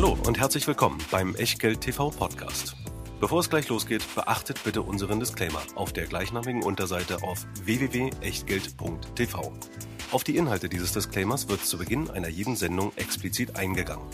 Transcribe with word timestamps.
Hallo 0.00 0.16
und 0.28 0.38
herzlich 0.38 0.64
willkommen 0.68 0.98
beim 1.10 1.34
Echtgeld 1.34 1.80
TV 1.80 2.10
Podcast. 2.10 2.76
Bevor 3.18 3.40
es 3.40 3.50
gleich 3.50 3.68
losgeht, 3.68 4.04
beachtet 4.14 4.62
bitte 4.62 4.82
unseren 4.82 5.18
Disclaimer 5.18 5.60
auf 5.74 5.92
der 5.92 6.06
gleichnamigen 6.06 6.62
Unterseite 6.62 7.20
auf 7.24 7.44
www.echtgeld.tv. 7.64 9.52
Auf 10.12 10.22
die 10.22 10.36
Inhalte 10.36 10.68
dieses 10.68 10.92
Disclaimers 10.92 11.48
wird 11.48 11.66
zu 11.66 11.78
Beginn 11.78 12.08
einer 12.10 12.28
jeden 12.28 12.54
Sendung 12.54 12.92
explizit 12.94 13.56
eingegangen. 13.56 14.06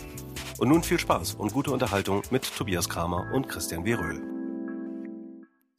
Und 0.57 0.69
nun 0.69 0.81
viel 0.81 0.97
Spaß 0.97 1.35
und 1.35 1.53
gute 1.53 1.69
Unterhaltung 1.69 2.23
mit 2.31 2.51
Tobias 2.57 2.89
Kramer 2.89 3.31
und 3.35 3.47
Christian 3.47 3.85
W. 3.85 3.93
Röhl. 3.93 4.23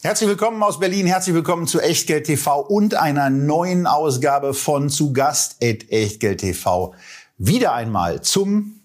Herzlich 0.05 0.29
willkommen 0.29 0.63
aus 0.63 0.79
Berlin, 0.79 1.09
herzlich 1.09 1.35
willkommen 1.35 1.67
zu 1.67 1.81
Echtgeld 1.81 2.27
TV 2.27 2.61
und 2.61 2.95
einer 2.95 3.29
neuen 3.29 3.89
Ausgabe 3.89 4.55
von 4.55 4.89
Zu 4.89 5.13
Gast 5.13 5.57
at 5.61 5.91
Echtgeld 5.91 6.43
TV. 6.43 6.95
Wieder 7.39 7.73
einmal 7.73 8.23
zum 8.23 8.77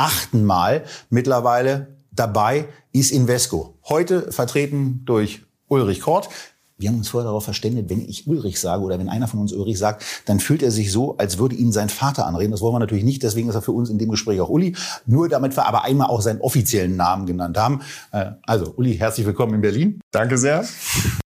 achten 0.00 0.44
Mal 0.44 0.84
mittlerweile 1.10 1.88
dabei 2.10 2.68
ist 2.90 3.12
Invesco. 3.12 3.78
Heute 3.86 4.32
vertreten 4.32 5.02
durch 5.04 5.42
Ulrich 5.68 6.00
Kort. 6.00 6.30
Wir 6.78 6.88
haben 6.88 6.96
uns 6.96 7.10
vorher 7.10 7.26
darauf 7.26 7.44
verständigt, 7.44 7.90
wenn 7.90 8.08
ich 8.08 8.26
Ulrich 8.26 8.58
sage 8.58 8.82
oder 8.82 8.98
wenn 8.98 9.10
einer 9.10 9.28
von 9.28 9.38
uns 9.38 9.52
Ulrich 9.52 9.78
sagt, 9.78 10.02
dann 10.24 10.40
fühlt 10.40 10.62
er 10.62 10.70
sich 10.70 10.90
so, 10.90 11.18
als 11.18 11.36
würde 11.36 11.54
ihn 11.54 11.72
sein 11.72 11.90
Vater 11.90 12.26
anreden. 12.26 12.52
Das 12.52 12.62
wollen 12.62 12.74
wir 12.74 12.78
natürlich 12.78 13.04
nicht, 13.04 13.22
deswegen 13.22 13.50
ist 13.50 13.54
er 13.54 13.60
für 13.60 13.72
uns 13.72 13.90
in 13.90 13.98
dem 13.98 14.08
Gespräch 14.08 14.40
auch 14.40 14.48
Uli. 14.48 14.74
Nur 15.04 15.28
damit 15.28 15.54
wir 15.58 15.66
aber 15.66 15.84
einmal 15.84 16.08
auch 16.08 16.22
seinen 16.22 16.40
offiziellen 16.40 16.96
Namen 16.96 17.26
genannt 17.26 17.58
haben. 17.58 17.82
Äh, 18.12 18.30
also 18.46 18.72
Uli, 18.76 18.96
herzlich 18.96 19.26
willkommen 19.26 19.52
in 19.52 19.60
Berlin. 19.60 20.00
Danke 20.10 20.38
sehr. 20.38 20.64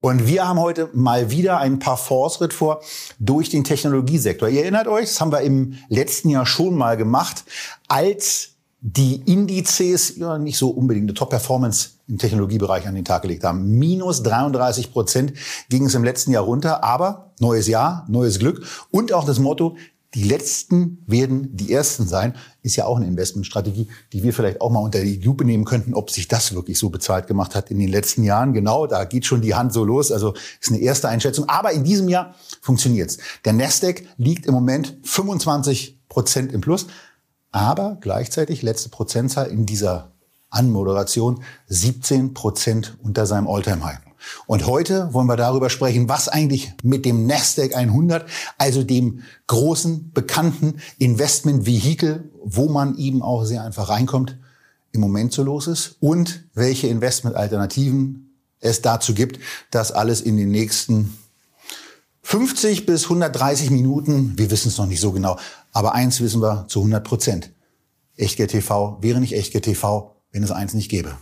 Und 0.00 0.26
wir 0.26 0.48
haben 0.48 0.58
heute 0.58 0.90
mal 0.92 1.30
wieder 1.30 1.58
einen 1.58 1.78
Parforce-Ritt 1.78 2.52
vor 2.52 2.82
durch 3.20 3.48
den 3.48 3.62
Technologiesektor. 3.62 4.48
Ihr 4.48 4.62
erinnert 4.62 4.88
euch, 4.88 5.04
das 5.04 5.20
haben 5.20 5.30
wir 5.30 5.42
im 5.42 5.74
letzten 5.88 6.30
Jahr 6.30 6.46
schon 6.46 6.74
mal 6.74 6.96
gemacht, 6.96 7.44
als 7.86 8.53
die 8.86 9.22
Indizes 9.24 10.14
ja 10.18 10.36
nicht 10.36 10.58
so 10.58 10.68
unbedingt 10.68 11.04
eine 11.04 11.14
Top-Performance 11.14 11.92
im 12.06 12.18
Technologiebereich 12.18 12.86
an 12.86 12.94
den 12.94 13.06
Tag 13.06 13.22
gelegt 13.22 13.42
haben. 13.42 13.78
Minus 13.78 14.22
33 14.22 14.92
Prozent 14.92 15.32
ging 15.70 15.86
es 15.86 15.94
im 15.94 16.04
letzten 16.04 16.32
Jahr 16.32 16.44
runter, 16.44 16.84
aber 16.84 17.32
neues 17.40 17.66
Jahr, 17.66 18.04
neues 18.10 18.38
Glück 18.38 18.62
und 18.90 19.14
auch 19.14 19.24
das 19.24 19.38
Motto, 19.38 19.76
die 20.12 20.24
Letzten 20.24 21.02
werden 21.06 21.56
die 21.56 21.72
Ersten 21.72 22.06
sein, 22.06 22.36
ist 22.60 22.76
ja 22.76 22.84
auch 22.84 22.98
eine 22.98 23.06
Investmentstrategie, 23.06 23.88
die 24.12 24.22
wir 24.22 24.34
vielleicht 24.34 24.60
auch 24.60 24.70
mal 24.70 24.80
unter 24.80 25.00
die 25.00 25.16
Lupe 25.16 25.46
nehmen 25.46 25.64
könnten, 25.64 25.94
ob 25.94 26.10
sich 26.10 26.28
das 26.28 26.54
wirklich 26.54 26.78
so 26.78 26.90
bezahlt 26.90 27.26
gemacht 27.26 27.54
hat 27.54 27.70
in 27.70 27.78
den 27.78 27.88
letzten 27.88 28.22
Jahren. 28.22 28.52
Genau, 28.52 28.86
da 28.86 29.04
geht 29.04 29.24
schon 29.24 29.40
die 29.40 29.54
Hand 29.54 29.72
so 29.72 29.82
los. 29.82 30.12
Also 30.12 30.34
ist 30.60 30.70
eine 30.70 30.80
erste 30.80 31.08
Einschätzung. 31.08 31.48
Aber 31.48 31.72
in 31.72 31.84
diesem 31.84 32.08
Jahr 32.10 32.34
funktioniert's. 32.60 33.16
Der 33.46 33.54
Nasdaq 33.54 34.04
liegt 34.18 34.44
im 34.44 34.52
Moment 34.52 34.94
25 35.02 35.98
Prozent 36.08 36.52
im 36.52 36.60
Plus. 36.60 36.86
Aber 37.54 37.98
gleichzeitig, 38.00 38.62
letzte 38.62 38.88
Prozentzahl 38.88 39.46
in 39.46 39.64
dieser 39.64 40.10
Anmoderation, 40.50 41.44
17 41.68 42.34
Prozent 42.34 42.98
unter 43.00 43.26
seinem 43.26 43.46
Alltime-High. 43.46 44.00
Und 44.48 44.66
heute 44.66 45.14
wollen 45.14 45.28
wir 45.28 45.36
darüber 45.36 45.70
sprechen, 45.70 46.08
was 46.08 46.26
eigentlich 46.26 46.72
mit 46.82 47.04
dem 47.04 47.26
Nasdaq 47.26 47.76
100, 47.76 48.28
also 48.58 48.82
dem 48.82 49.22
großen, 49.46 50.10
bekannten 50.12 50.80
Investment-Vehikel, 50.98 52.28
wo 52.42 52.68
man 52.68 52.98
eben 52.98 53.22
auch 53.22 53.44
sehr 53.44 53.62
einfach 53.62 53.88
reinkommt, 53.88 54.36
im 54.90 55.00
Moment 55.00 55.32
so 55.32 55.44
los 55.44 55.68
ist 55.68 55.96
und 56.00 56.48
welche 56.54 56.88
Investment-Alternativen 56.88 58.34
es 58.58 58.82
dazu 58.82 59.14
gibt, 59.14 59.38
das 59.70 59.92
alles 59.92 60.20
in 60.20 60.36
den 60.36 60.50
nächsten 60.50 61.16
50 62.24 62.86
bis 62.86 63.04
130 63.04 63.70
Minuten, 63.70 64.32
wir 64.36 64.50
wissen 64.50 64.68
es 64.68 64.78
noch 64.78 64.86
nicht 64.86 65.00
so 65.00 65.12
genau, 65.12 65.38
aber 65.72 65.94
eins 65.94 66.20
wissen 66.20 66.40
wir 66.40 66.66
zu 66.68 66.80
100 66.80 67.04
Prozent. 67.04 67.52
Echtgeld 68.16 68.50
TV 68.50 68.98
wäre 69.02 69.20
nicht 69.20 69.34
Echtgeld 69.34 69.64
TV, 69.64 70.16
wenn 70.32 70.42
es 70.42 70.50
eins 70.50 70.72
nicht 70.74 70.88
gäbe. 70.88 71.16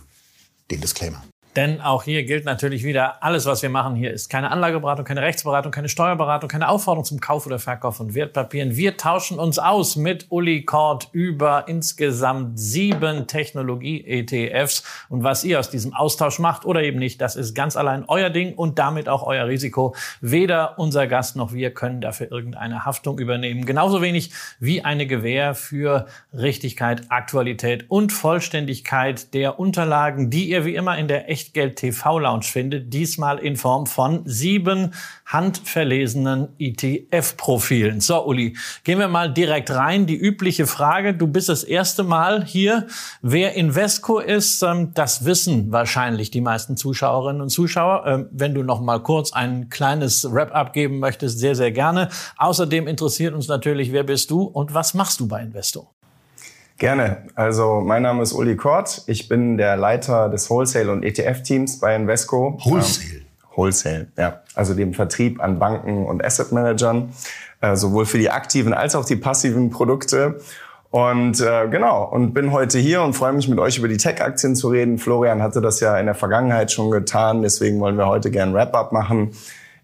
Den 0.71 0.81
Disclaimer. 0.81 1.21
Denn 1.55 1.81
auch 1.81 2.03
hier 2.03 2.23
gilt 2.23 2.45
natürlich 2.45 2.83
wieder, 2.83 3.21
alles, 3.23 3.45
was 3.45 3.61
wir 3.61 3.69
machen 3.69 3.95
hier, 3.95 4.11
ist 4.11 4.29
keine 4.29 4.49
Anlageberatung, 4.49 5.05
keine 5.05 5.21
Rechtsberatung, 5.21 5.71
keine 5.71 5.89
Steuerberatung, 5.89 6.49
keine 6.49 6.67
Aufforderung 6.67 7.05
zum 7.05 7.19
Kauf 7.19 7.45
oder 7.45 7.59
Verkauf 7.59 7.97
von 7.97 8.15
Wertpapieren. 8.15 8.75
Wir 8.75 8.97
tauschen 8.97 9.37
uns 9.37 9.59
aus 9.59 9.95
mit 9.95 10.27
Uli 10.29 10.63
Kort 10.63 11.09
über 11.11 11.65
insgesamt 11.67 12.59
sieben 12.59 13.27
Technologie-ETFs. 13.27 14.83
Und 15.09 15.23
was 15.23 15.43
ihr 15.43 15.59
aus 15.59 15.69
diesem 15.69 15.93
Austausch 15.93 16.39
macht 16.39 16.65
oder 16.65 16.81
eben 16.81 16.97
nicht, 16.97 17.21
das 17.21 17.35
ist 17.35 17.53
ganz 17.53 17.77
allein 17.77 18.05
euer 18.07 18.31
Ding 18.31 18.55
und 18.55 18.79
damit 18.79 19.07
auch 19.07 19.23
euer 19.23 19.47
Risiko. 19.47 19.95
Weder 20.21 20.79
unser 20.79 21.07
Gast 21.07 21.35
noch 21.35 21.53
wir 21.53 21.71
können 21.71 22.01
dafür 22.01 22.31
irgendeine 22.31 22.85
Haftung 22.85 23.19
übernehmen. 23.19 23.65
Genauso 23.65 24.01
wenig 24.01 24.31
wie 24.59 24.83
eine 24.83 25.05
Gewähr 25.05 25.53
für 25.53 26.07
Richtigkeit, 26.33 27.03
Aktualität 27.09 27.85
und 27.89 28.11
Vollständigkeit 28.11 29.33
der 29.33 29.59
Unterlagen, 29.59 30.29
die 30.29 30.49
ihr 30.49 30.65
wie 30.65 30.75
immer 30.75 30.97
in 30.97 31.07
der 31.07 31.29
Echt 31.29 31.42
Echtgeld 31.43 31.75
TV 31.75 32.19
Lounge 32.19 32.43
findet, 32.43 32.93
diesmal 32.93 33.37
in 33.37 33.57
Form 33.57 33.85
von 33.85 34.21
sieben 34.25 34.93
handverlesenen 35.25 36.49
ETF-Profilen. 36.57 37.99
So, 37.99 38.25
Uli, 38.25 38.55
gehen 38.83 38.99
wir 38.99 39.09
mal 39.09 39.33
direkt 39.33 39.71
rein. 39.71 40.05
Die 40.05 40.15
übliche 40.15 40.67
Frage, 40.67 41.13
du 41.13 41.27
bist 41.27 41.49
das 41.49 41.63
erste 41.63 42.03
Mal 42.03 42.45
hier. 42.45 42.87
Wer 43.21 43.55
Invesco 43.55 44.19
ist, 44.19 44.63
ähm, 44.63 44.91
das 44.93 45.25
wissen 45.25 45.71
wahrscheinlich 45.71 46.31
die 46.31 46.41
meisten 46.41 46.77
Zuschauerinnen 46.77 47.41
und 47.41 47.49
Zuschauer. 47.49 48.05
Ähm, 48.05 48.27
wenn 48.31 48.53
du 48.53 48.63
noch 48.63 48.79
mal 48.79 49.01
kurz 49.01 49.33
ein 49.33 49.69
kleines 49.69 50.31
Wrap-up 50.31 50.71
geben 50.71 50.99
möchtest, 50.99 51.39
sehr, 51.39 51.55
sehr 51.55 51.71
gerne. 51.71 52.09
Außerdem 52.37 52.87
interessiert 52.87 53.33
uns 53.33 53.47
natürlich, 53.47 53.91
wer 53.91 54.03
bist 54.03 54.31
du 54.31 54.43
und 54.43 54.73
was 54.73 54.93
machst 54.93 55.19
du 55.19 55.27
bei 55.27 55.41
Investo? 55.41 55.92
Gerne. 56.77 57.27
Also 57.35 57.81
mein 57.81 58.01
Name 58.01 58.23
ist 58.23 58.33
Uli 58.33 58.55
Kort. 58.55 59.03
Ich 59.07 59.27
bin 59.29 59.57
der 59.57 59.77
Leiter 59.77 60.29
des 60.29 60.49
Wholesale- 60.49 60.91
und 60.91 61.03
ETF-Teams 61.03 61.79
bei 61.79 61.95
Invesco. 61.95 62.59
Wholesale? 62.63 63.17
Ähm, 63.17 63.21
Wholesale, 63.55 64.07
ja. 64.17 64.41
Also 64.55 64.73
dem 64.73 64.93
Vertrieb 64.93 65.41
an 65.41 65.59
Banken 65.59 66.05
und 66.05 66.23
Asset 66.23 66.51
Managern, 66.51 67.13
äh, 67.61 67.75
sowohl 67.75 68.05
für 68.05 68.17
die 68.17 68.31
aktiven 68.31 68.73
als 68.73 68.95
auch 68.95 69.05
die 69.05 69.15
passiven 69.15 69.69
Produkte. 69.69 70.39
Und 70.89 71.41
äh, 71.41 71.67
genau, 71.69 72.03
und 72.03 72.33
bin 72.33 72.51
heute 72.51 72.77
hier 72.77 73.01
und 73.01 73.13
freue 73.13 73.33
mich 73.33 73.47
mit 73.47 73.59
euch 73.59 73.79
über 73.79 73.87
die 73.87 73.97
Tech-Aktien 73.97 74.55
zu 74.55 74.69
reden. 74.69 74.99
Florian 74.99 75.41
hatte 75.41 75.59
das 75.59 75.79
ja 75.79 75.97
in 75.97 76.05
der 76.05 76.15
Vergangenheit 76.15 76.71
schon 76.71 76.91
getan, 76.91 77.41
deswegen 77.41 77.79
wollen 77.79 77.97
wir 77.97 78.07
heute 78.07 78.29
gerne 78.29 78.53
Wrap-up 78.53 78.91
machen. 78.91 79.31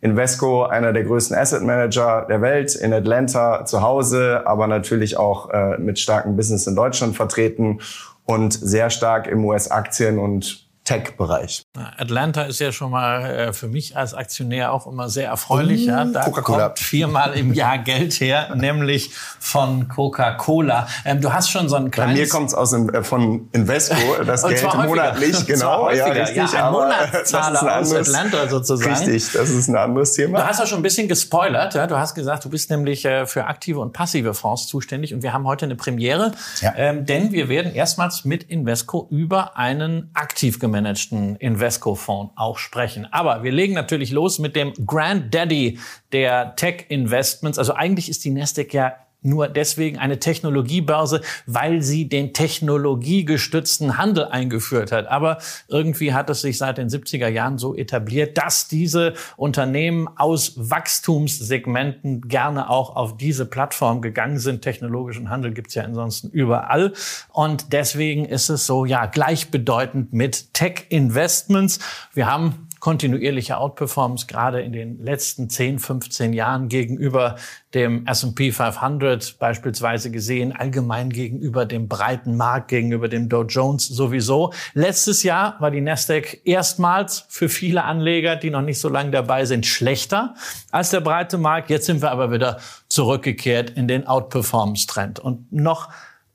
Invesco, 0.02 0.64
einer 0.64 0.94
der 0.94 1.04
größten 1.04 1.36
Asset 1.36 1.64
Manager 1.64 2.26
der 2.30 2.42
Welt, 2.42 2.76
in 2.76 2.94
Atlanta 2.94 3.66
zu 3.66 3.82
Hause, 3.82 4.44
aber 4.46 4.68
natürlich 4.68 5.18
auch 5.18 5.50
äh, 5.50 5.78
mit 5.78 6.00
starkem 6.00 6.36
Business 6.36 6.68
in 6.68 6.76
Deutschland 6.76 7.16
vertreten 7.16 7.80
und 8.26 8.54
sehr 8.54 8.90
stark 8.90 9.28
im 9.28 9.44
US-Aktien- 9.44 10.20
und 10.20 10.70
Tech-Bereich. 10.86 11.64
Atlanta 11.98 12.44
ist 12.44 12.60
ja 12.60 12.72
schon 12.72 12.92
mal 12.92 13.26
äh, 13.26 13.54
für 13.54 13.68
mich 13.68 13.96
als 13.96 14.14
Aktionär 14.14 14.72
auch 14.74 14.88
immer 14.88 15.10
sehr 15.10 15.28
erfreulich. 15.30 15.86
Ja. 15.86 16.06
Da 16.06 16.30
kommt 16.30 16.80
viermal 16.80 17.34
im 17.34 17.54
Jahr 17.54 17.78
Geld 17.78 18.20
her, 18.20 18.50
nämlich 18.56 19.12
von 19.40 19.88
Coca-Cola. 19.88 20.88
Ähm, 21.06 21.22
du 21.22 21.34
hast 21.34 21.50
schon 21.50 21.70
so 21.70 21.76
ein 21.76 21.92
kleines... 21.92 22.16
Bei 22.16 22.22
mir 22.22 22.30
kommt 22.30 22.50
es 22.50 22.54
aus 22.54 22.74
äh, 22.74 23.04
von 23.04 23.50
Invesco, 23.52 24.24
das 24.26 24.44
Geld 24.48 24.74
monatlich. 24.74 25.46
Genau, 25.46 25.90
ja, 25.92 26.06
richtig. 26.06 26.38
Ja, 26.38 26.46
ein 26.46 26.56
aber 26.56 26.82
Monatszahler 26.82 27.62
ein 27.62 27.82
aus 27.82 27.94
Atlanta 27.94 28.48
sozusagen. 28.48 28.96
Richtig, 28.96 29.32
das 29.32 29.50
ist 29.50 29.68
ein 29.68 29.76
anderes 29.76 30.14
Thema. 30.14 30.40
Du 30.40 30.48
hast 30.48 30.60
ja 30.60 30.66
schon 30.66 30.80
ein 30.80 30.84
bisschen 30.84 31.08
gespoilert. 31.08 31.76
Ja. 31.76 31.88
Du 31.88 31.98
hast 31.98 32.16
gesagt, 32.16 32.46
du 32.46 32.50
bist 32.50 32.70
nämlich 32.70 33.06
äh, 33.06 33.26
für 33.26 33.46
aktive 33.46 33.80
und 33.80 33.94
passive 33.94 34.34
Fonds 34.34 34.68
zuständig 34.68 35.14
und 35.14 35.24
wir 35.24 35.34
haben 35.34 35.46
heute 35.46 35.66
eine 35.66 35.76
Premiere, 35.76 36.32
ja. 36.62 36.74
ähm, 36.76 37.06
denn 37.06 37.32
wir 37.32 37.50
werden 37.50 37.74
erstmals 37.74 38.26
mit 38.26 38.44
Invesco 38.44 39.08
über 39.10 39.58
einen 39.58 40.10
aktiv 40.14 40.60
gemanagten 40.60 40.80
gemanagten 40.80 41.36
Invesco-Fonds 41.70 42.34
auch 42.36 42.58
sprechen. 42.58 43.08
Aber 43.12 43.44
wir 43.44 43.52
legen 43.52 43.74
natürlich 43.74 44.12
los 44.12 44.40
mit 44.40 44.56
dem 44.56 44.74
Granddaddy 44.86 45.80
der 46.12 46.56
Tech-Investments. 46.56 47.60
Also 47.60 47.74
eigentlich 47.74 48.10
ist 48.10 48.26
die 48.26 48.32
Nasdaq 48.32 48.74
ja 48.74 48.96
nur 49.22 49.48
deswegen 49.48 49.98
eine 49.98 50.20
Technologiebörse, 50.20 51.22
weil 51.46 51.82
sie 51.82 52.08
den 52.08 52.34
technologiegestützten 52.34 53.98
Handel 53.98 54.26
eingeführt 54.26 54.92
hat. 54.92 55.08
Aber 55.08 55.40
irgendwie 55.68 56.14
hat 56.14 56.30
es 56.30 56.42
sich 56.42 56.58
seit 56.58 56.78
den 56.78 56.90
70er 56.90 57.28
Jahren 57.28 57.58
so 57.58 57.76
etabliert, 57.76 58.38
dass 58.38 58.68
diese 58.68 59.14
Unternehmen 59.36 60.08
aus 60.16 60.54
Wachstumssegmenten 60.56 62.22
gerne 62.22 62.70
auch 62.70 62.96
auf 62.96 63.18
diese 63.18 63.46
Plattform 63.46 64.02
gegangen 64.02 64.40
sind. 64.40 64.62
Technologischen 64.62 65.30
Handel 65.30 65.54
gibt's 65.54 65.76
ja 65.76 65.84
ansonsten 65.84 66.30
überall. 66.30 66.94
Und 67.30 67.74
deswegen 67.74 68.26
ist 68.26 68.50
es 68.50 68.66
so, 68.66 68.86
ja, 68.86 69.06
gleichbedeutend 69.06 70.14
mit 70.14 70.54
Tech-Investments. 70.54 71.80
Wir 72.14 72.28
haben 72.28 72.69
kontinuierliche 72.80 73.58
Outperformance 73.58 74.28
gerade 74.28 74.62
in 74.62 74.74
den 74.74 75.04
letzten 75.04 75.50
10, 75.50 75.80
15 75.80 76.34
Jahren 76.34 76.70
gegenüber 76.70 77.36
dem 77.74 78.08
S&P 78.08 78.52
500 78.52 79.38
beispielsweise 79.38 80.12
gesehen, 80.12 80.56
allgemein 80.56 81.10
gegenüber 81.10 81.66
dem 81.66 81.88
breiten 81.88 82.36
Markt, 82.36 82.70
gegenüber 82.70 83.08
dem 83.08 83.30
Dow 83.30 83.44
Jones 83.44 83.88
sowieso. 83.88 84.54
Letztes 84.74 85.24
Jahr 85.24 85.56
war 85.60 85.72
die 85.72 85.82
Nasdaq 85.82 86.42
erstmals 86.46 87.26
für 87.30 87.50
viele 87.50 87.84
Anleger, 87.84 88.36
die 88.36 88.50
noch 88.50 88.62
nicht 88.62 88.80
so 88.80 88.90
lange 88.90 89.12
dabei 89.12 89.46
sind, 89.46 89.66
schlechter 89.66 90.36
als 90.72 90.90
der 90.90 91.02
breite 91.02 91.38
Markt. 91.38 91.70
Jetzt 91.70 91.86
sind 91.86 92.02
wir 92.02 92.12
aber 92.12 92.32
wieder 92.32 92.60
zurückgekehrt 92.88 93.72
in 93.72 93.88
den 93.88 94.08
Outperformance-Trend. 94.08 95.20
Und 95.20 95.52
noch 95.52 95.90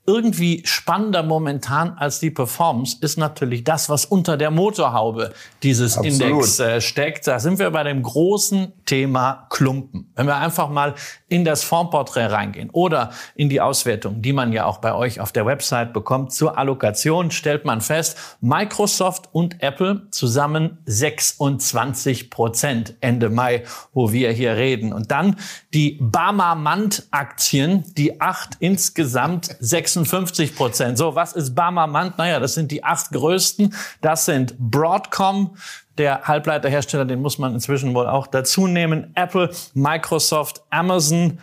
irgendwie 0.07 0.61
spannender 0.65 1.23
momentan 1.23 1.97
als 1.97 2.19
die 2.19 2.29
Performance 2.29 2.97
ist 3.01 3.17
natürlich 3.17 3.63
das, 3.63 3.89
was 3.89 4.05
unter 4.05 4.37
der 4.37 4.51
Motorhaube 4.51 5.33
dieses 5.63 5.97
Absolut. 5.97 6.21
Index 6.21 6.59
äh, 6.59 6.81
steckt. 6.81 7.27
Da 7.27 7.39
sind 7.39 7.57
wir 7.57 7.71
bei 7.71 7.83
dem 7.83 8.03
großen 8.03 8.73
Thema 8.85 9.47
Klumpen. 9.49 10.11
Wenn 10.15 10.27
wir 10.27 10.35
einfach 10.35 10.69
mal 10.69 10.93
in 11.27 11.43
das 11.43 11.63
Fondsporträt 11.63 12.27
reingehen 12.27 12.69
oder 12.71 13.11
in 13.35 13.49
die 13.49 13.61
Auswertung, 13.61 14.21
die 14.21 14.31
man 14.31 14.53
ja 14.53 14.65
auch 14.65 14.77
bei 14.77 14.93
euch 14.93 15.19
auf 15.19 15.31
der 15.31 15.45
Website 15.45 15.91
bekommt, 15.91 16.31
zur 16.31 16.57
Allokation 16.57 17.31
stellt 17.31 17.65
man 17.65 17.81
fest, 17.81 18.17
Microsoft 18.41 19.29
und 19.31 19.63
Apple 19.63 20.07
zusammen 20.11 20.77
26 20.85 22.29
Prozent 22.29 22.95
Ende 23.01 23.29
Mai, 23.29 23.63
wo 23.93 24.11
wir 24.11 24.31
hier 24.31 24.55
reden. 24.55 24.93
Und 24.93 25.09
dann 25.09 25.37
die 25.73 25.97
Barmer-Mant-Aktien, 25.99 27.83
die 27.95 28.21
acht 28.21 28.57
insgesamt 28.59 29.55
56 29.95 30.55
Prozent. 30.55 30.97
So, 30.97 31.15
was 31.15 31.33
ist 31.33 31.55
Barmer-Mant? 31.55 32.17
Naja, 32.17 32.39
das 32.39 32.53
sind 32.53 32.71
die 32.71 32.83
acht 32.83 33.11
größten. 33.11 33.73
Das 34.01 34.25
sind 34.25 34.57
Broadcom, 34.59 35.55
der 35.97 36.23
Halbleiterhersteller, 36.27 37.05
den 37.05 37.21
muss 37.21 37.37
man 37.37 37.53
inzwischen 37.53 37.93
wohl 37.95 38.07
auch 38.07 38.27
dazu 38.27 38.67
nehmen. 38.67 39.11
Apple, 39.15 39.49
Microsoft, 39.73 40.61
Amazon, 40.69 41.39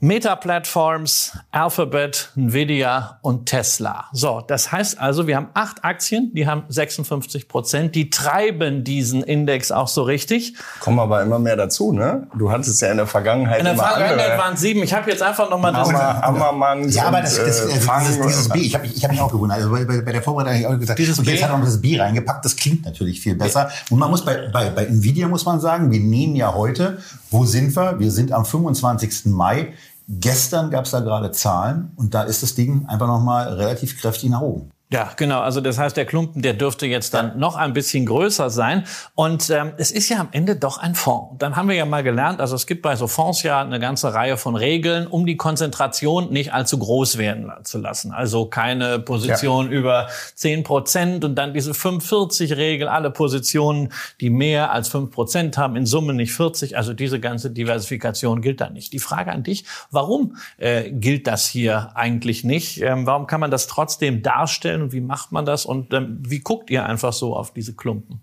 Meta 0.00 0.36
Platforms, 0.36 1.32
Alphabet, 1.50 2.30
Nvidia 2.36 3.18
und 3.20 3.46
Tesla. 3.46 4.04
So, 4.12 4.44
das 4.46 4.70
heißt 4.70 5.00
also, 5.00 5.26
wir 5.26 5.34
haben 5.34 5.48
acht 5.54 5.84
Aktien, 5.84 6.30
die 6.34 6.46
haben 6.46 6.62
56 6.68 7.48
Prozent, 7.48 7.96
die 7.96 8.08
treiben 8.08 8.84
diesen 8.84 9.24
Index 9.24 9.72
auch 9.72 9.88
so 9.88 10.04
richtig. 10.04 10.54
Kommen 10.78 11.00
aber 11.00 11.20
immer 11.22 11.40
mehr 11.40 11.56
dazu, 11.56 11.90
ne? 11.90 12.28
Du 12.38 12.48
hattest 12.48 12.80
ja 12.80 12.92
in 12.92 12.98
der 12.98 13.08
Vergangenheit 13.08 13.58
In 13.58 13.64
der 13.64 13.74
Vergangenheit 13.74 14.38
waren 14.38 14.56
sieben. 14.56 14.84
Ich 14.84 14.94
habe 14.94 15.10
jetzt 15.10 15.20
einfach 15.20 15.50
nochmal 15.50 15.72
das. 15.72 15.92
Hammermann. 15.92 16.88
Ja, 16.90 17.06
aber 17.06 17.22
das, 17.22 17.34
das, 17.34 17.66
das, 17.66 17.84
das 17.84 17.98
dieses, 18.06 18.24
dieses 18.24 18.48
B, 18.50 18.60
ich 18.60 18.76
habe 18.76 18.86
ich 18.86 19.02
hab 19.02 19.10
mich 19.10 19.20
auch 19.20 19.32
gewundert. 19.32 19.58
Also 19.58 19.72
bei, 19.72 19.84
bei 19.84 20.12
der 20.12 20.22
Vorbereitung 20.22 20.52
habe 20.52 20.60
ich 20.60 20.66
auch 20.68 20.78
gesagt, 20.78 21.00
dieses 21.00 21.18
und 21.18 21.26
jetzt 21.26 21.40
B? 21.40 21.44
hat 21.44 21.58
noch 21.58 21.64
das 21.64 21.80
B 21.80 22.00
reingepackt. 22.00 22.44
Das 22.44 22.54
klingt 22.54 22.84
natürlich 22.84 23.20
viel 23.20 23.34
besser. 23.34 23.68
Und 23.90 23.98
man 23.98 24.12
muss 24.12 24.24
bei, 24.24 24.48
bei, 24.52 24.70
bei 24.70 24.84
Nvidia 24.84 25.26
muss 25.26 25.44
man 25.44 25.58
sagen, 25.58 25.90
wir 25.90 25.98
nehmen 25.98 26.36
ja 26.36 26.54
heute, 26.54 26.98
wo 27.30 27.44
sind 27.44 27.76
wir? 27.76 27.98
Wir 27.98 28.10
sind 28.10 28.32
am 28.32 28.44
25. 28.44 29.26
Mai. 29.26 29.74
Gestern 30.08 30.70
gab 30.70 30.86
es 30.86 30.92
da 30.92 31.00
gerade 31.00 31.30
Zahlen 31.32 31.92
und 31.96 32.14
da 32.14 32.22
ist 32.22 32.42
das 32.42 32.54
Ding 32.54 32.86
einfach 32.86 33.06
nochmal 33.06 33.52
relativ 33.54 34.00
kräftig 34.00 34.30
nach 34.30 34.40
oben. 34.40 34.70
Ja, 34.90 35.10
genau. 35.16 35.40
Also 35.40 35.60
das 35.60 35.76
heißt, 35.76 35.98
der 35.98 36.06
Klumpen, 36.06 36.40
der 36.40 36.54
dürfte 36.54 36.86
jetzt 36.86 37.12
dann 37.12 37.28
ja. 37.28 37.34
noch 37.34 37.56
ein 37.56 37.74
bisschen 37.74 38.06
größer 38.06 38.48
sein. 38.48 38.84
Und 39.14 39.50
ähm, 39.50 39.72
es 39.76 39.90
ist 39.90 40.08
ja 40.08 40.18
am 40.18 40.28
Ende 40.32 40.56
doch 40.56 40.78
ein 40.78 40.94
Fonds. 40.94 41.36
Dann 41.38 41.56
haben 41.56 41.68
wir 41.68 41.76
ja 41.76 41.84
mal 41.84 42.02
gelernt, 42.02 42.40
also 42.40 42.56
es 42.56 42.66
gibt 42.66 42.80
bei 42.80 42.96
so 42.96 43.06
Fonds 43.06 43.42
ja 43.42 43.60
eine 43.60 43.80
ganze 43.80 44.14
Reihe 44.14 44.38
von 44.38 44.56
Regeln, 44.56 45.06
um 45.06 45.26
die 45.26 45.36
Konzentration 45.36 46.32
nicht 46.32 46.54
allzu 46.54 46.78
groß 46.78 47.18
werden 47.18 47.52
zu 47.64 47.78
lassen. 47.78 48.12
Also 48.12 48.46
keine 48.46 48.98
Position 48.98 49.66
ja. 49.66 49.78
über 49.78 50.08
zehn 50.34 50.62
Prozent 50.62 51.22
und 51.22 51.34
dann 51.34 51.52
diese 51.52 51.72
45-Regel, 51.72 52.88
alle 52.88 53.10
Positionen, 53.10 53.92
die 54.22 54.30
mehr 54.30 54.72
als 54.72 54.88
fünf 54.88 55.10
Prozent 55.10 55.58
haben, 55.58 55.76
in 55.76 55.84
Summe 55.84 56.14
nicht 56.14 56.32
40. 56.32 56.78
Also 56.78 56.94
diese 56.94 57.20
ganze 57.20 57.50
Diversifikation 57.50 58.40
gilt 58.40 58.62
da 58.62 58.70
nicht. 58.70 58.94
Die 58.94 59.00
Frage 59.00 59.32
an 59.32 59.42
dich, 59.42 59.66
warum 59.90 60.36
äh, 60.56 60.90
gilt 60.90 61.26
das 61.26 61.46
hier 61.46 61.90
eigentlich 61.94 62.42
nicht? 62.42 62.80
Ähm, 62.80 63.04
warum 63.04 63.26
kann 63.26 63.40
man 63.40 63.50
das 63.50 63.66
trotzdem 63.66 64.22
darstellen? 64.22 64.77
Und 64.82 64.92
wie 64.92 65.00
macht 65.00 65.32
man 65.32 65.44
das 65.44 65.66
und 65.66 65.92
ähm, 65.92 66.22
wie 66.26 66.40
guckt 66.40 66.70
ihr 66.70 66.86
einfach 66.86 67.12
so 67.12 67.36
auf 67.36 67.52
diese 67.52 67.74
Klumpen? 67.74 68.20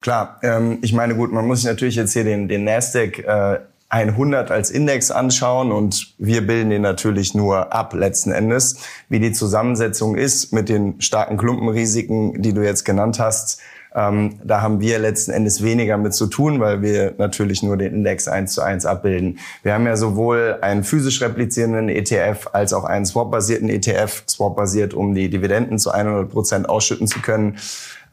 Klar, 0.00 0.40
ähm, 0.42 0.78
ich 0.82 0.92
meine, 0.92 1.14
gut, 1.14 1.32
man 1.32 1.46
muss 1.46 1.60
sich 1.60 1.68
natürlich 1.68 1.94
jetzt 1.94 2.12
hier 2.12 2.24
den, 2.24 2.48
den 2.48 2.64
Nasdaq 2.64 3.20
äh, 3.20 3.60
100 3.92 4.50
als 4.50 4.70
Index 4.70 5.10
anschauen 5.10 5.70
und 5.70 6.14
wir 6.16 6.46
bilden 6.46 6.70
den 6.70 6.80
natürlich 6.80 7.34
nur 7.34 7.74
ab 7.74 7.92
letzten 7.92 8.32
Endes. 8.32 8.78
Wie 9.10 9.20
die 9.20 9.32
Zusammensetzung 9.32 10.16
ist 10.16 10.52
mit 10.52 10.70
den 10.70 11.00
starken 11.02 11.36
Klumpenrisiken, 11.36 12.40
die 12.40 12.54
du 12.54 12.62
jetzt 12.64 12.84
genannt 12.84 13.18
hast, 13.18 13.60
ähm, 13.94 14.40
da 14.42 14.62
haben 14.62 14.80
wir 14.80 14.98
letzten 14.98 15.32
Endes 15.32 15.62
weniger 15.62 15.98
mit 15.98 16.14
zu 16.14 16.26
tun, 16.26 16.60
weil 16.60 16.82
wir 16.82 17.14
natürlich 17.18 17.62
nur 17.62 17.76
den 17.76 17.94
Index 17.94 18.28
eins 18.28 18.54
zu 18.54 18.62
eins 18.62 18.86
abbilden. 18.86 19.38
Wir 19.62 19.74
haben 19.74 19.86
ja 19.86 19.96
sowohl 19.96 20.58
einen 20.62 20.84
physisch 20.84 21.20
replizierenden 21.20 21.88
ETF 21.88 22.48
als 22.52 22.72
auch 22.72 22.84
einen 22.84 23.04
Swap-basierten 23.04 23.68
ETF, 23.68 24.24
Swap-basiert, 24.28 24.94
um 24.94 25.14
die 25.14 25.28
Dividenden 25.28 25.78
zu 25.78 25.90
100 25.90 26.30
Prozent 26.30 26.68
ausschütten 26.68 27.06
zu 27.06 27.20
können. 27.20 27.56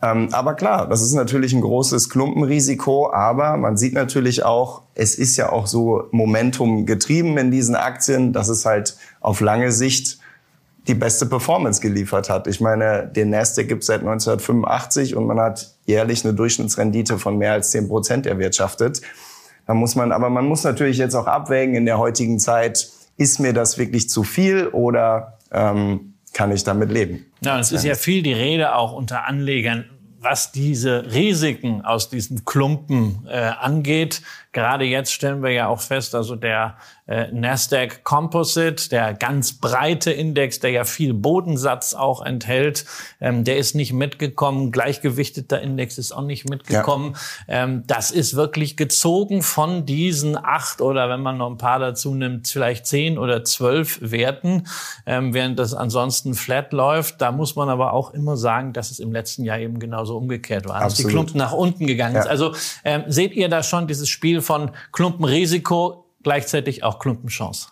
Ähm, 0.01 0.29
aber 0.31 0.53
klar, 0.53 0.87
das 0.87 1.01
ist 1.01 1.13
natürlich 1.13 1.53
ein 1.53 1.61
großes 1.61 2.09
Klumpenrisiko, 2.09 3.11
aber 3.11 3.57
man 3.57 3.75
sieht 3.75 3.93
natürlich 3.93 4.45
auch, 4.45 4.83
es 4.95 5.15
ist 5.15 5.35
ja 5.35 5.51
auch 5.51 5.67
so 5.67 6.03
Momentum 6.11 6.85
getrieben 6.85 7.37
in 7.37 7.51
diesen 7.51 7.75
Aktien, 7.75 8.31
dass 8.31 8.47
es 8.47 8.65
halt 8.65 8.95
auf 9.19 9.41
lange 9.41 9.71
Sicht 9.71 10.18
die 10.87 10.93
beste 10.95 11.25
Performance 11.25 11.81
geliefert 11.81 12.29
hat. 12.29 12.47
Ich 12.47 12.61
meine, 12.61 13.07
den 13.07 13.29
Nasdaq 13.29 13.67
gibt 13.67 13.81
es 13.81 13.87
seit 13.87 14.01
1985 14.01 15.15
und 15.15 15.27
man 15.27 15.39
hat 15.39 15.75
jährlich 15.85 16.25
eine 16.25 16.33
Durchschnittsrendite 16.33 17.19
von 17.19 17.37
mehr 17.37 17.53
als 17.53 17.71
10 17.71 17.87
Prozent 17.87 18.25
erwirtschaftet. 18.25 19.01
Da 19.67 19.73
muss 19.73 19.95
man, 19.95 20.11
aber 20.11 20.29
man 20.29 20.45
muss 20.45 20.63
natürlich 20.63 20.97
jetzt 20.97 21.13
auch 21.15 21.27
abwägen 21.27 21.75
in 21.75 21.85
der 21.85 21.99
heutigen 21.99 22.39
Zeit, 22.39 22.89
ist 23.17 23.39
mir 23.39 23.53
das 23.53 23.77
wirklich 23.77 24.09
zu 24.09 24.23
viel 24.23 24.67
oder 24.67 25.37
ähm, 25.51 26.15
kann 26.33 26.51
ich 26.51 26.63
damit 26.63 26.91
leben? 26.91 27.25
Ja, 27.41 27.59
es 27.59 27.71
ist 27.71 27.83
ja 27.83 27.95
viel 27.95 28.23
die 28.23 28.33
Rede 28.33 28.75
auch 28.75 28.93
unter 28.93 29.27
Anlegern, 29.27 29.85
was 30.19 30.51
diese 30.51 31.11
Risiken 31.13 31.81
aus 31.81 32.09
diesen 32.09 32.45
Klumpen 32.45 33.27
äh, 33.29 33.37
angeht. 33.37 34.21
Gerade 34.51 34.85
jetzt 34.85 35.13
stellen 35.13 35.43
wir 35.43 35.51
ja 35.51 35.67
auch 35.67 35.81
fest, 35.81 36.15
also 36.15 36.35
der 36.35 36.77
äh, 37.09 37.31
Nasdaq 37.31 38.03
Composite, 38.03 38.87
der 38.89 39.15
ganz 39.15 39.53
breite 39.53 40.11
Index, 40.11 40.59
der 40.59 40.69
ja 40.69 40.83
viel 40.83 41.15
Bodensatz 41.15 41.95
auch 41.95 42.23
enthält, 42.23 42.85
ähm, 43.19 43.43
der 43.43 43.57
ist 43.57 43.73
nicht 43.73 43.93
mitgekommen. 43.93 44.71
Gleichgewichteter 44.71 45.59
Index 45.59 45.97
ist 45.97 46.11
auch 46.11 46.21
nicht 46.21 46.47
mitgekommen. 46.47 47.15
Ja. 47.47 47.63
Ähm, 47.63 47.83
das 47.87 48.11
ist 48.11 48.35
wirklich 48.35 48.77
gezogen 48.77 49.41
von 49.41 49.87
diesen 49.87 50.37
acht 50.37 50.81
oder 50.81 51.09
wenn 51.09 51.21
man 51.21 51.39
noch 51.39 51.49
ein 51.49 51.57
paar 51.57 51.79
dazu 51.79 52.13
nimmt, 52.13 52.47
vielleicht 52.47 52.85
zehn 52.85 53.17
oder 53.17 53.43
zwölf 53.43 53.97
Werten, 54.01 54.67
ähm, 55.07 55.33
während 55.33 55.57
das 55.57 55.73
ansonsten 55.73 56.35
flat 56.35 56.73
läuft. 56.73 57.21
Da 57.21 57.31
muss 57.31 57.55
man 57.55 57.69
aber 57.69 57.93
auch 57.93 58.13
immer 58.13 58.37
sagen, 58.37 58.71
dass 58.71 58.91
es 58.91 58.99
im 58.99 59.11
letzten 59.11 59.43
Jahr 59.43 59.57
eben 59.57 59.79
genauso 59.79 60.15
umgekehrt 60.15 60.67
war, 60.67 60.81
dass 60.81 60.93
die 60.93 61.05
Klumpen 61.05 61.39
nach 61.39 61.53
unten 61.53 61.87
gegangen 61.87 62.13
ja. 62.15 62.21
ist. 62.21 62.27
Also 62.27 62.53
ähm, 62.83 63.05
seht 63.07 63.33
ihr 63.33 63.49
da 63.49 63.63
schon 63.63 63.87
dieses 63.87 64.09
Spiel 64.09 64.41
von 64.41 64.69
Klumpenrisiko 64.91 66.05
gleichzeitig 66.23 66.83
auch 66.83 66.99
Klumpenchance. 66.99 67.67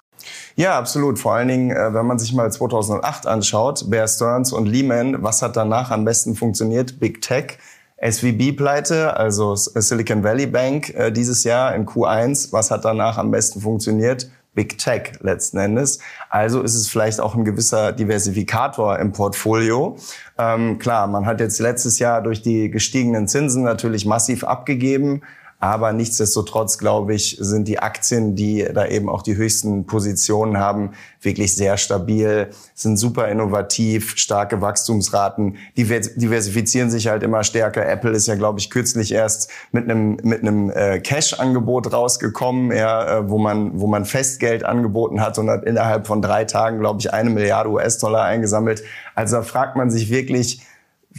Ja, 0.56 0.78
absolut. 0.78 1.20
Vor 1.20 1.34
allen 1.34 1.48
Dingen, 1.48 1.72
äh, 1.72 1.94
wenn 1.94 2.06
man 2.06 2.20
sich 2.20 2.34
mal 2.34 2.52
2008 2.52 3.28
anschaut, 3.28 3.90
Bear 3.90 4.08
Stearns 4.08 4.52
und 4.52 4.66
Lehman, 4.66 5.24
was 5.24 5.42
hat 5.42 5.56
danach 5.56 5.92
am 5.92 6.06
besten 6.06 6.36
funktioniert? 6.36 7.00
Big 7.00 7.22
Tech, 7.22 7.58
SVB-Pleite, 8.02 9.16
also 9.16 9.56
Silicon 9.56 10.24
Valley 10.24 10.48
Bank 10.48 10.94
äh, 10.94 11.12
dieses 11.12 11.44
Jahr 11.44 11.74
in 11.76 11.86
Q1, 11.86 12.52
was 12.52 12.72
hat 12.72 12.86
danach 12.86 13.18
am 13.18 13.32
besten 13.32 13.62
funktioniert? 13.62 14.30
Big 14.54 14.80
Tech 14.80 15.14
letzten 15.22 15.60
Endes. 15.60 16.00
Also 16.30 16.64
ist 16.64 16.74
es 16.74 16.88
vielleicht 16.88 17.20
auch 17.20 17.36
ein 17.36 17.46
gewisser 17.46 17.92
Diversifikator 17.92 18.98
im 18.98 19.12
Portfolio. 19.12 19.98
Ähm, 20.40 20.80
klar, 20.80 21.06
man 21.06 21.28
hat 21.28 21.40
jetzt 21.40 21.60
letztes 21.60 22.00
Jahr 22.00 22.24
durch 22.24 22.42
die 22.42 22.72
gestiegenen 22.72 23.28
Zinsen 23.28 23.64
natürlich 23.64 24.08
massiv 24.08 24.44
abgegeben. 24.44 25.22
Aber 25.60 25.92
nichtsdestotrotz, 25.92 26.78
glaube 26.78 27.16
ich, 27.16 27.38
sind 27.40 27.68
die 27.68 27.80
Aktien, 27.80 28.36
die 28.36 28.68
da 28.72 28.86
eben 28.86 29.10
auch 29.10 29.24
die 29.24 29.36
höchsten 29.36 29.88
Positionen 29.88 30.58
haben, 30.58 30.92
wirklich 31.20 31.56
sehr 31.56 31.78
stabil, 31.78 32.50
sind 32.76 32.98
super 32.98 33.28
innovativ, 33.28 34.18
starke 34.18 34.62
Wachstumsraten, 34.62 35.58
diversifizieren 35.76 36.92
sich 36.92 37.08
halt 37.08 37.24
immer 37.24 37.44
stärker. 37.44 37.88
Apple 37.88 38.12
ist 38.12 38.28
ja, 38.28 38.36
glaube 38.36 38.60
ich, 38.60 38.70
kürzlich 38.70 39.12
erst 39.12 39.50
mit 39.72 39.86
einem 39.86 40.18
mit 40.22 40.42
einem 40.42 40.70
äh, 40.70 41.00
Cash-Angebot 41.00 41.92
rausgekommen, 41.92 42.72
ja, 42.72 43.18
äh, 43.18 43.30
wo 43.30 43.40
man 43.40 43.80
wo 43.80 43.88
man 43.88 44.06
Festgeld 44.06 44.64
angeboten 44.64 45.22
hat 45.22 45.40
und 45.40 45.50
hat 45.50 45.64
innerhalb 45.64 46.06
von 46.06 46.22
drei 46.22 46.46
Tagen, 46.46 46.80
glaube 46.80 47.00
ich, 47.00 47.12
eine 47.12 47.32
Milliarde 47.32 47.72
US-Dollar 47.72 48.26
eingesammelt. 48.26 48.84
Also 49.16 49.38
da 49.38 49.42
fragt 49.42 49.76
man 49.76 49.90
sich 49.90 50.12
wirklich, 50.12 50.62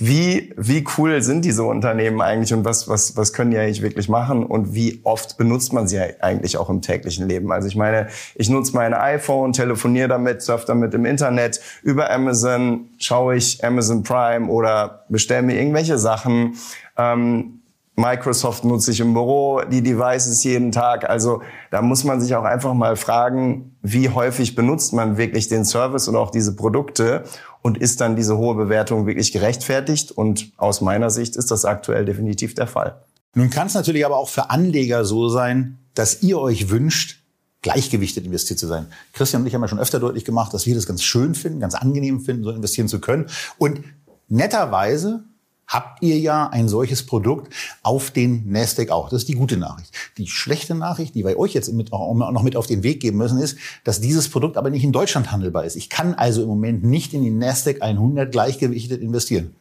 wie, 0.01 0.53
wie 0.57 0.85
cool 0.97 1.23
sind 1.23 1.45
diese 1.45 1.65
Unternehmen 1.65 2.21
eigentlich 2.21 2.53
und 2.55 2.65
was, 2.65 2.89
was, 2.89 3.17
was 3.17 3.33
können 3.33 3.51
die 3.51 3.59
eigentlich 3.59 3.83
wirklich 3.83 4.09
machen 4.09 4.45
und 4.45 4.75
wie 4.75 5.01
oft 5.05 5.37
benutzt 5.37 5.73
man 5.73 5.89
sie 5.89 6.01
eigentlich 6.21 6.57
auch 6.57 6.71
im 6.71 6.83
täglichen 6.83 7.27
Leben? 7.27 7.51
Also 7.51 7.69
ich 7.69 7.77
meine, 7.77 8.09
ich 8.35 8.49
nutze 8.49 8.75
mein 8.75 8.95
iPhone, 8.95 9.53
telefoniere 9.53 10.09
damit, 10.09 10.43
surfe 10.43 10.67
damit 10.67 10.95
im 10.95 11.05
Internet, 11.05 11.61
über 11.83 12.11
Amazon 12.11 12.89
schaue 12.99 13.37
ich 13.37 13.65
Amazon 13.65 14.03
Prime 14.03 14.49
oder 14.49 15.05
bestelle 15.09 15.43
mir 15.43 15.59
irgendwelche 15.59 15.99
Sachen. 15.99 16.55
Ähm, 16.97 17.59
Microsoft 17.99 18.65
nutze 18.65 18.93
ich 18.93 19.01
im 19.01 19.13
Büro, 19.13 19.63
die 19.69 19.83
Devices 19.83 20.45
jeden 20.45 20.71
Tag. 20.71 21.11
Also 21.11 21.43
da 21.73 21.83
muss 21.83 22.05
man 22.05 22.21
sich 22.21 22.37
auch 22.37 22.45
einfach 22.45 22.73
mal 22.73 22.95
fragen, 22.95 23.77
wie 23.83 24.09
häufig 24.09 24.55
benutzt 24.55 24.93
man 24.93 25.17
wirklich 25.17 25.49
den 25.49 25.65
Service 25.65 26.09
oder 26.09 26.21
auch 26.21 26.31
diese 26.31 26.55
Produkte 26.55 27.25
und 27.69 27.77
ist 27.77 28.01
dann 28.01 28.17
diese 28.17 28.39
hohe 28.39 28.55
Bewertung 28.55 29.07
wirklich 29.07 29.31
gerechtfertigt? 29.31 30.11
Und 30.11 30.53
aus 30.57 30.81
meiner 30.81 31.11
Sicht 31.11 31.37
ist 31.37 31.51
das 31.51 31.67
aktuell 31.67 32.07
definitiv 32.07 32.55
der 32.55 32.67
Fall. 32.67 33.03
Nun 33.35 33.51
kann 33.51 33.67
es 33.67 33.75
natürlich 33.75 34.07
aber 34.07 34.17
auch 34.17 34.31
für 34.31 34.49
Anleger 34.49 35.05
so 35.05 35.29
sein, 35.29 35.79
dass 35.93 36.23
ihr 36.23 36.39
euch 36.41 36.71
wünscht, 36.71 37.23
gleichgewichtet 37.61 38.25
investiert 38.25 38.59
zu 38.59 38.67
sein. 38.67 38.87
Christian 39.13 39.43
und 39.43 39.49
ich 39.49 39.55
haben 39.55 39.61
ja 39.61 39.69
schon 39.69 39.79
öfter 39.79 40.01
deutlich 40.01 40.25
gemacht, 40.25 40.55
dass 40.55 40.65
wir 40.65 40.75
das 40.75 40.87
ganz 40.87 41.03
schön 41.03 41.35
finden, 41.35 41.61
ganz 41.61 41.75
angenehm 41.75 42.23
finden, 42.23 42.43
so 42.43 42.51
investieren 42.53 42.89
zu 42.89 43.01
können. 43.01 43.27
Und 43.59 43.83
netterweise 44.29 45.25
habt 45.69 46.03
ihr 46.03 46.19
ja 46.19 46.49
ein 46.49 46.69
solches 46.69 47.05
Produkt 47.05 47.53
auf 47.83 48.11
den 48.11 48.51
Nasdaq 48.51 48.91
auch. 48.91 49.11
Das 49.11 49.21
ist 49.21 49.29
die 49.29 49.35
gute 49.35 49.59
Nachricht. 49.59 49.93
Die 50.17 50.27
schlechte 50.27 50.75
Nachricht, 50.75 51.15
die 51.15 51.25
wir 51.25 51.39
euch 51.39 51.53
jetzt 51.53 51.73
mit, 51.73 51.93
auch 51.93 52.15
noch 52.15 52.43
mit 52.43 52.57
auf 52.57 52.67
den 52.67 52.83
Weg 52.83 53.01
geben 53.01 53.19
müssen, 53.19 53.39
ist, 53.39 53.59
dass 53.85 54.01
dieses 54.01 54.29
Produkt 54.29 54.57
aber 54.57 54.71
nicht 54.71 54.83
in 54.83 54.93
Deutschland 54.93 55.31
handelbar 55.31 55.65
ist. 55.65 55.77
Ich 55.77 55.91
kann 55.91 56.15
also 56.15 56.43
im 56.43 56.49
Moment 56.49 56.83
nicht 56.85 57.13
in 57.13 57.23
den 57.23 57.39
Nasdaq 57.39 57.83
100 57.83 58.33
gleichgewichtet 58.33 59.03
investieren. 59.03 59.55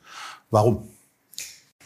Warum? 0.50 0.88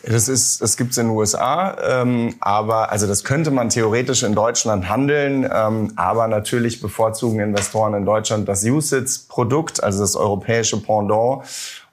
Das 0.04 0.28
ist, 0.28 0.62
das 0.62 0.78
gibt's 0.78 0.98
in 0.98 1.08
den 1.08 1.16
USA, 1.16 1.78
ähm, 2.02 2.34
aber 2.40 2.92
also 2.92 3.06
das 3.06 3.24
könnte 3.24 3.52
man 3.52 3.70
theoretisch 3.70 4.24
in 4.24 4.34
Deutschland 4.34 4.90
handeln, 4.90 5.48
ähm, 5.52 5.94
aber 5.96 6.28
natürlich 6.28 6.82
bevorzugen 6.82 7.40
Investoren 7.40 7.94
in 7.94 8.06
Deutschland 8.06 8.50
das 8.50 8.64
USITS-Produkt, 8.64 9.84
also 9.84 10.00
das 10.00 10.16
europäische 10.16 10.82
Pendant. 10.82 11.44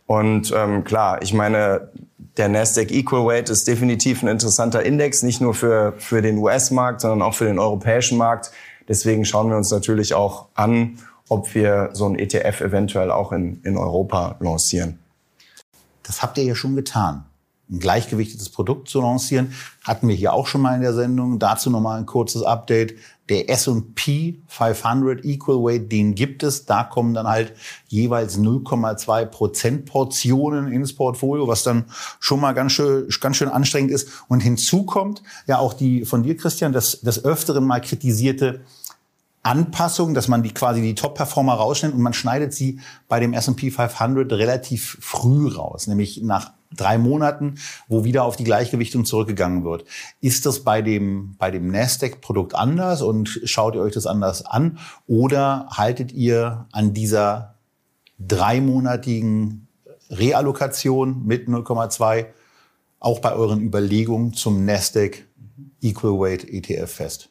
Und 0.06 0.54
ähm, 0.56 0.85
klar, 0.85 1.20
ich 1.20 1.35
meine, 1.35 1.90
der 2.38 2.49
Nasdaq 2.49 2.90
Equal 2.92 3.26
Weight 3.26 3.50
ist 3.50 3.66
definitiv 3.66 4.23
ein 4.23 4.28
interessanter 4.28 4.85
Index, 4.85 5.23
nicht 5.23 5.40
nur 5.40 5.54
für, 5.54 5.95
für 5.99 6.23
den 6.23 6.38
US-Markt, 6.38 7.00
sondern 7.00 7.23
auch 7.23 7.35
für 7.35 7.47
den 7.47 7.59
europäischen 7.59 8.16
Markt. 8.16 8.52
Deswegen 8.88 9.25
schauen 9.25 9.50
wir 9.50 9.57
uns 9.57 9.71
natürlich 9.71 10.14
auch 10.14 10.47
an, 10.54 10.99
ob 11.28 11.54
wir 11.54 11.90
so 11.92 12.07
ein 12.07 12.18
ETF 12.18 12.61
eventuell 12.62 13.11
auch 13.11 13.33
in, 13.33 13.61
in 13.64 13.76
Europa 13.76 14.37
lancieren. 14.40 14.99
Das 16.04 16.23
habt 16.23 16.38
ihr 16.38 16.45
ja 16.45 16.54
schon 16.54 16.75
getan. 16.75 17.26
Ein 17.70 17.80
gleichgewichtetes 17.80 18.48
Produkt 18.48 18.88
zu 18.88 19.00
lancieren, 19.00 19.52
hatten 19.84 20.08
wir 20.08 20.14
hier 20.14 20.32
auch 20.32 20.46
schon 20.46 20.62
mal 20.62 20.75
in 20.75 20.80
der 20.80 20.94
Sendung. 20.94 21.38
Dazu 21.38 21.68
nochmal 21.70 21.98
ein 21.98 22.06
kurzes 22.06 22.42
Update 22.42 22.94
der 23.28 23.50
S&P 23.50 24.38
500 24.46 25.25
Equal 25.25 25.56
Weight, 25.56 25.92
den 25.92 26.14
gibt 26.14 26.42
es. 26.42 26.64
Da 26.64 26.84
kommen 26.84 27.14
dann 27.14 27.26
halt 27.26 27.52
jeweils 27.88 28.38
0,2 28.38 29.26
Prozent 29.26 29.84
Portionen 29.84 30.72
ins 30.72 30.94
Portfolio, 30.94 31.46
was 31.46 31.62
dann 31.62 31.84
schon 32.20 32.40
mal 32.40 32.52
ganz 32.52 32.72
schön, 32.72 33.08
ganz 33.20 33.37
schön 33.37 33.48
anstrengend 33.48 33.90
ist. 33.90 34.08
Und 34.28 34.40
hinzu 34.40 34.84
kommt 34.84 35.22
ja 35.46 35.58
auch 35.58 35.75
die 35.75 36.04
von 36.04 36.22
dir, 36.22 36.37
Christian, 36.37 36.72
das, 36.72 37.00
das 37.02 37.25
öfteren 37.25 37.64
mal 37.64 37.80
kritisierte 37.80 38.60
Anpassung, 39.42 40.14
dass 40.14 40.28
man 40.28 40.42
die 40.42 40.52
quasi 40.52 40.80
die 40.82 40.94
Top-Performer 40.94 41.54
rausnimmt 41.54 41.94
und 41.94 42.02
man 42.02 42.12
schneidet 42.12 42.52
sie 42.52 42.80
bei 43.08 43.20
dem 43.20 43.32
S&P 43.32 43.70
500 43.70 44.32
relativ 44.32 44.98
früh 45.00 45.48
raus, 45.48 45.87
nämlich 45.87 46.22
nach 46.22 46.52
drei 46.75 46.98
Monaten, 46.98 47.56
wo 47.88 48.04
wieder 48.04 48.25
auf 48.25 48.37
die 48.37 48.44
Gleichgewichtung 48.44 49.04
zurückgegangen 49.04 49.64
wird. 49.64 49.84
Ist 50.20 50.46
das 50.46 50.60
bei 50.60 50.82
dem, 50.82 51.34
bei 51.38 51.50
dem 51.50 51.70
Nasdaq-Produkt 51.70 52.54
anders 52.54 53.02
und 53.02 53.40
schaut 53.44 53.75
ihr 53.75 53.80
euch 53.80 53.94
das 53.94 54.06
anders 54.06 54.44
an 54.44 54.78
oder 55.06 55.68
haltet 55.70 56.12
ihr 56.12 56.66
an 56.72 56.92
dieser 56.92 57.54
dreimonatigen 58.18 59.68
Reallokation 60.10 61.25
mit 61.26 61.48
0,2 61.48 62.26
auch 63.00 63.20
bei 63.20 63.32
euren 63.32 63.60
Überlegungen 63.60 64.32
zum 64.32 64.64
Nasdaq 64.64 65.26
Equal 65.80 66.18
Weight 66.18 66.44
ETF 66.44 66.90
fest? 66.90 67.30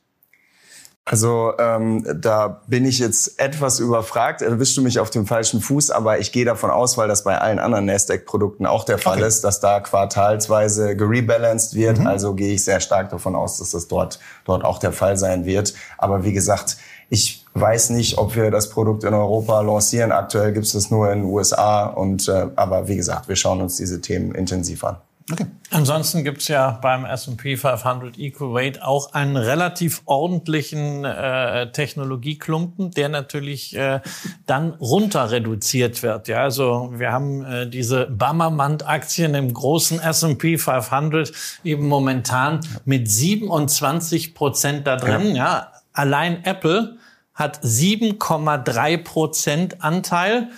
Also 1.09 1.53
ähm, 1.57 2.05
da 2.19 2.61
bin 2.67 2.83
ich 2.83 2.99
jetzt 2.99 3.39
etwas 3.39 3.79
überfragt. 3.79 4.41
Erwischst 4.41 4.75
du 4.75 4.81
mich 4.81 4.99
auf 4.99 5.09
dem 5.09 5.25
falschen 5.25 5.61
Fuß, 5.61 5.89
aber 5.89 6.19
ich 6.19 6.33
gehe 6.33 6.43
davon 6.43 6.69
aus, 6.69 6.97
weil 6.97 7.07
das 7.07 7.23
bei 7.23 7.37
allen 7.37 7.59
anderen 7.59 7.85
Nasdaq-Produkten 7.85 8.65
auch 8.65 8.83
der 8.83 8.97
Fall 8.97 9.19
okay. 9.19 9.27
ist, 9.27 9.41
dass 9.45 9.61
da 9.61 9.79
quartalsweise 9.79 10.97
gerebalanced 10.97 11.75
wird. 11.75 11.99
Mhm. 11.99 12.07
Also 12.07 12.33
gehe 12.33 12.53
ich 12.53 12.65
sehr 12.65 12.81
stark 12.81 13.09
davon 13.09 13.37
aus, 13.37 13.57
dass 13.59 13.71
das 13.71 13.87
dort 13.87 14.19
dort 14.43 14.65
auch 14.65 14.79
der 14.79 14.91
Fall 14.91 15.15
sein 15.15 15.45
wird. 15.45 15.73
Aber 15.97 16.25
wie 16.25 16.33
gesagt, 16.33 16.75
ich 17.09 17.45
weiß 17.53 17.91
nicht, 17.91 18.17
ob 18.17 18.35
wir 18.35 18.51
das 18.51 18.69
Produkt 18.69 19.05
in 19.05 19.13
Europa 19.13 19.61
lancieren. 19.61 20.11
Aktuell 20.11 20.51
gibt 20.51 20.65
es 20.65 20.73
das 20.73 20.91
nur 20.91 21.09
in 21.09 21.21
den 21.21 21.31
USA. 21.31 21.85
Und 21.85 22.27
äh, 22.27 22.47
aber 22.57 22.89
wie 22.89 22.97
gesagt, 22.97 23.29
wir 23.29 23.37
schauen 23.37 23.61
uns 23.61 23.77
diese 23.77 24.01
Themen 24.01 24.35
intensiv 24.35 24.83
an. 24.83 24.97
Okay. 25.29 25.45
Ansonsten 25.71 26.23
gibt's 26.23 26.47
ja 26.47 26.71
beim 26.81 27.03
S&P 27.03 27.57
500 27.57 28.17
Equal 28.17 28.53
Weight 28.53 28.81
auch 28.81 29.13
einen 29.13 29.35
relativ 29.35 30.01
ordentlichen 30.05 31.03
äh, 31.03 31.69
Technologieklumpen, 31.73 32.91
der 32.91 33.09
natürlich 33.09 33.75
äh, 33.75 33.99
dann 34.45 34.71
runter 34.75 35.29
reduziert 35.29 36.01
wird. 36.01 36.29
Ja, 36.29 36.43
also 36.43 36.93
wir 36.93 37.11
haben 37.11 37.43
äh, 37.43 37.69
diese 37.69 38.05
Bammermand-Aktien 38.05 39.35
im 39.35 39.53
großen 39.53 39.99
S&P 39.99 40.57
500 40.57 41.33
eben 41.65 41.87
momentan 41.89 42.61
mit 42.85 43.11
27 43.11 44.33
Prozent 44.33 44.87
da 44.87 44.95
drin. 44.95 45.35
Ja. 45.35 45.35
ja, 45.35 45.71
allein 45.91 46.45
Apple 46.45 46.95
hat 47.33 47.61
7,3 47.63 49.03
Prozent 49.03 49.83
Anteil. 49.83 50.49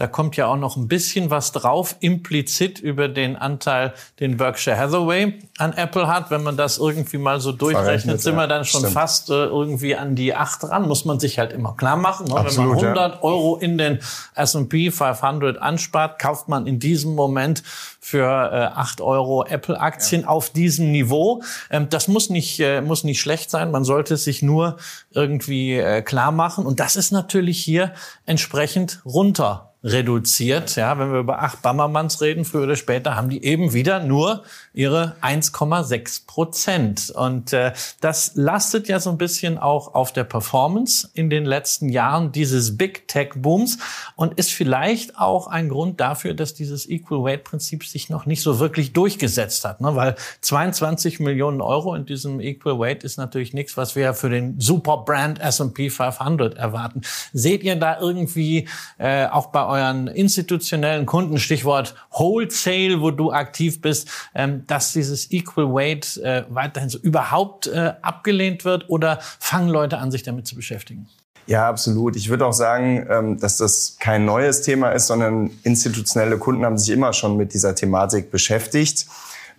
Da 0.00 0.06
kommt 0.06 0.34
ja 0.38 0.46
auch 0.46 0.56
noch 0.56 0.78
ein 0.78 0.88
bisschen 0.88 1.28
was 1.28 1.52
drauf, 1.52 1.94
implizit 2.00 2.78
über 2.78 3.06
den 3.06 3.36
Anteil, 3.36 3.92
den 4.18 4.38
Berkshire 4.38 4.74
Hathaway 4.74 5.38
an 5.58 5.74
Apple 5.74 6.08
hat. 6.08 6.30
Wenn 6.30 6.42
man 6.42 6.56
das 6.56 6.78
irgendwie 6.78 7.18
mal 7.18 7.38
so 7.38 7.52
durchrechnet, 7.52 8.18
sind 8.22 8.34
wir 8.36 8.46
dann 8.46 8.64
schon 8.64 8.80
Stimmt. 8.80 8.94
fast 8.94 9.28
äh, 9.28 9.34
irgendwie 9.34 9.96
an 9.96 10.14
die 10.14 10.34
acht 10.34 10.64
ran. 10.64 10.88
Muss 10.88 11.04
man 11.04 11.20
sich 11.20 11.38
halt 11.38 11.52
immer 11.52 11.76
klar 11.76 11.98
machen. 11.98 12.28
Ne? 12.28 12.34
Absolut, 12.34 12.80
Wenn 12.80 12.94
man 12.94 12.98
100 12.98 13.14
ja. 13.16 13.22
Euro 13.22 13.56
in 13.56 13.76
den 13.76 13.98
S&P 14.36 14.90
500 14.90 15.60
anspart, 15.60 16.18
kauft 16.18 16.48
man 16.48 16.66
in 16.66 16.78
diesem 16.78 17.14
Moment 17.14 17.62
für 18.00 18.24
äh, 18.24 18.78
8 18.78 19.02
Euro 19.02 19.44
Apple-Aktien 19.44 20.22
ja. 20.22 20.28
auf 20.28 20.48
diesem 20.48 20.92
Niveau. 20.92 21.42
Ähm, 21.70 21.90
das 21.90 22.08
muss 22.08 22.30
nicht, 22.30 22.58
äh, 22.60 22.80
muss 22.80 23.04
nicht 23.04 23.20
schlecht 23.20 23.50
sein. 23.50 23.70
Man 23.70 23.84
sollte 23.84 24.14
es 24.14 24.24
sich 24.24 24.40
nur 24.40 24.78
irgendwie 25.10 25.74
äh, 25.74 26.00
klar 26.00 26.32
machen. 26.32 26.64
Und 26.64 26.80
das 26.80 26.96
ist 26.96 27.12
natürlich 27.12 27.62
hier 27.62 27.92
entsprechend 28.24 29.02
runter 29.04 29.69
reduziert. 29.82 30.76
Ja, 30.76 30.98
wenn 30.98 31.12
wir 31.12 31.20
über 31.20 31.42
acht 31.42 31.62
Bammermanns 31.62 32.20
reden, 32.20 32.44
früher 32.44 32.64
oder 32.64 32.76
später 32.76 33.16
haben 33.16 33.30
die 33.30 33.44
eben 33.44 33.72
wieder 33.72 34.00
nur 34.00 34.42
ihre 34.74 35.16
1,6 35.22 36.26
Prozent. 36.26 37.10
Und 37.10 37.52
äh, 37.52 37.72
das 38.00 38.32
lastet 38.34 38.88
ja 38.88 39.00
so 39.00 39.10
ein 39.10 39.18
bisschen 39.18 39.58
auch 39.58 39.94
auf 39.94 40.12
der 40.12 40.24
Performance 40.24 41.08
in 41.14 41.30
den 41.30 41.44
letzten 41.44 41.88
Jahren 41.88 42.30
dieses 42.32 42.76
Big 42.76 43.08
Tech 43.08 43.30
Booms 43.36 43.78
und 44.16 44.38
ist 44.38 44.52
vielleicht 44.52 45.18
auch 45.18 45.46
ein 45.46 45.70
Grund 45.70 45.98
dafür, 46.00 46.34
dass 46.34 46.52
dieses 46.52 46.88
Equal 46.88 47.24
Weight 47.24 47.44
Prinzip 47.44 47.84
sich 47.84 48.10
noch 48.10 48.26
nicht 48.26 48.42
so 48.42 48.58
wirklich 48.58 48.92
durchgesetzt 48.92 49.64
hat. 49.64 49.80
Ne? 49.80 49.96
Weil 49.96 50.14
22 50.42 51.20
Millionen 51.20 51.62
Euro 51.62 51.94
in 51.94 52.04
diesem 52.04 52.40
Equal 52.40 52.78
Weight 52.78 53.02
ist 53.02 53.16
natürlich 53.16 53.54
nichts, 53.54 53.76
was 53.78 53.96
wir 53.96 54.12
für 54.12 54.28
den 54.28 54.60
Super 54.60 54.98
Brand 55.06 55.40
S&P 55.40 55.88
500 55.88 56.56
erwarten. 56.56 57.00
Seht 57.32 57.62
ihr 57.62 57.76
da 57.76 57.98
irgendwie 57.98 58.68
äh, 58.98 59.26
auch 59.26 59.46
bei 59.46 59.69
euren 59.70 60.08
institutionellen 60.08 61.06
Kunden, 61.06 61.38
Stichwort 61.38 61.94
Wholesale, 62.10 63.00
wo 63.00 63.10
du 63.10 63.32
aktiv 63.32 63.80
bist, 63.80 64.08
ähm, 64.34 64.64
dass 64.66 64.92
dieses 64.92 65.30
Equal 65.30 65.72
Weight 65.72 66.16
äh, 66.18 66.44
weiterhin 66.48 66.90
so 66.90 66.98
überhaupt 66.98 67.66
äh, 67.66 67.92
abgelehnt 68.02 68.64
wird 68.64 68.88
oder 68.88 69.18
fangen 69.38 69.68
Leute 69.68 69.98
an, 69.98 70.10
sich 70.10 70.22
damit 70.22 70.46
zu 70.46 70.54
beschäftigen? 70.54 71.08
Ja, 71.46 71.68
absolut. 71.68 72.14
Ich 72.16 72.28
würde 72.28 72.46
auch 72.46 72.52
sagen, 72.52 73.06
ähm, 73.10 73.40
dass 73.40 73.56
das 73.56 73.96
kein 73.98 74.24
neues 74.24 74.62
Thema 74.62 74.90
ist, 74.90 75.08
sondern 75.08 75.50
institutionelle 75.64 76.38
Kunden 76.38 76.64
haben 76.64 76.78
sich 76.78 76.90
immer 76.90 77.12
schon 77.12 77.36
mit 77.36 77.54
dieser 77.54 77.74
Thematik 77.74 78.30
beschäftigt. 78.30 79.06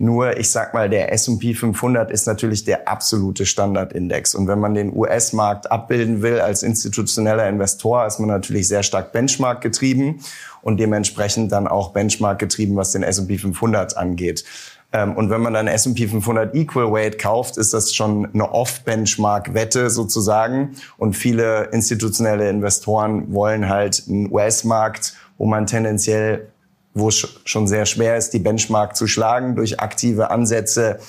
Nur, 0.01 0.37
ich 0.37 0.49
sag 0.49 0.73
mal, 0.73 0.89
der 0.89 1.13
S&P 1.13 1.53
500 1.53 2.09
ist 2.09 2.25
natürlich 2.25 2.63
der 2.63 2.87
absolute 2.87 3.45
Standardindex. 3.45 4.33
Und 4.33 4.47
wenn 4.47 4.57
man 4.57 4.73
den 4.73 4.91
US-Markt 4.97 5.71
abbilden 5.71 6.23
will 6.23 6.39
als 6.39 6.63
institutioneller 6.63 7.47
Investor, 7.47 8.07
ist 8.07 8.17
man 8.17 8.29
natürlich 8.29 8.67
sehr 8.67 8.81
stark 8.81 9.11
Benchmark 9.11 9.61
getrieben 9.61 10.19
und 10.63 10.79
dementsprechend 10.79 11.51
dann 11.51 11.67
auch 11.67 11.93
Benchmark 11.93 12.39
getrieben, 12.39 12.75
was 12.77 12.93
den 12.93 13.03
S&P 13.03 13.37
500 13.37 13.95
angeht. 13.95 14.43
Ähm, 14.91 15.15
und 15.15 15.29
wenn 15.29 15.41
man 15.41 15.53
dann 15.53 15.67
S&P 15.67 16.07
500 16.07 16.55
Equal 16.55 16.91
Weight 16.91 17.19
kauft, 17.19 17.57
ist 17.57 17.71
das 17.71 17.93
schon 17.93 18.27
eine 18.33 18.51
Off-Benchmark-Wette 18.51 19.91
sozusagen. 19.91 20.77
Und 20.97 21.15
viele 21.15 21.65
institutionelle 21.65 22.49
Investoren 22.49 23.31
wollen 23.31 23.69
halt 23.69 24.05
einen 24.09 24.31
US-Markt, 24.31 25.13
wo 25.37 25.45
man 25.45 25.67
tendenziell 25.67 26.47
wo 26.93 27.09
es 27.09 27.27
schon 27.45 27.67
sehr 27.67 27.85
schwer 27.85 28.17
ist, 28.17 28.31
die 28.31 28.39
Benchmark 28.39 28.95
zu 28.95 29.07
schlagen 29.07 29.55
durch 29.55 29.79
aktive 29.79 30.29
Ansätze, 30.29 30.99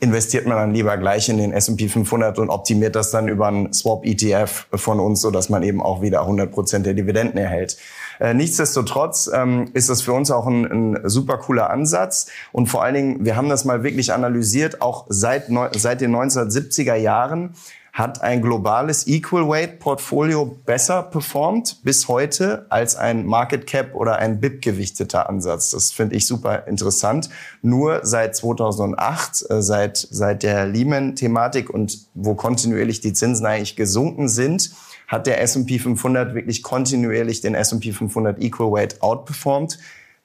investiert 0.00 0.46
man 0.46 0.58
dann 0.58 0.74
lieber 0.74 0.96
gleich 0.98 1.28
in 1.28 1.38
den 1.38 1.52
S&P 1.52 1.88
500 1.88 2.38
und 2.38 2.50
optimiert 2.50 2.94
das 2.94 3.10
dann 3.10 3.28
über 3.28 3.48
einen 3.48 3.72
Swap-ETF 3.72 4.66
von 4.74 5.00
uns, 5.00 5.20
so 5.22 5.30
dass 5.30 5.48
man 5.48 5.62
eben 5.62 5.82
auch 5.82 6.02
wieder 6.02 6.20
100 6.20 6.52
Prozent 6.52 6.84
der 6.84 6.94
Dividenden 6.94 7.38
erhält. 7.38 7.78
Äh, 8.20 8.34
nichtsdestotrotz 8.34 9.30
ähm, 9.32 9.70
ist 9.72 9.88
das 9.88 10.02
für 10.02 10.12
uns 10.12 10.30
auch 10.30 10.46
ein, 10.46 10.64
ein 10.64 11.08
super 11.08 11.38
cooler 11.38 11.70
Ansatz 11.70 12.28
und 12.52 12.66
vor 12.66 12.84
allen 12.84 12.94
Dingen, 12.94 13.24
wir 13.24 13.36
haben 13.36 13.48
das 13.48 13.64
mal 13.64 13.82
wirklich 13.82 14.12
analysiert, 14.12 14.82
auch 14.82 15.06
seit, 15.08 15.46
seit 15.72 16.00
den 16.00 16.14
1970er 16.14 16.94
Jahren 16.94 17.54
hat 17.94 18.22
ein 18.22 18.42
globales 18.42 19.06
Equal 19.06 19.48
Weight 19.48 19.78
Portfolio 19.78 20.46
besser 20.66 21.04
performt 21.04 21.78
bis 21.84 22.08
heute 22.08 22.66
als 22.68 22.96
ein 22.96 23.24
Market 23.24 23.68
Cap 23.68 23.94
oder 23.94 24.16
ein 24.18 24.40
BIP 24.40 24.62
gewichteter 24.62 25.28
Ansatz. 25.28 25.70
Das 25.70 25.92
finde 25.92 26.16
ich 26.16 26.26
super 26.26 26.66
interessant. 26.66 27.30
Nur 27.62 28.00
seit 28.02 28.34
2008, 28.34 29.48
äh, 29.48 29.62
seit, 29.62 29.96
seit 29.96 30.42
der 30.42 30.66
Lehman-Thematik 30.66 31.70
und 31.70 32.08
wo 32.14 32.34
kontinuierlich 32.34 33.00
die 33.00 33.12
Zinsen 33.12 33.46
eigentlich 33.46 33.76
gesunken 33.76 34.28
sind, 34.28 34.72
hat 35.06 35.28
der 35.28 35.40
S&P 35.40 35.78
500 35.78 36.34
wirklich 36.34 36.64
kontinuierlich 36.64 37.42
den 37.42 37.54
S&P 37.54 37.92
500 37.92 38.42
Equal 38.42 38.72
Weight 38.72 39.02
outperformed 39.02 39.78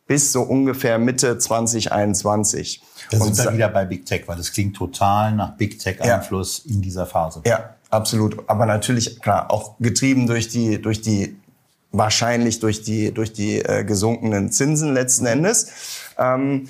bis 0.10 0.32
so 0.32 0.42
ungefähr 0.42 0.98
Mitte 0.98 1.38
2021. 1.38 2.82
Da 3.12 3.20
sind 3.20 3.38
wir 3.38 3.54
wieder 3.54 3.70
bei 3.70 3.86
Big 3.86 4.08
Tech, 4.08 4.24
weil 4.26 4.38
das 4.38 4.52
klingt 4.52 4.76
total 4.76 5.34
nach 5.34 5.56
Big 5.56 5.78
Tech-Einfluss 5.78 6.64
ja. 6.66 6.74
in 6.74 6.82
dieser 6.82 7.06
Phase. 7.06 7.44
Ja, 7.46 7.76
absolut. 7.92 8.50
Aber 8.50 8.66
natürlich, 8.66 9.22
klar, 9.22 9.52
auch 9.52 9.76
getrieben 9.80 10.26
durch 10.26 10.48
die, 10.48 10.82
durch 10.82 11.02
die, 11.02 11.38
wahrscheinlich 11.92 12.60
durch 12.60 12.82
die, 12.82 13.14
durch 13.14 13.34
die 13.34 13.60
äh, 13.60 13.84
gesunkenen 13.84 14.52
Zinsen 14.52 14.96
letzten 14.96 15.28
Endes. 15.28 15.68
Ähm, 16.18 16.70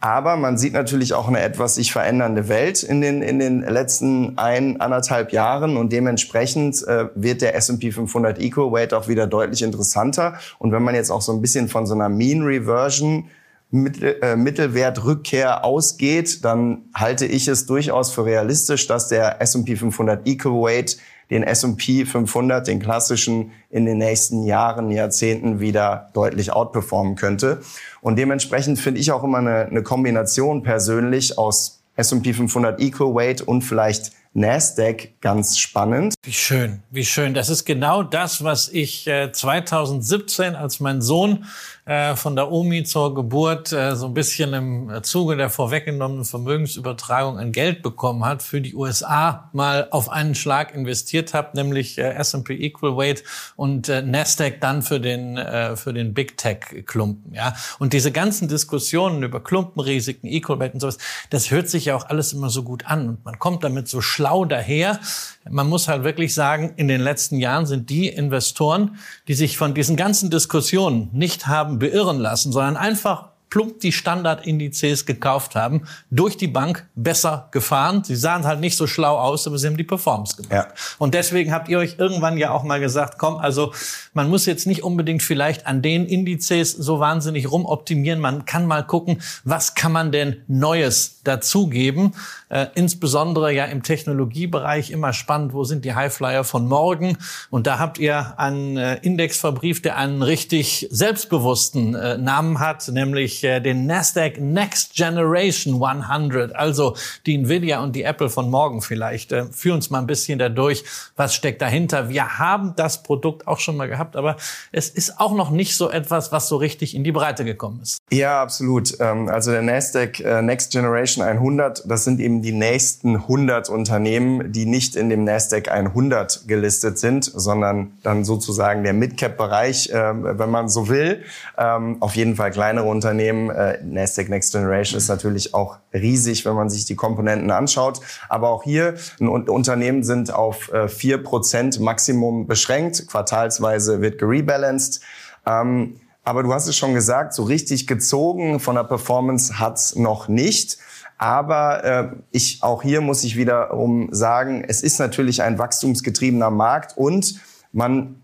aber 0.00 0.36
man 0.36 0.58
sieht 0.58 0.74
natürlich 0.74 1.12
auch 1.14 1.26
eine 1.26 1.40
etwas 1.40 1.74
sich 1.74 1.92
verändernde 1.92 2.48
Welt 2.48 2.82
in 2.84 3.00
den, 3.00 3.20
in 3.20 3.40
den 3.40 3.62
letzten 3.62 4.38
ein, 4.38 4.80
anderthalb 4.80 5.32
Jahren 5.32 5.76
und 5.76 5.92
dementsprechend 5.92 6.86
äh, 6.86 7.08
wird 7.14 7.42
der 7.42 7.56
S&P 7.56 7.90
500 7.90 8.40
Equal 8.40 8.70
Weight 8.70 8.94
auch 8.94 9.08
wieder 9.08 9.26
deutlich 9.26 9.62
interessanter. 9.62 10.34
Und 10.58 10.70
wenn 10.70 10.84
man 10.84 10.94
jetzt 10.94 11.10
auch 11.10 11.22
so 11.22 11.32
ein 11.32 11.40
bisschen 11.40 11.68
von 11.68 11.84
so 11.86 11.94
einer 11.94 12.08
Mean 12.08 12.42
Reversion 12.42 13.28
Mittel, 13.70 14.16
äh, 14.22 14.36
Mittelwertrückkehr 14.36 15.64
ausgeht, 15.64 16.44
dann 16.44 16.84
halte 16.94 17.26
ich 17.26 17.48
es 17.48 17.66
durchaus 17.66 18.12
für 18.12 18.24
realistisch, 18.24 18.86
dass 18.86 19.08
der 19.08 19.42
S&P 19.42 19.76
500 19.76 20.26
Equal 20.26 20.54
Weight 20.54 20.96
den 21.30 21.42
S&P 21.42 22.06
500, 22.06 22.66
den 22.66 22.80
klassischen, 22.80 23.52
in 23.70 23.84
den 23.84 23.98
nächsten 23.98 24.44
Jahren, 24.44 24.90
Jahrzehnten 24.90 25.60
wieder 25.60 26.10
deutlich 26.14 26.52
outperformen 26.52 27.16
könnte. 27.16 27.60
Und 28.00 28.18
dementsprechend 28.18 28.78
finde 28.78 29.00
ich 29.00 29.12
auch 29.12 29.24
immer 29.24 29.38
eine, 29.38 29.66
eine 29.66 29.82
Kombination 29.82 30.62
persönlich 30.62 31.36
aus 31.38 31.82
S&P 31.96 32.32
500 32.32 32.80
Equal 32.80 33.14
Weight 33.14 33.42
und 33.42 33.62
vielleicht 33.62 34.12
Nasdaq 34.34 35.20
ganz 35.20 35.58
spannend. 35.58 36.14
Wie 36.22 36.32
schön, 36.32 36.82
wie 36.90 37.04
schön. 37.04 37.34
Das 37.34 37.48
ist 37.48 37.64
genau 37.64 38.02
das, 38.02 38.44
was 38.44 38.68
ich 38.68 39.06
äh, 39.06 39.32
2017, 39.32 40.54
als 40.54 40.80
mein 40.80 41.02
Sohn 41.02 41.44
äh, 41.88 42.16
von 42.16 42.36
der 42.36 42.52
Omi 42.52 42.84
zur 42.84 43.14
Geburt 43.14 43.72
äh, 43.72 43.96
so 43.96 44.08
ein 44.08 44.14
bisschen 44.14 44.52
im 44.52 45.02
Zuge 45.02 45.38
der 45.38 45.48
vorweggenommenen 45.48 46.26
Vermögensübertragung 46.26 47.38
ein 47.38 47.50
Geld 47.50 47.80
bekommen 47.82 48.26
hat, 48.26 48.42
für 48.42 48.60
die 48.60 48.74
USA 48.74 49.48
mal 49.54 49.88
auf 49.90 50.10
einen 50.10 50.34
Schlag 50.34 50.74
investiert 50.74 51.32
habe, 51.32 51.56
nämlich 51.56 51.96
äh, 51.96 52.10
S&P 52.10 52.52
Equal 52.56 52.98
Weight 52.98 53.24
und 53.56 53.88
äh, 53.88 54.02
Nasdaq 54.02 54.60
dann 54.60 54.82
für 54.82 55.00
den 55.00 55.38
äh, 55.38 55.76
für 55.76 55.94
den 55.94 56.12
Big 56.12 56.36
Tech 56.36 56.58
Klumpen, 56.84 57.32
ja. 57.32 57.54
Und 57.78 57.94
diese 57.94 58.12
ganzen 58.12 58.48
Diskussionen 58.48 59.22
über 59.22 59.42
Klumpenrisiken, 59.42 60.28
Equal 60.28 60.58
Weight 60.58 60.74
und 60.74 60.80
sowas, 60.80 60.98
das 61.30 61.50
hört 61.50 61.70
sich 61.70 61.86
ja 61.86 61.96
auch 61.96 62.10
alles 62.10 62.34
immer 62.34 62.50
so 62.50 62.64
gut 62.64 62.86
an 62.86 63.08
und 63.08 63.24
man 63.24 63.38
kommt 63.38 63.64
damit 63.64 63.88
so 63.88 64.02
schlau 64.02 64.44
daher. 64.44 65.00
Man 65.48 65.66
muss 65.66 65.88
halt 65.88 66.04
wirklich 66.04 66.34
sagen, 66.34 66.74
in 66.76 66.88
den 66.88 67.00
letzten 67.00 67.38
Jahren 67.38 67.64
sind 67.64 67.88
die 67.88 68.08
Investoren, 68.08 68.98
die 69.26 69.32
sich 69.32 69.56
von 69.56 69.72
diesen 69.72 69.96
ganzen 69.96 70.28
Diskussionen 70.28 71.08
nicht 71.14 71.46
haben 71.46 71.77
beirren 71.78 72.18
lassen, 72.18 72.52
sondern 72.52 72.76
einfach 72.76 73.28
plump 73.50 73.80
die 73.80 73.92
Standardindizes 73.92 75.06
gekauft 75.06 75.54
haben, 75.54 75.82
durch 76.10 76.36
die 76.36 76.48
Bank 76.48 76.86
besser 76.94 77.48
gefahren. 77.50 78.04
Sie 78.04 78.16
sahen 78.16 78.44
halt 78.44 78.60
nicht 78.60 78.76
so 78.76 78.86
schlau 78.86 79.18
aus, 79.18 79.46
aber 79.46 79.58
sie 79.58 79.66
haben 79.66 79.76
die 79.76 79.84
Performance 79.84 80.36
gemacht. 80.36 80.52
Ja. 80.52 80.68
Und 80.98 81.14
deswegen 81.14 81.52
habt 81.52 81.68
ihr 81.68 81.78
euch 81.78 81.96
irgendwann 81.98 82.38
ja 82.38 82.50
auch 82.50 82.62
mal 82.62 82.80
gesagt, 82.80 83.18
komm, 83.18 83.36
also 83.36 83.72
man 84.12 84.28
muss 84.28 84.46
jetzt 84.46 84.66
nicht 84.66 84.82
unbedingt 84.82 85.22
vielleicht 85.22 85.66
an 85.66 85.82
den 85.82 86.06
Indizes 86.06 86.72
so 86.72 87.00
wahnsinnig 87.00 87.50
rumoptimieren. 87.50 88.20
Man 88.20 88.44
kann 88.44 88.66
mal 88.66 88.84
gucken, 88.86 89.20
was 89.44 89.74
kann 89.74 89.92
man 89.92 90.12
denn 90.12 90.42
Neues 90.46 91.22
dazugeben. 91.24 92.14
Äh, 92.48 92.66
insbesondere 92.74 93.52
ja 93.52 93.66
im 93.66 93.82
Technologiebereich 93.82 94.90
immer 94.90 95.12
spannend, 95.12 95.52
wo 95.52 95.64
sind 95.64 95.84
die 95.84 95.94
Highflyer 95.94 96.44
von 96.44 96.66
morgen? 96.66 97.18
Und 97.50 97.66
da 97.66 97.78
habt 97.78 97.98
ihr 97.98 98.38
einen 98.38 98.76
äh, 98.76 98.96
Index 99.02 99.38
verbrieft, 99.38 99.84
der 99.84 99.96
einen 99.96 100.22
richtig 100.22 100.86
selbstbewussten 100.90 101.94
äh, 101.94 102.16
Namen 102.18 102.58
hat, 102.58 102.88
nämlich 102.88 103.37
äh, 103.44 103.60
den 103.60 103.86
Nasdaq 103.86 104.40
Next 104.40 104.94
Generation 104.94 105.82
100, 105.82 106.54
also 106.54 106.96
die 107.26 107.34
Nvidia 107.34 107.82
und 107.82 107.94
die 107.94 108.02
Apple 108.02 108.28
von 108.28 108.50
morgen 108.50 108.82
vielleicht. 108.82 109.32
Äh, 109.32 109.46
führ 109.52 109.74
uns 109.74 109.90
mal 109.90 110.00
ein 110.00 110.06
bisschen 110.06 110.38
dadurch, 110.38 110.84
was 111.16 111.34
steckt 111.34 111.62
dahinter. 111.62 112.08
Wir 112.08 112.38
haben 112.38 112.74
das 112.76 113.02
Produkt 113.02 113.46
auch 113.46 113.58
schon 113.58 113.76
mal 113.76 113.88
gehabt, 113.88 114.16
aber 114.16 114.36
es 114.72 114.88
ist 114.88 115.20
auch 115.20 115.34
noch 115.34 115.50
nicht 115.50 115.76
so 115.76 115.90
etwas, 115.90 116.32
was 116.32 116.48
so 116.48 116.56
richtig 116.56 116.94
in 116.94 117.04
die 117.04 117.12
Breite 117.12 117.44
gekommen 117.44 117.80
ist. 117.82 117.98
Ja, 118.10 118.42
absolut. 118.42 118.98
Ähm, 119.00 119.28
also 119.28 119.50
der 119.50 119.62
Nasdaq 119.62 120.20
äh, 120.20 120.42
Next 120.42 120.72
Generation 120.72 121.24
100, 121.24 121.84
das 121.86 122.04
sind 122.04 122.20
eben 122.20 122.42
die 122.42 122.52
nächsten 122.52 123.16
100 123.16 123.68
Unternehmen, 123.68 124.52
die 124.52 124.66
nicht 124.66 124.96
in 124.96 125.10
dem 125.10 125.24
Nasdaq 125.24 125.68
100 125.70 126.48
gelistet 126.48 126.98
sind, 126.98 127.24
sondern 127.24 127.92
dann 128.02 128.24
sozusagen 128.24 128.82
der 128.84 128.92
Midcap-Bereich, 128.92 129.90
äh, 129.90 130.38
wenn 130.38 130.50
man 130.50 130.68
so 130.68 130.88
will. 130.88 131.22
Ähm, 131.56 131.96
auf 132.00 132.16
jeden 132.16 132.36
Fall 132.36 132.50
kleinere 132.50 132.86
Unternehmen. 132.86 133.27
Äh, 133.28 133.78
Nasdaq 133.84 134.28
Next 134.28 134.52
Generation 134.52 134.98
ist 134.98 135.08
natürlich 135.08 135.54
auch 135.54 135.78
riesig, 135.92 136.44
wenn 136.44 136.54
man 136.54 136.70
sich 136.70 136.84
die 136.84 136.96
Komponenten 136.96 137.50
anschaut. 137.50 138.00
Aber 138.28 138.50
auch 138.50 138.62
hier, 138.62 138.94
ein 139.20 139.28
Unternehmen 139.28 140.02
sind 140.02 140.32
auf 140.32 140.72
äh, 140.72 140.86
4% 140.86 141.80
Maximum 141.82 142.46
beschränkt. 142.46 143.08
Quartalsweise 143.08 144.00
wird 144.00 144.18
gerebalanced. 144.18 145.00
Ähm, 145.46 146.00
aber 146.24 146.42
du 146.42 146.52
hast 146.52 146.68
es 146.68 146.76
schon 146.76 146.92
gesagt, 146.92 147.32
so 147.32 147.44
richtig 147.44 147.86
gezogen 147.86 148.60
von 148.60 148.74
der 148.74 148.84
Performance 148.84 149.58
hat's 149.58 149.96
noch 149.96 150.28
nicht. 150.28 150.78
Aber 151.16 151.84
äh, 151.84 152.08
ich 152.30 152.62
auch 152.62 152.82
hier 152.82 153.00
muss 153.00 153.24
ich 153.24 153.36
wiederum 153.36 154.08
sagen, 154.12 154.64
es 154.66 154.82
ist 154.82 154.98
natürlich 154.98 155.42
ein 155.42 155.58
wachstumsgetriebener 155.58 156.50
Markt 156.50 156.96
und 156.96 157.40
man 157.72 158.22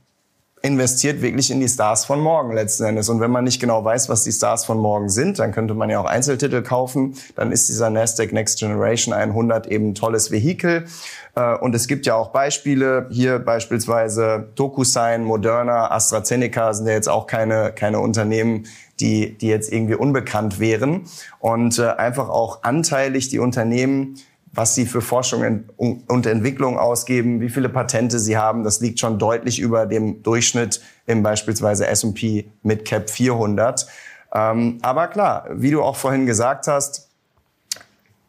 investiert 0.65 1.21
wirklich 1.21 1.51
in 1.51 1.61
die 1.61 1.69
Stars 1.69 2.07
von 2.07 2.21
morgen 2.21 2.55
letzten 2.55 2.85
Endes. 2.85 3.11
Und 3.11 3.21
wenn 3.21 3.31
man 3.31 3.45
nicht 3.45 3.61
genau 3.61 3.85
weiß, 3.85 4.09
was 4.09 4.25
die 4.25 4.33
Stars 4.33 4.65
von 4.65 4.79
morgen 4.79 5.11
sind, 5.11 5.39
dann 5.39 5.53
könnte 5.53 5.75
man 5.75 5.91
ja 5.91 6.01
auch 6.01 6.07
Einzeltitel 6.07 6.63
kaufen. 6.63 7.17
Dann 7.37 7.53
ist 7.53 7.69
dieser 7.69 7.91
Nasdaq 7.91 8.33
Next 8.33 8.61
Generation 8.61 9.13
100 9.13 9.67
eben 9.67 9.91
ein 9.91 9.95
tolles 9.95 10.31
Vehikel. 10.31 10.87
Äh, 11.35 11.55
und 11.59 11.75
es 11.75 11.87
gibt 11.87 12.07
ja 12.07 12.15
auch 12.15 12.29
Beispiele, 12.29 13.09
hier 13.11 13.41
beispielsweise 13.41 14.49
DocuSign, 14.55 15.23
Moderna, 15.23 15.91
AstraZeneca 15.91 16.73
sind 16.73 16.87
ja 16.87 16.95
jetzt 16.95 17.11
auch 17.11 17.27
keine, 17.27 17.73
keine 17.73 18.01
Unternehmen, 18.01 18.65
die, 19.01 19.37
die 19.37 19.49
jetzt 19.49 19.71
irgendwie 19.71 19.97
unbekannt 19.97 20.61
wären. 20.61 21.03
Und 21.41 21.79
äh, 21.79 21.89
einfach 21.89 22.31
auch 22.31 22.63
anteilig 22.63 23.29
die 23.29 23.39
Unternehmen 23.39 24.15
was 24.55 24.75
sie 24.75 24.87
für 24.87 25.01
Forschung 25.01 25.65
und 25.77 26.27
Entwicklung 26.27 26.79
ausgeben, 26.79 27.41
wie 27.41 27.49
viele 27.49 27.69
Patente 27.69 28.19
sie 28.19 28.37
haben, 28.37 28.63
das 28.63 28.81
liegt 28.81 29.01
schon 29.01 29.19
deutlich 29.19 29.59
über 29.59 29.87
dem 29.87 30.23
Durchschnitt 30.23 30.81
im 31.07 31.23
beispielsweise 31.23 31.87
S&P 31.87 32.47
Midcap 32.63 33.11
400. 33.11 33.87
Ähm, 34.33 34.79
aber 34.83 35.09
klar, 35.09 35.47
wie 35.51 35.71
du 35.71 35.83
auch 35.83 35.97
vorhin 35.97 36.27
gesagt 36.27 36.69
hast, 36.69 37.09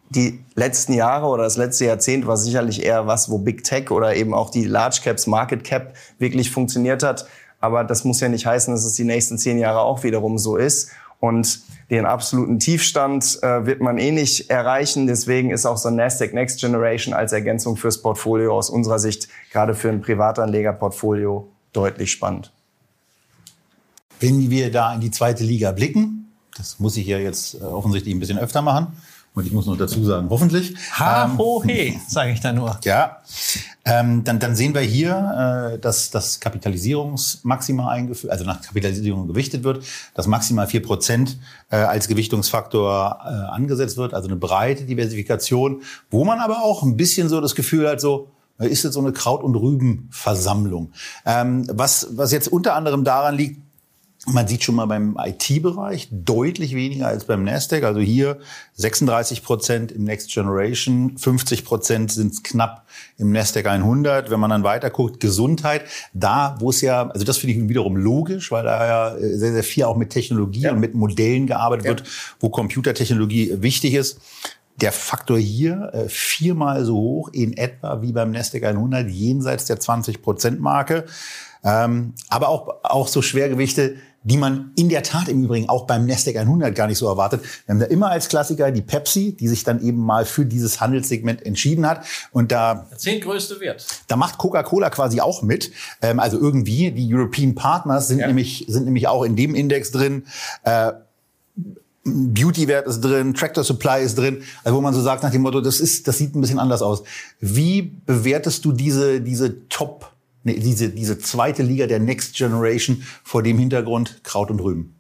die 0.10 0.44
letzten 0.56 0.94
Jahre 0.94 1.28
oder 1.28 1.44
das 1.44 1.58
letzte 1.58 1.86
Jahrzehnt 1.86 2.28
war 2.28 2.38
sicherlich 2.38 2.84
eher 2.84 3.08
was, 3.08 3.30
wo 3.30 3.40
Big 3.40 3.64
Tech 3.64 3.92
oder 3.92 4.16
eben 4.16 4.34
auch 4.34 4.50
die 4.50 4.66
Large 4.66 5.02
Caps, 5.04 5.28
Market 5.28 5.64
Cap 5.64 5.94
wirklich 6.20 6.52
funktioniert 6.52 7.04
hat. 7.04 7.28
Aber 7.60 7.84
das 7.84 8.04
muss 8.04 8.20
ja 8.20 8.30
nicht 8.30 8.46
heißen, 8.46 8.74
dass 8.74 8.86
es 8.86 8.94
die 8.94 9.04
nächsten 9.04 9.38
zehn 9.38 9.58
Jahre 9.58 9.80
auch 9.80 10.04
wiederum 10.04 10.38
so 10.38 10.58
ist. 10.58 10.92
Und 11.20 11.62
den 11.90 12.06
absoluten 12.06 12.60
Tiefstand 12.60 13.40
äh, 13.44 13.66
wird 13.66 13.80
man 13.80 13.98
eh 13.98 14.12
nicht 14.12 14.50
erreichen. 14.50 15.06
Deswegen 15.08 15.52
ist 15.52 15.66
auch 15.66 15.78
so 15.78 15.90
ein 15.90 15.96
Nasdaq 15.96 16.34
Next 16.34 16.60
Generation 16.60 17.14
als 17.14 17.32
Ergänzung 17.32 17.78
fürs 17.78 18.02
Portfolio 18.02 18.58
aus 18.58 18.70
unserer 18.70 19.00
Sicht 19.00 19.28
gerade 19.52 19.76
für 19.76 19.90
ein 19.90 20.02
Privatanlegerportfolio 20.02 21.48
deutlich 21.74 22.12
spannend. 22.12 22.52
Wenn 24.20 24.50
wir 24.50 24.72
da 24.72 24.96
in 24.96 25.02
die 25.02 25.12
zweite 25.12 25.44
Liga 25.44 25.72
blicken, 25.72 26.34
das 26.58 26.80
muss 26.80 26.98
ich 26.98 27.06
ja 27.06 27.18
jetzt 27.18 27.56
äh, 27.56 27.64
offensichtlich 27.64 28.16
ein 28.16 28.20
bisschen 28.20 28.40
öfter 28.40 28.62
machen, 28.62 28.88
und 29.36 29.46
ich 29.46 29.52
muss 29.52 29.66
noch 29.66 29.78
dazu 29.78 30.04
sagen, 30.04 30.28
hoffentlich. 30.30 30.76
Ha, 30.98 31.26
ähm, 31.26 31.38
ho, 31.38 31.62
he, 31.64 32.00
sage 32.08 32.32
ich 32.32 32.40
da 32.40 32.54
nur. 32.54 32.80
Ja, 32.86 33.18
ähm, 33.84 34.24
dann, 34.24 34.40
dann 34.40 34.56
sehen 34.56 34.74
wir 34.74 34.82
hier, 34.82 35.74
äh, 35.76 35.80
dass 35.80 36.10
das 36.10 36.40
Kapitalisierungsmaxima 36.40 37.90
eingeführt, 37.90 38.32
also 38.32 38.46
nach 38.46 38.62
Kapitalisierung 38.62 39.28
gewichtet 39.28 39.64
wird, 39.64 39.86
dass 40.14 40.26
maximal 40.26 40.68
vier 40.68 40.82
Prozent 40.82 41.38
äh, 41.70 41.76
als 41.76 42.08
Gewichtungsfaktor 42.08 43.20
äh, 43.24 43.28
angesetzt 43.54 43.98
wird, 43.98 44.14
also 44.14 44.30
eine 44.30 44.38
breite 44.38 44.86
Diversifikation, 44.86 45.82
wo 46.10 46.24
man 46.24 46.40
aber 46.40 46.64
auch 46.64 46.82
ein 46.82 46.96
bisschen 46.96 47.28
so 47.28 47.42
das 47.42 47.56
Gefühl 47.56 47.90
hat, 47.90 48.00
so, 48.00 48.32
ist 48.58 48.84
jetzt 48.84 48.94
so 48.94 49.02
eine 49.02 49.12
Kraut- 49.12 49.44
und 49.44 49.56
Rübenversammlung. 49.56 50.94
Ähm, 51.26 51.68
was, 51.70 52.08
was 52.12 52.32
jetzt 52.32 52.48
unter 52.48 52.74
anderem 52.74 53.04
daran 53.04 53.36
liegt, 53.36 53.65
Man 54.28 54.48
sieht 54.48 54.64
schon 54.64 54.74
mal 54.74 54.88
beim 54.88 55.18
IT-Bereich 55.24 56.08
deutlich 56.12 56.74
weniger 56.74 57.08
als 57.08 57.26
beim 57.26 57.44
Nasdaq. 57.44 57.84
Also 57.84 58.00
hier 58.00 58.40
36 58.74 59.44
Prozent 59.44 59.92
im 59.92 60.04
Next 60.04 60.34
Generation, 60.34 61.18
50 61.18 61.64
Prozent 61.64 62.12
sind 62.12 62.44
knapp 62.44 62.88
im 63.18 63.32
Nasdaq 63.32 63.68
100. 63.68 64.32
Wenn 64.32 64.40
man 64.40 64.50
dann 64.50 64.64
weiter 64.64 64.90
guckt, 64.90 65.20
Gesundheit, 65.20 65.84
da 66.14 66.58
wo 66.60 66.72
es 66.72 66.82
ja, 66.82 67.08
also 67.10 67.24
das 67.24 67.38
finde 67.38 67.54
ich 67.56 67.70
wiederum 67.70 67.98
logisch, 67.98 68.52
weil 68.52 68.64
da 68.64 68.88
ja 68.88 69.16
sehr, 69.20 69.54
sehr 69.54 69.64
viel 69.64 69.84
auch 69.84 69.96
mit 69.96 70.10
Technologie 70.10 70.62
ja. 70.62 70.72
und 70.72 70.80
mit 70.80 70.96
Modellen 70.96 71.46
gearbeitet 71.46 71.86
ja. 71.86 71.92
wird, 71.92 72.04
wo 72.40 72.50
Computertechnologie 72.50 73.62
wichtig 73.62 73.94
ist. 73.94 74.20
Der 74.82 74.92
Faktor 74.92 75.38
hier 75.38 75.92
äh, 75.94 76.10
viermal 76.10 76.84
so 76.84 76.96
hoch 76.96 77.30
in 77.32 77.56
etwa 77.56 78.02
wie 78.02 78.12
beim 78.12 78.32
Nasdaq 78.32 78.64
100, 78.64 79.08
jenseits 79.08 79.66
der 79.66 79.80
20 79.80 80.22
Prozent 80.24 80.60
Marke. 80.60 81.06
Ähm, 81.64 82.14
aber 82.30 82.50
auch, 82.50 82.76
auch 82.84 83.08
so 83.08 83.22
Schwergewichte, 83.22 83.96
die 84.26 84.38
man 84.38 84.72
in 84.76 84.90
der 84.90 85.04
Tat 85.04 85.30
im 85.30 85.44
Übrigen 85.44 85.70
auch 85.70 85.86
beim 85.86 86.06
Nasdaq 86.06 86.36
100 86.36 86.74
gar 86.74 86.88
nicht 86.88 86.98
so 86.98 87.08
erwartet. 87.08 87.42
Wir 87.66 87.74
haben 87.74 87.80
da 87.80 87.86
immer 87.86 88.10
als 88.10 88.28
Klassiker 88.28 88.72
die 88.72 88.82
Pepsi, 88.82 89.34
die 89.34 89.48
sich 89.48 89.64
dann 89.64 89.82
eben 89.82 90.00
mal 90.00 90.26
für 90.26 90.46
dieses 90.46 90.82
Handelssegment 90.82 91.46
entschieden 91.46 91.88
hat. 91.88 92.06
Und 92.32 92.52
da 92.52 92.88
der 92.90 92.98
zehntgrößte 92.98 93.60
Wert. 93.60 93.86
Da 94.08 94.16
macht 94.16 94.40
Coca-Cola 94.40 94.90
quasi 94.90 95.22
auch 95.22 95.44
mit. 95.44 95.72
Ähm, 96.02 96.20
also 96.20 96.40
irgendwie 96.40 96.92
die 96.92 97.14
European 97.14 97.54
Partners 97.54 98.08
sind 98.08 98.20
ja. 98.20 98.28
nämlich 98.28 98.66
sind 98.68 98.86
nämlich 98.86 99.08
auch 99.08 99.24
in 99.24 99.36
dem 99.36 99.54
Index 99.54 99.92
drin. 99.92 100.26
Äh, 100.64 100.94
Beauty-Wert 102.04 102.88
ist 102.88 103.02
drin, 103.02 103.34
Tractor 103.34 103.64
Supply 103.64 104.04
ist 104.04 104.16
drin, 104.16 104.44
also 104.64 104.78
wo 104.78 104.82
man 104.82 104.94
so 104.94 105.02
sagt 105.02 105.24
nach 105.24 105.32
dem 105.32 105.42
Motto, 105.42 105.60
das 105.60 105.80
ist, 105.80 106.08
das 106.08 106.20
sieht 106.20 106.36
ein 106.36 106.42
bisschen 106.42 106.60
anders 106.60 106.84
aus. 106.84 107.04
Wie 107.40 107.82
bewertest 107.82 108.64
du 108.64 108.72
diese, 108.72 109.22
diese 109.22 109.68
Top 109.70 110.12
diese, 110.46 110.90
diese 110.90 111.20
zweite 111.20 111.64
Liga 111.64 111.88
der 111.88 112.00
Next 112.00 112.36
Generation 112.36 113.04
vor 113.24 113.44
dem 113.44 113.58
Hintergrund 113.58 114.24
Kraut 114.24 114.52
und 114.52 114.60
Rüben? 114.62 114.96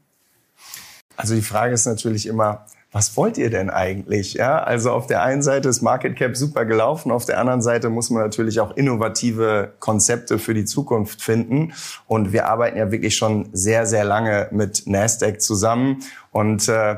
Also 1.15 1.35
die 1.35 1.41
Frage 1.41 1.73
ist 1.73 1.85
natürlich 1.85 2.25
immer, 2.25 2.65
was 2.95 3.17
wollt 3.17 3.37
ihr 3.37 3.49
denn 3.49 3.69
eigentlich? 3.69 4.35
Ja, 4.35 4.63
also 4.63 4.91
auf 4.91 5.05
der 5.05 5.21
einen 5.21 5.41
Seite 5.41 5.67
ist 5.67 5.81
Market 5.81 6.15
Cap 6.15 6.37
super 6.37 6.63
gelaufen, 6.63 7.11
auf 7.11 7.25
der 7.25 7.39
anderen 7.39 7.61
Seite 7.61 7.89
muss 7.89 8.09
man 8.09 8.23
natürlich 8.23 8.61
auch 8.61 8.77
innovative 8.77 9.73
Konzepte 9.79 10.39
für 10.39 10.53
die 10.53 10.63
Zukunft 10.63 11.21
finden. 11.21 11.73
Und 12.07 12.31
wir 12.31 12.47
arbeiten 12.47 12.77
ja 12.77 12.91
wirklich 12.91 13.17
schon 13.17 13.49
sehr, 13.51 13.85
sehr 13.85 14.05
lange 14.05 14.47
mit 14.51 14.83
Nasdaq 14.87 15.41
zusammen 15.41 16.03
und 16.31 16.69
äh, 16.69 16.95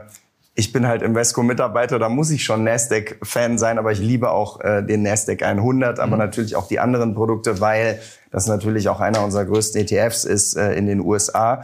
ich 0.59 0.73
bin 0.73 0.87
halt 0.87 1.03
Invesco-Mitarbeiter, 1.03 1.99
da 1.99 2.09
muss 2.09 2.31
ich 2.31 2.43
schon 2.43 2.63
Nasdaq-Fan 2.63 3.59
sein, 3.59 3.77
aber 3.77 3.91
ich 3.91 3.99
liebe 3.99 4.31
auch 4.31 4.59
äh, 4.61 4.81
den 4.81 5.03
Nasdaq 5.03 5.43
100, 5.43 5.99
aber 5.99 6.13
mhm. 6.13 6.17
natürlich 6.17 6.55
auch 6.55 6.67
die 6.67 6.79
anderen 6.79 7.13
Produkte, 7.13 7.61
weil 7.61 8.01
das 8.31 8.47
natürlich 8.47 8.89
auch 8.89 8.99
einer 8.99 9.23
unserer 9.23 9.45
größten 9.45 9.81
ETFs 9.81 10.25
ist 10.25 10.57
äh, 10.57 10.73
in 10.73 10.87
den 10.87 10.99
USA. 10.99 11.61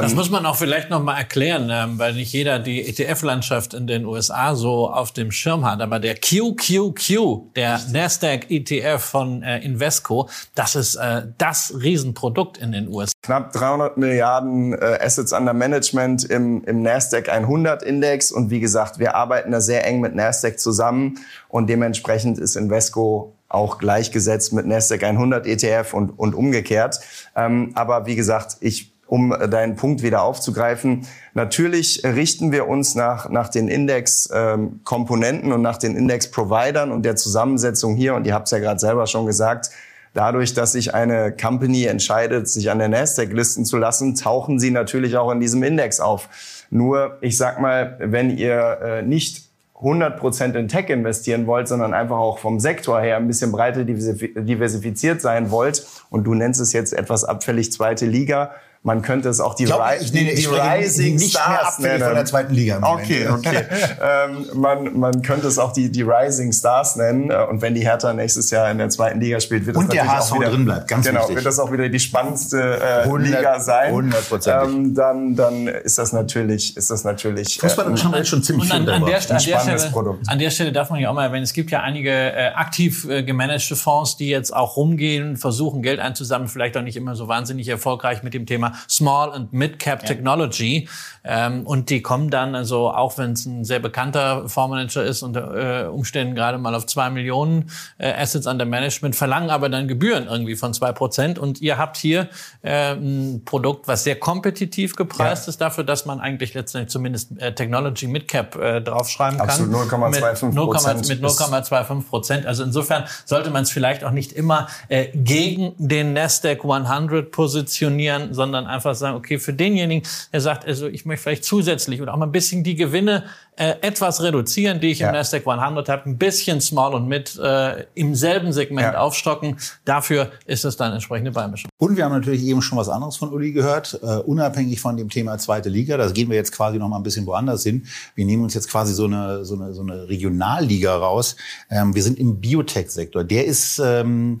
Das 0.00 0.12
ähm, 0.12 0.16
muss 0.16 0.30
man 0.30 0.46
auch 0.46 0.56
vielleicht 0.56 0.88
noch 0.88 1.02
mal 1.02 1.18
erklären, 1.18 1.68
ähm, 1.70 1.98
weil 1.98 2.14
nicht 2.14 2.32
jeder 2.32 2.58
die 2.58 2.88
ETF-Landschaft 2.88 3.74
in 3.74 3.86
den 3.86 4.06
USA 4.06 4.54
so 4.54 4.90
auf 4.90 5.12
dem 5.12 5.30
Schirm 5.30 5.66
hat. 5.66 5.82
Aber 5.82 6.00
der 6.00 6.14
QQQ, 6.14 7.54
der 7.54 7.78
Nasdaq 7.92 8.50
ETF 8.50 9.02
von 9.02 9.42
äh, 9.42 9.58
Invesco, 9.58 10.30
das 10.54 10.76
ist 10.76 10.94
äh, 10.94 11.24
das 11.36 11.74
Riesenprodukt 11.78 12.56
in 12.56 12.72
den 12.72 12.88
USA. 12.88 13.12
Knapp 13.20 13.52
300 13.52 13.98
Milliarden 13.98 14.72
äh, 14.72 14.98
Assets 15.02 15.34
under 15.34 15.52
Management 15.52 16.24
im, 16.24 16.64
im 16.64 16.80
Nasdaq 16.80 17.28
100 17.28 17.82
Index. 17.82 18.32
Und 18.32 18.48
wie 18.48 18.60
gesagt, 18.60 18.98
wir 18.98 19.14
arbeiten 19.14 19.52
da 19.52 19.60
sehr 19.60 19.86
eng 19.86 20.00
mit 20.00 20.14
Nasdaq 20.14 20.58
zusammen. 20.58 21.18
Und 21.48 21.68
dementsprechend 21.68 22.38
ist 22.38 22.56
Invesco 22.56 23.34
auch 23.50 23.76
gleichgesetzt 23.76 24.54
mit 24.54 24.64
Nasdaq 24.64 25.04
100 25.04 25.46
ETF 25.46 25.92
und, 25.92 26.18
und 26.18 26.34
umgekehrt. 26.34 26.98
Ähm, 27.36 27.72
aber 27.74 28.06
wie 28.06 28.16
gesagt, 28.16 28.56
ich 28.60 28.91
um 29.12 29.28
deinen 29.50 29.76
Punkt 29.76 30.02
wieder 30.02 30.22
aufzugreifen. 30.22 31.06
Natürlich 31.34 32.02
richten 32.02 32.50
wir 32.50 32.66
uns 32.66 32.94
nach, 32.94 33.28
nach 33.28 33.50
den 33.50 33.68
Index-Komponenten 33.68 35.50
ähm, 35.50 35.54
und 35.54 35.60
nach 35.60 35.76
den 35.76 35.94
Index-Providern 35.96 36.90
und 36.90 37.04
der 37.04 37.14
Zusammensetzung 37.14 37.94
hier. 37.94 38.14
Und 38.14 38.26
ihr 38.26 38.32
habt 38.32 38.46
es 38.46 38.52
ja 38.52 38.58
gerade 38.58 38.80
selber 38.80 39.06
schon 39.06 39.26
gesagt, 39.26 39.68
dadurch, 40.14 40.54
dass 40.54 40.72
sich 40.72 40.94
eine 40.94 41.30
Company 41.30 41.84
entscheidet, 41.84 42.48
sich 42.48 42.70
an 42.70 42.78
der 42.78 42.88
Nasdaq 42.88 43.34
listen 43.34 43.66
zu 43.66 43.76
lassen, 43.76 44.14
tauchen 44.14 44.58
sie 44.58 44.70
natürlich 44.70 45.14
auch 45.18 45.30
in 45.30 45.40
diesem 45.40 45.62
Index 45.62 46.00
auf. 46.00 46.30
Nur, 46.70 47.18
ich 47.20 47.36
sag 47.36 47.60
mal, 47.60 47.98
wenn 48.00 48.30
ihr 48.30 48.78
äh, 48.82 49.02
nicht 49.02 49.42
100% 49.82 50.54
in 50.54 50.68
Tech 50.68 50.88
investieren 50.88 51.46
wollt, 51.46 51.68
sondern 51.68 51.92
einfach 51.92 52.16
auch 52.16 52.38
vom 52.38 52.60
Sektor 52.60 52.98
her 53.02 53.18
ein 53.18 53.26
bisschen 53.26 53.52
breiter 53.52 53.84
diversifiziert 53.84 55.20
sein 55.20 55.50
wollt 55.50 55.86
und 56.08 56.24
du 56.24 56.32
nennst 56.32 56.62
es 56.62 56.72
jetzt 56.72 56.94
etwas 56.94 57.24
abfällig 57.24 57.72
zweite 57.72 58.06
Liga, 58.06 58.52
man 58.84 59.00
könnte 59.00 59.28
es 59.28 59.38
auch 59.38 59.54
die, 59.54 59.64
glaub, 59.64 59.80
Ri 59.80 60.02
ich, 60.02 60.12
nee, 60.12 60.34
die 60.34 60.44
Rising 60.44 61.14
nicht 61.14 61.38
Stars 61.38 61.78
mehr 61.78 61.92
nennen. 61.92 62.04
von 62.04 62.14
der 62.16 62.24
zweiten 62.24 62.52
Liga. 62.52 62.80
Okay, 62.82 63.28
okay. 63.28 63.64
ähm, 64.02 64.46
man, 64.54 64.98
man 64.98 65.22
könnte 65.22 65.46
es 65.46 65.58
auch 65.60 65.72
die, 65.72 65.92
die 65.92 66.02
Rising 66.02 66.52
Stars 66.52 66.96
nennen. 66.96 67.30
Äh, 67.30 67.46
und 67.48 67.62
wenn 67.62 67.76
die 67.76 67.82
Hertha 67.82 68.12
nächstes 68.12 68.50
Jahr 68.50 68.68
in 68.72 68.78
der 68.78 68.88
zweiten 68.88 69.20
Liga 69.20 69.38
spielt, 69.38 69.66
wird 69.66 69.76
und 69.76 69.84
das 69.88 69.94
natürlich 69.94 70.10
der 70.10 70.18
HSV 70.18 70.32
auch 70.32 70.40
wieder, 70.40 70.50
drin 70.50 70.64
bleibt. 70.64 70.88
Ganz 70.88 71.06
genau, 71.06 71.20
wichtig. 71.20 71.36
wird 71.36 71.46
das 71.46 71.58
auch 71.60 71.70
wieder 71.70 71.88
die 71.88 72.00
spannendste 72.00 72.80
äh, 72.80 73.02
100, 73.02 73.28
Liga 73.28 73.60
sein. 73.60 73.86
100 73.86 74.46
ähm, 74.48 74.94
dann, 74.96 75.36
dann 75.36 75.68
ist 75.68 75.98
das 75.98 76.12
natürlich, 76.12 76.76
ist 76.76 76.90
das 76.90 77.04
natürlich. 77.04 77.58
Fußball 77.60 77.92
äh, 77.92 77.96
schon, 77.96 78.24
schon 78.24 78.42
ziemlich 78.42 78.64
und 78.64 78.72
an, 78.72 78.88
an, 78.88 79.04
der, 79.06 79.14
an, 79.14 79.26
der 79.28 79.40
Stelle, 79.60 79.90
Produkt. 79.92 80.28
an 80.28 80.38
der 80.40 80.50
Stelle 80.50 80.72
darf 80.72 80.90
man 80.90 80.98
ja 80.98 81.08
auch 81.08 81.14
mal 81.14 81.26
erwähnen, 81.26 81.44
es 81.44 81.52
gibt 81.52 81.70
ja 81.70 81.82
einige 81.82 82.10
äh, 82.10 82.48
aktiv 82.54 83.08
äh, 83.08 83.22
gemanagte 83.22 83.76
Fonds, 83.76 84.16
die 84.16 84.28
jetzt 84.28 84.52
auch 84.52 84.76
rumgehen, 84.76 85.36
versuchen 85.36 85.82
Geld 85.82 86.00
einzusammeln, 86.00 86.48
vielleicht 86.48 86.76
auch 86.76 86.82
nicht 86.82 86.96
immer 86.96 87.14
so 87.14 87.28
wahnsinnig 87.28 87.68
erfolgreich 87.68 88.24
mit 88.24 88.34
dem 88.34 88.44
Thema 88.44 88.71
Small 88.88 89.32
and 89.32 89.52
Mid-Cap 89.52 90.02
ja. 90.02 90.08
Technology. 90.08 90.88
Ähm, 91.24 91.66
und 91.66 91.90
die 91.90 92.02
kommen 92.02 92.30
dann, 92.30 92.54
also 92.54 92.90
auch 92.90 93.16
wenn 93.18 93.32
es 93.32 93.46
ein 93.46 93.64
sehr 93.64 93.78
bekannter 93.78 94.48
Fondsmanager 94.48 95.04
ist, 95.04 95.22
unter 95.22 95.84
äh, 95.84 95.86
Umständen 95.86 96.34
gerade 96.34 96.58
mal 96.58 96.74
auf 96.74 96.86
zwei 96.86 97.10
Millionen 97.10 97.70
äh, 97.98 98.12
Assets 98.12 98.46
under 98.46 98.64
Management, 98.64 99.14
verlangen 99.14 99.50
aber 99.50 99.68
dann 99.68 99.86
Gebühren 99.86 100.26
irgendwie 100.26 100.56
von 100.56 100.74
zwei 100.74 100.92
Prozent. 100.92 101.38
Und 101.38 101.60
ihr 101.60 101.78
habt 101.78 101.96
hier 101.96 102.28
äh, 102.62 102.92
ein 102.92 103.42
Produkt, 103.44 103.86
was 103.86 104.04
sehr 104.04 104.16
kompetitiv 104.16 104.96
gepreist 104.96 105.46
ja. 105.46 105.50
ist 105.50 105.60
dafür, 105.60 105.84
dass 105.84 106.06
man 106.06 106.20
eigentlich 106.20 106.54
letztendlich 106.54 106.90
zumindest 106.90 107.38
äh, 107.38 107.54
Technology 107.54 108.06
Midcap 108.08 108.56
äh, 108.56 108.80
draufschreiben 108.80 109.38
kann. 109.38 109.48
Absolut 109.48 109.74
0,25 109.74 110.54
Prozent. 110.54 111.08
Mit 111.08 111.22
0,25 111.22 112.08
Prozent. 112.08 112.46
Also 112.46 112.64
insofern 112.64 113.04
sollte 113.24 113.50
man 113.50 113.62
es 113.62 113.70
vielleicht 113.70 114.04
auch 114.04 114.10
nicht 114.10 114.32
immer 114.32 114.66
äh, 114.88 115.06
gegen 115.14 115.74
den 115.78 116.12
Nasdaq 116.12 116.64
100 116.64 117.30
positionieren, 117.30 118.34
sondern 118.34 118.61
einfach 118.66 118.94
sagen, 118.94 119.16
okay, 119.16 119.38
für 119.38 119.52
denjenigen, 119.52 120.08
der 120.32 120.40
sagt, 120.40 120.66
also 120.66 120.86
ich 120.86 121.04
möchte 121.04 121.24
vielleicht 121.24 121.44
zusätzlich 121.44 122.00
oder 122.02 122.14
auch 122.14 122.18
mal 122.18 122.26
ein 122.26 122.32
bisschen 122.32 122.64
die 122.64 122.74
Gewinne 122.74 123.24
äh, 123.56 123.74
etwas 123.82 124.22
reduzieren, 124.22 124.80
die 124.80 124.90
ich 124.90 125.00
ja. 125.00 125.08
im 125.08 125.14
Nasdaq 125.14 125.46
100 125.46 125.88
habe, 125.88 126.08
ein 126.08 126.16
bisschen 126.16 126.60
Small 126.60 126.94
und 126.94 127.06
Mid 127.06 127.38
äh, 127.38 127.84
im 127.94 128.14
selben 128.14 128.52
Segment 128.52 128.94
ja. 128.94 128.98
aufstocken. 128.98 129.58
Dafür 129.84 130.30
ist 130.46 130.64
es 130.64 130.76
dann 130.76 130.92
entsprechende 130.92 131.32
Beimischung. 131.32 131.68
Und 131.78 131.96
wir 131.96 132.04
haben 132.04 132.12
natürlich 132.12 132.42
eben 132.44 132.62
schon 132.62 132.78
was 132.78 132.88
anderes 132.88 133.16
von 133.16 133.32
Uli 133.32 133.52
gehört, 133.52 133.98
äh, 134.02 134.16
unabhängig 134.18 134.80
von 134.80 134.96
dem 134.96 135.10
Thema 135.10 135.36
zweite 135.38 135.68
Liga. 135.68 135.96
Da 135.96 136.10
gehen 136.10 136.30
wir 136.30 136.36
jetzt 136.36 136.52
quasi 136.52 136.78
noch 136.78 136.88
mal 136.88 136.96
ein 136.96 137.02
bisschen 137.02 137.26
woanders 137.26 137.62
hin. 137.62 137.86
Wir 138.14 138.24
nehmen 138.24 138.42
uns 138.42 138.54
jetzt 138.54 138.70
quasi 138.70 138.94
so 138.94 139.04
eine, 139.04 139.44
so 139.44 139.54
eine, 139.54 139.74
so 139.74 139.82
eine 139.82 140.08
Regionalliga 140.08 140.96
raus. 140.96 141.36
Ähm, 141.70 141.94
wir 141.94 142.02
sind 142.02 142.18
im 142.18 142.40
Biotech-Sektor. 142.40 143.24
Der 143.24 143.44
ist 143.44 143.80
ähm, 143.84 144.40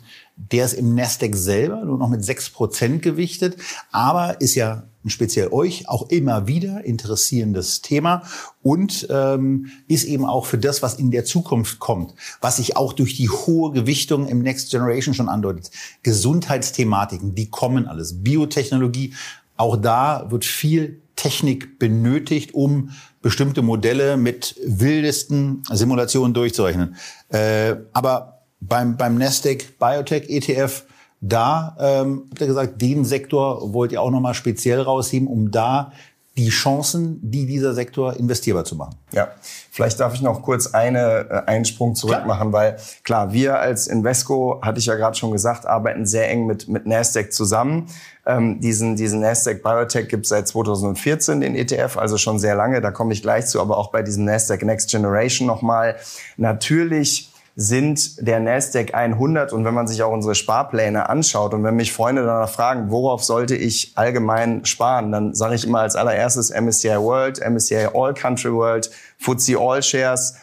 der 0.50 0.64
ist 0.64 0.74
im 0.74 0.94
Nasdaq 0.94 1.34
selber 1.34 1.84
nur 1.84 1.98
noch 1.98 2.08
mit 2.08 2.24
sechs 2.24 2.50
Prozent 2.50 3.02
gewichtet, 3.02 3.56
aber 3.90 4.40
ist 4.40 4.54
ja 4.54 4.84
speziell 5.06 5.48
euch 5.48 5.88
auch 5.88 6.08
immer 6.10 6.46
wieder 6.46 6.84
interessierendes 6.84 7.82
Thema 7.82 8.22
und 8.62 9.06
ähm, 9.10 9.70
ist 9.88 10.04
eben 10.04 10.24
auch 10.24 10.46
für 10.46 10.58
das, 10.58 10.82
was 10.82 10.94
in 10.94 11.10
der 11.10 11.24
Zukunft 11.24 11.78
kommt, 11.78 12.14
was 12.40 12.56
sich 12.56 12.76
auch 12.76 12.92
durch 12.92 13.16
die 13.16 13.28
hohe 13.28 13.72
Gewichtung 13.72 14.28
im 14.28 14.42
Next 14.42 14.70
Generation 14.70 15.14
schon 15.14 15.28
andeutet. 15.28 15.70
Gesundheitsthematiken, 16.02 17.34
die 17.34 17.50
kommen 17.50 17.86
alles. 17.86 18.22
Biotechnologie, 18.22 19.14
auch 19.56 19.76
da 19.76 20.26
wird 20.30 20.44
viel 20.44 21.02
Technik 21.16 21.78
benötigt, 21.78 22.54
um 22.54 22.90
bestimmte 23.22 23.62
Modelle 23.62 24.16
mit 24.16 24.56
wildesten 24.64 25.62
Simulationen 25.70 26.34
durchzurechnen. 26.34 26.96
Äh, 27.28 27.76
aber 27.92 28.31
beim, 28.68 28.96
beim 28.96 29.16
Nasdaq 29.16 29.78
Biotech 29.78 30.28
ETF 30.28 30.84
da 31.24 31.76
ähm, 31.78 32.24
habt 32.30 32.40
ihr 32.40 32.48
gesagt, 32.48 32.82
den 32.82 33.04
Sektor 33.04 33.72
wollt 33.72 33.92
ihr 33.92 34.02
auch 34.02 34.10
nochmal 34.10 34.34
speziell 34.34 34.80
rausheben, 34.80 35.28
um 35.28 35.52
da 35.52 35.92
die 36.36 36.48
Chancen, 36.48 37.20
die 37.22 37.46
dieser 37.46 37.74
Sektor 37.74 38.16
investierbar 38.16 38.64
zu 38.64 38.74
machen. 38.74 38.96
Ja, 39.12 39.28
vielleicht 39.70 40.00
darf 40.00 40.14
ich 40.14 40.22
noch 40.22 40.42
kurz 40.42 40.68
eine, 40.68 41.28
äh, 41.30 41.42
einen 41.46 41.64
Sprung 41.64 41.94
zurück 41.94 42.16
klar. 42.16 42.26
machen, 42.26 42.52
weil 42.52 42.76
klar, 43.04 43.32
wir 43.32 43.60
als 43.60 43.86
Invesco, 43.86 44.60
hatte 44.62 44.78
ich 44.78 44.86
ja 44.86 44.94
gerade 44.94 45.16
schon 45.16 45.30
gesagt, 45.30 45.66
arbeiten 45.66 46.06
sehr 46.06 46.28
eng 46.30 46.46
mit, 46.46 46.68
mit 46.68 46.86
Nasdaq 46.86 47.32
zusammen. 47.32 47.86
Ähm, 48.24 48.60
diesen, 48.60 48.96
diesen 48.96 49.20
Nasdaq 49.20 49.62
Biotech 49.62 50.08
gibt 50.08 50.24
es 50.24 50.30
seit 50.30 50.48
2014, 50.48 51.42
den 51.42 51.54
ETF, 51.54 51.98
also 51.98 52.16
schon 52.16 52.38
sehr 52.38 52.56
lange, 52.56 52.80
da 52.80 52.90
komme 52.90 53.12
ich 53.12 53.22
gleich 53.22 53.46
zu, 53.46 53.60
aber 53.60 53.76
auch 53.76 53.92
bei 53.92 54.02
diesem 54.02 54.24
Nasdaq 54.24 54.62
Next 54.62 54.90
Generation 54.90 55.46
nochmal. 55.46 55.96
Natürlich 56.38 57.31
sind 57.54 58.26
der 58.26 58.40
Nasdaq 58.40 58.94
100 58.94 59.52
und 59.52 59.64
wenn 59.64 59.74
man 59.74 59.86
sich 59.86 60.02
auch 60.02 60.12
unsere 60.12 60.34
Sparpläne 60.34 61.08
anschaut 61.08 61.52
und 61.52 61.64
wenn 61.64 61.76
mich 61.76 61.92
Freunde 61.92 62.24
danach 62.24 62.48
fragen, 62.48 62.90
worauf 62.90 63.22
sollte 63.22 63.54
ich 63.54 63.92
allgemein 63.94 64.64
sparen, 64.64 65.12
dann 65.12 65.34
sage 65.34 65.54
ich 65.54 65.66
immer 65.66 65.80
als 65.80 65.94
allererstes 65.94 66.50
MSCI 66.50 66.96
World, 66.98 67.40
MSCI 67.46 67.88
All 67.92 68.14
Country 68.14 68.52
World, 68.52 68.90
FTSE 69.18 69.58
All 69.58 69.82
Shares 69.82 70.34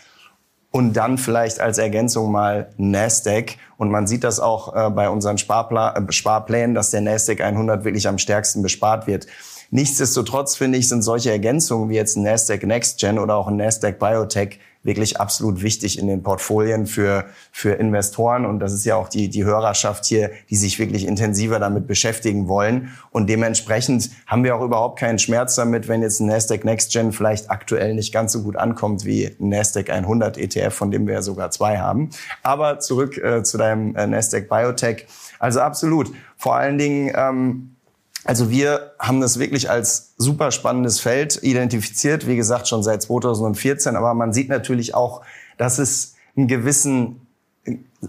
und 0.71 0.93
dann 0.93 1.17
vielleicht 1.17 1.59
als 1.59 1.79
Ergänzung 1.79 2.31
mal 2.31 2.69
Nasdaq. 2.77 3.55
Und 3.77 3.89
man 3.89 4.05
sieht 4.05 4.23
das 4.23 4.39
auch 4.39 4.75
äh, 4.75 4.89
bei 4.91 5.09
unseren 5.09 5.39
Sparpla 5.39 5.95
äh, 5.95 6.11
Sparplänen, 6.11 6.75
dass 6.75 6.91
der 6.91 7.01
Nasdaq 7.01 7.41
100 7.41 7.83
wirklich 7.85 8.07
am 8.07 8.19
stärksten 8.19 8.61
bespart 8.61 9.07
wird. 9.07 9.25
Nichtsdestotrotz 9.71 10.55
finde 10.55 10.77
ich, 10.77 10.87
sind 10.87 11.01
solche 11.01 11.31
Ergänzungen 11.31 11.89
wie 11.89 11.95
jetzt 11.95 12.17
ein 12.17 12.23
Nasdaq 12.23 12.63
Next 12.63 12.99
Gen 12.99 13.17
oder 13.17 13.35
auch 13.35 13.47
ein 13.47 13.55
Nasdaq 13.55 13.99
Biotech 13.99 14.59
wirklich 14.83 15.19
absolut 15.19 15.61
wichtig 15.61 15.99
in 15.99 16.07
den 16.07 16.23
Portfolien 16.23 16.85
für, 16.85 17.25
für 17.51 17.71
Investoren. 17.71 18.45
Und 18.45 18.59
das 18.59 18.73
ist 18.73 18.85
ja 18.85 18.95
auch 18.95 19.09
die, 19.09 19.29
die 19.29 19.43
Hörerschaft 19.43 20.05
hier, 20.05 20.31
die 20.49 20.55
sich 20.55 20.79
wirklich 20.79 21.05
intensiver 21.05 21.59
damit 21.59 21.85
beschäftigen 21.85 22.47
wollen. 22.47 22.91
Und 23.11 23.29
dementsprechend 23.29 24.09
haben 24.25 24.43
wir 24.43 24.55
auch 24.55 24.63
überhaupt 24.63 24.97
keinen 24.97 25.19
Schmerz 25.19 25.55
damit, 25.55 25.87
wenn 25.87 26.01
jetzt 26.01 26.21
ein 26.21 26.27
Nasdaq 26.27 26.63
Next 26.63 26.93
Gen 26.93 27.11
vielleicht 27.11 27.51
aktuell 27.51 27.93
nicht 27.93 28.13
ganz 28.13 28.31
so 28.31 28.41
gut 28.41 28.55
ankommt 28.55 29.03
wie 29.03 29.25
ein 29.25 29.49
Nasdaq 29.49 29.89
100 29.89 30.37
ETF, 30.37 30.73
von 30.73 30.91
dem 30.91 31.07
wir 31.07 31.15
ja 31.15 31.21
sogar 31.21 31.51
zwei 31.51 31.77
haben. 31.79 32.09
Aber 32.41 32.79
zurück 32.79 33.17
äh, 33.17 33.43
zu 33.43 33.57
deinem 33.57 33.95
äh, 33.95 34.07
Nasdaq 34.07 34.47
Biotech. 34.47 35.07
Also 35.39 35.59
absolut. 35.59 36.11
Vor 36.37 36.55
allen 36.55 36.77
Dingen, 36.77 37.11
ähm, 37.15 37.75
also 38.25 38.49
wir 38.49 38.93
haben 38.99 39.21
das 39.21 39.39
wirklich 39.39 39.69
als 39.69 40.13
super 40.17 40.51
spannendes 40.51 40.99
Feld 40.99 41.41
identifiziert, 41.41 42.27
wie 42.27 42.35
gesagt 42.35 42.67
schon 42.67 42.83
seit 42.83 43.01
2014, 43.01 43.95
aber 43.95 44.13
man 44.13 44.33
sieht 44.33 44.49
natürlich 44.49 44.93
auch, 44.93 45.21
dass 45.57 45.79
es 45.79 46.15
einen 46.35 46.47
gewissen 46.47 47.21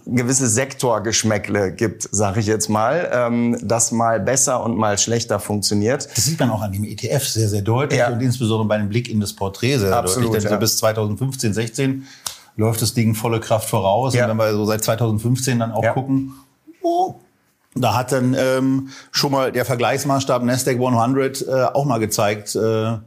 gewisse 0.06 0.46
Sektorgeschmäckle 0.46 1.72
gibt, 1.72 2.08
sage 2.12 2.40
ich 2.40 2.46
jetzt 2.46 2.68
mal, 2.68 3.10
ähm, 3.12 3.58
das 3.60 3.90
mal 3.90 4.20
besser 4.20 4.62
und 4.62 4.76
mal 4.76 4.98
schlechter 4.98 5.40
funktioniert. 5.40 6.08
Das 6.16 6.24
sieht 6.24 6.38
man 6.38 6.50
auch 6.50 6.62
an 6.62 6.72
dem 6.72 6.84
ETF 6.84 7.26
sehr, 7.26 7.48
sehr 7.48 7.62
deutlich 7.62 7.98
ja. 7.98 8.08
und 8.08 8.20
insbesondere 8.20 8.68
bei 8.68 8.76
einem 8.76 8.88
Blick 8.88 9.08
in 9.08 9.18
das 9.18 9.32
Porträt 9.32 9.78
sehr 9.78 9.94
Absolut, 9.94 10.28
deutlich. 10.28 10.44
Denn 10.44 10.52
ja. 10.52 10.56
so 10.56 10.60
bis 10.60 10.76
2015, 10.78 11.54
16 11.54 12.06
läuft 12.56 12.82
das 12.82 12.94
Ding 12.94 13.14
volle 13.14 13.40
Kraft 13.40 13.68
voraus. 13.68 14.14
Ja. 14.14 14.24
Und 14.24 14.30
wenn 14.30 14.36
wir 14.38 14.52
so 14.52 14.64
seit 14.64 14.84
2015 14.84 15.58
dann 15.58 15.72
auch 15.72 15.94
gucken, 15.94 16.34
oh, 16.82 17.16
da 17.74 17.94
hat 17.94 18.12
dann 18.12 18.34
ähm, 18.38 18.88
schon 19.12 19.32
mal 19.32 19.52
der 19.52 19.64
Vergleichsmaßstab 19.64 20.42
Nasdaq 20.42 20.76
100 20.76 21.42
äh, 21.46 21.64
auch 21.72 21.84
mal 21.84 21.98
gezeigt, 21.98 22.56
äh, 22.56 22.98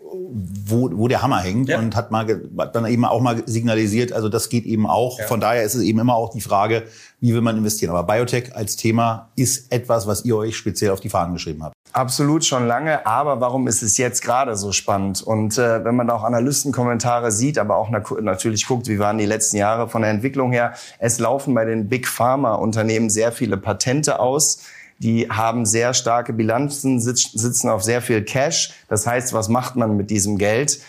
wo, 0.00 0.90
wo 0.92 1.08
der 1.08 1.22
Hammer 1.22 1.40
hängt 1.40 1.68
ja. 1.68 1.78
und 1.78 1.94
hat 1.94 2.10
mal 2.10 2.26
hat 2.58 2.74
dann 2.74 2.86
eben 2.86 3.04
auch 3.04 3.20
mal 3.20 3.42
signalisiert, 3.46 4.12
also 4.12 4.28
das 4.28 4.48
geht 4.48 4.64
eben 4.64 4.86
auch. 4.86 5.18
Ja. 5.18 5.26
Von 5.26 5.40
daher 5.40 5.62
ist 5.62 5.74
es 5.74 5.82
eben 5.82 5.98
immer 5.98 6.14
auch 6.14 6.30
die 6.30 6.40
Frage, 6.40 6.84
wie 7.20 7.34
will 7.34 7.42
man 7.42 7.56
investieren. 7.56 7.90
Aber 7.94 8.12
Biotech 8.12 8.56
als 8.56 8.76
Thema 8.76 9.30
ist 9.36 9.70
etwas, 9.72 10.06
was 10.06 10.24
ihr 10.24 10.36
euch 10.36 10.56
speziell 10.56 10.90
auf 10.90 11.00
die 11.00 11.10
Fahnen 11.10 11.34
geschrieben 11.34 11.62
habt. 11.62 11.74
Absolut 11.92 12.44
schon 12.44 12.66
lange, 12.66 13.04
aber 13.04 13.40
warum 13.40 13.66
ist 13.66 13.82
es 13.82 13.96
jetzt 13.96 14.22
gerade 14.22 14.56
so 14.56 14.70
spannend? 14.70 15.22
Und 15.22 15.58
äh, 15.58 15.84
wenn 15.84 15.96
man 15.96 16.06
da 16.06 16.14
auch 16.14 16.22
Analystenkommentare 16.22 17.32
sieht, 17.32 17.58
aber 17.58 17.76
auch 17.76 17.90
na 17.90 18.02
natürlich 18.20 18.66
guckt, 18.66 18.86
wie 18.86 18.98
waren 18.98 19.18
die 19.18 19.26
letzten 19.26 19.56
Jahre 19.56 19.88
von 19.88 20.02
der 20.02 20.10
Entwicklung 20.12 20.52
her, 20.52 20.74
es 20.98 21.18
laufen 21.18 21.52
bei 21.54 21.64
den 21.64 21.88
Big 21.88 22.06
Pharma 22.06 22.54
Unternehmen 22.54 23.10
sehr 23.10 23.32
viele 23.32 23.56
Patente 23.56 24.20
aus 24.20 24.62
die 25.00 25.30
haben 25.30 25.64
sehr 25.64 25.94
starke 25.94 26.34
Bilanzen, 26.34 27.00
sitzen 27.00 27.70
auf 27.70 27.82
sehr 27.82 28.02
viel 28.02 28.22
Cash. 28.22 28.74
Das 28.88 29.06
heißt, 29.06 29.32
was 29.32 29.48
macht 29.48 29.74
man 29.74 29.96
mit 29.96 30.10
diesem 30.10 30.36
Geld? 30.36 30.80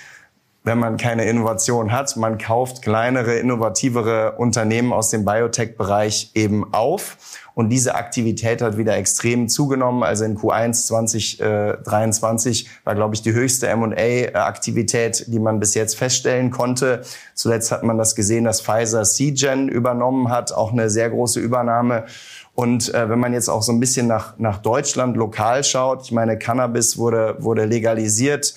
wenn 0.64 0.78
man 0.78 0.98
keine 0.98 1.26
Innovation 1.26 1.92
hat. 1.92 2.16
Man 2.18 2.38
kauft 2.38 2.84
kleinere, 2.84 3.36
innovativere 3.36 4.34
Unternehmen 4.34 4.94
aus 4.94 5.10
dem 5.10 5.26
Biotech-Bereich 5.26 6.32
eben 6.36 6.72
auf. 6.74 7.18
Und 7.54 7.70
diese 7.70 7.96
Aktivität 7.96 8.62
hat 8.62 8.78
wieder 8.78 8.96
extrem 8.96 9.50
zugenommen. 9.50 10.04
Also 10.04 10.24
in 10.26 10.38
Q1 10.38 10.88
2023 10.88 12.70
war, 12.84 12.96
glaube 12.96 13.16
ich, 13.16 13.22
die 13.22 13.34
höchste 13.34 13.68
M&A-Aktivität, 13.68 15.26
die 15.28 15.40
man 15.40 15.60
bis 15.60 15.74
jetzt 15.74 15.98
feststellen 15.98 16.52
konnte. 16.52 17.02
Zuletzt 17.36 17.72
hat 17.72 17.84
man 17.84 17.98
das 17.98 18.16
gesehen, 18.16 18.46
dass 18.46 18.62
Pfizer 18.62 19.06
Seagen 19.06 19.68
übernommen 19.68 20.30
hat, 20.30 20.54
auch 20.54 20.72
eine 20.72 20.90
sehr 20.90 21.10
große 21.10 21.40
Übernahme. 21.40 22.06
Und 22.54 22.94
äh, 22.94 23.10
wenn 23.10 23.20
man 23.20 23.34
jetzt 23.34 23.50
auch 23.50 23.62
so 23.62 23.72
ein 23.72 23.80
bisschen 23.80 24.08
nach, 24.08 24.38
nach 24.38 24.60
Deutschland 24.60 25.18
lokal 25.18 25.64
schaut, 25.64 26.04
ich 26.04 26.12
meine, 26.12 26.38
Cannabis 26.38 26.98
wurde, 26.98 27.36
wurde 27.40 27.66
legalisiert. 27.66 28.54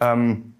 Ähm, 0.00 0.53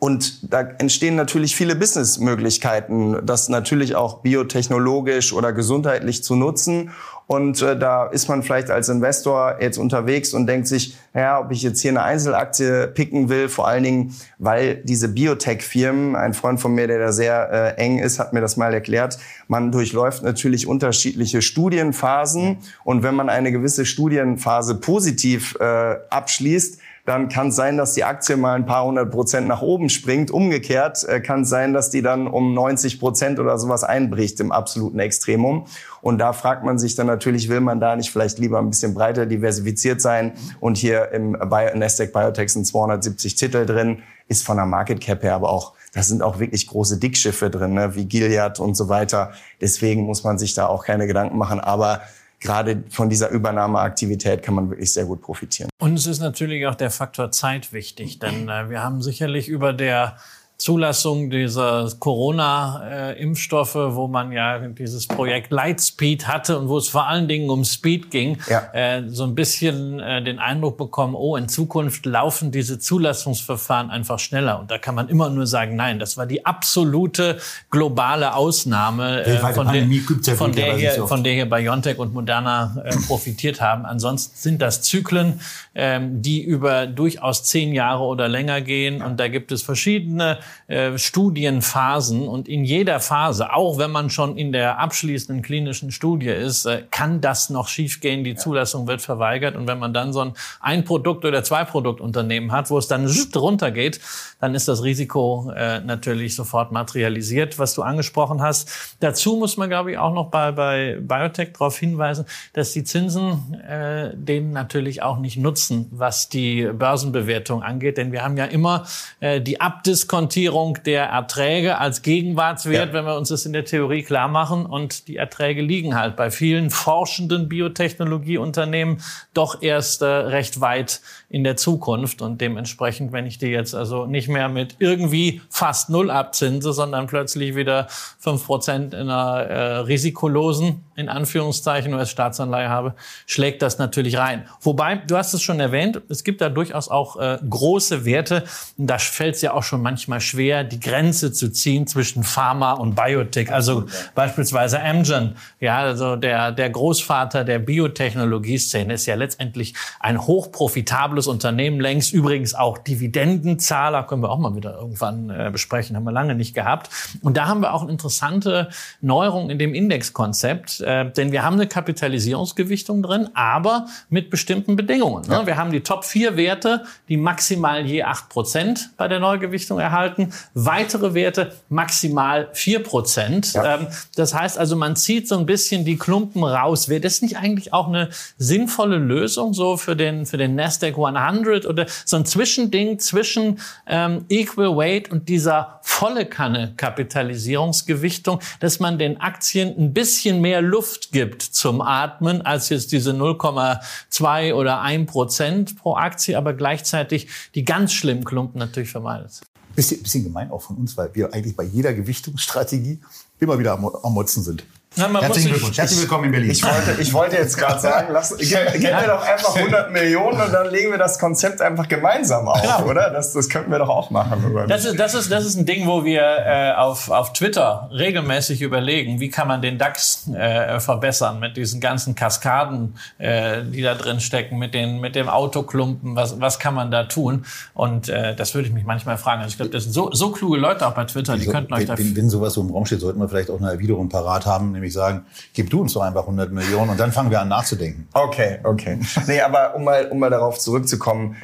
und 0.00 0.52
da 0.52 0.60
entstehen 0.60 1.16
natürlich 1.16 1.56
viele 1.56 1.74
Businessmöglichkeiten, 1.74 3.26
das 3.26 3.48
natürlich 3.48 3.96
auch 3.96 4.20
biotechnologisch 4.20 5.32
oder 5.32 5.52
gesundheitlich 5.52 6.22
zu 6.22 6.36
nutzen. 6.36 6.90
Und 7.26 7.60
äh, 7.60 7.78
da 7.78 8.06
ist 8.06 8.28
man 8.28 8.42
vielleicht 8.42 8.70
als 8.70 8.88
Investor 8.88 9.56
jetzt 9.60 9.76
unterwegs 9.76 10.32
und 10.32 10.46
denkt 10.46 10.66
sich, 10.66 10.96
ja, 11.14 11.40
ob 11.40 11.50
ich 11.50 11.62
jetzt 11.62 11.80
hier 11.80 11.90
eine 11.90 12.02
Einzelaktie 12.02 12.86
picken 12.86 13.28
will, 13.28 13.48
vor 13.48 13.66
allen 13.66 13.82
Dingen, 13.82 14.14
weil 14.38 14.76
diese 14.76 15.08
Biotech-Firmen, 15.08 16.16
ein 16.16 16.32
Freund 16.32 16.58
von 16.60 16.74
mir, 16.74 16.86
der 16.86 17.00
da 17.00 17.12
sehr 17.12 17.76
äh, 17.76 17.80
eng 17.82 17.98
ist, 17.98 18.18
hat 18.18 18.32
mir 18.32 18.40
das 18.40 18.56
mal 18.56 18.72
erklärt, 18.72 19.18
man 19.46 19.72
durchläuft 19.72 20.22
natürlich 20.22 20.66
unterschiedliche 20.66 21.42
Studienphasen. 21.42 22.58
Und 22.84 23.02
wenn 23.02 23.14
man 23.16 23.28
eine 23.28 23.52
gewisse 23.52 23.84
Studienphase 23.84 24.76
positiv 24.76 25.56
äh, 25.60 25.96
abschließt, 26.08 26.80
dann 27.08 27.30
kann 27.30 27.50
sein, 27.50 27.78
dass 27.78 27.94
die 27.94 28.04
Aktie 28.04 28.36
mal 28.36 28.54
ein 28.54 28.66
paar 28.66 28.84
hundert 28.84 29.10
Prozent 29.10 29.48
nach 29.48 29.62
oben 29.62 29.88
springt. 29.88 30.30
Umgekehrt 30.30 31.04
äh, 31.04 31.20
kann 31.20 31.40
es 31.40 31.48
sein, 31.48 31.72
dass 31.72 31.88
die 31.88 32.02
dann 32.02 32.26
um 32.26 32.52
90 32.52 33.00
Prozent 33.00 33.38
oder 33.38 33.58
sowas 33.58 33.82
einbricht 33.82 34.38
im 34.40 34.52
absoluten 34.52 34.98
Extremum. 34.98 35.64
Und 36.02 36.18
da 36.18 36.34
fragt 36.34 36.64
man 36.64 36.78
sich 36.78 36.96
dann 36.96 37.06
natürlich, 37.06 37.48
will 37.48 37.60
man 37.60 37.80
da 37.80 37.96
nicht 37.96 38.10
vielleicht 38.10 38.38
lieber 38.38 38.58
ein 38.58 38.68
bisschen 38.68 38.92
breiter 38.92 39.24
diversifiziert 39.24 40.02
sein? 40.02 40.32
Und 40.60 40.76
hier 40.76 41.10
im 41.12 41.32
Bio 41.32 41.74
Nasdaq 41.74 42.12
Biotech 42.12 42.52
sind 42.52 42.66
270 42.66 43.36
Titel 43.36 43.64
drin, 43.64 44.02
ist 44.28 44.44
von 44.44 44.58
der 44.58 44.66
Market 44.66 45.00
Cap 45.00 45.22
her 45.22 45.34
aber 45.34 45.48
auch 45.48 45.72
da 45.94 46.02
sind 46.02 46.22
auch 46.22 46.38
wirklich 46.38 46.66
große 46.66 46.98
Dickschiffe 46.98 47.48
drin, 47.48 47.72
ne, 47.72 47.94
wie 47.94 48.04
Gilead 48.04 48.60
und 48.60 48.74
so 48.74 48.90
weiter. 48.90 49.32
Deswegen 49.60 50.02
muss 50.02 50.22
man 50.22 50.38
sich 50.38 50.52
da 50.52 50.66
auch 50.66 50.84
keine 50.84 51.06
Gedanken 51.06 51.38
machen. 51.38 51.60
Aber 51.60 52.02
gerade 52.40 52.84
von 52.88 53.08
dieser 53.08 53.30
Übernahmeaktivität 53.30 54.42
kann 54.42 54.54
man 54.54 54.70
wirklich 54.70 54.92
sehr 54.92 55.04
gut 55.04 55.22
profitieren. 55.22 55.68
Und 55.78 55.94
es 55.94 56.06
ist 56.06 56.20
natürlich 56.20 56.66
auch 56.66 56.74
der 56.74 56.90
Faktor 56.90 57.30
Zeit 57.30 57.72
wichtig, 57.72 58.18
denn 58.18 58.48
äh, 58.48 58.70
wir 58.70 58.82
haben 58.82 59.02
sicherlich 59.02 59.48
über 59.48 59.72
der 59.72 60.16
Zulassung 60.58 61.30
dieser 61.30 61.88
Corona-Impfstoffe, 62.00 63.76
wo 63.76 64.08
man 64.08 64.32
ja 64.32 64.58
dieses 64.58 65.06
Projekt 65.06 65.52
Lightspeed 65.52 66.26
hatte 66.26 66.58
und 66.58 66.68
wo 66.68 66.78
es 66.78 66.88
vor 66.88 67.06
allen 67.06 67.28
Dingen 67.28 67.48
um 67.48 67.64
Speed 67.64 68.10
ging, 68.10 68.38
ja. 68.50 68.68
äh, 68.72 69.04
so 69.08 69.22
ein 69.22 69.36
bisschen 69.36 70.00
äh, 70.00 70.20
den 70.20 70.40
Eindruck 70.40 70.76
bekommen, 70.76 71.14
oh, 71.14 71.36
in 71.36 71.48
Zukunft 71.48 72.06
laufen 72.06 72.50
diese 72.50 72.80
Zulassungsverfahren 72.80 73.90
einfach 73.90 74.18
schneller. 74.18 74.58
Und 74.58 74.72
da 74.72 74.78
kann 74.78 74.96
man 74.96 75.08
immer 75.08 75.30
nur 75.30 75.46
sagen, 75.46 75.76
nein, 75.76 76.00
das 76.00 76.16
war 76.16 76.26
die 76.26 76.44
absolute 76.44 77.38
globale 77.70 78.34
Ausnahme, 78.34 79.24
äh, 79.24 79.38
von, 79.52 79.68
der, 79.68 79.84
ja 79.84 80.34
von, 80.34 80.50
der 80.50 80.74
hier, 80.76 81.06
von 81.06 81.22
der 81.22 81.34
hier 81.34 81.46
BioNTech 81.46 81.98
und 81.98 82.12
Moderna 82.12 82.82
äh, 82.84 82.96
profitiert 83.06 83.60
haben. 83.60 83.86
Ansonsten 83.86 84.36
sind 84.36 84.60
das 84.60 84.82
Zyklen, 84.82 85.40
ähm, 85.76 86.20
die 86.20 86.42
über 86.42 86.88
durchaus 86.88 87.44
zehn 87.44 87.72
Jahre 87.72 88.02
oder 88.02 88.26
länger 88.26 88.60
gehen. 88.60 89.02
Und 89.02 89.20
da 89.20 89.28
gibt 89.28 89.52
es 89.52 89.62
verschiedene 89.62 90.38
äh, 90.66 90.96
Studienphasen 90.96 92.26
und 92.28 92.48
in 92.48 92.64
jeder 92.64 93.00
Phase, 93.00 93.52
auch 93.52 93.78
wenn 93.78 93.90
man 93.90 94.10
schon 94.10 94.36
in 94.36 94.52
der 94.52 94.78
abschließenden 94.78 95.42
klinischen 95.42 95.90
Studie 95.90 96.28
ist, 96.28 96.66
äh, 96.66 96.82
kann 96.90 97.20
das 97.20 97.50
noch 97.50 97.68
schiefgehen. 97.68 98.24
Die 98.24 98.34
Zulassung 98.34 98.86
wird 98.86 99.02
verweigert 99.02 99.56
und 99.56 99.66
wenn 99.66 99.78
man 99.78 99.92
dann 99.92 100.12
so 100.12 100.20
ein 100.20 100.32
ein 100.60 100.84
Produkt 100.84 101.24
oder 101.24 101.42
zwei 101.42 101.64
Produktunternehmen 101.64 102.52
hat, 102.52 102.70
wo 102.70 102.78
es 102.78 102.88
dann 102.88 103.06
runtergeht, 103.34 104.00
dann 104.40 104.54
ist 104.54 104.68
das 104.68 104.82
Risiko 104.82 105.50
äh, 105.54 105.80
natürlich 105.80 106.34
sofort 106.34 106.72
materialisiert, 106.72 107.58
was 107.58 107.74
du 107.74 107.82
angesprochen 107.82 108.42
hast. 108.42 108.96
Dazu 109.00 109.36
muss 109.36 109.56
man, 109.56 109.68
glaube 109.68 109.92
ich, 109.92 109.98
auch 109.98 110.12
noch 110.12 110.30
bei, 110.30 110.52
bei 110.52 110.98
Biotech 111.00 111.52
darauf 111.52 111.78
hinweisen, 111.78 112.24
dass 112.52 112.72
die 112.72 112.84
Zinsen 112.84 113.54
äh, 113.54 114.12
denen 114.14 114.52
natürlich 114.52 115.02
auch 115.02 115.18
nicht 115.18 115.36
nutzen, 115.36 115.88
was 115.90 116.28
die 116.28 116.68
Börsenbewertung 116.72 117.62
angeht, 117.62 117.98
denn 117.98 118.12
wir 118.12 118.22
haben 118.22 118.36
ja 118.36 118.44
immer 118.44 118.86
äh, 119.20 119.40
die 119.40 119.60
Abdiskontierung 119.60 120.37
Reduzierung 120.38 120.78
der 120.84 121.06
Erträge 121.06 121.78
als 121.78 122.02
Gegenwartswert, 122.02 122.88
ja. 122.88 122.92
wenn 122.92 123.04
wir 123.04 123.16
uns 123.16 123.30
das 123.30 123.44
in 123.44 123.52
der 123.52 123.64
Theorie 123.64 124.02
klar 124.02 124.28
machen. 124.28 124.66
Und 124.66 125.08
die 125.08 125.16
Erträge 125.16 125.62
liegen 125.62 125.96
halt 125.96 126.14
bei 126.14 126.30
vielen 126.30 126.70
forschenden 126.70 127.48
Biotechnologieunternehmen 127.48 128.98
doch 129.34 129.62
erst 129.62 130.02
äh, 130.02 130.06
recht 130.06 130.60
weit 130.60 131.00
in 131.28 131.42
der 131.42 131.56
Zukunft. 131.56 132.22
Und 132.22 132.40
dementsprechend, 132.40 133.12
wenn 133.12 133.26
ich 133.26 133.38
die 133.38 133.48
jetzt 133.48 133.74
also 133.74 134.06
nicht 134.06 134.28
mehr 134.28 134.48
mit 134.48 134.76
irgendwie 134.78 135.40
fast 135.50 135.90
null 135.90 136.10
abzinse, 136.10 136.72
sondern 136.72 137.08
plötzlich 137.08 137.56
wieder 137.56 137.88
fünf 137.88 138.46
Prozent 138.46 138.94
in 138.94 139.10
einer 139.10 139.40
äh, 139.42 139.76
risikolosen, 139.78 140.84
in 140.94 141.08
Anführungszeichen, 141.08 141.94
US-Staatsanleihe 141.94 142.68
habe, 142.68 142.94
schlägt 143.26 143.62
das 143.62 143.78
natürlich 143.78 144.18
rein. 144.18 144.48
Wobei, 144.60 144.96
du 144.96 145.16
hast 145.16 145.34
es 145.34 145.42
schon 145.42 145.60
erwähnt, 145.60 146.00
es 146.08 146.24
gibt 146.24 146.40
da 146.40 146.48
durchaus 146.48 146.88
auch 146.88 147.16
äh, 147.16 147.38
große 147.48 148.04
Werte. 148.04 148.44
Da 148.76 148.98
fällt 148.98 149.34
es 149.34 149.42
ja 149.42 149.52
auch 149.52 149.62
schon 149.62 149.82
manchmal 149.82 150.20
schwer, 150.28 150.64
die 150.64 150.80
Grenze 150.80 151.32
zu 151.32 151.50
ziehen 151.50 151.86
zwischen 151.86 152.24
Pharma 152.24 152.72
und 152.72 152.94
Biotech. 152.94 153.52
Also 153.52 153.86
beispielsweise 154.14 154.82
Amgen, 154.82 155.36
ja, 155.60 155.78
also 155.78 156.16
der, 156.16 156.52
der 156.52 156.70
Großvater 156.70 157.44
der 157.44 157.58
Biotechnologie-Szene 157.58 158.94
ist 158.94 159.06
ja 159.06 159.14
letztendlich 159.14 159.74
ein 160.00 160.26
hochprofitables 160.26 161.26
Unternehmen, 161.26 161.80
längst 161.80 162.12
übrigens 162.12 162.54
auch 162.54 162.78
Dividendenzahler, 162.78 164.04
können 164.04 164.22
wir 164.22 164.30
auch 164.30 164.38
mal 164.38 164.54
wieder 164.54 164.76
irgendwann 164.76 165.30
äh, 165.30 165.50
besprechen, 165.50 165.96
haben 165.96 166.04
wir 166.04 166.12
lange 166.12 166.34
nicht 166.34 166.54
gehabt. 166.54 166.90
Und 167.22 167.36
da 167.36 167.46
haben 167.46 167.60
wir 167.60 167.74
auch 167.74 167.82
eine 167.82 167.92
interessante 167.92 168.68
Neuerung 169.00 169.50
in 169.50 169.58
dem 169.58 169.74
Indexkonzept, 169.74 170.80
äh, 170.80 171.10
denn 171.10 171.32
wir 171.32 171.44
haben 171.44 171.54
eine 171.54 171.66
Kapitalisierungsgewichtung 171.66 173.02
drin, 173.02 173.28
aber 173.34 173.86
mit 174.10 174.30
bestimmten 174.30 174.76
Bedingungen. 174.76 175.28
Ne? 175.28 175.34
Ja. 175.34 175.46
Wir 175.46 175.56
haben 175.56 175.72
die 175.72 175.80
Top 175.80 176.04
4 176.04 176.36
Werte, 176.36 176.84
die 177.08 177.16
maximal 177.16 177.86
je 177.86 178.02
8 178.02 178.28
Prozent 178.28 178.90
bei 178.96 179.08
der 179.08 179.20
Neugewichtung 179.20 179.78
erhalten, 179.78 180.17
weitere 180.54 181.14
Werte 181.14 181.52
maximal 181.68 182.48
4 182.52 182.82
Prozent. 182.82 183.52
Ja. 183.52 183.76
Ähm, 183.76 183.86
das 184.16 184.34
heißt 184.34 184.58
also, 184.58 184.76
man 184.76 184.96
zieht 184.96 185.28
so 185.28 185.38
ein 185.38 185.46
bisschen 185.46 185.84
die 185.84 185.96
Klumpen 185.96 186.44
raus. 186.44 186.88
Wäre 186.88 187.00
das 187.00 187.22
nicht 187.22 187.36
eigentlich 187.36 187.72
auch 187.72 187.88
eine 187.88 188.10
sinnvolle 188.36 188.98
Lösung 188.98 189.54
so 189.54 189.76
für 189.76 189.96
den, 189.96 190.26
für 190.26 190.36
den 190.36 190.54
Nasdaq 190.54 190.96
100 190.98 191.66
oder 191.66 191.86
so 192.04 192.16
ein 192.16 192.24
Zwischending 192.24 192.98
zwischen 192.98 193.60
ähm, 193.86 194.24
Equal 194.28 194.76
Weight 194.76 195.10
und 195.10 195.28
dieser 195.28 195.80
volle 195.82 196.26
Kanne 196.26 196.74
Kapitalisierungsgewichtung, 196.76 198.40
dass 198.60 198.78
man 198.78 198.98
den 198.98 199.20
Aktien 199.20 199.74
ein 199.78 199.92
bisschen 199.92 200.40
mehr 200.40 200.62
Luft 200.62 201.12
gibt 201.12 201.42
zum 201.42 201.80
Atmen 201.80 202.42
als 202.42 202.68
jetzt 202.68 202.92
diese 202.92 203.12
0,2 203.12 204.54
oder 204.54 204.80
1 204.80 205.10
Prozent 205.10 205.76
pro 205.76 205.96
Aktie, 205.96 206.36
aber 206.36 206.52
gleichzeitig 206.54 207.28
die 207.54 207.64
ganz 207.64 207.92
schlimmen 207.92 208.24
Klumpen 208.24 208.58
natürlich 208.58 208.90
vermeidet. 208.90 209.40
Bisschen, 209.74 210.02
bisschen 210.02 210.24
gemein 210.24 210.50
auch 210.50 210.62
von 210.62 210.76
uns, 210.76 210.96
weil 210.96 211.14
wir 211.14 211.32
eigentlich 211.32 211.56
bei 211.56 211.64
jeder 211.64 211.94
Gewichtungsstrategie 211.94 213.00
immer 213.38 213.58
wieder 213.58 213.72
am, 213.72 213.86
am 213.86 214.12
Motzen 214.14 214.42
sind. 214.42 214.64
Na, 214.98 215.20
Herzlichen 215.20 215.50
Glückwunsch. 215.50 215.78
Herzlich 215.78 216.00
willkommen 216.00 216.24
in 216.24 216.32
Berlin. 216.32 216.50
Ich 216.50 216.64
wollte, 216.64 217.00
ich 217.00 217.12
wollte 217.12 217.36
jetzt 217.36 217.56
gerade 217.56 217.78
sagen, 217.78 218.08
lass, 218.12 218.36
gib 218.36 218.50
mir 218.50 219.06
doch 219.06 219.24
einfach 219.24 219.54
100 219.54 219.92
Millionen 219.92 220.40
und 220.40 220.52
dann 220.52 220.68
legen 220.70 220.90
wir 220.90 220.98
das 220.98 221.20
Konzept 221.20 221.62
einfach 221.62 221.86
gemeinsam 221.86 222.48
auf, 222.48 222.60
genau. 222.60 222.90
oder? 222.90 223.10
Das, 223.10 223.32
das 223.32 223.48
könnten 223.48 223.70
wir 223.70 223.78
doch 223.78 223.88
auch 223.88 224.10
machen. 224.10 224.66
Das 224.66 224.84
ist, 224.84 224.98
das, 224.98 225.14
ist, 225.14 225.30
das 225.30 225.44
ist 225.44 225.56
ein 225.56 225.66
Ding, 225.66 225.86
wo 225.86 226.04
wir 226.04 226.22
äh, 226.22 226.72
auf, 226.72 227.10
auf 227.10 227.32
Twitter 227.32 227.88
regelmäßig 227.92 228.60
überlegen, 228.60 229.20
wie 229.20 229.30
kann 229.30 229.46
man 229.46 229.62
den 229.62 229.78
DAX 229.78 230.28
äh, 230.34 230.80
verbessern 230.80 231.38
mit 231.38 231.56
diesen 231.56 231.80
ganzen 231.80 232.16
Kaskaden, 232.16 232.96
äh, 233.18 233.62
die 233.62 233.82
da 233.82 233.94
drin 233.94 234.18
stecken, 234.18 234.58
mit, 234.58 234.74
den, 234.74 234.98
mit 234.98 235.14
dem 235.14 235.28
Autoklumpen, 235.28 236.16
was, 236.16 236.40
was 236.40 236.58
kann 236.58 236.74
man 236.74 236.90
da 236.90 237.04
tun? 237.04 237.44
Und 237.72 238.08
äh, 238.08 238.34
das 238.34 238.52
würde 238.56 238.66
ich 238.66 238.74
mich 238.74 238.84
manchmal 238.84 239.16
fragen. 239.16 239.42
Also 239.42 239.52
ich 239.52 239.58
glaube, 239.58 239.70
das 239.70 239.84
sind 239.84 239.92
so, 239.92 240.10
so 240.12 240.32
kluge 240.32 240.56
Leute 240.56 240.88
auch 240.88 240.94
bei 240.94 241.04
Twitter, 241.04 241.36
die 241.36 241.44
so, 241.44 241.52
könnten 241.52 241.72
euch 241.72 241.86
da... 241.86 241.96
Wenn, 241.96 242.16
wenn 242.16 242.28
sowas 242.28 242.54
so 242.54 242.62
im 242.62 242.70
Raum 242.70 242.84
steht, 242.84 242.98
sollten 242.98 243.20
wir 243.20 243.28
vielleicht 243.28 243.50
auch 243.50 243.60
eine 243.60 243.70
Erwiderung 243.70 244.08
parat 244.08 244.44
haben, 244.44 244.72
nämlich 244.72 244.87
sagen, 244.92 245.26
gib 245.54 245.70
du 245.70 245.80
uns 245.80 245.92
doch 245.92 246.02
einfach 246.02 246.22
100 246.22 246.52
Millionen 246.52 246.90
und 246.90 247.00
dann 247.00 247.12
fangen 247.12 247.30
wir 247.30 247.40
an 247.40 247.48
nachzudenken. 247.48 248.08
Okay, 248.12 248.58
okay. 248.64 248.98
Nee, 249.26 249.40
aber 249.40 249.74
um 249.74 249.84
mal, 249.84 250.06
um 250.06 250.18
mal 250.18 250.30
darauf 250.30 250.58
zurückzukommen, 250.58 251.36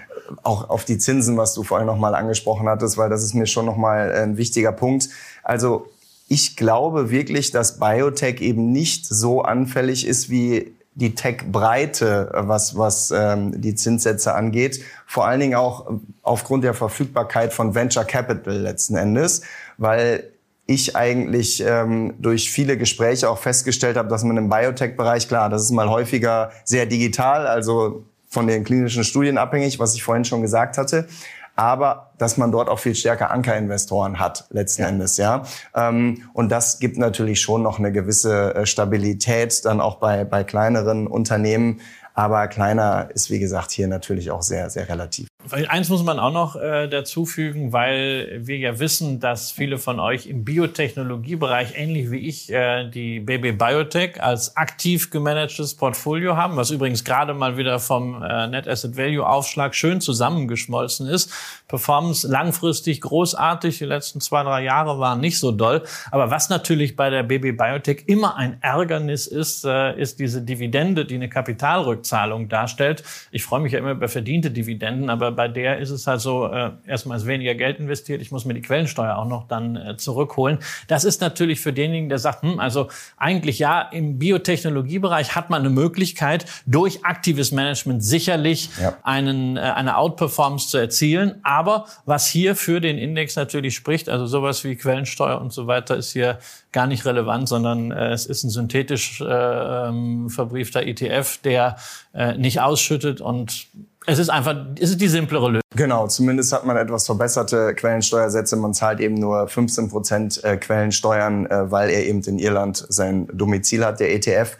auch 0.42 0.70
auf 0.70 0.85
die 0.85 0.98
Zinsen, 0.98 1.37
was 1.37 1.54
du 1.54 1.62
vorhin 1.62 1.87
noch 1.87 1.98
mal 1.98 2.14
angesprochen 2.14 2.68
hattest, 2.68 2.96
weil 2.96 3.11
das 3.11 3.22
ist 3.22 3.35
mir 3.35 3.46
schon 3.46 3.66
noch 3.66 3.76
mal 3.76 4.12
ein 4.12 4.37
wichtiger 4.37 4.72
Punkt. 4.72 5.09
Also 5.42 5.87
ich 6.28 6.57
glaube 6.57 7.11
wirklich, 7.11 7.50
dass 7.50 7.78
Biotech 7.78 8.40
eben 8.40 8.72
nicht 8.72 9.07
so 9.07 9.42
anfällig 9.42 10.07
ist 10.07 10.30
wie 10.30 10.74
die 10.94 11.14
Tech-Breite, 11.14 12.30
was, 12.35 12.78
was 12.78 13.11
ähm, 13.11 13.61
die 13.61 13.74
Zinssätze 13.74 14.35
angeht. 14.35 14.80
Vor 15.07 15.26
allen 15.26 15.40
Dingen 15.40 15.54
auch 15.57 15.90
aufgrund 16.22 16.64
der 16.64 16.72
Verfügbarkeit 16.72 17.52
von 17.52 17.74
Venture 17.74 18.04
Capital 18.04 18.57
letzten 18.57 18.96
Endes, 18.96 19.42
weil 19.76 20.30
ich 20.66 20.96
eigentlich 20.96 21.62
ähm, 21.66 22.14
durch 22.18 22.50
viele 22.50 22.79
Gespräche 22.79 23.29
auch 23.29 23.38
festgestellt 23.38 23.96
habe, 23.96 24.09
dass 24.09 24.24
man 24.24 24.37
im 24.37 24.48
Biotech-Bereich, 24.48 25.29
klar, 25.29 25.50
das 25.50 25.62
ist 25.62 25.70
mal 25.72 25.90
häufiger 25.90 26.50
sehr 26.64 26.87
digital, 26.87 27.46
also 27.46 28.05
von 28.29 28.46
den 28.46 28.64
klinischen 28.64 29.05
Studien 29.05 29.38
abhängig, 29.38 29.79
was 29.79 29.94
ich 29.94 30.03
vorhin 30.03 30.24
schon 30.24 30.42
gesagt 30.42 30.79
hatte, 30.79 31.07
aber 31.55 32.11
dass 32.18 32.37
man 32.37 32.50
dort 32.50 32.68
auch 32.68 32.79
viel 32.79 32.94
stärker 32.94 33.31
Ankerinvestoren 33.31 34.18
hat 34.18 34.46
letzten 34.50 34.83
ja. 34.83 34.88
Endes, 34.88 35.16
ja. 35.18 35.44
Ähm, 35.74 36.29
und 36.33 36.50
das 36.50 36.81
gibt 36.81 36.96
natürlich 36.98 37.40
schon 37.40 37.62
noch 37.62 37.79
eine 37.79 37.92
gewisse 37.92 38.55
äh, 38.55 38.66
Stabilität 38.66 39.64
dann 39.64 39.81
auch 39.81 39.96
bei 39.96 40.24
bei 40.24 40.42
kleineren 40.44 41.07
Unternehmen, 41.07 41.81
aber 42.14 42.48
kleiner 42.48 43.09
ist 43.14 43.31
wie 43.31 43.38
gesagt 43.38 43.70
hier 43.70 43.87
natürlich 43.87 44.31
auch 44.31 44.42
sehr 44.42 44.68
sehr 44.70 44.88
relativ. 44.88 45.29
Eins 45.50 45.90
muss 45.90 46.02
man 46.02 46.18
auch 46.18 46.33
noch 46.33 46.57
äh, 46.57 46.88
dazu 46.88 47.26
fügen, 47.26 47.74
weil 47.74 48.40
wir 48.40 48.57
ja 48.57 48.78
wissen, 48.78 49.20
dass 49.20 49.52
viele 49.52 49.76
von 49.76 50.00
euch 50.00 50.26
im 50.26 50.42
Biotechnologiebereich, 50.42 51.76
ähnlich 51.76 52.11
wie 52.11 52.26
ich, 52.28 52.50
äh, 52.50 52.88
die 52.88 53.20
BB 53.20 53.59
Biotech 53.59 54.22
als 54.22 54.57
aktiv 54.57 55.11
gemanagtes 55.11 55.74
Portfolio 55.74 56.37
haben, 56.37 56.57
was 56.57 56.70
übrigens 56.70 57.04
gerade 57.04 57.35
mal 57.35 57.59
wieder 57.59 57.78
vom 57.78 58.22
äh, 58.22 58.46
Net 58.46 58.66
Asset 58.66 58.96
Value 58.96 59.26
Aufschlag 59.26 59.74
schön 59.74 60.00
zusammengeschmolzen 60.00 61.09
ist. 61.09 61.30
Performance 61.68 62.26
langfristig 62.26 63.02
großartig, 63.02 63.76
die 63.76 63.85
letzten 63.85 64.22
zwei, 64.22 64.42
drei 64.44 64.62
Jahre 64.62 64.98
waren 64.98 65.20
nicht 65.20 65.38
so 65.38 65.52
doll. 65.52 65.83
Aber 66.11 66.30
was 66.30 66.48
natürlich 66.48 66.96
bei 66.96 67.11
der 67.11 67.22
BB 67.22 67.59
Biotech 67.59 68.04
immer 68.07 68.37
ein 68.37 68.57
Ärgernis 68.62 69.26
ist, 69.26 69.66
äh, 69.66 70.00
ist 70.00 70.20
diese 70.20 70.40
Dividende, 70.40 71.04
die 71.04 71.16
eine 71.16 71.28
Kapitalrückzahlung 71.28 72.48
darstellt. 72.48 73.04
Ich 73.30 73.44
freue 73.44 73.61
mich 73.61 73.72
ja 73.72 73.80
immer 73.80 73.90
über 73.90 74.09
verdiente 74.09 74.50
Dividenden, 74.50 75.11
aber 75.11 75.34
bei 75.35 75.49
der 75.49 75.79
ist 75.79 75.90
es 75.90 76.07
halt 76.07 76.20
so, 76.20 76.47
äh, 76.47 76.70
erstmal 76.87 77.16
ist 77.16 77.27
weniger 77.27 77.55
Geld 77.55 77.79
investiert, 77.79 78.23
ich 78.23 78.31
muss 78.31 78.44
mir 78.44 78.55
die 78.55 78.62
Quellensteuer 78.62 79.16
auch 79.16 79.27
noch 79.27 79.49
dann 79.49 79.77
äh, 79.77 79.97
zurückholen. 79.97 80.59
Das 80.88 81.05
ist 81.05 81.20
natürlich 81.20 81.61
für 81.61 81.73
denjenigen, 81.73 82.09
der 82.09 82.18
sagt, 82.18 82.42
hm, 82.42 82.61
also 82.61 82.88
eigentlich 83.16 83.59
ja, 83.59 83.83
im 83.83 84.18
Biotechnologiebereich 84.18 85.35
hat 85.35 85.51
man 85.51 85.61
eine 85.61 85.70
Möglichkeit, 85.70 86.47
durch 86.66 87.05
aktives 87.05 87.53
Management 87.53 88.05
sicherlich 88.05 88.70
ja. 88.81 88.97
einen, 89.03 89.57
äh, 89.57 89.61
eine 89.61 89.97
Outperformance 89.97 90.68
zu 90.68 90.79
erzielen. 90.79 91.40
Aber 91.42 91.87
was 92.05 92.27
hier 92.27 92.57
für 92.57 92.81
den 92.81 92.99
Index 92.99 93.37
natürlich 93.37 93.75
spricht, 93.75 94.09
also 94.09 94.27
sowas 94.27 94.64
wie 94.64 94.77
Quellensteuer 94.77 95.40
und 95.40 95.53
so 95.53 95.66
weiter, 95.66 95.97
ist 95.97 96.12
hier 96.12 96.38
gar 96.73 96.87
nicht 96.87 97.07
relevant, 97.07 97.49
sondern 97.49 97.92
äh, 97.92 98.12
es 98.12 98.27
ist 98.27 98.44
ein 98.44 98.51
synthetisch 98.51 99.20
äh, 99.20 99.25
ähm, 99.25 100.29
verbriefter 100.29 100.83
ETF, 100.83 101.38
der 101.38 101.77
äh, 102.12 102.37
nicht 102.37 102.61
ausschüttet 102.61 103.20
und 103.20 103.68
es 104.06 104.18
ist 104.18 104.28
einfach, 104.28 104.54
es 104.78 104.90
ist 104.90 105.00
die 105.00 105.08
simplere 105.08 105.48
Lösung. 105.48 105.62
Genau, 105.76 106.06
zumindest 106.06 106.52
hat 106.52 106.66
man 106.66 106.76
etwas 106.76 107.06
verbesserte 107.06 107.74
Quellensteuersätze. 107.74 108.56
Man 108.56 108.74
zahlt 108.74 109.00
eben 109.00 109.14
nur 109.14 109.48
15 109.48 109.88
Prozent 109.88 110.42
äh, 110.44 110.56
Quellensteuern, 110.56 111.46
äh, 111.46 111.70
weil 111.70 111.90
er 111.90 112.04
eben 112.04 112.22
in 112.22 112.38
Irland 112.38 112.84
sein 112.88 113.28
Domizil 113.32 113.84
hat, 113.84 114.00
der 114.00 114.14
ETF. 114.14 114.56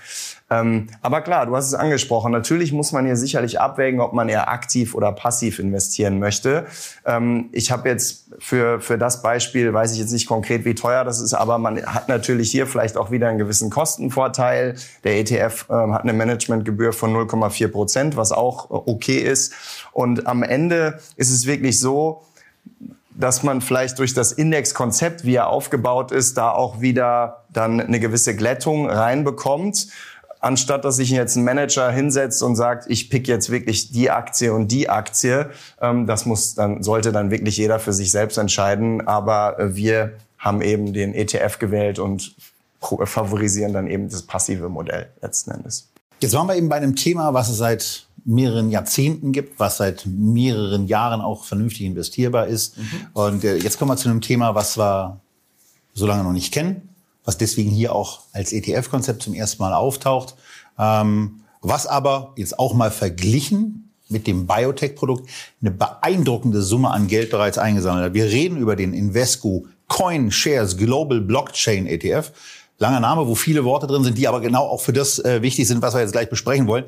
Ähm, 0.50 0.88
aber 1.00 1.22
klar, 1.22 1.46
du 1.46 1.57
hast 1.57 1.66
es 1.66 1.74
angesprochen. 1.74 2.30
Natürlich 2.30 2.72
muss 2.72 2.92
man 2.92 3.07
hier 3.07 3.16
sicherlich 3.16 3.61
abwägen, 3.61 4.00
ob 4.00 4.12
man 4.12 4.28
eher 4.28 4.50
aktiv 4.50 4.94
oder 4.94 5.11
passiv 5.12 5.59
investieren 5.59 6.18
möchte. 6.18 6.66
Ähm, 7.07 7.48
ich 7.52 7.70
habe 7.70 7.88
jetzt 7.88 8.26
für, 8.38 8.80
für 8.80 8.98
das 8.98 9.22
Beispiel, 9.22 9.72
weiß 9.72 9.92
ich 9.92 9.98
jetzt 9.98 10.12
nicht 10.12 10.26
konkret, 10.26 10.66
wie 10.66 10.74
teuer 10.74 11.04
das 11.04 11.20
ist, 11.20 11.33
aber 11.33 11.57
man 11.59 11.85
hat 11.87 12.09
natürlich 12.09 12.50
hier 12.50 12.66
vielleicht 12.66 12.98
auch 12.98 13.11
wieder 13.11 13.28
einen 13.28 13.38
gewissen 13.38 13.70
Kostenvorteil. 13.70 14.74
Der 15.02 15.18
ETF 15.18 15.66
ähm, 15.70 15.94
hat 15.94 16.02
eine 16.02 16.12
Managementgebühr 16.12 16.92
von 16.92 17.14
0,4 17.14 17.68
Prozent, 17.68 18.16
was 18.16 18.30
auch 18.30 18.70
äh, 18.70 18.74
okay 18.74 19.18
ist. 19.18 19.54
Und 19.92 20.26
am 20.26 20.42
Ende 20.42 20.98
ist 21.16 21.30
es 21.30 21.46
wirklich 21.46 21.80
so, 21.80 22.22
dass 23.16 23.42
man 23.42 23.61
vielleicht 23.61 23.98
durch 23.98 24.12
das 24.12 24.33
Indexkonzept, 24.33 25.24
wie 25.24 25.37
er 25.37 25.48
aufgebaut 25.48 26.11
ist, 26.11 26.37
da 26.37 26.50
auch 26.50 26.80
wieder 26.80 27.44
dann 27.52 27.80
eine 27.80 28.00
gewisse 28.00 28.35
Glättung 28.35 28.90
reinbekommt 28.90 29.87
anstatt 30.44 30.85
dass 30.85 30.96
sich 30.96 31.11
jetzt 31.11 31.37
ein 31.37 31.44
Manager 31.44 31.90
hinsetzt 31.90 32.42
und 32.42 32.54
sagt, 32.57 32.85
ich 32.88 33.11
pick 33.11 33.26
jetzt 33.26 33.50
wirklich 33.50 33.90
die 33.90 34.11
Aktie 34.11 34.52
und 34.52 34.70
die 34.70 34.88
Aktie. 34.88 35.50
Ähm, 35.80 36.07
das 36.07 36.26
muss 36.26 36.54
dann, 36.54 36.83
sollte 36.83 37.12
dann 37.12 37.30
wirklich 37.30 37.57
jeder 37.57 37.80
für 37.80 37.92
sich 37.92 38.11
selbst 38.11 38.37
entscheiden. 38.37 39.07
Aber 39.07 39.59
äh, 39.59 39.74
wir 39.74 40.12
haben 40.38 40.61
eben 40.61 40.92
den 40.92 41.14
ETF 41.14 41.59
gewählt 41.59 41.98
und 41.98 42.35
favorisieren 42.80 43.72
dann 43.72 43.87
eben 43.87 44.11
das 44.11 44.22
passive 44.22 44.68
Modell 44.68 45.09
letzten 45.22 45.52
Endes. 45.52 45.88
Jetzt 46.20 46.35
waren 46.35 46.46
wir 46.46 46.54
eben 46.54 46.68
bei 46.68 46.76
einem 46.76 46.96
Thema, 46.96 47.33
was 47.33 47.48
es 47.48 47.57
seit 47.57 48.07
mehreren 48.26 48.70
Jahrzehnten 48.70 49.33
gibt, 49.33 49.59
was 49.59 49.78
seit 49.78 50.04
mehreren 50.07 50.87
Jahren 50.87 51.20
auch 51.20 51.44
vernünftig 51.44 51.87
investierbar 51.87 52.46
ist. 52.46 52.76
Mhm. 52.76 52.85
Und 53.14 53.44
äh, 53.44 53.57
jetzt 53.57 53.78
kommen 53.78 53.90
wir 53.90 53.96
zu 53.96 54.09
einem 54.09 54.20
Thema, 54.20 54.54
was 54.54 54.78
wir 54.78 55.20
so 55.94 56.07
lange 56.07 56.24
noch 56.24 56.33
nicht 56.33 56.52
kennen, 56.52 56.93
was 57.25 57.39
deswegen 57.39 57.71
hier 57.71 57.95
auch 57.95 58.21
als 58.33 58.53
ETF-Konzept 58.53 59.23
zum 59.23 59.35
ersten 59.35 59.63
Mal 59.63 59.73
auftaucht, 59.73 60.35
ähm, 60.79 61.41
was 61.61 61.87
aber 61.87 62.33
jetzt 62.37 62.59
auch 62.59 62.75
mal 62.75 62.91
verglichen 62.91 63.91
mit 64.09 64.27
dem 64.27 64.47
Biotech-Produkt 64.47 65.29
eine 65.61 65.71
beeindruckende 65.71 66.63
Summe 66.63 66.91
an 66.91 67.09
Geld 67.09 67.31
bereits 67.31 67.59
eingesammelt 67.59 68.05
hat. 68.05 68.15
Wir 68.15 68.27
reden 68.27 68.59
über 68.59 68.77
den 68.77 68.93
Invesco 68.93 69.67
Coin 69.89 70.31
Shares 70.31 70.77
Global 70.77 71.21
Blockchain 71.21 71.87
ETF. 71.87 72.33
Langer 72.79 73.01
Name, 73.01 73.27
wo 73.29 73.35
viele 73.35 73.65
Worte 73.65 73.87
drin 73.87 74.03
sind, 74.03 74.19
die 74.19 74.27
aber 74.27 74.41
genau 74.41 74.66
auch 74.66 74.81
für 74.81 74.93
das 74.93 75.18
äh, 75.20 75.43
wichtig 75.43 75.66
sind, 75.68 75.81
was 75.81 75.95
wir 75.95 76.01
jetzt 76.01 76.12
gleich 76.12 76.29
besprechen 76.29 76.66
wollen. 76.66 76.85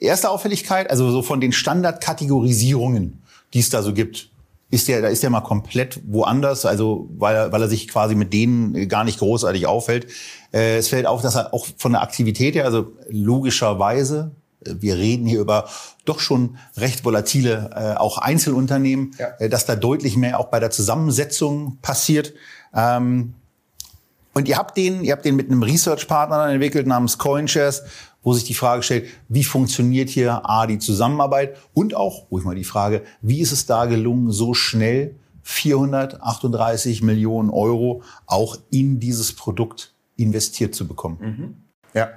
Erste 0.00 0.30
Auffälligkeit, 0.30 0.90
also 0.90 1.10
so 1.10 1.22
von 1.22 1.40
den 1.40 1.52
Standardkategorisierungen, 1.52 3.22
die 3.54 3.60
es 3.60 3.70
da 3.70 3.82
so 3.82 3.94
gibt. 3.94 4.30
Ist 4.70 4.88
der, 4.88 5.00
da 5.00 5.08
ist 5.08 5.22
der 5.22 5.30
mal 5.30 5.40
komplett 5.40 6.00
woanders, 6.06 6.66
also 6.66 7.08
weil 7.16 7.34
er, 7.34 7.52
weil 7.52 7.62
er 7.62 7.68
sich 7.68 7.88
quasi 7.88 8.14
mit 8.14 8.32
denen 8.32 8.88
gar 8.88 9.04
nicht 9.04 9.18
großartig 9.18 9.66
auffällt. 9.66 10.06
Äh, 10.52 10.76
es 10.76 10.88
fällt 10.88 11.06
auf, 11.06 11.22
dass 11.22 11.36
er 11.36 11.54
auch 11.54 11.66
von 11.78 11.92
der 11.92 12.02
Aktivität 12.02 12.54
her, 12.54 12.66
also 12.66 12.92
logischerweise, 13.08 14.32
äh, 14.64 14.74
wir 14.78 14.96
reden 14.96 15.26
hier 15.26 15.40
über 15.40 15.68
doch 16.04 16.20
schon 16.20 16.58
recht 16.76 17.04
volatile, 17.04 17.70
äh, 17.74 17.98
auch 17.98 18.18
Einzelunternehmen, 18.18 19.14
ja. 19.18 19.28
äh, 19.38 19.48
dass 19.48 19.64
da 19.64 19.74
deutlich 19.74 20.16
mehr 20.16 20.38
auch 20.38 20.48
bei 20.48 20.60
der 20.60 20.70
Zusammensetzung 20.70 21.78
passiert. 21.80 22.34
Ähm, 22.74 23.34
und 24.34 24.48
ihr 24.48 24.56
habt 24.56 24.76
den, 24.76 25.02
ihr 25.02 25.12
habt 25.12 25.24
den 25.24 25.34
mit 25.34 25.50
einem 25.50 25.62
Research-Partner 25.62 26.50
entwickelt 26.50 26.86
namens 26.86 27.18
CoinShares 27.18 27.82
wo 28.22 28.32
sich 28.34 28.44
die 28.44 28.54
Frage 28.54 28.82
stellt, 28.82 29.06
wie 29.28 29.44
funktioniert 29.44 30.08
hier 30.08 30.48
A, 30.48 30.66
die 30.66 30.78
Zusammenarbeit 30.78 31.56
und 31.74 31.94
auch, 31.94 32.26
ich 32.30 32.44
mal 32.44 32.54
die 32.54 32.64
Frage, 32.64 33.02
wie 33.22 33.40
ist 33.40 33.52
es 33.52 33.66
da 33.66 33.86
gelungen, 33.86 34.30
so 34.30 34.54
schnell 34.54 35.14
438 35.42 37.02
Millionen 37.02 37.50
Euro 37.50 38.02
auch 38.26 38.58
in 38.70 39.00
dieses 39.00 39.34
Produkt 39.34 39.94
investiert 40.16 40.74
zu 40.74 40.86
bekommen? 40.86 41.18
Mhm. 41.20 41.54
Ja. 41.94 42.10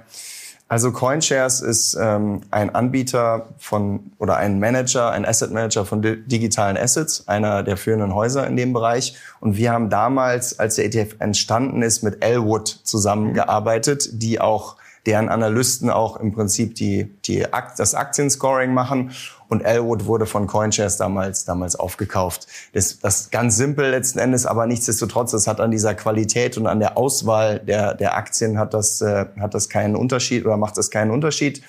Also 0.72 0.90
CoinShares 0.90 1.60
ist 1.60 1.98
ähm, 2.00 2.40
ein 2.50 2.74
Anbieter 2.74 3.48
von 3.58 4.12
oder 4.16 4.38
ein 4.38 4.58
Manager, 4.58 5.10
ein 5.10 5.26
Asset 5.26 5.52
Manager 5.52 5.84
von 5.84 6.00
digitalen 6.00 6.78
Assets, 6.78 7.28
einer 7.28 7.62
der 7.62 7.76
führenden 7.76 8.14
Häuser 8.14 8.46
in 8.46 8.56
dem 8.56 8.72
Bereich. 8.72 9.14
Und 9.40 9.58
wir 9.58 9.70
haben 9.70 9.90
damals, 9.90 10.58
als 10.58 10.76
der 10.76 10.86
ETF 10.86 11.16
entstanden 11.18 11.82
ist, 11.82 12.02
mit 12.02 12.24
Elwood 12.24 12.68
zusammengearbeitet, 12.68 14.22
die 14.22 14.40
auch 14.40 14.76
deren 15.06 15.28
Analysten 15.28 15.90
auch 15.90 16.16
im 16.16 16.32
Prinzip 16.32 16.74
die, 16.76 17.12
die 17.24 17.52
Akt, 17.52 17.78
das 17.78 17.94
Aktienscoring 17.94 18.72
machen. 18.72 19.12
Und 19.48 19.60
Elwood 19.60 20.06
wurde 20.06 20.24
von 20.24 20.46
CoinShares 20.46 20.96
damals, 20.96 21.44
damals 21.44 21.76
aufgekauft. 21.76 22.46
Das, 22.72 23.00
das 23.00 23.30
ganz 23.30 23.56
simpel 23.56 23.90
letzten 23.90 24.18
Endes, 24.18 24.46
aber 24.46 24.66
nichtsdestotrotz, 24.66 25.32
es 25.34 25.46
hat 25.46 25.60
an 25.60 25.70
dieser 25.70 25.94
Qualität 25.94 26.56
und 26.56 26.66
an 26.66 26.80
der 26.80 26.96
Auswahl 26.96 27.58
der, 27.58 27.94
der 27.94 28.16
Aktien 28.16 28.58
hat 28.58 28.72
das, 28.72 29.02
äh, 29.02 29.26
hat 29.38 29.54
das 29.54 29.68
keinen 29.68 29.96
Unterschied 29.96 30.46
oder 30.46 30.56
macht 30.56 30.78
das 30.78 30.90
keinen 30.90 31.10
Unterschied. 31.10 31.62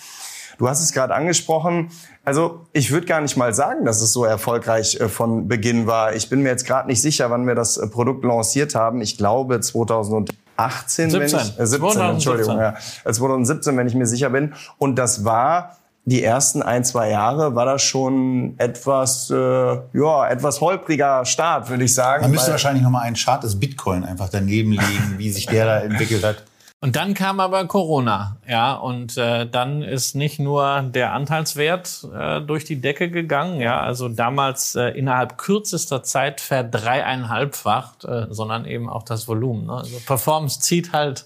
Du 0.57 0.69
hast 0.69 0.81
es 0.81 0.93
gerade 0.93 1.13
angesprochen. 1.13 1.89
Also 2.23 2.61
ich 2.71 2.91
würde 2.91 3.07
gar 3.07 3.19
nicht 3.19 3.36
mal 3.36 3.53
sagen, 3.53 3.86
dass 3.86 4.01
es 4.01 4.13
so 4.13 4.23
erfolgreich 4.23 4.99
äh, 4.99 5.09
von 5.09 5.47
Beginn 5.47 5.88
war. 5.88 6.15
Ich 6.15 6.29
bin 6.29 6.41
mir 6.41 6.49
jetzt 6.49 6.65
gerade 6.65 6.88
nicht 6.88 7.01
sicher, 7.01 7.29
wann 7.29 7.47
wir 7.47 7.55
das 7.55 7.77
äh, 7.77 7.88
Produkt 7.88 8.23
lanciert 8.23 8.75
haben. 8.75 9.01
Ich 9.01 9.17
glaube 9.17 9.59
2000 9.59 10.34
18, 10.58 11.12
17. 11.12 11.39
wenn 11.39 11.47
ich, 11.47 11.60
äh, 11.60 11.66
17, 11.68 12.01
Entschuldigung, 12.01 12.58
ja. 12.60 12.76
2017, 13.10 13.78
wenn 13.78 13.88
ich 13.88 13.95
mir 13.95 14.06
sicher 14.06 14.30
bin. 14.30 14.54
Und 14.78 14.97
das 14.97 15.26
war 15.26 15.78
die 16.06 16.22
ersten 16.22 16.62
ein, 16.62 16.84
zwei 16.84 17.10
Jahre 17.10 17.56
war 17.56 17.66
das 17.66 17.82
schon 17.82 18.56
etwas, 18.58 19.30
äh, 19.30 19.36
ja, 19.36 20.28
etwas 20.28 20.60
holpriger 20.60 21.24
Start, 21.26 21.70
würde 21.70 21.86
ich 21.86 21.93
sagen. 21.93 22.24
Man 22.24 22.32
müsste 22.32 22.51
wahrscheinlich 22.51 22.84
nochmal 22.84 23.04
einen 23.04 23.16
Chart 23.16 23.41
des 23.41 23.58
Bitcoin 23.58 24.04
einfach 24.04 24.28
daneben 24.30 24.72
legen, 24.72 25.16
wie 25.18 25.30
sich 25.32 25.45
der 25.45 25.66
da 25.66 25.80
entwickelt 25.80 26.24
hat. 26.26 26.43
Und 26.84 26.97
dann 26.97 27.13
kam 27.13 27.39
aber 27.39 27.65
Corona, 27.65 28.36
ja, 28.45 28.73
und 28.73 29.15
äh, 29.15 29.47
dann 29.47 29.84
ist 29.84 30.15
nicht 30.15 30.38
nur 30.38 30.81
der 30.81 31.13
Anteilswert 31.13 32.05
äh, 32.13 32.41
durch 32.41 32.65
die 32.65 32.81
Decke 32.81 33.09
gegangen, 33.09 33.61
ja, 33.61 33.79
also 33.79 34.09
damals 34.09 34.75
äh, 34.75 34.89
innerhalb 34.89 35.38
kürzester 35.38 36.03
Zeit 36.03 36.41
verdreieinhalbfacht, 36.41 38.03
äh, 38.03 38.27
sondern 38.29 38.65
eben 38.65 38.89
auch 38.89 39.03
das 39.03 39.29
Volumen. 39.29 39.67
Ne? 39.67 39.75
Also 39.75 39.97
Performance 40.05 40.59
zieht 40.59 40.91
halt 40.91 41.25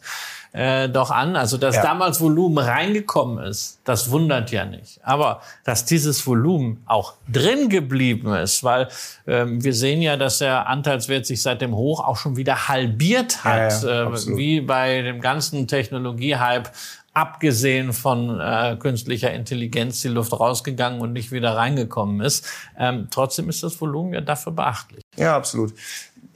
äh, 0.57 0.89
doch 0.89 1.11
an. 1.11 1.35
Also, 1.35 1.57
dass 1.57 1.75
ja. 1.75 1.83
damals 1.83 2.19
Volumen 2.19 2.57
reingekommen 2.57 3.45
ist, 3.45 3.79
das 3.83 4.09
wundert 4.09 4.51
ja 4.51 4.65
nicht. 4.65 4.99
Aber 5.03 5.41
dass 5.63 5.85
dieses 5.85 6.25
Volumen 6.25 6.83
auch 6.87 7.13
drin 7.31 7.69
geblieben 7.69 8.33
ist, 8.33 8.63
weil 8.63 8.87
ähm, 9.27 9.63
wir 9.63 9.73
sehen 9.73 10.01
ja, 10.01 10.17
dass 10.17 10.39
der 10.39 10.67
Anteilswert 10.67 11.27
sich 11.27 11.43
seit 11.43 11.61
dem 11.61 11.75
Hoch 11.75 12.03
auch 12.03 12.17
schon 12.17 12.37
wieder 12.37 12.67
halbiert 12.67 13.43
hat, 13.43 13.83
ja, 13.83 13.89
ja, 13.89 14.09
äh, 14.09 14.35
wie 14.35 14.61
bei 14.61 15.03
dem 15.03 15.21
ganzen 15.21 15.67
Technologiehype 15.67 16.71
abgesehen 17.13 17.93
von 17.93 18.39
äh, 18.39 18.77
künstlicher 18.79 19.31
Intelligenz 19.33 20.01
die 20.01 20.07
Luft 20.07 20.33
rausgegangen 20.33 21.01
und 21.01 21.13
nicht 21.13 21.31
wieder 21.31 21.55
reingekommen 21.55 22.21
ist. 22.21 22.45
Ähm, 22.77 23.07
trotzdem 23.09 23.49
ist 23.49 23.63
das 23.63 23.79
Volumen 23.79 24.13
ja 24.13 24.21
dafür 24.21 24.53
beachtlich. 24.53 25.01
Ja, 25.15 25.35
absolut. 25.35 25.73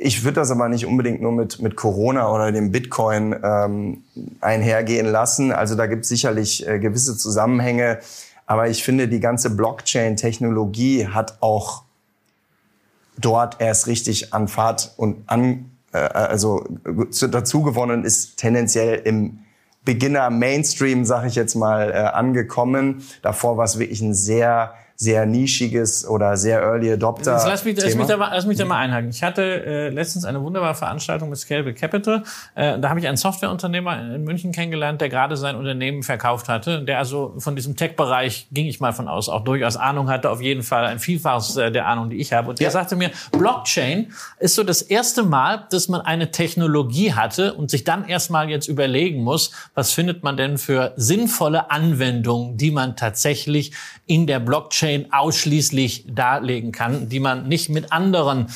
Ich 0.03 0.23
würde 0.23 0.35
das 0.35 0.49
aber 0.49 0.67
nicht 0.67 0.87
unbedingt 0.87 1.21
nur 1.21 1.31
mit, 1.31 1.61
mit 1.61 1.75
Corona 1.75 2.31
oder 2.31 2.51
dem 2.51 2.71
Bitcoin 2.71 3.35
ähm, 3.43 4.03
einhergehen 4.41 5.05
lassen. 5.05 5.51
Also 5.51 5.75
da 5.75 5.85
gibt 5.85 6.03
es 6.03 6.09
sicherlich 6.09 6.67
äh, 6.67 6.79
gewisse 6.79 7.15
Zusammenhänge. 7.15 7.99
Aber 8.47 8.67
ich 8.67 8.83
finde, 8.83 9.07
die 9.07 9.19
ganze 9.19 9.51
Blockchain-Technologie 9.51 11.07
hat 11.07 11.37
auch 11.41 11.83
dort 13.19 13.61
erst 13.61 13.85
richtig 13.85 14.33
an 14.33 14.47
Fahrt 14.47 14.91
und 14.97 15.17
an, 15.27 15.69
äh, 15.93 15.99
also 15.99 16.65
dazu 17.29 17.61
gewonnen, 17.61 18.03
ist 18.03 18.37
tendenziell 18.37 19.01
im 19.03 19.41
Beginner 19.85 20.31
Mainstream, 20.31 21.05
sag 21.05 21.27
ich 21.27 21.35
jetzt 21.35 21.53
mal, 21.53 21.91
äh, 21.91 21.93
angekommen. 21.93 23.03
Davor 23.21 23.57
war 23.57 23.65
es 23.65 23.77
wirklich 23.77 24.01
ein 24.01 24.15
sehr 24.15 24.73
sehr 25.01 25.25
nischiges 25.25 26.07
oder 26.07 26.37
sehr 26.37 26.61
Early 26.61 26.93
Adopter. 26.93 27.33
Jetzt 27.33 27.47
lass 27.47 27.65
mich, 27.65 27.75
lass 27.81 27.95
mich, 27.95 28.05
da, 28.05 28.17
mal, 28.17 28.29
lass 28.31 28.45
mich 28.45 28.55
da 28.55 28.65
mal 28.65 28.77
einhaken. 28.77 29.09
Ich 29.09 29.23
hatte 29.23 29.41
äh, 29.41 29.89
letztens 29.89 30.25
eine 30.25 30.43
wunderbare 30.43 30.75
Veranstaltung 30.75 31.31
mit 31.31 31.39
Scalable 31.39 31.73
Capital. 31.73 32.21
Äh, 32.53 32.77
da 32.77 32.89
habe 32.89 32.99
ich 32.99 33.07
einen 33.07 33.17
Softwareunternehmer 33.17 34.13
in 34.13 34.23
München 34.25 34.51
kennengelernt, 34.51 35.01
der 35.01 35.09
gerade 35.09 35.37
sein 35.37 35.55
Unternehmen 35.55 36.03
verkauft 36.03 36.49
hatte, 36.49 36.83
der 36.83 36.99
also 36.99 37.33
von 37.39 37.55
diesem 37.55 37.75
Tech-Bereich, 37.75 38.49
ging 38.51 38.67
ich 38.67 38.79
mal 38.79 38.93
von 38.93 39.07
aus, 39.07 39.27
auch 39.27 39.43
durchaus 39.43 39.75
Ahnung 39.75 40.07
hatte, 40.07 40.29
auf 40.29 40.39
jeden 40.39 40.61
Fall 40.61 40.85
ein 40.85 40.99
Vielfaches 40.99 41.57
äh, 41.57 41.71
der 41.71 41.87
Ahnung, 41.87 42.11
die 42.11 42.17
ich 42.17 42.31
habe. 42.31 42.51
Und 42.51 42.59
der 42.59 42.65
ja. 42.65 42.71
sagte 42.71 42.95
mir, 42.95 43.09
Blockchain 43.31 44.13
ist 44.37 44.53
so 44.53 44.63
das 44.63 44.83
erste 44.83 45.23
Mal, 45.23 45.65
dass 45.71 45.87
man 45.87 46.01
eine 46.01 46.29
Technologie 46.29 47.13
hatte 47.13 47.55
und 47.55 47.71
sich 47.71 47.85
dann 47.85 48.07
erstmal 48.07 48.51
jetzt 48.51 48.67
überlegen 48.67 49.23
muss, 49.23 49.49
was 49.73 49.93
findet 49.93 50.21
man 50.21 50.37
denn 50.37 50.59
für 50.59 50.93
sinnvolle 50.95 51.71
Anwendungen, 51.71 52.57
die 52.57 52.69
man 52.69 52.95
tatsächlich 52.95 53.71
in 54.05 54.27
der 54.27 54.39
Blockchain 54.39 54.90
ausschließlich 55.11 56.05
darlegen 56.07 56.71
kann, 56.71 57.09
die 57.09 57.19
man 57.19 57.47
nicht 57.47 57.69
mit 57.69 57.91
anderen 57.91 58.47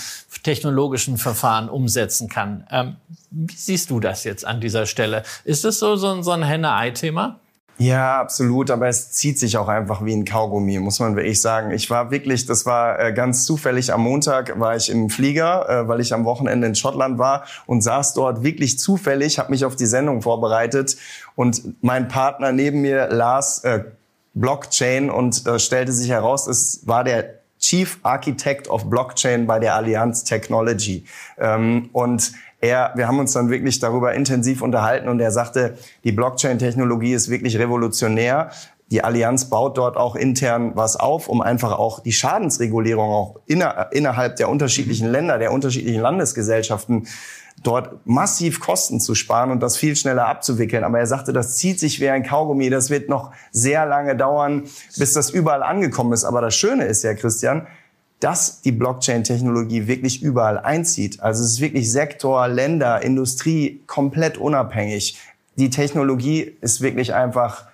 technologischen 0.43 1.17
Verfahren 1.17 1.69
umsetzen 1.69 2.29
kann. 2.29 2.67
Ähm, 2.71 2.95
wie 3.31 3.55
siehst 3.55 3.89
du 3.89 3.99
das 3.99 4.23
jetzt 4.23 4.45
an 4.45 4.61
dieser 4.61 4.85
Stelle? 4.85 5.23
Ist 5.43 5.65
das 5.65 5.79
so, 5.79 5.95
so, 5.95 6.21
so 6.21 6.31
ein 6.31 6.43
Henne-Ei-Thema? 6.43 7.39
Ja, 7.77 8.21
absolut, 8.21 8.71
aber 8.71 8.87
es 8.87 9.11
zieht 9.11 9.37
sich 9.37 9.57
auch 9.57 9.67
einfach 9.67 10.05
wie 10.05 10.15
ein 10.15 10.23
Kaugummi, 10.23 10.79
muss 10.79 11.01
man 11.01 11.17
wirklich 11.17 11.41
sagen. 11.41 11.71
Ich 11.71 11.89
war 11.89 12.09
wirklich, 12.09 12.45
das 12.45 12.65
war 12.65 12.97
äh, 12.99 13.11
ganz 13.11 13.45
zufällig, 13.45 13.91
am 13.91 14.01
Montag 14.01 14.57
war 14.57 14.77
ich 14.77 14.89
im 14.89 15.09
Flieger, 15.09 15.67
äh, 15.67 15.87
weil 15.87 15.99
ich 15.99 16.13
am 16.13 16.23
Wochenende 16.23 16.67
in 16.67 16.75
Schottland 16.75 17.17
war 17.17 17.43
und 17.65 17.81
saß 17.81 18.13
dort 18.13 18.43
wirklich 18.43 18.79
zufällig, 18.79 19.39
habe 19.39 19.51
mich 19.51 19.65
auf 19.65 19.75
die 19.75 19.87
Sendung 19.87 20.21
vorbereitet 20.21 20.95
und 21.35 21.83
mein 21.83 22.07
Partner 22.07 22.53
neben 22.53 22.79
mir 22.79 23.09
las 23.09 23.65
äh, 23.65 23.83
Blockchain 24.35 25.09
und 25.09 25.47
da 25.47 25.57
stellte 25.57 25.91
sich 25.91 26.09
heraus, 26.09 26.47
es 26.47 26.85
war 26.85 27.03
der 27.03 27.39
Chief 27.59 27.99
Architect 28.03 28.69
of 28.69 28.89
Blockchain 28.89 29.47
bei 29.47 29.59
der 29.59 29.75
Allianz 29.75 30.23
Technology. 30.23 31.05
Ähm, 31.39 31.89
und 31.93 32.33
er, 32.61 32.91
wir 32.95 33.07
haben 33.07 33.19
uns 33.19 33.33
dann 33.33 33.49
wirklich 33.49 33.79
darüber 33.79 34.13
intensiv 34.13 34.61
unterhalten 34.61 35.07
und 35.07 35.19
er 35.19 35.31
sagte, 35.31 35.77
die 36.03 36.11
Blockchain-Technologie 36.11 37.13
ist 37.13 37.29
wirklich 37.29 37.57
revolutionär. 37.57 38.51
Die 38.91 39.03
Allianz 39.03 39.49
baut 39.49 39.77
dort 39.77 39.97
auch 39.97 40.15
intern 40.15 40.73
was 40.75 40.95
auf, 40.95 41.27
um 41.27 41.41
einfach 41.41 41.71
auch 41.71 42.01
die 42.01 42.11
Schadensregulierung 42.11 43.09
auch 43.09 43.39
inner, 43.47 43.89
innerhalb 43.91 44.35
der 44.35 44.49
unterschiedlichen 44.49 45.07
Länder, 45.07 45.39
der 45.39 45.51
unterschiedlichen 45.51 46.01
Landesgesellschaften 46.01 47.07
dort 47.65 48.05
massiv 48.05 48.59
Kosten 48.59 48.99
zu 48.99 49.15
sparen 49.15 49.51
und 49.51 49.61
das 49.61 49.77
viel 49.77 49.95
schneller 49.95 50.27
abzuwickeln. 50.27 50.83
Aber 50.83 50.99
er 50.99 51.07
sagte, 51.07 51.33
das 51.33 51.55
zieht 51.55 51.79
sich 51.79 51.99
wie 51.99 52.09
ein 52.09 52.23
Kaugummi. 52.23 52.69
Das 52.69 52.89
wird 52.89 53.09
noch 53.09 53.31
sehr 53.51 53.85
lange 53.85 54.15
dauern, 54.15 54.63
bis 54.97 55.13
das 55.13 55.29
überall 55.29 55.63
angekommen 55.63 56.13
ist. 56.13 56.25
Aber 56.25 56.41
das 56.41 56.55
Schöne 56.55 56.85
ist 56.85 57.03
ja, 57.03 57.13
Christian, 57.13 57.67
dass 58.19 58.61
die 58.61 58.71
Blockchain-Technologie 58.71 59.87
wirklich 59.87 60.21
überall 60.21 60.59
einzieht. 60.59 61.21
Also 61.21 61.43
es 61.43 61.53
ist 61.53 61.61
wirklich 61.61 61.91
Sektor, 61.91 62.47
Länder, 62.47 63.01
Industrie 63.01 63.83
komplett 63.87 64.37
unabhängig. 64.37 65.19
Die 65.57 65.69
Technologie 65.69 66.57
ist 66.61 66.81
wirklich 66.81 67.13
einfach 67.13 67.67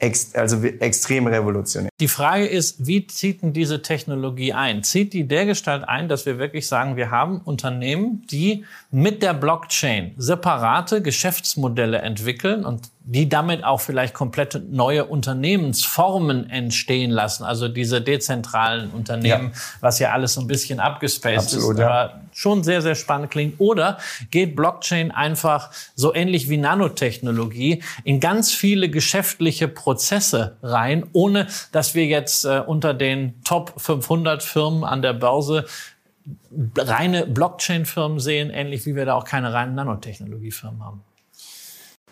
ex 0.00 0.34
also 0.34 0.62
extrem 0.64 1.26
revolutionär. 1.26 1.90
Die 2.00 2.08
Frage 2.08 2.46
ist, 2.46 2.86
wie 2.86 3.06
zieht 3.06 3.42
denn 3.42 3.52
diese 3.52 3.82
Technologie 3.82 4.52
ein? 4.52 4.82
Zieht 4.82 5.12
die 5.12 5.28
dergestalt 5.28 5.84
ein, 5.88 6.08
dass 6.08 6.26
wir 6.26 6.38
wirklich 6.38 6.66
sagen, 6.66 6.96
wir 6.96 7.10
haben 7.10 7.40
Unternehmen, 7.44 8.24
die 8.30 8.64
mit 8.90 9.22
der 9.22 9.34
Blockchain 9.34 10.12
separate 10.16 11.02
Geschäftsmodelle 11.02 11.98
entwickeln 11.98 12.64
und 12.64 12.90
die 13.12 13.28
damit 13.28 13.64
auch 13.64 13.80
vielleicht 13.80 14.14
komplette 14.14 14.60
neue 14.60 15.04
Unternehmensformen 15.04 16.48
entstehen 16.48 17.10
lassen, 17.10 17.42
also 17.42 17.66
diese 17.66 18.00
dezentralen 18.00 18.90
Unternehmen, 18.90 19.50
ja. 19.52 19.60
was 19.80 19.98
ja 19.98 20.12
alles 20.12 20.34
so 20.34 20.40
ein 20.40 20.46
bisschen 20.46 20.78
abgespaced 20.78 21.54
Absolut, 21.54 21.72
ist, 21.72 21.80
ja. 21.80 21.88
aber 21.88 22.20
schon 22.32 22.62
sehr, 22.62 22.82
sehr 22.82 22.94
spannend 22.94 23.32
klingt. 23.32 23.58
Oder 23.58 23.98
geht 24.30 24.54
Blockchain 24.54 25.10
einfach 25.10 25.72
so 25.96 26.14
ähnlich 26.14 26.48
wie 26.48 26.56
Nanotechnologie 26.56 27.82
in 28.04 28.20
ganz 28.20 28.52
viele 28.52 28.88
geschäftliche 28.88 29.66
Prozesse 29.66 30.56
rein, 30.62 31.04
ohne 31.12 31.48
dass 31.72 31.96
wir 31.96 32.06
jetzt 32.06 32.44
äh, 32.44 32.62
unter 32.64 32.94
den 32.94 33.42
Top 33.42 33.72
500 33.76 34.40
Firmen 34.40 34.84
an 34.84 35.02
der 35.02 35.14
Börse 35.14 35.66
reine 36.78 37.26
Blockchain-Firmen 37.26 38.20
sehen, 38.20 38.50
ähnlich 38.50 38.86
wie 38.86 38.94
wir 38.94 39.04
da 39.04 39.14
auch 39.14 39.24
keine 39.24 39.52
reinen 39.52 39.74
Nanotechnologiefirmen 39.74 40.84
haben. 40.84 41.02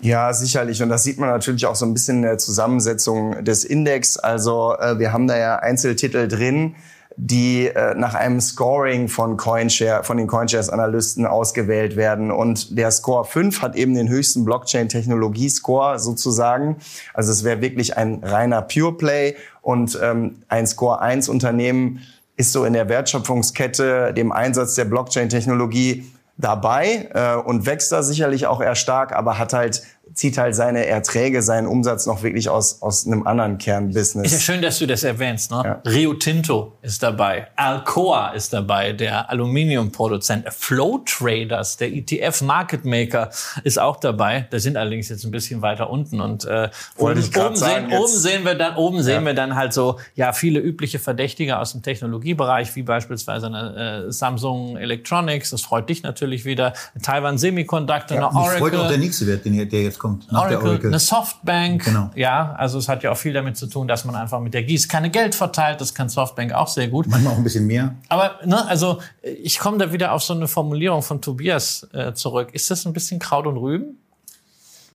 Ja, 0.01 0.33
sicherlich. 0.33 0.83
Und 0.83 0.91
das 0.91 1.03
sieht 1.03 1.19
man 1.19 1.29
natürlich 1.29 1.67
auch 1.67 1.75
so 1.75 1.85
ein 1.85 1.93
bisschen 1.93 2.19
in 2.19 2.23
der 2.23 2.39
Zusammensetzung 2.39 3.45
des 3.45 3.65
Index. 3.65 4.17
Also 4.17 4.77
äh, 4.79 4.99
wir 4.99 5.13
haben 5.13 5.27
da 5.27 5.37
ja 5.37 5.57
Einzeltitel 5.57 6.29
drin, 6.29 6.77
die 7.17 7.67
äh, 7.67 7.97
nach 7.97 8.15
einem 8.15 8.41
Scoring 8.41 9.09
von 9.09 9.37
CoinShare, 9.37 10.05
von 10.05 10.17
den 10.17 10.29
CoinShares-Analysten 10.29 11.27
ausgewählt 11.27 11.97
werden. 11.97 12.31
Und 12.31 12.79
der 12.79 12.93
Score 12.93 13.25
5 13.25 13.61
hat 13.61 13.75
eben 13.75 13.95
den 13.95 14.09
höchsten 14.09 14.45
Blockchain-Technologie-Score 14.45 15.99
sozusagen. 15.99 16.77
Also 17.13 17.33
es 17.33 17.43
wäre 17.43 17.61
wirklich 17.61 17.97
ein 17.97 18.23
reiner 18.23 18.63
Pure 18.63 18.97
Play 18.97 19.35
und 19.63 19.99
ähm, 20.01 20.43
ein 20.47 20.69
Score 20.69 21.01
1 21.01 21.29
Unternehmen 21.29 22.03
ist 22.37 22.53
so 22.53 22.65
in 22.65 22.73
der 22.73 22.89
Wertschöpfungskette, 22.89 24.15
dem 24.15 24.31
Einsatz 24.31 24.77
der 24.77 24.85
Blockchain-Technologie 24.85 26.05
dabei 26.39 27.11
äh, 27.13 27.35
und 27.35 27.67
wächst 27.67 27.93
da 27.93 28.03
sicherlich 28.03 28.47
auch 28.47 28.61
eher 28.61 28.77
stark, 28.77 29.13
aber 29.13 29.39
hat 29.39 29.53
halt 29.53 29.83
zieht 30.15 30.39
halt 30.39 30.55
seine 30.55 30.87
Erträge, 30.87 31.43
seinen 31.43 31.67
Umsatz 31.67 32.07
noch 32.07 32.23
wirklich 32.23 32.49
aus, 32.49 32.83
aus 32.83 33.07
einem 33.07 33.27
anderen 33.27 33.59
Kernbusiness. 33.59 34.27
Ist 34.27 34.33
ja 34.33 34.55
schön, 34.55 34.63
dass 34.63 34.79
du 34.79 34.87
das 34.87 35.05
erwähnst. 35.05 35.51
Ne? 35.51 35.63
Ja. 35.65 35.91
Rio 35.91 36.15
Tinto 36.15 36.77
ist 36.83 37.03
dabei, 37.03 37.49
Alcoa 37.57 38.31
ist 38.31 38.53
dabei, 38.53 38.93
der 38.93 39.31
Aluminiumproduzent, 39.31 40.47
Flow 40.53 41.03
Traders, 41.05 41.77
der 41.77 41.93
ETF 41.93 42.43
Market 42.43 42.85
Maker 42.85 43.31
ist 43.65 43.79
auch 43.79 43.97
dabei. 43.97 44.47
Da 44.51 44.59
sind 44.59 44.77
allerdings 44.77 45.09
jetzt 45.09 45.25
ein 45.25 45.31
bisschen 45.31 45.63
weiter 45.63 45.91
unten 45.91 46.21
und 46.21 46.45
äh, 46.45 46.71
oben, 46.97 47.13
oben, 47.13 47.23
sagen, 47.23 47.57
sehen, 47.57 47.93
oben 47.93 48.09
sehen 48.09 48.45
wir 48.45 48.55
dann 48.55 48.77
oben 48.77 48.97
ja. 48.99 49.03
sehen 49.03 49.25
wir 49.25 49.35
dann 49.35 49.55
halt 49.55 49.73
so 49.73 49.99
ja 50.15 50.33
viele 50.33 50.61
übliche 50.61 50.99
Verdächtige 50.99 51.59
aus 51.59 51.73
dem 51.73 51.83
Technologiebereich, 51.83 52.75
wie 52.77 52.83
beispielsweise 52.83 53.47
eine 53.47 54.07
äh, 54.07 54.13
Samsung 54.13 54.77
Electronics. 54.77 55.51
Das 55.51 55.63
freut 55.63 55.89
dich 55.89 56.03
natürlich 56.03 56.45
wieder. 56.45 56.73
Taiwan 57.03 57.39
Semiconductor, 57.39 58.17
ja, 58.17 58.29
eine 58.29 58.39
Oracle. 58.39 58.59
Freut 58.59 58.75
auch 58.75 58.89
der 58.89 58.99
nächste 58.99 59.27
Wert, 59.27 59.45
der 59.45 59.83
jetzt 59.83 59.98
kommt 59.99 60.09
kommt 60.09 60.33
nach 60.33 60.43
Oracle, 60.43 60.59
der 60.59 60.69
Oracle. 60.69 60.91
Eine 60.91 60.99
Softbank. 60.99 61.85
Genau. 61.85 62.11
Ja, 62.15 62.55
also 62.57 62.79
es 62.79 62.89
hat 62.89 63.03
ja 63.03 63.13
auch 63.13 63.17
viel 63.17 63.33
damit 63.33 63.57
zu 63.57 63.67
tun, 63.67 63.89
dass 63.89 64.05
man 64.05 64.15
einfach 64.15 64.41
mit 64.41 64.55
der 64.55 64.63
Gießkanne 64.63 65.11
Geld 65.11 65.35
verteilt. 65.35 65.81
Das 65.81 65.95
kann 65.95 66.09
Softbank 66.09 66.53
auch 66.53 66.69
sehr 66.69 66.89
gut. 66.89 67.07
Manchmal 67.07 67.35
auch 67.35 67.39
ein 67.39 67.45
bisschen 67.45 67.67
mehr. 67.67 67.95
Aber 68.09 68.39
ne, 68.45 68.67
also 68.67 68.99
ich 69.23 69.59
komme 69.59 69.79
da 69.79 69.93
wieder 69.93 70.13
auf 70.13 70.23
so 70.23 70.35
eine 70.35 70.49
Formulierung 70.49 71.03
von 71.03 71.21
Tobias 71.21 71.87
äh, 71.93 72.13
zurück. 72.15 72.49
Ist 72.53 72.71
das 72.71 72.87
ein 72.87 72.93
bisschen 72.93 73.19
Kraut 73.19 73.47
und 73.47 73.57
Rüben? 73.57 73.99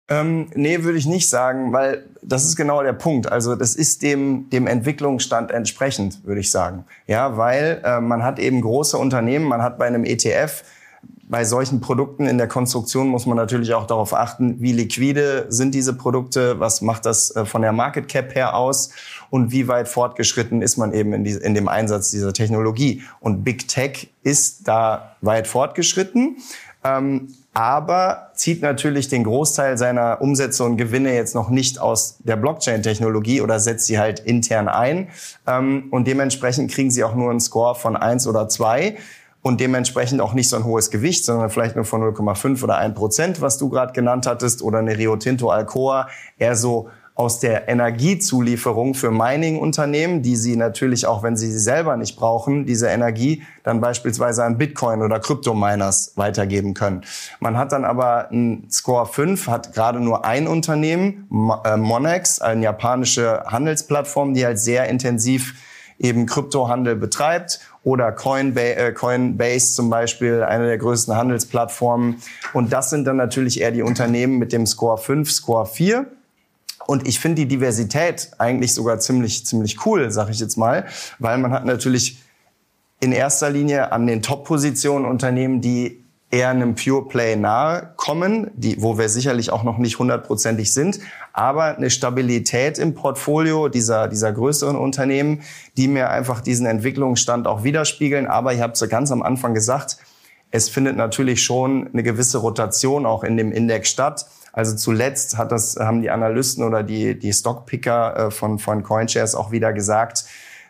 Ähm, 0.09 0.49
nee, 0.53 0.83
würde 0.83 0.97
ich 0.97 1.05
nicht 1.05 1.29
sagen, 1.29 1.71
weil 1.71 2.03
das 2.21 2.43
ist 2.43 2.57
genau 2.57 2.83
der 2.83 2.93
Punkt. 2.93 3.31
Also 3.31 3.55
das 3.55 3.73
ist 3.73 4.01
dem, 4.01 4.49
dem 4.49 4.67
Entwicklungsstand 4.67 5.49
entsprechend, 5.51 6.25
würde 6.25 6.41
ich 6.41 6.51
sagen. 6.51 6.85
Ja, 7.07 7.37
weil 7.37 7.81
äh, 7.85 8.01
man 8.01 8.21
hat 8.21 8.37
eben 8.37 8.59
große 8.59 8.97
Unternehmen, 8.97 9.45
man 9.45 9.61
hat 9.61 9.77
bei 9.77 9.87
einem 9.87 10.03
ETF 10.03 10.63
bei 11.33 11.45
solchen 11.45 11.81
Produkten 11.81 12.27
in 12.27 12.37
der 12.37 12.47
Konstruktion 12.47 13.07
muss 13.07 13.25
man 13.25 13.35
natürlich 13.35 13.73
auch 13.73 13.87
darauf 13.87 14.13
achten, 14.13 14.61
wie 14.61 14.71
liquide 14.71 15.47
sind 15.49 15.73
diese 15.73 15.93
Produkte, 15.93 16.59
was 16.59 16.81
macht 16.81 17.07
das 17.07 17.35
äh, 17.35 17.43
von 17.43 17.63
der 17.63 17.71
Market 17.71 18.07
Cap 18.07 18.35
her 18.35 18.55
aus 18.55 18.91
und 19.31 19.51
wie 19.51 19.67
weit 19.67 19.87
fortgeschritten 19.87 20.61
ist 20.61 20.77
man 20.77 20.93
eben 20.93 21.11
in, 21.11 21.23
die, 21.23 21.31
in 21.31 21.55
dem 21.55 21.67
Einsatz 21.67 22.11
dieser 22.11 22.33
Technologie. 22.33 23.01
Und 23.19 23.43
Big 23.43 23.67
Tech 23.67 24.09
ist 24.21 24.67
da 24.67 25.15
weit 25.21 25.47
fortgeschritten. 25.47 26.37
Ähm, 26.83 27.33
aber 27.55 28.31
zieht 28.35 28.61
natürlich 28.61 29.07
den 29.07 29.23
Großteil 29.23 29.75
seiner 29.75 30.21
Umsätze 30.21 30.63
und 30.63 30.77
Gewinne 30.77 31.15
jetzt 31.15 31.33
noch 31.33 31.49
nicht 31.49 31.79
aus 31.79 32.17
der 32.19 32.35
Blockchain-Technologie 32.35 33.41
oder 33.41 33.59
setzt 33.59 33.87
sie 33.87 33.97
halt 33.97 34.19
intern 34.19 34.67
ein. 34.67 35.09
Ähm, 35.47 35.87
und 35.89 36.05
dementsprechend 36.05 36.71
kriegen 36.71 36.91
sie 36.91 37.03
auch 37.03 37.15
nur 37.15 37.31
einen 37.31 37.39
Score 37.39 37.73
von 37.73 37.95
eins 37.95 38.27
oder 38.27 38.49
zwei 38.49 38.97
und 39.43 39.59
dementsprechend 39.59 40.21
auch 40.21 40.33
nicht 40.33 40.49
so 40.49 40.55
ein 40.55 40.63
hohes 40.63 40.89
Gewicht, 40.89 41.25
sondern 41.25 41.49
vielleicht 41.51 41.75
nur 41.75 41.85
von 41.85 42.01
0,5 42.01 42.63
oder 42.63 42.77
1 42.77 42.95
Prozent, 42.95 43.41
was 43.41 43.59
du 43.59 43.69
gerade 43.69 43.93
genannt 43.93 44.25
hattest, 44.25 44.63
oder 44.63 44.79
eine 44.79 44.97
Rio 44.97 45.15
Tinto 45.17 45.51
Alcoa, 45.51 46.07
eher 46.39 46.55
so 46.55 46.89
aus 47.15 47.39
der 47.39 47.67
Energiezulieferung 47.67 48.95
für 48.95 49.11
Mining-Unternehmen, 49.11 50.23
die 50.23 50.35
sie 50.35 50.55
natürlich 50.55 51.05
auch, 51.05 51.21
wenn 51.21 51.37
sie 51.37 51.51
sie 51.51 51.59
selber 51.59 51.95
nicht 51.95 52.15
brauchen, 52.15 52.65
diese 52.65 52.87
Energie 52.87 53.43
dann 53.61 53.81
beispielsweise 53.81 54.43
an 54.43 54.57
Bitcoin 54.57 55.03
oder 55.03 55.19
Kryptominers 55.19 56.13
weitergeben 56.15 56.73
können. 56.73 57.03
Man 57.39 57.55
hat 57.55 57.71
dann 57.71 57.85
aber 57.85 58.31
einen 58.31 58.67
Score 58.71 59.05
5, 59.05 59.47
hat 59.47 59.73
gerade 59.73 59.99
nur 59.99 60.25
ein 60.25 60.47
Unternehmen, 60.47 61.27
äh, 61.63 61.77
Monex, 61.77 62.41
eine 62.41 62.63
japanische 62.63 63.43
Handelsplattform, 63.45 64.33
die 64.33 64.43
halt 64.43 64.57
sehr 64.57 64.89
intensiv 64.89 65.53
eben 65.99 66.25
Kryptohandel 66.25 66.95
betreibt 66.95 67.59
oder 67.83 68.11
Coinbase, 68.11 68.75
äh, 68.75 68.91
Coinbase 68.93 69.73
zum 69.73 69.89
Beispiel, 69.89 70.43
eine 70.43 70.67
der 70.67 70.77
größten 70.77 71.15
Handelsplattformen. 71.15 72.21
Und 72.53 72.71
das 72.71 72.89
sind 72.89 73.05
dann 73.05 73.17
natürlich 73.17 73.59
eher 73.59 73.71
die 73.71 73.81
Unternehmen 73.81 74.39
mit 74.39 74.53
dem 74.53 74.65
Score 74.65 74.97
5, 74.97 75.29
Score 75.29 75.65
4. 75.65 76.05
Und 76.85 77.07
ich 77.07 77.19
finde 77.19 77.41
die 77.41 77.47
Diversität 77.47 78.31
eigentlich 78.37 78.73
sogar 78.73 78.99
ziemlich, 78.99 79.45
ziemlich 79.45 79.85
cool, 79.85 80.11
sag 80.11 80.29
ich 80.29 80.39
jetzt 80.39 80.57
mal, 80.57 80.85
weil 81.19 81.37
man 81.37 81.51
hat 81.51 81.65
natürlich 81.65 82.21
in 82.99 83.11
erster 83.11 83.49
Linie 83.49 83.91
an 83.91 84.07
den 84.07 84.21
Top-Positionen 84.21 85.05
Unternehmen, 85.05 85.61
die 85.61 86.03
eher 86.31 86.49
einem 86.49 86.75
Pure 86.75 87.07
Play 87.07 87.35
nahe 87.35 87.93
kommen, 87.95 88.49
die, 88.55 88.81
wo 88.81 88.97
wir 88.97 89.07
sicherlich 89.07 89.51
auch 89.51 89.63
noch 89.63 89.77
nicht 89.77 89.99
hundertprozentig 89.99 90.73
sind, 90.73 90.99
aber 91.33 91.75
eine 91.75 91.89
Stabilität 91.89 92.77
im 92.77 92.93
Portfolio 92.93 93.67
dieser, 93.67 94.07
dieser 94.07 94.31
größeren 94.31 94.75
Unternehmen, 94.75 95.41
die 95.75 95.87
mir 95.87 96.11
einfach 96.11 96.41
diesen 96.41 96.67
Entwicklungsstand 96.67 97.47
auch 97.47 97.63
widerspiegeln. 97.63 98.27
Aber 98.27 98.53
ich 98.53 98.61
habe 98.61 98.73
ja 98.75 98.87
ganz 98.87 99.11
am 99.11 99.23
Anfang 99.23 99.55
gesagt, 99.55 99.97
es 100.51 100.69
findet 100.69 100.95
natürlich 100.95 101.43
schon 101.43 101.89
eine 101.91 102.03
gewisse 102.03 102.37
Rotation 102.37 103.07
auch 103.07 103.23
in 103.23 103.35
dem 103.35 103.51
Index 103.51 103.89
statt. 103.89 104.27
Also 104.53 104.75
zuletzt 104.75 105.35
hat 105.35 105.51
das, 105.51 105.77
haben 105.77 106.03
die 106.03 106.11
Analysten 106.11 106.63
oder 106.63 106.83
die, 106.83 107.17
die 107.17 107.33
Stockpicker 107.33 108.27
äh, 108.27 108.31
von, 108.31 108.59
von 108.59 108.83
CoinShares 108.83 109.33
auch 109.33 109.49
wieder 109.49 109.73
gesagt, 109.73 110.25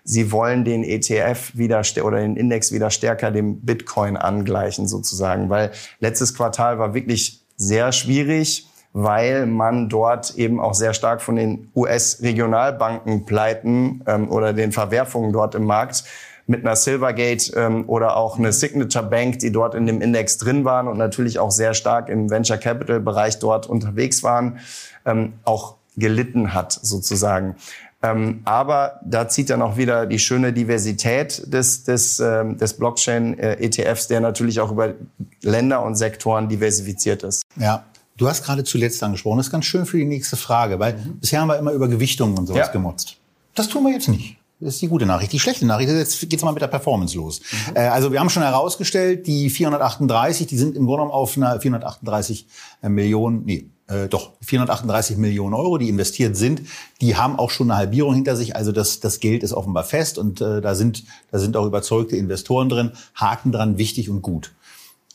sie 0.05 0.31
wollen 0.31 0.63
den 0.63 0.85
ETF 0.85 1.51
wieder 1.55 1.81
oder 2.03 2.19
den 2.19 2.37
Index 2.37 2.71
wieder 2.71 2.89
stärker 2.89 3.31
dem 3.31 3.59
Bitcoin 3.59 4.15
angleichen 4.15 4.87
sozusagen, 4.87 5.49
weil 5.49 5.71
letztes 5.99 6.33
Quartal 6.33 6.79
war 6.79 6.93
wirklich 6.93 7.41
sehr 7.57 7.91
schwierig, 7.91 8.67
weil 8.93 9.47
man 9.47 9.89
dort 9.89 10.35
eben 10.35 10.59
auch 10.59 10.75
sehr 10.75 10.93
stark 10.93 11.21
von 11.21 11.35
den 11.35 11.71
US-Regionalbanken 11.75 13.25
pleiten 13.25 14.01
ähm, 14.05 14.31
oder 14.31 14.53
den 14.53 14.71
Verwerfungen 14.71 15.33
dort 15.33 15.55
im 15.55 15.65
Markt 15.65 16.03
mit 16.45 16.65
einer 16.65 16.75
Silvergate 16.75 17.53
ähm, 17.55 17.85
oder 17.87 18.17
auch 18.17 18.37
eine 18.37 18.51
Signature 18.51 19.05
Bank, 19.05 19.39
die 19.39 19.51
dort 19.51 19.75
in 19.75 19.87
dem 19.87 20.01
Index 20.01 20.37
drin 20.37 20.65
waren 20.65 20.87
und 20.87 20.97
natürlich 20.97 21.39
auch 21.39 21.51
sehr 21.51 21.73
stark 21.73 22.09
im 22.09 22.29
Venture 22.29 22.57
Capital 22.57 22.99
Bereich 22.99 23.39
dort 23.39 23.65
unterwegs 23.65 24.23
waren, 24.23 24.59
ähm, 25.05 25.33
auch 25.43 25.75
gelitten 25.95 26.53
hat 26.53 26.73
sozusagen. 26.73 27.55
Ähm, 28.03 28.41
aber 28.43 28.99
da 29.05 29.29
zieht 29.29 29.49
dann 29.49 29.61
auch 29.61 29.77
wieder 29.77 30.05
die 30.05 30.19
schöne 30.19 30.51
Diversität 30.51 31.51
des, 31.51 31.85
des, 31.85 32.19
ähm, 32.19 32.57
des 32.57 32.73
Blockchain-ETFs, 32.73 34.07
der 34.07 34.19
natürlich 34.19 34.59
auch 34.59 34.71
über 34.71 34.93
Länder 35.41 35.83
und 35.83 35.95
Sektoren 35.95 36.49
diversifiziert 36.49 37.23
ist. 37.23 37.43
Ja. 37.55 37.85
Du 38.17 38.27
hast 38.27 38.43
gerade 38.43 38.63
zuletzt 38.63 39.01
angesprochen, 39.01 39.37
das 39.37 39.47
ist 39.47 39.51
ganz 39.51 39.65
schön 39.65 39.85
für 39.85 39.97
die 39.97 40.05
nächste 40.05 40.37
Frage, 40.37 40.79
weil 40.79 40.93
mhm. 40.93 41.19
bisher 41.19 41.41
haben 41.41 41.47
wir 41.47 41.57
immer 41.57 41.71
über 41.71 41.87
Gewichtungen 41.87 42.37
und 42.37 42.47
sowas 42.47 42.67
ja. 42.67 42.71
gemotzt. 42.71 43.17
Das 43.55 43.67
tun 43.69 43.83
wir 43.83 43.91
jetzt 43.91 44.07
nicht. 44.07 44.37
Das 44.59 44.75
ist 44.75 44.81
die 44.81 44.87
gute 44.87 45.05
Nachricht. 45.05 45.33
Die 45.33 45.39
schlechte 45.39 45.65
Nachricht 45.65 45.89
ist, 45.89 45.97
jetzt 45.97 46.29
geht's 46.29 46.43
mal 46.43 46.53
mit 46.53 46.61
der 46.61 46.67
Performance 46.67 47.17
los. 47.17 47.41
Mhm. 47.69 47.75
Äh, 47.75 47.79
also 47.87 48.11
wir 48.11 48.19
haben 48.19 48.29
schon 48.29 48.43
herausgestellt, 48.43 49.27
die 49.27 49.49
438, 49.49 50.47
die 50.47 50.57
sind 50.57 50.75
im 50.75 50.85
Grunde 50.85 51.03
genommen 51.03 51.11
auf 51.11 51.35
einer 51.35 51.59
438 51.59 52.47
Millionen, 52.83 53.43
nee, 53.45 53.67
äh, 53.87 54.07
doch 54.07 54.31
438 54.41 55.17
Millionen 55.17 55.53
Euro, 55.53 55.77
die 55.77 55.89
investiert 55.89 56.37
sind, 56.37 56.61
die 57.01 57.15
haben 57.15 57.37
auch 57.37 57.49
schon 57.49 57.69
eine 57.69 57.77
Halbierung 57.77 58.13
hinter 58.13 58.35
sich. 58.35 58.55
Also 58.55 58.71
das, 58.71 58.99
das 58.99 59.19
Geld 59.19 59.43
ist 59.43 59.53
offenbar 59.53 59.83
fest 59.83 60.17
und 60.17 60.39
äh, 60.39 60.61
da 60.61 60.75
sind 60.75 61.03
da 61.31 61.39
sind 61.39 61.57
auch 61.57 61.65
überzeugte 61.65 62.15
Investoren 62.15 62.69
drin. 62.69 62.91
Haken 63.15 63.51
dran, 63.51 63.77
wichtig 63.77 64.09
und 64.09 64.21
gut. 64.21 64.53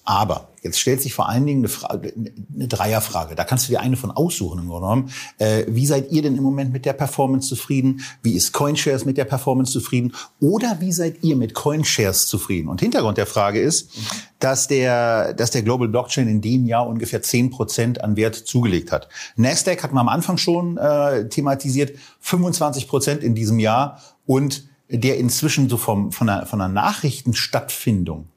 Aber 0.09 0.49
jetzt 0.63 0.81
stellt 0.81 1.03
sich 1.03 1.13
vor 1.13 1.29
allen 1.29 1.45
Dingen 1.45 1.61
eine, 1.61 1.69
Frage, 1.69 2.15
eine 2.17 2.67
Dreierfrage. 2.67 3.35
Da 3.35 3.45
kannst 3.45 3.69
du 3.69 3.73
dir 3.73 3.81
eine 3.81 3.99
von 3.99 4.11
aussuchen 4.11 4.61
im 4.61 4.69
Grunde 4.69 4.87
genommen. 4.87 5.11
Äh, 5.37 5.65
wie 5.69 5.85
seid 5.85 6.11
ihr 6.11 6.23
denn 6.23 6.35
im 6.35 6.43
Moment 6.43 6.73
mit 6.73 6.87
der 6.87 6.95
Performance 6.95 7.47
zufrieden? 7.47 8.01
Wie 8.23 8.33
ist 8.33 8.55
CoinShares 8.55 9.05
mit 9.05 9.19
der 9.19 9.27
Performance 9.27 9.71
zufrieden? 9.71 10.15
Oder 10.41 10.79
wie 10.81 10.93
seid 10.93 11.23
ihr 11.23 11.37
mit 11.37 11.53
CoinShares 11.53 12.27
zufrieden? 12.27 12.71
Und 12.71 12.81
Hintergrund 12.81 13.19
der 13.19 13.27
Frage 13.27 13.61
ist, 13.61 13.91
dass 14.39 14.67
der, 14.67 15.35
dass 15.35 15.51
der 15.51 15.61
Global 15.61 15.89
Blockchain 15.89 16.27
in 16.27 16.41
dem 16.41 16.65
Jahr 16.65 16.87
ungefähr 16.87 17.21
zehn 17.21 17.51
Prozent 17.51 18.03
an 18.03 18.17
Wert 18.17 18.35
zugelegt 18.35 18.93
hat. 18.93 19.11
Nasdaq 19.37 19.83
hat 19.83 19.93
man 19.93 20.01
am 20.01 20.09
Anfang 20.09 20.39
schon 20.39 20.79
äh, 20.79 21.29
thematisiert, 21.29 21.99
25 22.21 22.89
Prozent 22.89 23.23
in 23.23 23.35
diesem 23.35 23.59
Jahr 23.59 24.01
und 24.25 24.67
der 24.89 25.19
inzwischen 25.19 25.69
so 25.69 25.77
vom, 25.77 26.13
von, 26.13 26.29
der, 26.29 26.47
von 26.47 26.61
der 26.61 26.69
Nachrichtenstattfindung 26.69 28.31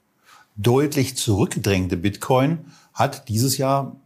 deutlich 0.62 1.16
zurückgedrängte 1.16 1.96
Bitcoin 1.96 2.66
hat 2.94 3.28
dieses 3.28 3.58
Jahr 3.58 3.96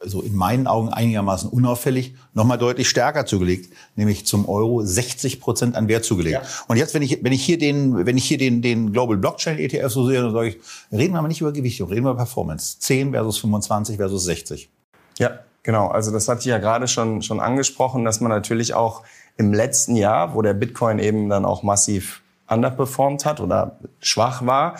also 0.00 0.20
in 0.20 0.34
meinen 0.34 0.66
Augen 0.66 0.90
einigermaßen 0.90 1.48
unauffällig, 1.48 2.14
nochmal 2.34 2.58
deutlich 2.58 2.88
stärker 2.88 3.24
zugelegt, 3.26 3.72
nämlich 3.96 4.26
zum 4.26 4.48
Euro 4.48 4.82
60 4.82 5.40
Prozent 5.40 5.74
an 5.74 5.88
Wert 5.88 6.04
zugelegt. 6.04 6.42
Ja. 6.42 6.48
Und 6.68 6.76
jetzt, 6.76 6.94
wenn 6.94 7.02
ich, 7.02 7.24
wenn 7.24 7.32
ich 7.32 7.44
hier 7.44 7.58
den, 7.58 8.04
wenn 8.04 8.16
ich 8.16 8.24
hier 8.24 8.38
den, 8.38 8.62
den 8.62 8.92
Global 8.92 9.16
Blockchain 9.16 9.58
ETF 9.58 9.88
so 9.90 10.06
sehe, 10.06 10.20
dann 10.20 10.32
sage 10.32 10.48
ich, 10.48 10.58
reden 10.92 11.14
wir 11.14 11.18
aber 11.18 11.28
nicht 11.28 11.40
über 11.40 11.52
Gewichtung, 11.52 11.88
reden 11.88 12.04
wir 12.04 12.10
über 12.10 12.18
Performance. 12.18 12.78
10 12.78 13.12
versus 13.12 13.38
25 13.38 13.96
versus 13.96 14.24
60. 14.24 14.70
Ja, 15.18 15.40
genau. 15.62 15.88
Also 15.88 16.12
das 16.12 16.28
hatte 16.28 16.40
ich 16.40 16.46
ja 16.46 16.58
gerade 16.58 16.88
schon, 16.88 17.22
schon 17.22 17.40
angesprochen, 17.40 18.04
dass 18.04 18.20
man 18.20 18.30
natürlich 18.30 18.74
auch 18.74 19.02
im 19.38 19.52
letzten 19.52 19.96
Jahr, 19.96 20.34
wo 20.34 20.42
der 20.42 20.54
Bitcoin 20.54 20.98
eben 20.98 21.28
dann 21.28 21.44
auch 21.44 21.62
massiv 21.62 22.22
underperformed 22.48 23.24
hat 23.24 23.40
oder 23.40 23.78
schwach 24.00 24.46
war, 24.46 24.76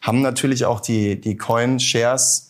haben 0.00 0.22
natürlich 0.22 0.64
auch 0.64 0.80
die, 0.80 1.20
die 1.20 1.36
Coin-Shares 1.36 2.46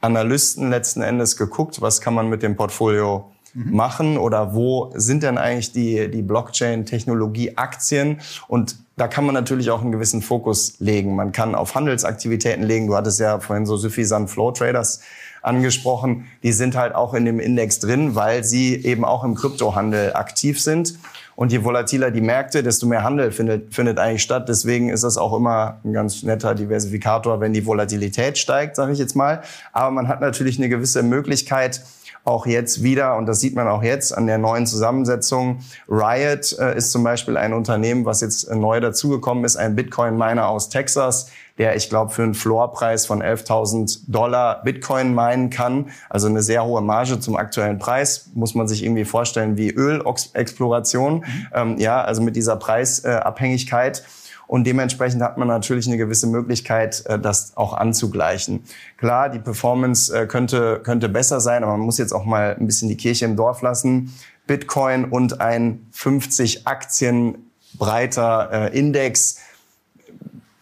Analysten 0.00 0.70
letzten 0.70 1.02
Endes 1.02 1.36
geguckt, 1.36 1.80
was 1.80 2.00
kann 2.00 2.14
man 2.14 2.28
mit 2.28 2.42
dem 2.42 2.56
Portfolio 2.56 3.30
mhm. 3.54 3.74
machen 3.74 4.18
oder 4.18 4.54
wo 4.54 4.92
sind 4.94 5.22
denn 5.22 5.38
eigentlich 5.38 5.72
die, 5.72 6.10
die 6.10 6.22
Blockchain-Technologie-Aktien 6.22 8.20
und 8.46 8.76
da 8.96 9.08
kann 9.08 9.26
man 9.26 9.34
natürlich 9.34 9.70
auch 9.70 9.82
einen 9.82 9.92
gewissen 9.92 10.22
Fokus 10.22 10.76
legen. 10.78 11.16
Man 11.16 11.32
kann 11.32 11.54
auf 11.54 11.74
Handelsaktivitäten 11.74 12.64
legen. 12.64 12.86
Du 12.86 12.96
hattest 12.96 13.20
ja 13.20 13.40
vorhin 13.40 13.66
so 13.66 13.76
suffisant 13.76 14.30
Flow 14.30 14.52
Traders 14.52 15.00
angesprochen. 15.42 16.26
Die 16.42 16.52
sind 16.52 16.76
halt 16.76 16.94
auch 16.94 17.12
in 17.12 17.26
dem 17.26 17.38
Index 17.38 17.78
drin, 17.78 18.14
weil 18.14 18.42
sie 18.42 18.74
eben 18.74 19.04
auch 19.04 19.22
im 19.22 19.34
Kryptohandel 19.34 20.14
aktiv 20.14 20.62
sind. 20.62 20.98
Und 21.36 21.52
je 21.52 21.62
volatiler 21.62 22.10
die 22.10 22.22
Märkte, 22.22 22.62
desto 22.62 22.86
mehr 22.86 23.04
Handel 23.04 23.30
findet, 23.30 23.74
findet 23.74 23.98
eigentlich 23.98 24.22
statt. 24.22 24.48
Deswegen 24.48 24.88
ist 24.88 25.04
das 25.04 25.18
auch 25.18 25.36
immer 25.36 25.80
ein 25.84 25.92
ganz 25.92 26.22
netter 26.22 26.54
Diversifikator, 26.54 27.40
wenn 27.40 27.52
die 27.52 27.66
Volatilität 27.66 28.38
steigt, 28.38 28.74
sage 28.74 28.92
ich 28.92 28.98
jetzt 28.98 29.14
mal. 29.14 29.42
Aber 29.72 29.90
man 29.90 30.08
hat 30.08 30.22
natürlich 30.22 30.58
eine 30.58 30.70
gewisse 30.70 31.02
Möglichkeit, 31.02 31.82
auch 32.24 32.46
jetzt 32.46 32.82
wieder, 32.82 33.16
und 33.16 33.26
das 33.26 33.38
sieht 33.38 33.54
man 33.54 33.68
auch 33.68 33.84
jetzt 33.84 34.16
an 34.16 34.26
der 34.26 34.38
neuen 34.38 34.66
Zusammensetzung. 34.66 35.60
Riot 35.88 36.58
äh, 36.58 36.76
ist 36.76 36.90
zum 36.90 37.04
Beispiel 37.04 37.36
ein 37.36 37.52
Unternehmen, 37.52 38.04
was 38.04 38.20
jetzt 38.20 38.52
neu 38.52 38.80
dazugekommen 38.80 39.44
ist, 39.44 39.56
ein 39.56 39.76
Bitcoin-Miner 39.76 40.48
aus 40.48 40.68
Texas, 40.68 41.30
der, 41.58 41.76
ich 41.76 41.88
glaube, 41.88 42.12
für 42.12 42.22
einen 42.22 42.34
Floorpreis 42.34 43.06
von 43.06 43.22
11.000 43.22 44.00
Dollar 44.08 44.62
Bitcoin 44.62 45.14
meinen 45.14 45.50
kann. 45.50 45.90
Also 46.10 46.28
eine 46.28 46.42
sehr 46.42 46.64
hohe 46.64 46.82
Marge 46.82 47.18
zum 47.18 47.36
aktuellen 47.36 47.78
Preis. 47.78 48.30
Muss 48.34 48.54
man 48.54 48.68
sich 48.68 48.84
irgendwie 48.84 49.04
vorstellen 49.04 49.56
wie 49.56 49.70
Ölexploration. 49.70 51.16
Mhm. 51.16 51.46
Ähm, 51.54 51.78
ja, 51.78 52.02
also 52.02 52.22
mit 52.22 52.36
dieser 52.36 52.56
Preisabhängigkeit. 52.56 54.04
Und 54.46 54.64
dementsprechend 54.64 55.22
hat 55.22 55.38
man 55.38 55.48
natürlich 55.48 55.86
eine 55.86 55.96
gewisse 55.96 56.26
Möglichkeit, 56.26 57.04
äh, 57.06 57.18
das 57.18 57.56
auch 57.56 57.72
anzugleichen. 57.72 58.62
Klar, 58.96 59.28
die 59.28 59.38
Performance 59.38 60.14
äh, 60.16 60.26
könnte, 60.26 60.80
könnte 60.84 61.08
besser 61.08 61.40
sein, 61.40 61.64
aber 61.64 61.72
man 61.72 61.86
muss 61.86 61.98
jetzt 61.98 62.12
auch 62.12 62.24
mal 62.24 62.56
ein 62.58 62.66
bisschen 62.66 62.88
die 62.88 62.96
Kirche 62.96 63.24
im 63.24 63.36
Dorf 63.36 63.62
lassen. 63.62 64.14
Bitcoin 64.46 65.06
und 65.06 65.40
ein 65.40 65.86
50 65.92 66.66
Aktien 66.66 67.50
breiter 67.74 68.48
äh, 68.72 68.78
Index 68.78 69.38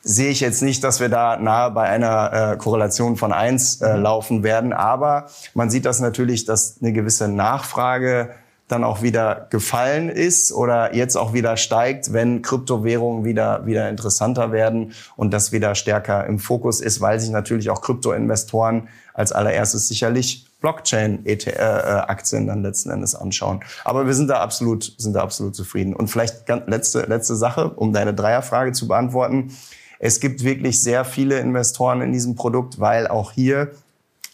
sehe 0.04 0.30
ich 0.30 0.40
jetzt 0.40 0.62
nicht, 0.62 0.84
dass 0.84 1.00
wir 1.00 1.08
da 1.08 1.38
nahe 1.38 1.70
bei 1.70 1.88
einer 1.88 2.52
äh, 2.52 2.56
Korrelation 2.56 3.16
von 3.16 3.32
eins 3.32 3.80
äh, 3.80 3.96
mhm. 3.96 4.02
laufen 4.02 4.42
werden. 4.42 4.72
Aber 4.72 5.26
man 5.54 5.70
sieht 5.70 5.86
das 5.86 6.00
natürlich, 6.00 6.44
dass 6.44 6.76
eine 6.80 6.92
gewisse 6.92 7.26
Nachfrage 7.26 8.30
dann 8.68 8.84
auch 8.84 9.02
wieder 9.02 9.46
gefallen 9.50 10.08
ist 10.08 10.52
oder 10.52 10.94
jetzt 10.94 11.16
auch 11.16 11.34
wieder 11.34 11.56
steigt, 11.56 12.12
wenn 12.12 12.40
Kryptowährungen 12.40 13.24
wieder, 13.24 13.66
wieder 13.66 13.90
interessanter 13.90 14.52
werden 14.52 14.92
und 15.16 15.32
das 15.32 15.52
wieder 15.52 15.74
stärker 15.74 16.26
im 16.26 16.38
Fokus 16.38 16.80
ist, 16.80 17.00
weil 17.00 17.20
sich 17.20 17.30
natürlich 17.30 17.68
auch 17.68 17.82
Kryptoinvestoren 17.82 18.88
als 19.12 19.32
allererstes 19.32 19.86
sicherlich 19.88 20.46
Blockchain-Aktien 20.60 22.46
dann 22.46 22.62
letzten 22.62 22.90
Endes 22.90 23.14
anschauen. 23.14 23.60
Aber 23.84 24.06
wir 24.06 24.14
sind 24.14 24.28
da 24.28 24.40
absolut, 24.40 24.94
sind 24.96 25.12
da 25.12 25.20
absolut 25.20 25.54
zufrieden. 25.54 25.94
Und 25.94 26.08
vielleicht 26.08 26.46
ganz 26.46 26.62
letzte, 26.66 27.02
letzte 27.02 27.36
Sache, 27.36 27.68
um 27.68 27.92
deine 27.92 28.14
Dreierfrage 28.14 28.72
zu 28.72 28.88
beantworten. 28.88 29.54
Es 30.04 30.20
gibt 30.20 30.44
wirklich 30.44 30.82
sehr 30.82 31.06
viele 31.06 31.38
Investoren 31.38 32.02
in 32.02 32.12
diesem 32.12 32.34
Produkt, 32.34 32.78
weil 32.78 33.08
auch 33.08 33.32
hier 33.32 33.70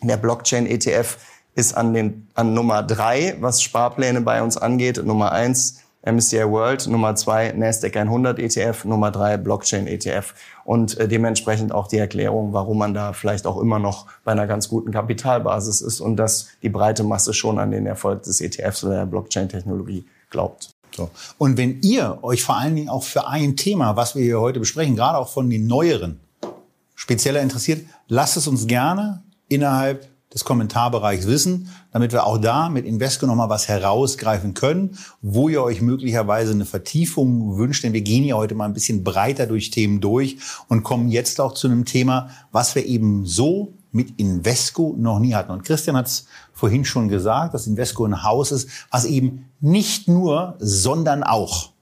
der 0.02 0.16
Blockchain-ETF 0.16 1.16
ist 1.54 1.76
an, 1.76 1.94
den, 1.94 2.26
an 2.34 2.54
Nummer 2.54 2.82
drei, 2.82 3.36
was 3.38 3.62
Sparpläne 3.62 4.20
bei 4.20 4.42
uns 4.42 4.56
angeht. 4.56 5.00
Nummer 5.04 5.30
eins 5.30 5.78
MSCI 6.04 6.50
World, 6.50 6.88
Nummer 6.88 7.14
zwei 7.14 7.52
Nasdaq 7.52 7.96
100 7.98 8.40
ETF, 8.40 8.84
Nummer 8.84 9.12
drei 9.12 9.36
Blockchain 9.36 9.86
ETF 9.86 10.34
und 10.64 10.98
äh, 10.98 11.06
dementsprechend 11.06 11.70
auch 11.70 11.86
die 11.86 11.98
Erklärung, 11.98 12.52
warum 12.52 12.78
man 12.78 12.92
da 12.92 13.12
vielleicht 13.12 13.46
auch 13.46 13.60
immer 13.60 13.78
noch 13.78 14.06
bei 14.24 14.32
einer 14.32 14.48
ganz 14.48 14.68
guten 14.68 14.90
Kapitalbasis 14.90 15.82
ist 15.82 16.00
und 16.00 16.16
dass 16.16 16.48
die 16.64 16.68
breite 16.68 17.04
Masse 17.04 17.32
schon 17.32 17.60
an 17.60 17.70
den 17.70 17.86
Erfolg 17.86 18.24
des 18.24 18.40
ETFs 18.40 18.82
oder 18.82 18.96
der 18.96 19.06
Blockchain-Technologie 19.06 20.04
glaubt. 20.30 20.74
So. 20.96 21.10
Und 21.38 21.56
wenn 21.56 21.80
ihr 21.82 22.18
euch 22.22 22.42
vor 22.42 22.56
allen 22.56 22.76
Dingen 22.76 22.88
auch 22.88 23.04
für 23.04 23.26
ein 23.28 23.56
Thema, 23.56 23.96
was 23.96 24.14
wir 24.14 24.22
hier 24.22 24.40
heute 24.40 24.60
besprechen, 24.60 24.96
gerade 24.96 25.18
auch 25.18 25.28
von 25.28 25.48
den 25.48 25.66
neueren, 25.66 26.20
spezieller 26.94 27.40
interessiert, 27.40 27.86
lasst 28.08 28.36
es 28.36 28.46
uns 28.46 28.66
gerne 28.66 29.22
innerhalb 29.48 30.08
des 30.32 30.44
Kommentarbereichs 30.44 31.26
wissen, 31.26 31.68
damit 31.92 32.12
wir 32.12 32.24
auch 32.24 32.38
da 32.38 32.68
mit 32.68 32.86
Invesco 32.86 33.26
nochmal 33.26 33.48
was 33.48 33.66
herausgreifen 33.66 34.54
können, 34.54 34.96
wo 35.22 35.48
ihr 35.48 35.62
euch 35.62 35.80
möglicherweise 35.80 36.52
eine 36.52 36.66
Vertiefung 36.66 37.56
wünscht. 37.56 37.82
Denn 37.82 37.92
wir 37.92 38.02
gehen 38.02 38.24
ja 38.24 38.36
heute 38.36 38.54
mal 38.54 38.66
ein 38.66 38.72
bisschen 38.72 39.02
breiter 39.02 39.46
durch 39.46 39.70
Themen 39.70 40.00
durch 40.00 40.36
und 40.68 40.84
kommen 40.84 41.10
jetzt 41.10 41.40
auch 41.40 41.54
zu 41.54 41.66
einem 41.66 41.84
Thema, 41.84 42.30
was 42.52 42.76
wir 42.76 42.86
eben 42.86 43.26
so 43.26 43.74
mit 43.92 44.18
Invesco 44.18 44.94
noch 44.98 45.18
nie 45.18 45.34
hatten. 45.34 45.50
Und 45.52 45.64
Christian 45.64 45.96
hat 45.96 46.06
es 46.06 46.26
vorhin 46.52 46.84
schon 46.84 47.08
gesagt, 47.08 47.54
dass 47.54 47.66
Invesco 47.66 48.04
ein 48.04 48.22
Haus 48.22 48.52
ist, 48.52 48.68
was 48.90 49.04
eben 49.04 49.50
nicht 49.60 50.08
nur, 50.08 50.56
sondern 50.58 51.22
auch 51.22 51.72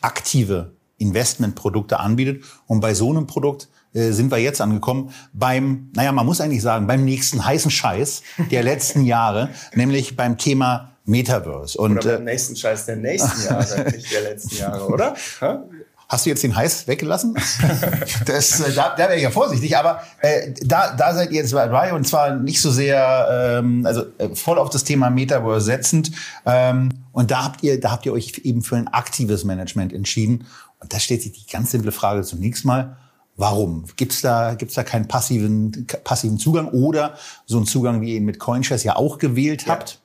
aktive 0.00 0.72
Investmentprodukte 0.98 1.98
anbietet. 1.98 2.44
Und 2.66 2.80
bei 2.80 2.94
so 2.94 3.10
einem 3.10 3.26
Produkt 3.26 3.68
äh, 3.94 4.10
sind 4.12 4.30
wir 4.30 4.38
jetzt 4.38 4.60
angekommen 4.60 5.10
beim, 5.32 5.90
naja, 5.94 6.12
man 6.12 6.26
muss 6.26 6.40
eigentlich 6.40 6.62
sagen, 6.62 6.86
beim 6.86 7.04
nächsten 7.04 7.44
heißen 7.44 7.70
Scheiß 7.70 8.22
der 8.50 8.62
letzten 8.62 9.04
Jahre, 9.04 9.50
nämlich 9.74 10.16
beim 10.16 10.38
Thema 10.38 10.92
Metaverse. 11.04 11.78
Und, 11.78 11.98
oder 11.98 12.14
beim 12.14 12.28
äh, 12.28 12.32
nächsten 12.32 12.56
Scheiß 12.56 12.86
der 12.86 12.96
nächsten 12.96 13.44
Jahre, 13.44 13.84
nicht 13.92 14.12
der 14.12 14.22
letzten 14.22 14.56
Jahre, 14.56 14.86
oder? 14.86 15.14
Hast 16.08 16.26
du 16.26 16.30
jetzt 16.30 16.42
den 16.42 16.54
heiß 16.54 16.86
weggelassen? 16.86 17.34
das, 18.26 18.60
äh, 18.60 18.72
da, 18.72 18.90
da 18.90 19.04
wäre 19.04 19.16
ich 19.16 19.22
ja 19.22 19.30
vorsichtig, 19.30 19.76
aber 19.76 20.02
äh, 20.20 20.52
da, 20.62 20.94
da 20.94 21.14
seid 21.14 21.30
ihr 21.30 21.40
jetzt 21.40 21.52
bei 21.52 21.92
und 21.92 22.06
zwar 22.06 22.36
nicht 22.36 22.60
so 22.60 22.70
sehr, 22.70 23.58
ähm, 23.58 23.86
also 23.86 24.04
äh, 24.18 24.34
voll 24.34 24.58
auf 24.58 24.70
das 24.70 24.84
Thema 24.84 25.10
Metaverse 25.10 25.64
setzend. 25.64 26.10
Ähm, 26.44 26.90
und 27.12 27.30
da 27.30 27.44
habt 27.44 27.62
ihr, 27.62 27.80
da 27.80 27.90
habt 27.90 28.06
ihr 28.06 28.12
euch 28.12 28.40
eben 28.44 28.62
für 28.62 28.76
ein 28.76 28.88
aktives 28.88 29.44
Management 29.44 29.92
entschieden. 29.92 30.46
Und 30.80 30.92
da 30.92 30.98
stellt 30.98 31.22
sich 31.22 31.32
die 31.32 31.50
ganz 31.50 31.70
simple 31.70 31.92
Frage 31.92 32.22
zunächst 32.22 32.64
mal, 32.64 32.96
Warum? 33.36 33.84
Gibt's 33.96 34.20
da, 34.20 34.54
gibt's 34.54 34.74
da 34.74 34.84
keinen 34.84 35.08
passiven, 35.08 35.88
passiven 36.04 36.38
Zugang 36.38 36.68
oder 36.68 37.16
so 37.46 37.56
einen 37.56 37.66
Zugang, 37.66 38.00
wie 38.00 38.10
ihr 38.12 38.16
ihn 38.18 38.24
mit 38.24 38.38
CoinShares 38.38 38.84
ja 38.84 38.94
auch 38.94 39.18
gewählt 39.18 39.66
habt? 39.66 40.00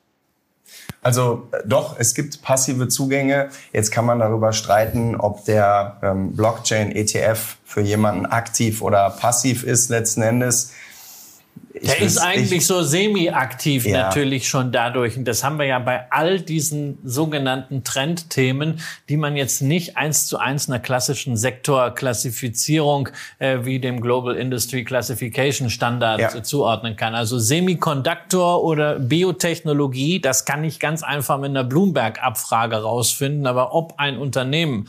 Also 1.02 1.48
äh, 1.52 1.58
doch, 1.66 1.96
es 2.00 2.14
gibt 2.14 2.42
passive 2.42 2.88
Zugänge. 2.88 3.50
Jetzt 3.72 3.92
kann 3.92 4.06
man 4.06 4.20
darüber 4.20 4.54
streiten, 4.54 5.16
ob 5.16 5.46
der 5.46 5.98
ähm, 6.02 6.36
Blockchain-ETF 6.36 7.58
für 7.66 7.82
jemanden 7.82 8.26
aktiv 8.26 8.82
oder 8.82 9.10
passiv 9.10 9.64
ist 9.64 9.90
letzten 9.90 10.22
Endes. 10.22 10.72
Der 11.82 12.00
ist 12.00 12.18
eigentlich 12.18 12.66
so 12.66 12.82
semi-aktiv 12.82 13.86
ja. 13.86 14.04
natürlich 14.04 14.48
schon 14.48 14.72
dadurch. 14.72 15.18
Und 15.18 15.26
das 15.26 15.44
haben 15.44 15.58
wir 15.60 15.66
ja 15.66 15.80
bei 15.80 16.12
all 16.12 16.40
diesen 16.40 16.98
sogenannten 17.04 17.84
Trendthemen, 17.84 18.80
die 19.08 19.18
man 19.18 19.36
jetzt 19.36 19.62
nicht 19.62 19.98
eins 19.98 20.28
zu 20.28 20.38
eins 20.38 20.70
einer 20.70 20.80
klassischen 20.80 21.38
Sektorklassifizierung 21.38 23.10
äh, 23.40 23.60
wie 23.64 23.80
dem 23.80 24.02
Global 24.02 24.36
Industry 24.36 24.84
Classification 24.84 25.70
Standard 25.70 26.20
ja. 26.20 26.44
zuordnen 26.44 26.96
kann. 26.96 27.16
Also 27.16 27.40
Semiconductor 27.40 28.64
oder 28.64 29.00
Biotechnologie, 29.00 30.20
das 30.20 30.46
kann 30.46 30.64
ich 30.64 30.80
ganz 30.80 31.04
einfach 31.04 31.38
mit 31.38 31.50
einer 31.50 31.64
Bloomberg-Abfrage 31.64 32.78
rausfinden. 32.78 33.48
Aber 33.48 33.74
ob 33.74 33.94
ein 33.98 34.18
Unternehmen 34.18 34.88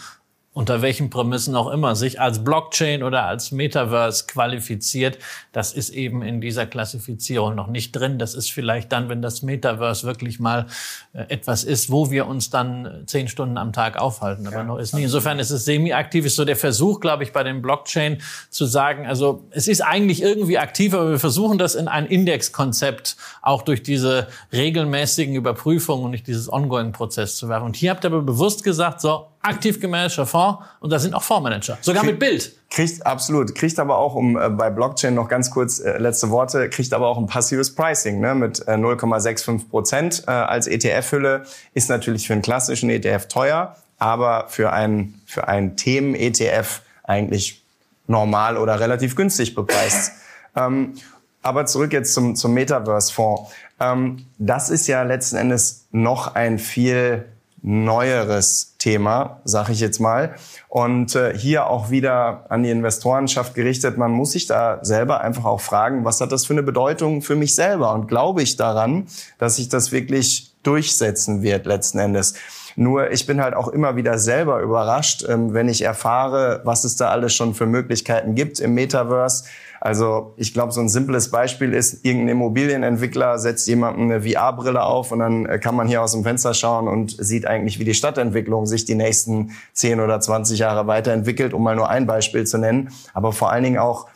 unter 0.52 0.82
welchen 0.82 1.10
Prämissen 1.10 1.54
auch 1.54 1.70
immer, 1.70 1.94
sich 1.94 2.20
als 2.20 2.42
Blockchain 2.42 3.04
oder 3.04 3.24
als 3.24 3.52
Metaverse 3.52 4.24
qualifiziert, 4.26 5.16
das 5.52 5.72
ist 5.72 5.90
eben 5.90 6.22
in 6.22 6.40
dieser 6.40 6.66
Klassifizierung 6.66 7.54
noch 7.54 7.68
nicht 7.68 7.92
drin. 7.92 8.18
Das 8.18 8.34
ist 8.34 8.50
vielleicht 8.50 8.90
dann, 8.90 9.08
wenn 9.08 9.22
das 9.22 9.42
Metaverse 9.42 10.04
wirklich 10.08 10.40
mal 10.40 10.66
äh, 11.12 11.22
etwas 11.28 11.62
ist, 11.62 11.92
wo 11.92 12.10
wir 12.10 12.26
uns 12.26 12.50
dann 12.50 12.84
äh, 12.84 13.06
zehn 13.06 13.28
Stunden 13.28 13.58
am 13.58 13.72
Tag 13.72 13.96
aufhalten. 13.96 14.48
Aber 14.48 14.56
ja, 14.56 14.64
noch 14.64 14.78
ist 14.78 14.92
nicht. 14.92 15.04
Insofern 15.04 15.38
ist 15.38 15.50
es 15.50 15.64
semi-aktiv, 15.64 16.26
ist 16.26 16.34
so 16.34 16.44
der 16.44 16.56
Versuch, 16.56 16.98
glaube 16.98 17.22
ich, 17.22 17.32
bei 17.32 17.44
dem 17.44 17.62
Blockchain 17.62 18.20
zu 18.50 18.66
sagen, 18.66 19.06
also 19.06 19.44
es 19.52 19.68
ist 19.68 19.82
eigentlich 19.82 20.20
irgendwie 20.20 20.58
aktiv, 20.58 20.94
aber 20.94 21.10
wir 21.12 21.20
versuchen 21.20 21.58
das 21.58 21.76
in 21.76 21.86
ein 21.86 22.06
Indexkonzept 22.06 23.16
auch 23.40 23.62
durch 23.62 23.84
diese 23.84 24.26
regelmäßigen 24.52 25.36
Überprüfungen 25.36 26.06
und 26.06 26.10
nicht 26.10 26.26
dieses 26.26 26.52
Ongoing-Prozess 26.52 27.36
zu 27.36 27.48
werfen. 27.48 27.66
Und 27.66 27.76
hier 27.76 27.90
habt 27.90 28.04
ihr 28.04 28.08
aber 28.08 28.22
bewusst 28.22 28.64
gesagt, 28.64 29.00
so, 29.00 29.26
aktiv 29.42 29.80
gemanagter 29.80 30.26
Fonds 30.26 30.62
und 30.80 30.90
da 30.90 30.98
sind 30.98 31.14
auch 31.14 31.22
Fondsmanager, 31.22 31.78
sogar 31.80 32.04
mit 32.04 32.18
Bild. 32.18 32.52
Kriegt 32.68 33.04
absolut, 33.06 33.54
kriegt 33.54 33.78
aber 33.78 33.98
auch 33.98 34.14
um 34.14 34.36
äh, 34.36 34.50
bei 34.50 34.70
Blockchain 34.70 35.14
noch 35.14 35.28
ganz 35.28 35.50
kurz 35.50 35.80
äh, 35.80 35.98
letzte 35.98 36.30
Worte, 36.30 36.68
kriegt 36.68 36.92
aber 36.92 37.08
auch 37.08 37.18
ein 37.18 37.26
passives 37.26 37.74
Pricing 37.74 38.20
ne, 38.20 38.34
mit 38.34 38.60
äh, 38.68 38.72
0,65 38.72 39.68
Prozent 39.68 40.24
äh, 40.26 40.30
als 40.30 40.66
ETF-Hülle 40.66 41.44
ist 41.74 41.88
natürlich 41.88 42.26
für 42.26 42.34
einen 42.34 42.42
klassischen 42.42 42.90
ETF 42.90 43.28
teuer, 43.28 43.76
aber 43.98 44.46
für 44.48 44.72
einen 44.72 45.20
für 45.26 45.48
einen 45.48 45.76
Themen-ETF 45.76 46.82
eigentlich 47.02 47.64
normal 48.06 48.58
oder 48.58 48.78
relativ 48.78 49.16
günstig 49.16 49.54
bepreist. 49.54 50.12
ähm, 50.56 50.94
aber 51.42 51.64
zurück 51.64 51.94
jetzt 51.94 52.12
zum 52.12 52.36
zum 52.36 52.52
Metaverse-Fonds. 52.52 53.52
Ähm, 53.80 54.26
das 54.38 54.68
ist 54.68 54.86
ja 54.86 55.02
letzten 55.02 55.36
Endes 55.36 55.86
noch 55.90 56.34
ein 56.34 56.58
viel 56.58 57.24
neueres 57.62 58.76
Thema, 58.78 59.40
sage 59.44 59.72
ich 59.72 59.80
jetzt 59.80 60.00
mal. 60.00 60.34
Und 60.68 61.14
äh, 61.14 61.36
hier 61.36 61.66
auch 61.66 61.90
wieder 61.90 62.46
an 62.48 62.62
die 62.62 62.70
Investorenschaft 62.70 63.54
gerichtet, 63.54 63.98
man 63.98 64.10
muss 64.10 64.32
sich 64.32 64.46
da 64.46 64.78
selber 64.82 65.20
einfach 65.20 65.44
auch 65.44 65.60
fragen, 65.60 66.04
was 66.04 66.20
hat 66.20 66.32
das 66.32 66.46
für 66.46 66.54
eine 66.54 66.62
Bedeutung 66.62 67.22
für 67.22 67.36
mich 67.36 67.54
selber? 67.54 67.92
Und 67.92 68.08
glaube 68.08 68.42
ich 68.42 68.56
daran, 68.56 69.06
dass 69.38 69.56
sich 69.56 69.68
das 69.68 69.92
wirklich 69.92 70.52
durchsetzen 70.62 71.42
wird 71.42 71.66
letzten 71.66 71.98
Endes? 71.98 72.34
Nur 72.76 73.10
ich 73.10 73.26
bin 73.26 73.42
halt 73.42 73.54
auch 73.54 73.68
immer 73.68 73.96
wieder 73.96 74.18
selber 74.18 74.60
überrascht, 74.60 75.24
ähm, 75.28 75.52
wenn 75.52 75.68
ich 75.68 75.82
erfahre, 75.82 76.62
was 76.64 76.84
es 76.84 76.96
da 76.96 77.10
alles 77.10 77.34
schon 77.34 77.54
für 77.54 77.66
Möglichkeiten 77.66 78.34
gibt 78.34 78.60
im 78.60 78.74
Metaverse 78.74 79.44
also 79.80 80.34
ich 80.36 80.52
glaube, 80.52 80.72
so 80.72 80.80
ein 80.80 80.90
simples 80.90 81.30
Beispiel 81.30 81.72
ist, 81.72 82.04
irgendein 82.04 82.36
Immobilienentwickler 82.36 83.38
setzt 83.38 83.66
jemandem 83.66 84.10
eine 84.10 84.20
VR-Brille 84.22 84.82
auf 84.82 85.10
und 85.10 85.20
dann 85.20 85.46
äh, 85.46 85.58
kann 85.58 85.74
man 85.74 85.88
hier 85.88 86.02
aus 86.02 86.12
dem 86.12 86.22
Fenster 86.22 86.52
schauen 86.52 86.86
und 86.86 87.16
sieht 87.18 87.46
eigentlich, 87.46 87.78
wie 87.78 87.84
die 87.84 87.94
Stadtentwicklung 87.94 88.66
sich 88.66 88.84
die 88.84 88.94
nächsten 88.94 89.52
10 89.72 90.00
oder 90.00 90.20
20 90.20 90.58
Jahre 90.58 90.86
weiterentwickelt, 90.86 91.54
um 91.54 91.62
mal 91.62 91.76
nur 91.76 91.88
ein 91.88 92.06
Beispiel 92.06 92.46
zu 92.46 92.58
nennen. 92.58 92.90
Aber 93.14 93.32
vor 93.32 93.50
allen 93.50 93.64
Dingen 93.64 93.78
auch 93.78 94.06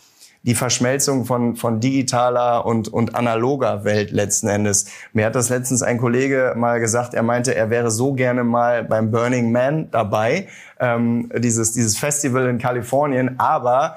die 0.43 0.55
Verschmelzung 0.55 1.25
von, 1.25 1.57
von 1.57 1.81
digitaler 1.81 2.67
und, 2.67 2.89
und 2.89 3.15
analoger 3.15 3.85
Welt 3.85 4.11
letzten 4.11 4.49
Endes. 4.49 4.85
Mir 5.15 5.25
hat 5.25 5.35
das 5.35 5.49
letztens 5.49 5.83
ein 5.83 5.97
Kollege 5.97 6.53
mal 6.55 6.81
gesagt, 6.81 7.15
er 7.15 7.23
meinte, 7.23 7.55
er 7.55 7.71
wäre 7.71 7.91
so 7.91 8.13
gerne 8.13 8.45
mal 8.45 8.85
beim 8.85 9.11
Burning 9.11 9.51
Man 9.51 9.91
dabei, 9.91 10.49
ähm, 10.79 11.33
dieses, 11.39 11.73
dieses 11.73 11.97
Festival 11.97 12.47
in 12.49 12.59
Kalifornien, 12.59 13.37
aber 13.39 13.97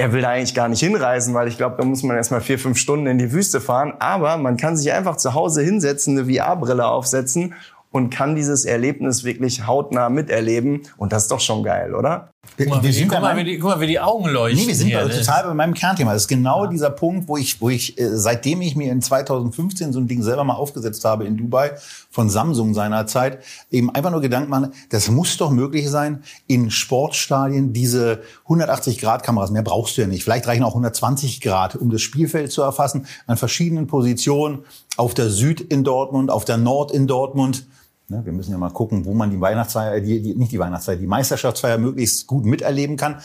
er 0.00 0.14
will 0.14 0.22
da 0.22 0.30
eigentlich 0.30 0.54
gar 0.54 0.68
nicht 0.68 0.80
hinreisen, 0.80 1.34
weil 1.34 1.46
ich 1.46 1.58
glaube, 1.58 1.76
da 1.78 1.84
muss 1.84 2.02
man 2.02 2.16
erstmal 2.16 2.40
vier, 2.40 2.58
fünf 2.58 2.78
Stunden 2.78 3.06
in 3.06 3.18
die 3.18 3.32
Wüste 3.32 3.60
fahren. 3.60 3.92
Aber 3.98 4.38
man 4.38 4.56
kann 4.56 4.74
sich 4.74 4.90
einfach 4.92 5.16
zu 5.16 5.34
Hause 5.34 5.60
hinsetzen, 5.60 6.18
eine 6.18 6.32
VR-Brille 6.32 6.86
aufsetzen 6.86 7.52
und 7.90 8.08
kann 8.08 8.34
dieses 8.34 8.64
Erlebnis 8.64 9.24
wirklich 9.24 9.66
hautnah 9.66 10.08
miterleben. 10.08 10.82
Und 10.96 11.12
das 11.12 11.24
ist 11.24 11.32
doch 11.32 11.40
schon 11.40 11.62
geil, 11.62 11.94
oder? 11.94 12.30
Guck 12.56 12.68
mal, 12.68 12.82
wie, 12.82 12.90
die, 12.90 13.06
guck, 13.06 13.20
mal, 13.20 13.36
wie 13.36 13.44
die, 13.44 13.58
guck 13.58 13.70
mal, 13.70 13.80
wie 13.80 13.86
die 13.86 14.00
Augen 14.00 14.28
leuchten. 14.28 14.62
Nee, 14.62 14.68
wir 14.68 14.74
sind 14.74 14.88
hier, 14.88 15.08
total 15.10 15.44
bei 15.44 15.54
meinem 15.54 15.74
Kernthema. 15.74 16.14
Das 16.14 16.22
ist 16.22 16.28
genau 16.28 16.64
ja. 16.64 16.70
dieser 16.70 16.90
Punkt, 16.90 17.28
wo 17.28 17.36
ich, 17.36 17.60
wo 17.60 17.68
ich, 17.68 17.98
äh, 17.98 18.16
seitdem 18.16 18.62
ich 18.62 18.76
mir 18.76 18.90
in 18.92 19.02
2015 19.02 19.92
so 19.92 20.00
ein 20.00 20.08
Ding 20.08 20.22
selber 20.22 20.44
mal 20.44 20.54
aufgesetzt 20.54 21.04
habe 21.04 21.26
in 21.26 21.36
Dubai 21.36 21.72
von 22.10 22.30
Samsung 22.30 22.72
seinerzeit, 22.72 23.40
eben 23.70 23.94
einfach 23.94 24.10
nur 24.10 24.22
Gedanken 24.22 24.48
machen, 24.50 24.72
das 24.88 25.10
muss 25.10 25.36
doch 25.36 25.50
möglich 25.50 25.88
sein, 25.90 26.22
in 26.46 26.70
Sportstadien 26.70 27.74
diese 27.74 28.22
180-Grad-Kameras, 28.48 29.50
mehr 29.50 29.62
brauchst 29.62 29.96
du 29.96 30.02
ja 30.02 30.06
nicht. 30.06 30.24
Vielleicht 30.24 30.46
reichen 30.46 30.64
auch 30.64 30.70
120 30.70 31.42
Grad, 31.42 31.76
um 31.76 31.90
das 31.90 32.00
Spielfeld 32.00 32.52
zu 32.52 32.62
erfassen, 32.62 33.06
an 33.26 33.36
verschiedenen 33.36 33.86
Positionen, 33.86 34.64
auf 34.96 35.14
der 35.14 35.28
Süd 35.28 35.60
in 35.60 35.84
Dortmund, 35.84 36.30
auf 36.30 36.44
der 36.44 36.56
Nord 36.56 36.90
in 36.90 37.06
Dortmund 37.06 37.66
wir 38.10 38.32
müssen 38.32 38.50
ja 38.50 38.58
mal 38.58 38.70
gucken, 38.70 39.04
wo 39.04 39.14
man 39.14 39.30
die 39.30 39.40
Weihnachtsfeier, 39.40 40.00
die, 40.00 40.20
die, 40.20 40.34
nicht 40.34 40.52
die 40.52 40.58
Weihnachtsfeier, 40.58 40.96
die 40.96 41.06
Meisterschaftsfeier 41.06 41.78
möglichst 41.78 42.26
gut 42.26 42.44
miterleben 42.44 42.96
kann. 42.96 43.20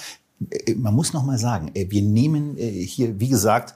Äh, 0.50 0.76
man 0.76 0.94
muss 0.94 1.14
noch 1.14 1.24
mal 1.24 1.38
sagen, 1.38 1.72
äh, 1.74 1.88
wir 1.90 2.02
nehmen 2.02 2.58
äh, 2.58 2.70
hier, 2.70 3.20
wie 3.20 3.30
gesagt, 3.30 3.74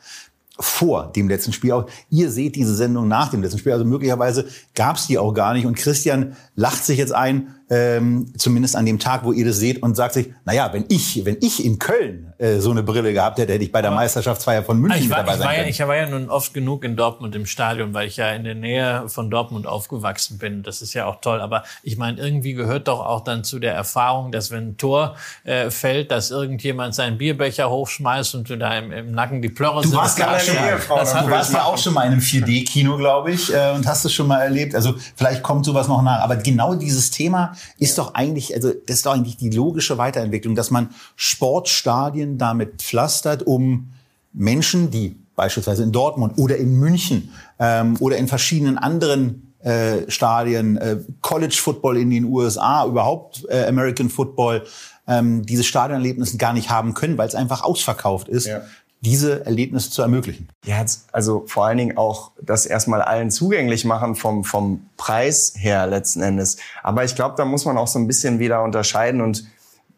vor 0.59 1.11
dem 1.13 1.29
letzten 1.29 1.53
Spiel 1.53 1.71
auf. 1.71 1.91
Ihr 2.09 2.29
seht 2.29 2.55
diese 2.55 2.75
Sendung 2.75 3.07
nach 3.07 3.29
dem 3.29 3.41
letzten 3.41 3.59
Spiel, 3.59 3.71
also 3.71 3.85
möglicherweise 3.85 4.45
gab 4.75 4.97
es 4.97 5.07
die 5.07 5.17
auch 5.17 5.33
gar 5.33 5.53
nicht. 5.53 5.65
Und 5.65 5.75
Christian 5.75 6.35
lacht 6.55 6.83
sich 6.85 6.97
jetzt 6.97 7.13
ein, 7.13 7.55
ähm, 7.69 8.33
zumindest 8.37 8.75
an 8.75 8.85
dem 8.85 8.99
Tag, 8.99 9.23
wo 9.23 9.31
ihr 9.31 9.45
das 9.45 9.57
seht, 9.57 9.83
und 9.83 9.95
sagt 9.95 10.13
sich, 10.13 10.33
naja, 10.45 10.69
wenn 10.73 10.85
ich, 10.89 11.23
wenn 11.25 11.37
ich 11.41 11.63
in 11.63 11.77
Köln 11.77 12.33
äh, 12.39 12.59
so 12.59 12.71
eine 12.71 12.81
Brille 12.81 13.13
gehabt 13.13 13.37
hätte, 13.37 13.53
hätte 13.53 13.63
ich 13.63 13.71
bei 13.71 13.81
der 13.81 13.91
Meisterschaftsfeier 13.91 14.63
von 14.63 14.79
München 14.79 15.03
ich 15.03 15.09
war, 15.09 15.17
dabei 15.17 15.33
sein 15.33 15.41
war 15.41 15.53
können. 15.53 15.63
Ja, 15.65 15.69
ich 15.69 15.79
war 15.79 15.95
ja 15.95 16.07
nun 16.07 16.29
oft 16.29 16.53
genug 16.53 16.83
in 16.83 16.95
Dortmund 16.95 17.35
im 17.35 17.45
Stadion, 17.45 17.93
weil 17.93 18.07
ich 18.07 18.17
ja 18.17 18.31
in 18.31 18.43
der 18.43 18.55
Nähe 18.55 19.03
von 19.07 19.29
Dortmund 19.29 19.67
aufgewachsen 19.67 20.39
bin. 20.39 20.63
Das 20.63 20.81
ist 20.81 20.93
ja 20.93 21.05
auch 21.05 21.21
toll. 21.21 21.41
Aber 21.41 21.63
ich 21.83 21.97
meine, 21.97 22.19
irgendwie 22.19 22.53
gehört 22.53 22.87
doch 22.87 23.05
auch 23.05 23.23
dann 23.23 23.43
zu 23.43 23.59
der 23.59 23.73
Erfahrung, 23.73 24.31
dass 24.31 24.49
wenn 24.49 24.69
ein 24.69 24.77
Tor 24.77 25.15
äh, 25.43 25.69
fällt, 25.69 26.11
dass 26.11 26.31
irgendjemand 26.31 26.95
seinen 26.95 27.17
Bierbecher 27.17 27.69
hochschmeißt 27.69 28.33
und 28.35 28.49
du 28.49 28.57
da 28.57 28.77
im, 28.77 28.91
im 28.91 29.11
Nacken 29.11 29.41
die 29.41 29.49
Plörre 29.49 29.81
Du 29.81 29.93
warst, 29.93 30.17
ja 30.17 30.39
schon, 30.39 30.55
du 30.55 31.31
warst 31.31 31.53
ja 31.53 31.63
auch 31.63 31.77
schon 31.77 31.93
mal 31.93 32.05
in 32.05 32.13
einem 32.13 32.21
4D-Kino, 32.21 32.97
glaube 32.97 33.31
ich, 33.31 33.53
äh, 33.53 33.73
und 33.75 33.85
hast 33.85 34.05
es 34.05 34.13
schon 34.13 34.27
mal 34.27 34.41
erlebt. 34.41 34.73
Also 34.73 34.95
vielleicht 35.15 35.43
kommt 35.43 35.65
sowas 35.65 35.87
noch 35.87 36.01
nach. 36.01 36.21
Aber 36.21 36.35
genau 36.35 36.73
dieses 36.73 37.11
Thema 37.11 37.53
ist 37.77 37.97
doch 37.97 38.13
eigentlich, 38.13 38.55
also 38.55 38.71
das 38.85 38.97
ist 38.97 39.05
doch 39.05 39.13
eigentlich 39.13 39.37
die 39.37 39.49
logische 39.49 39.97
Weiterentwicklung, 39.97 40.55
dass 40.55 40.71
man 40.71 40.89
Sportstadien 41.15 42.37
damit 42.37 42.81
pflastert, 42.81 43.45
um 43.45 43.89
Menschen, 44.33 44.91
die 44.91 45.15
beispielsweise 45.35 45.83
in 45.83 45.91
Dortmund 45.91 46.37
oder 46.37 46.57
in 46.57 46.77
München 46.77 47.31
ähm, 47.59 47.95
oder 47.99 48.17
in 48.17 48.27
verschiedenen 48.27 48.77
anderen 48.77 49.53
äh, 49.61 50.09
Stadien, 50.09 50.77
äh, 50.77 50.97
College 51.21 51.57
Football 51.59 51.97
in 51.97 52.09
den 52.09 52.25
USA, 52.25 52.85
überhaupt 52.85 53.45
äh, 53.49 53.65
American 53.65 54.09
Football, 54.09 54.63
ähm, 55.07 55.45
diese 55.45 55.63
Stadionerlebnisse 55.63 56.37
gar 56.37 56.53
nicht 56.53 56.69
haben 56.69 56.93
können, 56.93 57.17
weil 57.17 57.27
es 57.27 57.35
einfach 57.35 57.63
ausverkauft 57.63 58.27
ist. 58.27 58.47
Ja 58.47 58.61
diese 59.01 59.45
Erlebnisse 59.45 59.91
zu 59.91 60.01
ermöglichen. 60.01 60.49
Ja, 60.65 60.83
also 61.11 61.45
vor 61.47 61.65
allen 61.65 61.77
Dingen 61.77 61.97
auch 61.97 62.31
das 62.41 62.65
erstmal 62.65 63.01
allen 63.01 63.31
zugänglich 63.31 63.85
machen 63.85 64.15
vom, 64.15 64.43
vom 64.43 64.89
Preis 64.97 65.53
her 65.55 65.87
letzten 65.87 66.21
Endes. 66.21 66.57
Aber 66.83 67.03
ich 67.05 67.15
glaube, 67.15 67.35
da 67.37 67.45
muss 67.45 67.65
man 67.65 67.77
auch 67.77 67.87
so 67.87 67.97
ein 67.97 68.07
bisschen 68.07 68.39
wieder 68.39 68.61
unterscheiden 68.63 69.21
und 69.21 69.45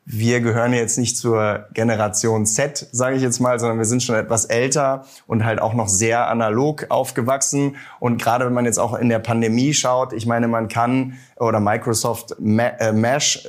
wir 0.06 0.42
gehören 0.42 0.74
jetzt 0.74 0.98
nicht 0.98 1.16
zur 1.16 1.68
Generation 1.74 2.46
Z, 2.46 2.88
sage 2.92 3.16
ich 3.16 3.22
jetzt 3.22 3.40
mal, 3.40 3.60
sondern 3.60 3.78
wir 3.78 3.86
sind 3.86 4.02
schon 4.02 4.16
etwas 4.16 4.46
älter 4.46 5.06
und 5.28 5.46
halt 5.46 5.62
auch 5.62 5.74
noch 5.74 5.88
sehr 5.88 6.28
analog 6.28 6.88
aufgewachsen. 6.90 7.78
Und 8.00 8.22
gerade 8.22 8.46
wenn 8.46 8.54
man 8.54 8.66
jetzt 8.66 8.80
auch 8.80 8.94
in 8.96 9.10
der 9.10 9.20
Pandemie 9.20 9.74
schaut, 9.74 10.14
ich 10.14 10.26
meine, 10.26 10.48
man 10.48 10.68
kann 10.68 11.18
oder 11.38 11.60
Microsoft 11.60 12.36
äh, 12.40 12.92
Mesh 12.92 13.48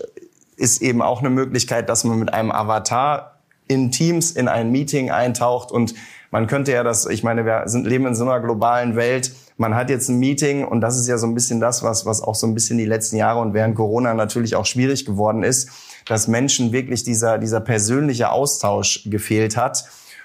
ist 0.57 0.83
eben 0.83 1.03
auch 1.03 1.21
eine 1.21 1.31
Möglichkeit, 1.31 1.89
dass 1.89 2.05
man 2.05 2.19
mit 2.19 2.33
einem 2.33 2.53
Avatar 2.53 3.32
in 3.69 3.91
Teams 3.91 4.33
in 4.33 4.49
ein 4.49 4.71
Meeting 4.71 5.11
eintaucht 5.11 5.71
und 5.71 5.95
man 6.33 6.47
könnte 6.47 6.73
ja 6.73 6.83
das, 6.83 7.05
ich 7.05 7.23
meine, 7.23 7.45
wir 7.45 7.65
sind, 7.67 7.87
leben 7.87 8.07
in 8.07 8.15
so 8.15 8.25
einer 8.25 8.41
globalen 8.41 8.97
Welt. 8.97 9.33
Man 9.59 9.75
hat 9.75 9.91
jetzt 9.91 10.09
ein 10.09 10.19
Meeting 10.19 10.65
und 10.65 10.81
das 10.81 10.99
ist 10.99 11.07
ja 11.07 11.19
so 11.19 11.27
ein 11.27 11.35
bisschen 11.35 11.61
das, 11.61 11.83
was, 11.83 12.07
was 12.07 12.23
auch 12.23 12.35
so 12.35 12.47
ein 12.47 12.55
bisschen 12.55 12.79
die 12.79 12.87
letzten 12.87 13.17
Jahre 13.17 13.39
und 13.41 13.53
während 13.53 13.77
Corona 13.77 14.15
natürlich 14.15 14.57
auch 14.57 14.65
schwierig 14.65 15.05
geworden 15.05 15.43
ist, 15.43 15.69
dass 16.07 16.29
Menschen 16.29 16.73
wirklich 16.73 17.05
dieser, 17.05 17.37
dieser 17.37 17.61
persönliche 17.61 18.31
Austausch 18.31 19.03
gefehlt 19.05 19.59
hat. 19.59 19.85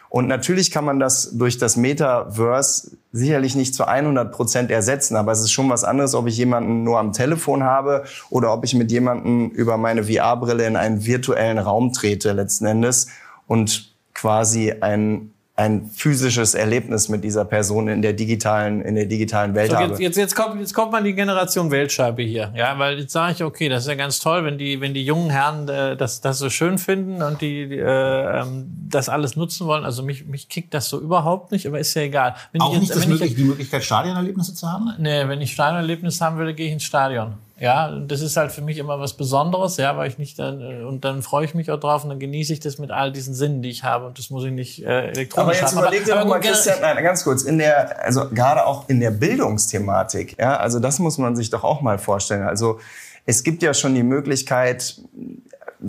Und 0.09 0.27
natürlich 0.27 0.71
kann 0.71 0.85
man 0.85 1.01
das 1.01 1.37
durch 1.37 1.57
das 1.57 1.75
Metaverse 1.75 2.97
sicherlich 3.11 3.55
nicht 3.55 3.75
zu 3.75 3.85
100 3.85 4.31
Prozent 4.31 4.71
ersetzen, 4.71 5.17
aber 5.17 5.33
es 5.33 5.41
ist 5.41 5.51
schon 5.51 5.69
was 5.69 5.83
anderes, 5.83 6.15
ob 6.15 6.27
ich 6.27 6.37
jemanden 6.37 6.83
nur 6.83 6.99
am 6.99 7.11
Telefon 7.11 7.63
habe 7.63 8.05
oder 8.29 8.53
ob 8.53 8.63
ich 8.63 8.73
mit 8.73 8.89
jemandem 8.93 9.49
über 9.49 9.75
meine 9.75 10.05
VR-Brille 10.05 10.65
in 10.65 10.77
einen 10.77 11.05
virtuellen 11.05 11.57
Raum 11.57 11.91
trete 11.91 12.31
letzten 12.31 12.65
Endes 12.65 13.07
und 13.47 13.91
quasi 14.13 14.73
ein 14.79 15.31
ein 15.57 15.89
physisches 15.89 16.53
Erlebnis 16.53 17.09
mit 17.09 17.23
dieser 17.23 17.43
Person 17.43 17.87
in 17.87 18.03
der 18.03 18.13
digitalen, 18.13 18.83
in 18.83 18.93
der 18.93 19.07
digitalen 19.07 19.55
Welt 19.55 19.71
so, 19.71 19.77
jetzt, 19.77 19.91
habe. 19.91 20.03
Jetzt, 20.03 20.15
jetzt, 20.15 20.35
kommt, 20.35 20.59
jetzt 20.59 20.73
kommt 20.73 20.91
man 20.91 21.03
die 21.03 21.13
Generation 21.13 21.71
Weltscheibe 21.71 22.21
hier. 22.21 22.53
Ja, 22.55 22.77
weil 22.77 22.99
jetzt 22.99 23.11
sage 23.11 23.33
ich, 23.33 23.43
okay, 23.43 23.67
das 23.67 23.83
ist 23.83 23.89
ja 23.89 23.95
ganz 23.95 24.19
toll, 24.19 24.45
wenn 24.45 24.59
die, 24.59 24.79
wenn 24.81 24.93
die 24.93 25.03
jungen 25.03 25.31
Herren 25.31 25.67
äh, 25.67 25.97
das, 25.97 26.21
das 26.21 26.37
so 26.37 26.51
schön 26.51 26.77
finden 26.77 27.23
und 27.23 27.41
die 27.41 27.63
äh, 27.75 28.41
ähm, 28.41 28.67
das 28.87 29.09
alles 29.09 29.35
nutzen 29.35 29.65
wollen. 29.65 29.83
Also 29.83 30.03
mich, 30.03 30.27
mich 30.27 30.47
kickt 30.47 30.75
das 30.75 30.89
so 30.89 31.01
überhaupt 31.01 31.51
nicht, 31.51 31.65
aber 31.65 31.79
ist 31.79 31.91
ja 31.95 32.03
egal. 32.03 32.35
Wenn 32.51 32.61
Auch 32.61 32.67
ich 32.67 32.73
jetzt, 32.73 32.81
nicht 32.81 32.95
das 32.95 33.07
möglich, 33.07 33.31
ich, 33.31 33.37
die 33.37 33.43
Möglichkeit, 33.43 33.83
Stadionerlebnisse 33.83 34.53
zu 34.53 34.71
haben? 34.71 34.93
Nee, 34.99 35.27
wenn 35.27 35.41
ich 35.41 35.53
Stadionerlebnisse 35.53 36.23
haben 36.23 36.37
würde, 36.37 36.53
gehe 36.53 36.67
ich 36.67 36.73
ins 36.73 36.83
Stadion. 36.83 37.33
Ja, 37.59 37.99
das 37.99 38.21
ist 38.21 38.37
halt 38.37 38.51
für 38.51 38.61
mich 38.61 38.77
immer 38.77 38.99
was 38.99 39.13
Besonderes, 39.13 39.77
ja, 39.77 39.97
weil 39.97 40.07
ich 40.09 40.19
nicht 40.19 40.37
dann, 40.37 40.61
äh, 40.61 40.83
und 40.83 41.03
dann 41.03 41.23
freue 41.23 41.43
ich 41.43 41.55
mich 41.55 41.71
auch 41.71 41.79
drauf 41.79 42.03
und 42.03 42.09
dann 42.09 42.19
genieße 42.19 42.53
ich 42.53 42.59
das 42.59 42.77
mit 42.77 42.91
all 42.91 43.11
diesen 43.11 43.33
Sinnen, 43.33 43.63
die 43.63 43.69
ich 43.69 43.83
habe 43.83 44.05
und 44.05 44.19
das 44.19 44.29
muss 44.29 44.43
ich 44.43 44.51
nicht 44.51 44.85
äh, 44.85 45.07
elektronisch 45.09 45.63
aber 45.63 45.65
jetzt. 45.65 45.73
Überleg 45.73 46.05
dir 46.05 46.19
aber, 46.19 46.29
mal, 46.29 46.39
Christian, 46.39 46.77
nein, 46.81 47.03
ganz 47.03 47.23
kurz, 47.23 47.41
in 47.43 47.57
der, 47.57 48.03
also 48.03 48.29
gerade 48.29 48.63
auch 48.65 48.87
in 48.89 48.99
der 48.99 49.09
Bildungsthematik, 49.09 50.37
ja, 50.39 50.57
also 50.57 50.79
das 50.79 50.99
muss 50.99 51.17
man 51.17 51.35
sich 51.35 51.49
doch 51.49 51.63
auch 51.63 51.81
mal 51.81 51.97
vorstellen. 51.97 52.43
Also 52.43 52.79
es 53.25 53.43
gibt 53.43 53.63
ja 53.63 53.73
schon 53.73 53.95
die 53.95 54.03
Möglichkeit, 54.03 55.01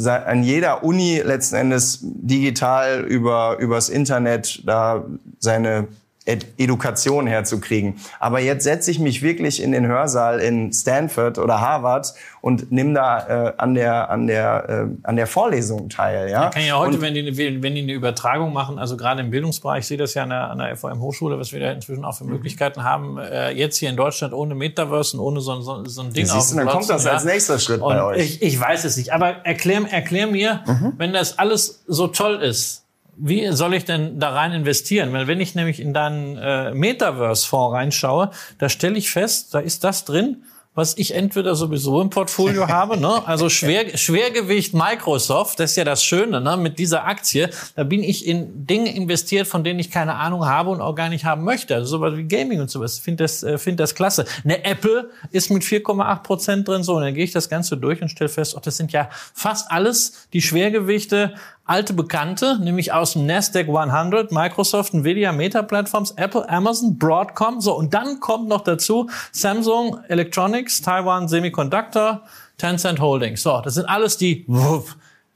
an 0.06 0.42
jeder 0.42 0.84
Uni 0.84 1.20
letzten 1.20 1.56
Endes 1.56 1.98
digital 2.02 3.04
über 3.04 3.56
übers 3.58 3.88
Internet 3.88 4.62
da 4.66 5.04
seine 5.38 5.88
Edukation 6.28 7.26
herzukriegen. 7.26 7.96
Aber 8.20 8.40
jetzt 8.40 8.64
setze 8.64 8.90
ich 8.90 8.98
mich 8.98 9.22
wirklich 9.22 9.62
in 9.62 9.72
den 9.72 9.86
Hörsaal 9.86 10.40
in 10.40 10.72
Stanford 10.72 11.38
oder 11.38 11.60
Harvard 11.60 12.14
und 12.40 12.70
nimm 12.70 12.94
da 12.94 13.48
äh, 13.48 13.52
an 13.56 13.74
der 13.74 14.10
an 14.10 14.26
der 14.26 14.68
äh, 14.68 14.86
an 15.02 15.16
der 15.16 15.26
Vorlesung 15.26 15.88
teil. 15.88 16.30
Ja, 16.30 16.40
Man 16.40 16.50
kann 16.50 16.64
ja 16.64 16.78
heute, 16.78 16.96
und, 16.96 17.00
wenn 17.02 17.14
die 17.14 17.36
wenn 17.62 17.74
die 17.74 17.82
eine 17.82 17.92
Übertragung 17.92 18.52
machen, 18.52 18.78
also 18.78 18.96
gerade 18.96 19.20
im 19.20 19.30
Bildungsbereich, 19.30 19.80
ich 19.80 19.86
sehe 19.86 19.96
das 19.96 20.14
ja 20.14 20.24
an 20.24 20.30
der, 20.30 20.50
an 20.50 20.58
der 20.58 20.76
FOM 20.76 21.00
Hochschule, 21.00 21.38
was 21.38 21.52
wir 21.52 21.60
da 21.60 21.72
inzwischen 21.72 22.04
auch 22.04 22.14
für 22.14 22.24
mhm. 22.24 22.32
Möglichkeiten 22.32 22.84
haben, 22.84 23.18
äh, 23.18 23.50
jetzt 23.50 23.78
hier 23.78 23.90
in 23.90 23.96
Deutschland 23.96 24.34
ohne 24.34 24.54
Metaverse 24.54 25.16
und 25.16 25.22
ohne 25.22 25.40
so, 25.40 25.60
so, 25.60 25.84
so 25.84 26.02
ein 26.02 26.12
Ding 26.12 26.28
auf 26.28 26.54
Dann 26.54 26.66
kommt 26.66 26.88
das 26.88 27.04
ja. 27.04 27.12
als 27.12 27.24
nächster 27.24 27.58
Schritt 27.58 27.80
und 27.80 27.88
bei 27.88 28.02
euch. 28.02 28.18
Ich, 28.18 28.42
ich 28.42 28.60
weiß 28.60 28.84
es 28.84 28.96
nicht, 28.96 29.12
aber 29.12 29.44
erklär, 29.44 29.82
erklär 29.90 30.26
mir, 30.26 30.60
mhm. 30.66 30.92
wenn 30.96 31.12
das 31.12 31.38
alles 31.38 31.82
so 31.86 32.08
toll 32.08 32.42
ist, 32.42 32.84
wie 33.20 33.52
soll 33.52 33.74
ich 33.74 33.84
denn 33.84 34.18
da 34.18 34.30
rein 34.30 34.52
investieren? 34.52 35.12
Weil 35.12 35.26
wenn 35.26 35.40
ich 35.40 35.54
nämlich 35.54 35.80
in 35.80 35.92
deinen 35.92 36.36
äh, 36.36 36.72
Metaverse-Fonds 36.72 37.74
reinschaue, 37.74 38.30
da 38.58 38.68
stelle 38.68 38.96
ich 38.96 39.10
fest, 39.10 39.54
da 39.54 39.58
ist 39.58 39.84
das 39.84 40.04
drin, 40.04 40.44
was 40.78 40.96
ich 40.96 41.12
entweder 41.12 41.56
sowieso 41.56 42.00
im 42.00 42.08
Portfolio 42.08 42.68
habe, 42.68 42.96
ne? 42.96 43.26
also 43.26 43.48
Schwer, 43.48 43.98
Schwergewicht 43.98 44.74
Microsoft, 44.74 45.58
das 45.58 45.70
ist 45.72 45.76
ja 45.76 45.82
das 45.82 46.04
Schöne 46.04 46.40
ne? 46.40 46.56
mit 46.56 46.78
dieser 46.78 47.04
Aktie, 47.04 47.50
da 47.74 47.82
bin 47.82 48.04
ich 48.04 48.24
in 48.24 48.64
Dinge 48.64 48.94
investiert, 48.94 49.48
von 49.48 49.64
denen 49.64 49.80
ich 49.80 49.90
keine 49.90 50.14
Ahnung 50.14 50.46
habe 50.46 50.70
und 50.70 50.80
auch 50.80 50.94
gar 50.94 51.08
nicht 51.08 51.24
haben 51.24 51.42
möchte, 51.42 51.74
also 51.74 51.98
sowas 51.98 52.16
wie 52.16 52.28
Gaming 52.28 52.60
und 52.60 52.70
sowas, 52.70 52.98
ich 52.98 53.02
finde 53.02 53.24
das, 53.24 53.42
äh, 53.42 53.58
find 53.58 53.80
das 53.80 53.96
klasse. 53.96 54.24
Eine 54.44 54.64
Apple 54.64 55.10
ist 55.32 55.50
mit 55.50 55.64
4,8 55.64 56.22
Prozent 56.22 56.68
drin, 56.68 56.84
so, 56.84 56.94
und 56.94 57.02
dann 57.02 57.14
gehe 57.14 57.24
ich 57.24 57.32
das 57.32 57.48
Ganze 57.48 57.76
durch 57.76 58.00
und 58.00 58.08
stelle 58.08 58.28
fest, 58.28 58.54
oh, 58.56 58.60
das 58.62 58.76
sind 58.76 58.92
ja 58.92 59.10
fast 59.34 59.72
alles 59.72 60.28
die 60.32 60.42
Schwergewichte 60.42 61.34
alte 61.68 61.92
Bekannte, 61.92 62.58
nämlich 62.60 62.92
aus 62.92 63.12
dem 63.12 63.26
Nasdaq 63.26 63.68
100, 63.68 64.32
Microsoft, 64.32 64.94
Nvidia, 64.94 65.32
Meta 65.32 65.62
Platforms, 65.62 66.12
Apple, 66.12 66.48
Amazon, 66.48 66.98
Broadcom. 66.98 67.60
So, 67.60 67.76
und 67.76 67.94
dann 67.94 68.20
kommt 68.20 68.48
noch 68.48 68.62
dazu 68.62 69.08
Samsung 69.32 70.00
Electronics, 70.08 70.80
Taiwan 70.80 71.28
Semiconductor, 71.28 72.22
Tencent 72.56 73.00
Holdings. 73.00 73.42
So, 73.42 73.60
das 73.60 73.74
sind 73.74 73.86
alles 73.86 74.16
die, 74.16 74.46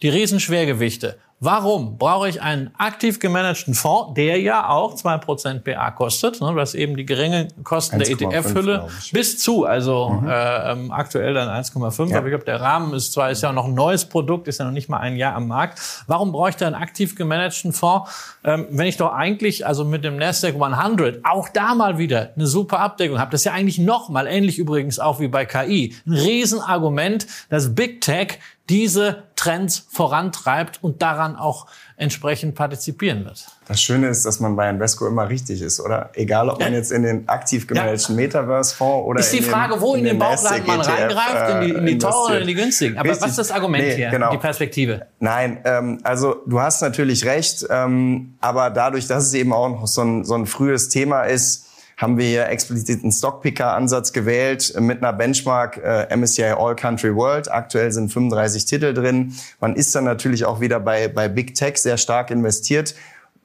die 0.03 0.09
Riesenschwergewichte. 0.09 1.19
Warum 1.45 1.99
brauche 1.99 2.29
ich 2.29 2.41
einen 2.41 2.71
aktiv 2.79 3.19
gemanagten 3.19 3.75
Fonds, 3.75 4.15
der 4.15 4.41
ja 4.41 4.69
auch 4.69 4.95
2% 4.95 5.65
BA 5.65 5.91
kostet, 5.91 6.41
ne, 6.41 6.53
was 6.55 6.77
eben 6.77 6.97
die 6.97 7.05
geringen 7.05 7.49
Kosten 7.65 7.99
der 7.99 8.09
ETF-Hülle 8.09 8.87
bis 9.11 9.41
zu, 9.41 9.65
also 9.65 10.21
mhm. 10.21 10.29
äh, 10.29 10.71
ähm, 10.71 10.93
aktuell 10.93 11.35
dann 11.35 11.49
1,5, 11.49 12.11
ja. 12.11 12.19
aber 12.19 12.29
ich 12.29 12.31
glaube, 12.31 12.45
der 12.45 12.61
Rahmen 12.61 12.95
ist 12.95 13.13
zwar 13.13 13.33
ist 13.33 13.43
ja 13.43 13.53
noch 13.53 13.65
ein 13.65 13.75
neues 13.75 14.05
Produkt, 14.05 14.47
ist 14.47 14.59
ja 14.59 14.67
noch 14.67 14.71
nicht 14.71 14.89
mal 14.89 14.99
ein 14.99 15.17
Jahr 15.17 15.35
am 15.35 15.49
Markt. 15.49 15.81
Warum 16.07 16.31
brauche 16.31 16.51
ich 16.51 16.57
da 16.57 16.69
einen 16.69 16.77
aktiv 16.77 17.17
gemanagten 17.17 17.73
Fonds, 17.73 18.37
ähm, 18.45 18.69
wenn 18.71 18.87
ich 18.87 18.97
doch 18.97 19.13
eigentlich, 19.13 19.67
also 19.67 19.85
mit 19.85 20.05
dem 20.05 20.19
Nasdaq 20.19 20.55
100, 20.55 21.25
auch 21.25 21.49
da 21.49 21.75
mal 21.75 21.99
wieder 21.99 22.31
eine 22.37 22.47
super 22.47 22.79
Abdeckung 22.79 23.19
habe? 23.19 23.33
Das 23.33 23.41
ist 23.41 23.47
ja 23.47 23.53
eigentlich 23.53 23.79
noch 23.79 24.11
mal 24.11 24.29
ähnlich 24.29 24.61
übrigens 24.61 25.01
auch 25.01 25.19
wie 25.19 25.27
bei 25.27 25.45
KI. 25.45 25.97
Ein 26.07 26.13
Riesenargument, 26.13 27.27
dass 27.49 27.75
Big 27.75 28.01
Tech 28.01 28.39
diese 28.73 29.25
Trends 29.37 29.87
vorantreibt 29.91 30.83
und 30.83 31.03
daran 31.03 31.37
auch 31.37 31.67
entsprechend 31.99 32.55
partizipieren 32.55 33.27
wird. 33.27 33.47
Das 33.69 33.83
Schöne 33.83 34.09
ist, 34.09 34.25
dass 34.25 34.41
man 34.41 34.57
bei 34.57 34.71
Invesco 34.71 35.07
immer 35.07 35.29
richtig 35.29 35.61
ist, 35.61 35.79
oder? 35.79 36.09
Egal, 36.15 36.49
ob 36.49 36.59
man 36.59 36.73
jetzt 36.73 36.91
in 36.91 37.03
den 37.03 37.29
aktiv 37.29 37.67
gemanagten 37.67 38.17
ja. 38.17 38.23
Metaverse-Fonds 38.23 39.07
oder 39.07 39.21
Ist 39.21 39.33
die 39.35 39.43
Frage, 39.43 39.75
den, 39.75 39.81
wo 39.83 39.93
in, 39.93 39.99
in 40.01 40.05
den, 40.07 40.15
den 40.15 40.19
Bauchladen 40.21 40.67
man 40.67 40.81
reingreift, 40.81 41.55
in 41.55 41.61
die, 41.61 41.75
in 41.75 41.87
die 41.87 41.99
teuren 41.99 42.31
oder 42.31 42.41
in 42.41 42.47
die 42.47 42.55
günstigen. 42.55 42.97
Aber 42.97 43.11
richtig. 43.11 43.25
was 43.25 43.31
ist 43.33 43.39
das 43.39 43.51
Argument 43.51 43.85
nee, 43.85 43.95
hier, 43.95 44.09
genau. 44.09 44.31
die 44.31 44.39
Perspektive? 44.39 45.07
Nein, 45.21 45.61
ähm, 45.65 45.99
also 46.03 46.37
du 46.47 46.59
hast 46.59 46.81
natürlich 46.81 47.27
recht, 47.27 47.67
ähm, 47.69 48.39
aber 48.41 48.71
dadurch, 48.71 49.07
dass 49.07 49.27
es 49.27 49.35
eben 49.35 49.53
auch 49.53 49.69
noch 49.69 49.87
so 49.87 50.01
ein, 50.01 50.25
so 50.25 50.35
ein 50.35 50.47
frühes 50.47 50.89
Thema 50.89 51.25
ist, 51.25 51.67
haben 51.97 52.19
wir 52.19 52.27
hier 52.27 52.49
explizit 52.49 53.03
einen 53.03 53.13
Stockpicker-Ansatz 53.13 54.13
gewählt 54.13 54.75
mit 54.81 54.99
einer 55.03 55.13
Benchmark 55.13 55.79
äh, 55.79 56.17
MSCI 56.17 56.55
All 56.57 56.75
Country 56.75 57.15
World. 57.15 57.51
Aktuell 57.51 57.93
sind 57.93 58.13
35 58.13 58.65
Titel 58.65 58.95
drin. 58.95 59.35
Man 59.61 59.77
ist 59.77 59.95
dann 59.95 60.05
natürlich 60.05 60.45
auch 60.45 60.61
wieder 60.61 60.81
bei, 60.81 61.09
bei 61.09 61.29
Big 61.29 61.55
Tech 61.55 61.77
sehr 61.77 61.97
stark 61.97 62.31
investiert 62.31 62.95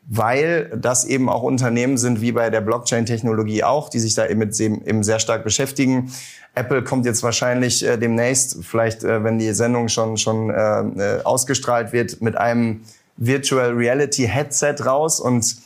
weil 0.10 0.72
das 0.76 1.04
eben 1.04 1.28
auch 1.28 1.44
Unternehmen 1.44 1.98
sind, 1.98 2.22
wie 2.22 2.32
bei 2.32 2.50
der 2.50 2.62
Blockchain-Technologie 2.62 3.64
auch, 3.64 3.90
die 3.90 4.00
sich 4.00 4.16
da 4.16 4.26
eben, 4.26 4.42
eben 4.42 5.04
sehr 5.04 5.20
stark 5.20 5.44
beschäftigen. 5.44 6.12
Apple 6.56 6.82
kommt 6.84 7.06
jetzt 7.06 7.24
wahrscheinlich 7.24 7.86
äh, 7.86 7.98
demnächst, 7.98 8.64
vielleicht 8.64 9.04
äh, 9.04 9.24
wenn 9.24 9.38
die 9.38 9.54
Sendung 9.54 9.90
schon, 9.90 10.18
schon 10.18 10.50
äh, 10.50 10.54
äh 10.54 11.24
ausgestrahlt 11.24 11.92
wird, 11.92 12.22
mit 12.22 12.38
einem 12.38 12.82
Virtual 13.18 13.72
Reality 13.72 14.28
Headset 14.28 14.76
raus 14.86 15.20
und 15.20 15.58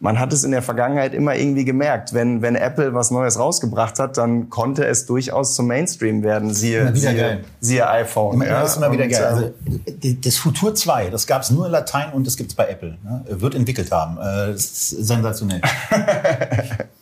man 0.00 0.18
hat 0.18 0.32
es 0.32 0.44
in 0.44 0.50
der 0.50 0.62
Vergangenheit 0.62 1.12
immer 1.12 1.36
irgendwie 1.36 1.66
gemerkt. 1.66 2.14
Wenn, 2.14 2.40
wenn 2.40 2.56
Apple 2.56 2.94
was 2.94 3.10
Neues 3.10 3.38
rausgebracht 3.38 3.98
hat, 3.98 4.16
dann 4.16 4.48
konnte 4.48 4.86
es 4.86 5.04
durchaus 5.04 5.54
zum 5.54 5.66
Mainstream 5.66 6.22
werden. 6.22 6.54
Siehe, 6.54 6.96
siehe, 6.96 7.40
siehe 7.60 7.88
iPhone. 7.88 8.34
Immer, 8.34 8.46
ja. 8.46 8.62
ist 8.62 8.78
immer 8.78 8.90
wieder 8.92 9.06
geil. 9.06 9.22
Also, 9.22 9.50
das 10.24 10.36
Futur 10.38 10.74
2, 10.74 11.10
das 11.10 11.26
gab 11.26 11.42
es 11.42 11.50
nur 11.50 11.66
in 11.66 11.72
Latein 11.72 12.12
und 12.14 12.26
das 12.26 12.38
gibt 12.38 12.50
es 12.50 12.56
bei 12.56 12.66
Apple. 12.68 12.96
Ne? 13.04 13.24
Wird 13.28 13.54
entwickelt 13.54 13.92
haben. 13.92 14.16
Äh, 14.16 14.52
das 14.52 14.64
ist 14.64 14.88
sensationell. 15.06 15.60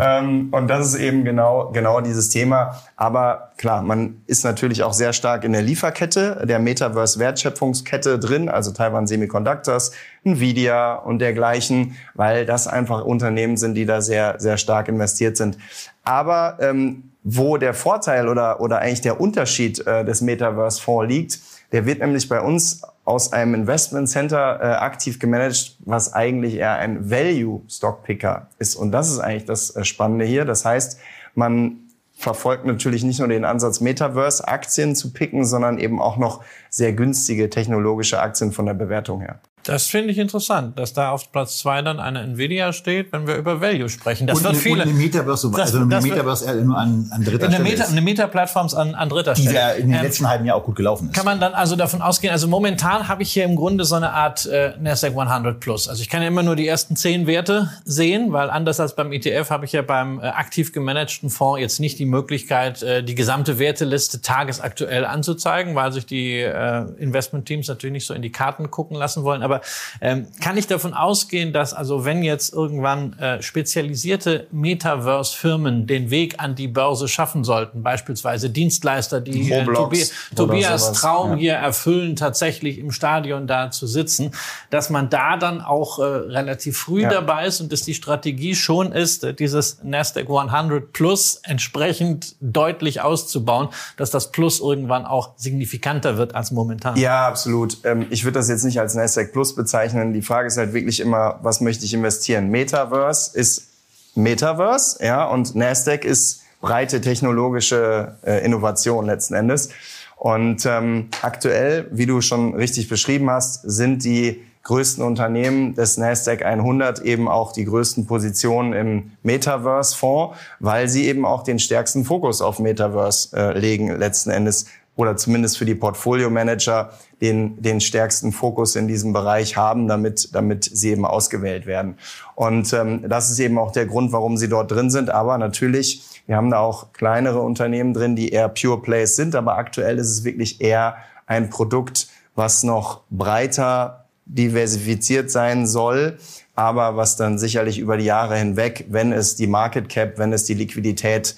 ähm, 0.00 0.48
und 0.52 0.68
das 0.68 0.86
ist 0.86 0.94
eben 0.96 1.24
genau, 1.24 1.70
genau 1.72 2.00
dieses 2.00 2.28
Thema. 2.28 2.80
Aber 2.96 3.52
klar, 3.56 3.82
man 3.82 4.22
ist 4.26 4.44
natürlich 4.44 4.82
auch 4.82 4.92
sehr 4.92 5.12
stark 5.12 5.44
in 5.44 5.52
der 5.52 5.62
Lieferkette, 5.62 6.44
der 6.46 6.58
Metaverse-Wertschöpfungskette 6.58 8.18
drin, 8.18 8.48
also 8.48 8.72
Taiwan 8.72 9.06
Semiconductors, 9.06 9.92
Nvidia 10.24 10.94
und 10.94 11.18
dergleichen, 11.18 11.96
weil 12.14 12.46
das 12.46 12.66
einfach 12.66 13.04
Unternehmen 13.04 13.56
sind, 13.56 13.74
die 13.74 13.86
da 13.86 14.00
sehr, 14.00 14.36
sehr 14.38 14.58
stark 14.58 14.88
investiert 14.88 15.36
sind. 15.36 15.58
Aber 16.04 16.58
ähm, 16.60 17.10
wo 17.28 17.56
der 17.56 17.74
Vorteil 17.74 18.28
oder, 18.28 18.60
oder 18.60 18.78
eigentlich 18.78 19.00
der 19.00 19.20
Unterschied 19.20 19.84
äh, 19.86 20.04
des 20.04 20.20
Metaverse-Fonds 20.20 21.08
liegt, 21.08 21.40
der 21.72 21.86
wird 21.86 22.00
nämlich 22.00 22.28
bei 22.28 22.40
uns 22.40 22.82
aus 23.04 23.32
einem 23.32 23.54
Investment 23.54 24.08
Center 24.08 24.58
äh, 24.60 24.64
aktiv 24.76 25.18
gemanagt, 25.18 25.76
was 25.80 26.12
eigentlich 26.12 26.54
eher 26.54 26.74
ein 26.74 27.10
Value 27.10 27.62
Stock 27.68 28.02
Picker 28.02 28.48
ist. 28.58 28.74
Und 28.74 28.92
das 28.92 29.10
ist 29.10 29.20
eigentlich 29.20 29.44
das 29.44 29.74
äh, 29.76 29.84
Spannende 29.84 30.24
hier. 30.24 30.44
Das 30.44 30.64
heißt, 30.64 30.98
man 31.34 31.78
verfolgt 32.16 32.64
natürlich 32.64 33.04
nicht 33.04 33.18
nur 33.18 33.28
den 33.28 33.44
Ansatz, 33.44 33.80
Metaverse-Aktien 33.80 34.96
zu 34.96 35.12
picken, 35.12 35.44
sondern 35.44 35.78
eben 35.78 36.00
auch 36.00 36.16
noch 36.16 36.42
sehr 36.70 36.92
günstige 36.92 37.50
technologische 37.50 38.20
Aktien 38.20 38.52
von 38.52 38.66
der 38.66 38.74
Bewertung 38.74 39.20
her. 39.20 39.38
Das 39.66 39.86
finde 39.86 40.12
ich 40.12 40.18
interessant, 40.18 40.78
dass 40.78 40.92
da 40.92 41.10
auf 41.10 41.32
Platz 41.32 41.58
zwei 41.58 41.82
dann 41.82 41.98
eine 41.98 42.20
Nvidia 42.22 42.72
steht, 42.72 43.12
wenn 43.12 43.26
wir 43.26 43.34
über 43.34 43.60
Value 43.60 43.88
sprechen. 43.88 44.26
Das 44.26 44.38
und 44.38 44.44
wird 44.44 44.54
eine, 44.54 44.62
viele. 44.62 44.82
Und 44.82 44.88
eine 44.90 44.92
Metaverse, 44.92 45.50
das, 45.50 45.74
also 45.74 45.78
eine 45.78 46.00
Metaverse 46.00 46.54
nur 46.64 46.78
an, 46.78 47.08
an 47.10 47.24
dritter 47.24 47.46
eine 47.46 47.54
Stelle. 47.56 47.68
Meta, 47.70 47.84
eine 47.84 48.00
Meta-Plattform 48.00 48.68
an, 48.74 48.94
an 48.94 49.08
dritter 49.08 49.34
die 49.34 49.42
Stelle. 49.42 49.54
Die 49.54 49.58
ja 49.58 49.70
in 49.72 49.88
den 49.88 49.96
ähm, 49.96 50.02
letzten 50.02 50.28
halben 50.28 50.44
Jahr 50.44 50.56
auch 50.56 50.64
gut 50.64 50.76
gelaufen 50.76 51.08
ist. 51.08 51.16
Kann 51.16 51.24
man 51.24 51.40
dann 51.40 51.54
also 51.54 51.74
davon 51.74 52.00
ausgehen, 52.00 52.32
also 52.32 52.46
momentan 52.46 53.08
habe 53.08 53.22
ich 53.22 53.32
hier 53.32 53.44
im 53.44 53.56
Grunde 53.56 53.84
so 53.84 53.96
eine 53.96 54.12
Art 54.12 54.46
äh, 54.46 54.72
Nasdaq 54.80 55.16
100 55.16 55.58
Plus. 55.58 55.88
Also 55.88 56.00
ich 56.00 56.08
kann 56.08 56.22
ja 56.22 56.28
immer 56.28 56.42
nur 56.42 56.54
die 56.54 56.68
ersten 56.68 56.94
zehn 56.94 57.26
Werte 57.26 57.70
sehen, 57.84 58.32
weil 58.32 58.50
anders 58.50 58.78
als 58.78 58.94
beim 58.94 59.12
ETF 59.12 59.50
habe 59.50 59.64
ich 59.64 59.72
ja 59.72 59.82
beim 59.82 60.20
äh, 60.20 60.26
aktiv 60.28 60.72
gemanagten 60.72 61.28
Fonds 61.30 61.60
jetzt 61.60 61.80
nicht 61.80 61.98
die 61.98 62.06
Möglichkeit, 62.06 62.82
äh, 62.82 63.02
die 63.02 63.14
gesamte 63.14 63.58
Werteliste 63.58 64.20
tagesaktuell 64.20 65.04
anzuzeigen, 65.04 65.74
weil 65.74 65.92
sich 65.92 66.06
die 66.06 66.40
äh, 66.40 66.84
Investment-Teams 66.98 67.68
natürlich 67.68 67.92
nicht 67.92 68.06
so 68.06 68.14
in 68.14 68.22
die 68.22 68.32
Karten 68.32 68.70
gucken 68.70 68.96
lassen 68.96 69.24
wollen. 69.24 69.42
Aber 69.42 69.55
ähm, 70.00 70.26
kann 70.40 70.56
ich 70.56 70.66
davon 70.66 70.94
ausgehen, 70.94 71.52
dass 71.52 71.74
also 71.74 72.04
wenn 72.04 72.22
jetzt 72.22 72.52
irgendwann 72.52 73.18
äh, 73.18 73.42
spezialisierte 73.42 74.46
Metaverse-Firmen 74.52 75.86
den 75.86 76.10
Weg 76.10 76.36
an 76.38 76.54
die 76.54 76.68
Börse 76.68 77.08
schaffen 77.08 77.44
sollten, 77.44 77.82
beispielsweise 77.82 78.50
Dienstleister, 78.50 79.20
die 79.20 79.50
äh, 79.50 79.64
Tobi 79.64 80.04
Tobias 80.34 80.92
Traum 80.92 81.32
ja. 81.32 81.36
hier 81.36 81.54
erfüllen, 81.54 82.16
tatsächlich 82.16 82.78
im 82.78 82.90
Stadion 82.90 83.46
da 83.46 83.70
zu 83.70 83.86
sitzen, 83.86 84.32
dass 84.70 84.90
man 84.90 85.10
da 85.10 85.36
dann 85.36 85.60
auch 85.60 85.98
äh, 85.98 86.02
relativ 86.02 86.78
früh 86.78 87.02
ja. 87.02 87.10
dabei 87.10 87.46
ist 87.46 87.60
und 87.60 87.72
dass 87.72 87.82
die 87.82 87.94
Strategie 87.94 88.54
schon 88.54 88.92
ist, 88.92 89.24
äh, 89.24 89.34
dieses 89.34 89.82
Nasdaq 89.82 90.28
100 90.28 90.92
Plus 90.92 91.40
entsprechend 91.42 92.36
deutlich 92.40 93.00
auszubauen, 93.00 93.68
dass 93.96 94.10
das 94.10 94.32
Plus 94.32 94.60
irgendwann 94.60 95.04
auch 95.04 95.30
signifikanter 95.36 96.16
wird 96.16 96.34
als 96.34 96.50
momentan. 96.50 96.96
Ja, 96.96 97.26
absolut. 97.26 97.78
Ähm, 97.84 98.06
ich 98.10 98.24
würde 98.24 98.38
das 98.38 98.48
jetzt 98.48 98.64
nicht 98.64 98.80
als 98.80 98.94
Nasdaq 98.94 99.32
Plus 99.36 99.54
bezeichnen. 99.54 100.14
Die 100.14 100.22
Frage 100.22 100.46
ist 100.46 100.56
halt 100.56 100.72
wirklich 100.72 100.98
immer, 100.98 101.38
was 101.42 101.60
möchte 101.60 101.84
ich 101.84 101.92
investieren? 101.92 102.48
Metaverse 102.48 103.38
ist 103.38 103.68
Metaverse, 104.14 105.04
ja, 105.04 105.26
und 105.26 105.54
Nasdaq 105.54 106.06
ist 106.06 106.40
breite 106.62 107.02
technologische 107.02 108.16
äh, 108.24 108.42
Innovation 108.46 109.04
letzten 109.04 109.34
Endes. 109.34 109.68
Und 110.16 110.64
ähm, 110.64 111.08
aktuell, 111.20 111.86
wie 111.92 112.06
du 112.06 112.22
schon 112.22 112.54
richtig 112.54 112.88
beschrieben 112.88 113.28
hast, 113.28 113.60
sind 113.64 114.04
die 114.04 114.42
größten 114.62 115.04
Unternehmen 115.04 115.74
des 115.74 115.98
Nasdaq 115.98 116.42
100 116.42 117.00
eben 117.02 117.28
auch 117.28 117.52
die 117.52 117.66
größten 117.66 118.06
Positionen 118.06 118.72
im 118.72 119.10
Metaverse-Fonds, 119.22 120.34
weil 120.60 120.88
sie 120.88 121.08
eben 121.08 121.26
auch 121.26 121.42
den 121.42 121.58
stärksten 121.58 122.06
Fokus 122.06 122.40
auf 122.40 122.58
Metaverse 122.58 123.36
äh, 123.36 123.58
legen 123.58 123.94
letzten 123.98 124.30
Endes 124.30 124.64
oder 124.96 125.16
zumindest 125.16 125.58
für 125.58 125.66
die 125.66 125.74
Portfolio-Manager 125.74 126.90
den, 127.20 127.60
den 127.62 127.80
stärksten 127.80 128.32
Fokus 128.32 128.76
in 128.76 128.88
diesem 128.88 129.12
Bereich 129.12 129.56
haben, 129.56 129.88
damit, 129.88 130.34
damit 130.34 130.64
sie 130.64 130.90
eben 130.90 131.04
ausgewählt 131.04 131.66
werden. 131.66 131.98
Und 132.34 132.72
ähm, 132.72 133.04
das 133.08 133.30
ist 133.30 133.38
eben 133.38 133.58
auch 133.58 133.72
der 133.72 133.86
Grund, 133.86 134.12
warum 134.12 134.36
sie 134.36 134.48
dort 134.48 134.70
drin 134.70 134.90
sind. 134.90 135.10
Aber 135.10 135.38
natürlich, 135.38 136.22
wir 136.26 136.36
haben 136.36 136.50
da 136.50 136.58
auch 136.58 136.92
kleinere 136.92 137.40
Unternehmen 137.40 137.94
drin, 137.94 138.16
die 138.16 138.30
eher 138.30 138.48
Pure 138.48 138.82
Plays 138.82 139.16
sind. 139.16 139.34
Aber 139.34 139.56
aktuell 139.56 139.98
ist 139.98 140.10
es 140.10 140.24
wirklich 140.24 140.60
eher 140.60 140.96
ein 141.26 141.50
Produkt, 141.50 142.08
was 142.34 142.62
noch 142.62 143.02
breiter 143.10 144.06
diversifiziert 144.26 145.30
sein 145.30 145.66
soll, 145.66 146.18
aber 146.54 146.96
was 146.96 147.16
dann 147.16 147.38
sicherlich 147.38 147.78
über 147.78 147.96
die 147.96 148.04
Jahre 148.04 148.36
hinweg, 148.36 148.86
wenn 148.88 149.12
es 149.12 149.36
die 149.36 149.46
Market 149.46 149.88
Cap, 149.88 150.18
wenn 150.18 150.32
es 150.32 150.44
die 150.44 150.54
Liquidität 150.54 151.36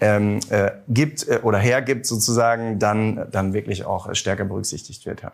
ähm, 0.00 0.40
äh, 0.48 0.70
gibt 0.88 1.28
äh, 1.28 1.40
oder 1.42 1.58
hergibt 1.58 2.06
sozusagen, 2.06 2.78
dann, 2.78 3.28
dann 3.30 3.52
wirklich 3.52 3.84
auch 3.84 4.14
stärker 4.14 4.44
berücksichtigt 4.44 5.06
wird. 5.06 5.22
Ja. 5.22 5.32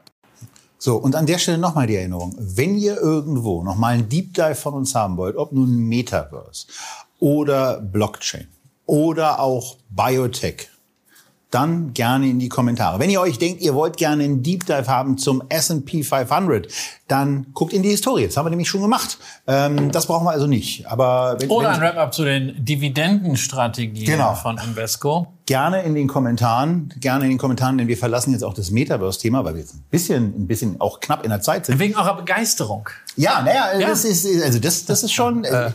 So, 0.78 0.96
und 0.96 1.16
an 1.16 1.26
der 1.26 1.38
Stelle 1.38 1.58
nochmal 1.58 1.86
die 1.86 1.96
Erinnerung. 1.96 2.34
Wenn 2.38 2.76
ihr 2.76 3.00
irgendwo 3.00 3.62
nochmal 3.62 3.94
einen 3.94 4.08
Deep 4.08 4.34
Dive 4.34 4.54
von 4.54 4.74
uns 4.74 4.94
haben 4.94 5.16
wollt, 5.16 5.36
ob 5.36 5.52
nun 5.52 5.76
Metaverse 5.88 6.66
oder 7.18 7.80
Blockchain 7.80 8.48
oder 8.84 9.40
auch 9.40 9.76
Biotech 9.88 10.68
dann 11.56 11.94
gerne 11.94 12.28
in 12.28 12.38
die 12.38 12.50
Kommentare. 12.50 12.98
Wenn 13.00 13.08
ihr 13.08 13.18
euch 13.18 13.38
denkt, 13.38 13.62
ihr 13.62 13.74
wollt 13.74 13.96
gerne 13.96 14.24
einen 14.24 14.42
Deep 14.42 14.66
Dive 14.66 14.88
haben 14.88 15.16
zum 15.16 15.42
S&P 15.48 16.02
500, 16.02 16.68
dann 17.08 17.46
guckt 17.54 17.72
in 17.72 17.82
die 17.82 17.88
Historie. 17.88 18.26
Das 18.26 18.36
haben 18.36 18.44
wir 18.44 18.50
nämlich 18.50 18.68
schon 18.68 18.82
gemacht. 18.82 19.16
Ähm, 19.46 19.90
das 19.90 20.04
brauchen 20.04 20.26
wir 20.26 20.32
also 20.32 20.46
nicht. 20.46 20.86
Aber 20.86 21.36
wenn, 21.40 21.48
Oder 21.48 21.70
ein 21.70 21.80
Wrap-up 21.80 22.12
zu 22.12 22.24
den 22.24 22.62
Dividendenstrategien 22.62 24.04
genau. 24.04 24.34
von 24.34 24.58
Invesco. 24.58 25.28
Gerne 25.46 25.82
in 25.82 25.94
den 25.94 26.08
Kommentaren, 26.08 26.92
gerne 27.00 27.24
in 27.24 27.30
den 27.30 27.38
Kommentaren, 27.38 27.78
denn 27.78 27.88
wir 27.88 27.96
verlassen 27.96 28.32
jetzt 28.32 28.42
auch 28.42 28.52
das 28.52 28.70
Metaverse-Thema, 28.70 29.44
weil 29.44 29.54
wir 29.54 29.60
jetzt 29.62 29.76
ein 29.76 29.84
bisschen, 29.90 30.34
ein 30.36 30.46
bisschen 30.46 30.78
auch 30.80 31.00
knapp 31.00 31.24
in 31.24 31.30
der 31.30 31.40
Zeit 31.40 31.64
sind. 31.64 31.78
Wegen 31.78 31.96
eurer 31.96 32.16
Begeisterung. 32.16 32.90
Ja, 33.16 33.40
naja, 33.40 33.78
ja. 33.78 33.88
das 33.88 34.04
ist, 34.04 34.26
also 34.42 34.58
das, 34.58 34.84
das 34.84 35.04
ist 35.04 35.12
schon, 35.12 35.44
äh, 35.44 35.70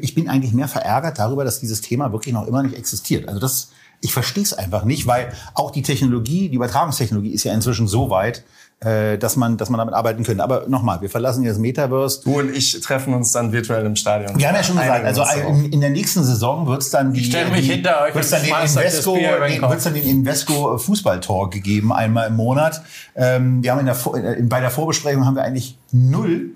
ich 0.00 0.16
bin 0.16 0.28
eigentlich 0.28 0.54
mehr 0.54 0.66
verärgert 0.66 1.20
darüber, 1.20 1.44
dass 1.44 1.60
dieses 1.60 1.82
Thema 1.82 2.10
wirklich 2.10 2.34
noch 2.34 2.48
immer 2.48 2.64
nicht 2.64 2.76
existiert. 2.76 3.28
Also 3.28 3.38
das, 3.38 3.70
ich 4.00 4.12
verstehe 4.12 4.42
es 4.42 4.54
einfach 4.54 4.84
nicht, 4.84 5.06
weil 5.06 5.32
auch 5.54 5.70
die 5.70 5.82
Technologie, 5.82 6.48
die 6.48 6.56
Übertragungstechnologie 6.56 7.30
ist 7.30 7.44
ja 7.44 7.52
inzwischen 7.52 7.86
so 7.86 8.10
weit, 8.10 8.44
äh, 8.80 9.18
dass 9.18 9.36
man, 9.36 9.58
dass 9.58 9.68
man 9.68 9.78
damit 9.78 9.92
arbeiten 9.92 10.24
könnte. 10.24 10.42
Aber 10.42 10.64
nochmal, 10.66 11.02
wir 11.02 11.10
verlassen 11.10 11.44
jetzt 11.44 11.58
Metaverse. 11.58 12.22
Du 12.24 12.38
und 12.38 12.56
ich 12.56 12.80
treffen 12.80 13.12
uns 13.12 13.30
dann 13.30 13.52
virtuell 13.52 13.84
im 13.84 13.94
Stadion. 13.94 14.38
Wir 14.38 14.48
haben 14.48 14.54
ja 14.54 14.62
schon 14.62 14.78
gesagt, 14.78 15.04
also 15.04 15.22
in, 15.48 15.72
in, 15.72 15.80
der 15.82 15.90
nächsten 15.90 16.24
Saison 16.24 16.66
wird 16.66 16.80
es 16.80 16.90
dann 16.90 17.12
die, 17.12 17.20
ich 17.20 17.50
mich 17.50 17.66
die, 17.66 17.72
hinter 17.72 18.02
euch 18.02 18.14
wird's 18.14 18.30
dann 18.30 18.42
den 18.42 18.54
Invesco, 18.54 19.14
den, 19.14 19.62
wird's 19.62 19.84
dann 19.84 19.94
den 19.94 20.04
Invesco 20.04 20.78
Fußballtalk 20.78 21.50
gegeben 21.50 21.92
einmal 21.92 22.28
im 22.28 22.36
Monat. 22.36 22.82
Ähm, 23.14 23.62
wir 23.62 23.72
haben 23.72 23.80
in 23.80 23.86
der, 23.86 24.36
in, 24.38 24.48
bei 24.48 24.60
der 24.60 24.70
Vorbesprechung 24.70 25.26
haben 25.26 25.34
wir 25.34 25.42
eigentlich 25.42 25.76
null 25.92 26.52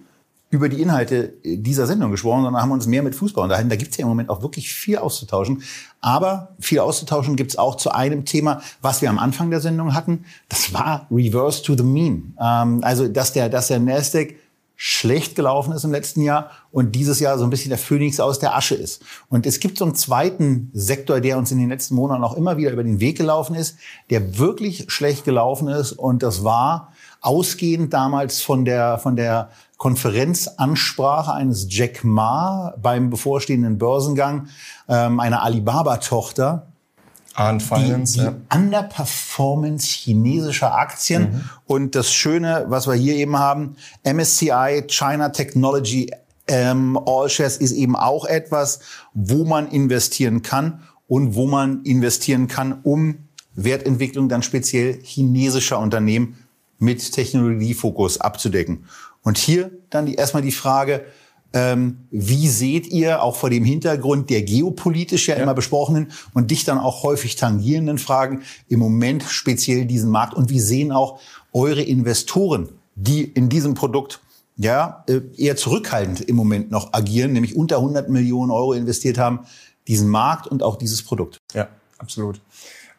über 0.54 0.68
die 0.68 0.80
Inhalte 0.80 1.34
dieser 1.42 1.88
Sendung 1.88 2.12
gesprochen, 2.12 2.44
sondern 2.44 2.62
haben 2.62 2.70
uns 2.70 2.86
mehr 2.86 3.02
mit 3.02 3.16
Fußball 3.16 3.42
unterhalten. 3.42 3.68
Da 3.70 3.74
gibt 3.74 3.90
es 3.90 3.96
ja 3.96 4.02
im 4.02 4.08
Moment 4.08 4.30
auch 4.30 4.40
wirklich 4.40 4.72
viel 4.72 4.98
auszutauschen. 4.98 5.64
Aber 6.00 6.54
viel 6.60 6.78
auszutauschen 6.78 7.34
gibt 7.34 7.50
es 7.50 7.58
auch 7.58 7.74
zu 7.74 7.90
einem 7.90 8.24
Thema, 8.24 8.62
was 8.80 9.02
wir 9.02 9.10
am 9.10 9.18
Anfang 9.18 9.50
der 9.50 9.60
Sendung 9.60 9.94
hatten. 9.94 10.26
Das 10.48 10.72
war 10.72 11.08
Reverse 11.10 11.64
to 11.64 11.76
the 11.76 11.82
Mean. 11.82 12.36
Ähm, 12.40 12.84
also, 12.84 13.08
dass 13.08 13.32
der, 13.32 13.48
dass 13.48 13.66
der 13.66 13.80
Nasdaq 13.80 14.36
schlecht 14.76 15.34
gelaufen 15.34 15.72
ist 15.72 15.84
im 15.84 15.90
letzten 15.90 16.22
Jahr 16.22 16.50
und 16.70 16.94
dieses 16.94 17.18
Jahr 17.18 17.36
so 17.36 17.44
ein 17.44 17.50
bisschen 17.50 17.70
der 17.70 17.78
Phönix 17.78 18.20
aus 18.20 18.38
der 18.38 18.56
Asche 18.56 18.76
ist. 18.76 19.02
Und 19.28 19.46
es 19.46 19.58
gibt 19.58 19.78
so 19.78 19.84
einen 19.84 19.96
zweiten 19.96 20.70
Sektor, 20.72 21.20
der 21.20 21.36
uns 21.36 21.50
in 21.50 21.58
den 21.58 21.68
letzten 21.68 21.96
Monaten 21.96 22.22
auch 22.22 22.36
immer 22.36 22.56
wieder 22.58 22.70
über 22.70 22.84
den 22.84 23.00
Weg 23.00 23.18
gelaufen 23.18 23.56
ist, 23.56 23.76
der 24.10 24.38
wirklich 24.38 24.86
schlecht 24.88 25.24
gelaufen 25.24 25.68
ist. 25.68 25.92
Und 25.92 26.22
das 26.22 26.44
war 26.44 26.92
ausgehend 27.20 27.92
damals 27.94 28.42
von 28.42 28.64
der, 28.64 28.98
von 28.98 29.16
der 29.16 29.50
Konferenzansprache 29.76 31.32
eines 31.32 31.66
Jack 31.68 32.04
Ma 32.04 32.74
beim 32.80 33.10
bevorstehenden 33.10 33.78
Börsengang 33.78 34.48
ähm, 34.88 35.20
einer 35.20 35.42
Alibaba-Tochter, 35.42 36.66
Ant 37.34 37.62
Finance, 37.62 38.12
die, 38.12 38.18
die 38.20 38.24
ja. 38.26 38.34
Underperformance 38.54 39.86
chinesischer 39.88 40.74
Aktien. 40.74 41.22
Mhm. 41.22 41.50
Und 41.66 41.94
das 41.96 42.12
Schöne, 42.12 42.66
was 42.68 42.86
wir 42.86 42.94
hier 42.94 43.16
eben 43.16 43.38
haben, 43.38 43.76
MSCI 44.04 44.84
China 44.88 45.30
Technology 45.30 46.10
ähm, 46.46 46.98
All 47.06 47.28
Shares 47.28 47.56
ist 47.56 47.72
eben 47.72 47.96
auch 47.96 48.24
etwas, 48.24 48.80
wo 49.14 49.44
man 49.44 49.68
investieren 49.68 50.42
kann 50.42 50.82
und 51.08 51.34
wo 51.34 51.46
man 51.46 51.82
investieren 51.82 52.48
kann, 52.48 52.80
um 52.82 53.16
Wertentwicklung 53.54 54.28
dann 54.28 54.42
speziell 54.42 55.00
chinesischer 55.02 55.78
Unternehmen 55.78 56.38
mit 56.78 57.12
Technologiefokus 57.12 58.20
abzudecken. 58.20 58.84
Und 59.24 59.38
hier 59.38 59.72
dann 59.90 60.06
die, 60.06 60.14
erstmal 60.14 60.42
die 60.42 60.52
Frage, 60.52 61.04
ähm, 61.52 62.06
wie 62.10 62.48
seht 62.48 62.88
ihr 62.88 63.22
auch 63.22 63.36
vor 63.36 63.48
dem 63.48 63.64
Hintergrund 63.64 64.28
der 64.28 64.42
geopolitisch 64.42 65.28
ja, 65.28 65.36
ja, 65.36 65.42
immer 65.42 65.54
besprochenen 65.54 66.12
und 66.34 66.50
dich 66.50 66.64
dann 66.64 66.78
auch 66.78 67.02
häufig 67.02 67.36
tangierenden 67.36 67.98
Fragen 67.98 68.42
im 68.68 68.80
Moment 68.80 69.22
speziell 69.22 69.86
diesen 69.86 70.10
Markt 70.10 70.34
und 70.34 70.50
wie 70.50 70.60
sehen 70.60 70.92
auch 70.92 71.20
eure 71.52 71.82
Investoren, 71.82 72.68
die 72.96 73.22
in 73.22 73.48
diesem 73.48 73.74
Produkt 73.74 74.20
ja 74.56 75.04
äh, 75.08 75.20
eher 75.36 75.56
zurückhaltend 75.56 76.20
im 76.22 76.36
Moment 76.36 76.70
noch 76.70 76.92
agieren, 76.92 77.32
nämlich 77.32 77.56
unter 77.56 77.76
100 77.76 78.08
Millionen 78.08 78.50
Euro 78.50 78.72
investiert 78.72 79.16
haben, 79.16 79.40
diesen 79.86 80.08
Markt 80.08 80.46
und 80.48 80.62
auch 80.62 80.76
dieses 80.76 81.02
Produkt? 81.02 81.38
Ja, 81.54 81.68
absolut. 81.98 82.40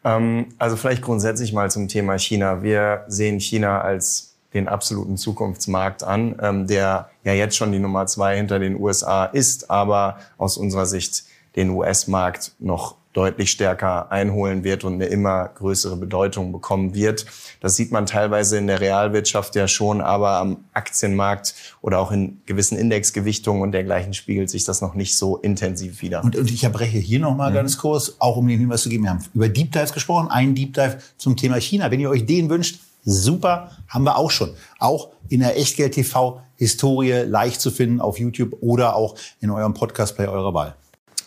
Ähm, 0.02 0.46
also 0.58 0.76
vielleicht 0.76 1.02
grundsätzlich 1.02 1.52
mal 1.52 1.70
zum 1.70 1.88
Thema 1.88 2.18
China. 2.18 2.62
Wir 2.62 3.04
sehen 3.08 3.38
China 3.38 3.82
als 3.82 4.25
den 4.56 4.68
absoluten 4.68 5.16
Zukunftsmarkt 5.16 6.02
an, 6.02 6.36
ähm, 6.42 6.66
der 6.66 7.10
ja 7.24 7.32
jetzt 7.32 7.56
schon 7.56 7.72
die 7.72 7.78
Nummer 7.78 8.06
zwei 8.06 8.36
hinter 8.36 8.58
den 8.58 8.80
USA 8.80 9.26
ist, 9.26 9.70
aber 9.70 10.18
aus 10.38 10.56
unserer 10.56 10.86
Sicht 10.86 11.24
den 11.54 11.70
US-Markt 11.70 12.52
noch 12.58 12.96
deutlich 13.12 13.50
stärker 13.50 14.12
einholen 14.12 14.62
wird 14.62 14.84
und 14.84 14.94
eine 14.94 15.06
immer 15.06 15.48
größere 15.54 15.96
Bedeutung 15.96 16.52
bekommen 16.52 16.94
wird. 16.94 17.24
Das 17.60 17.74
sieht 17.74 17.90
man 17.90 18.04
teilweise 18.04 18.58
in 18.58 18.66
der 18.66 18.82
Realwirtschaft 18.82 19.54
ja 19.56 19.68
schon, 19.68 20.02
aber 20.02 20.32
am 20.32 20.64
Aktienmarkt 20.74 21.54
oder 21.80 21.98
auch 21.98 22.12
in 22.12 22.42
gewissen 22.44 22.76
Indexgewichtungen 22.76 23.62
und 23.62 23.72
dergleichen 23.72 24.12
spiegelt 24.12 24.50
sich 24.50 24.64
das 24.64 24.82
noch 24.82 24.94
nicht 24.94 25.16
so 25.16 25.38
intensiv 25.38 26.02
wieder. 26.02 26.22
Und, 26.24 26.36
und 26.36 26.50
ich 26.50 26.62
erbreche 26.62 26.98
hier 26.98 27.20
nochmal 27.20 27.50
mhm. 27.50 27.54
ganz 27.54 27.78
kurz, 27.78 28.16
auch 28.18 28.36
um 28.36 28.46
den 28.48 28.58
Hinweis 28.58 28.82
zu 28.82 28.90
geben, 28.90 29.04
wir 29.04 29.10
haben 29.10 29.24
über 29.32 29.48
Deep 29.48 29.72
Dives 29.72 29.94
gesprochen, 29.94 30.28
ein 30.28 30.54
Deep 30.54 30.74
Dive 30.74 30.98
zum 31.16 31.38
Thema 31.38 31.58
China. 31.58 31.90
Wenn 31.90 32.00
ihr 32.00 32.10
euch 32.10 32.26
den 32.26 32.50
wünscht, 32.50 32.80
super, 33.06 33.70
haben 33.88 34.04
wir 34.04 34.18
auch 34.18 34.30
schon. 34.30 34.50
Auch 34.78 35.08
in 35.30 35.40
der 35.40 35.58
Echtgeld-TV 35.58 36.42
Historie 36.56 37.24
leicht 37.26 37.60
zu 37.60 37.70
finden 37.70 38.00
auf 38.00 38.18
YouTube 38.18 38.56
oder 38.60 38.96
auch 38.96 39.14
in 39.40 39.50
eurem 39.50 39.72
Podcast-Player 39.72 40.30
eurer 40.30 40.52
Wahl. 40.52 40.74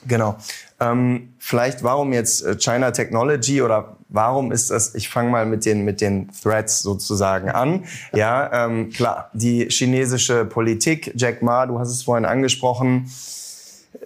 Genau. 0.08 0.38
Ähm, 0.80 1.34
vielleicht 1.40 1.84
warum 1.84 2.14
jetzt 2.14 2.44
äh, 2.44 2.56
China 2.58 2.92
Technology 2.92 3.62
oder 3.62 3.98
warum 4.08 4.52
ist 4.52 4.72
das? 4.72 4.96
Ich 4.96 5.10
fange 5.10 5.30
mal 5.30 5.46
mit 5.46 5.66
den 5.66 5.84
mit 5.84 6.00
den 6.00 6.30
Threats 6.32 6.80
sozusagen 6.80 7.50
an. 7.50 7.86
Ja, 8.14 8.66
ähm, 8.66 8.90
klar. 8.90 9.30
Die 9.34 9.68
chinesische 9.70 10.46
Politik, 10.46 11.12
Jack 11.16 11.42
Ma, 11.42 11.66
du 11.66 11.80
hast 11.80 11.90
es 11.90 12.04
vorhin 12.04 12.26
angesprochen. 12.26 13.12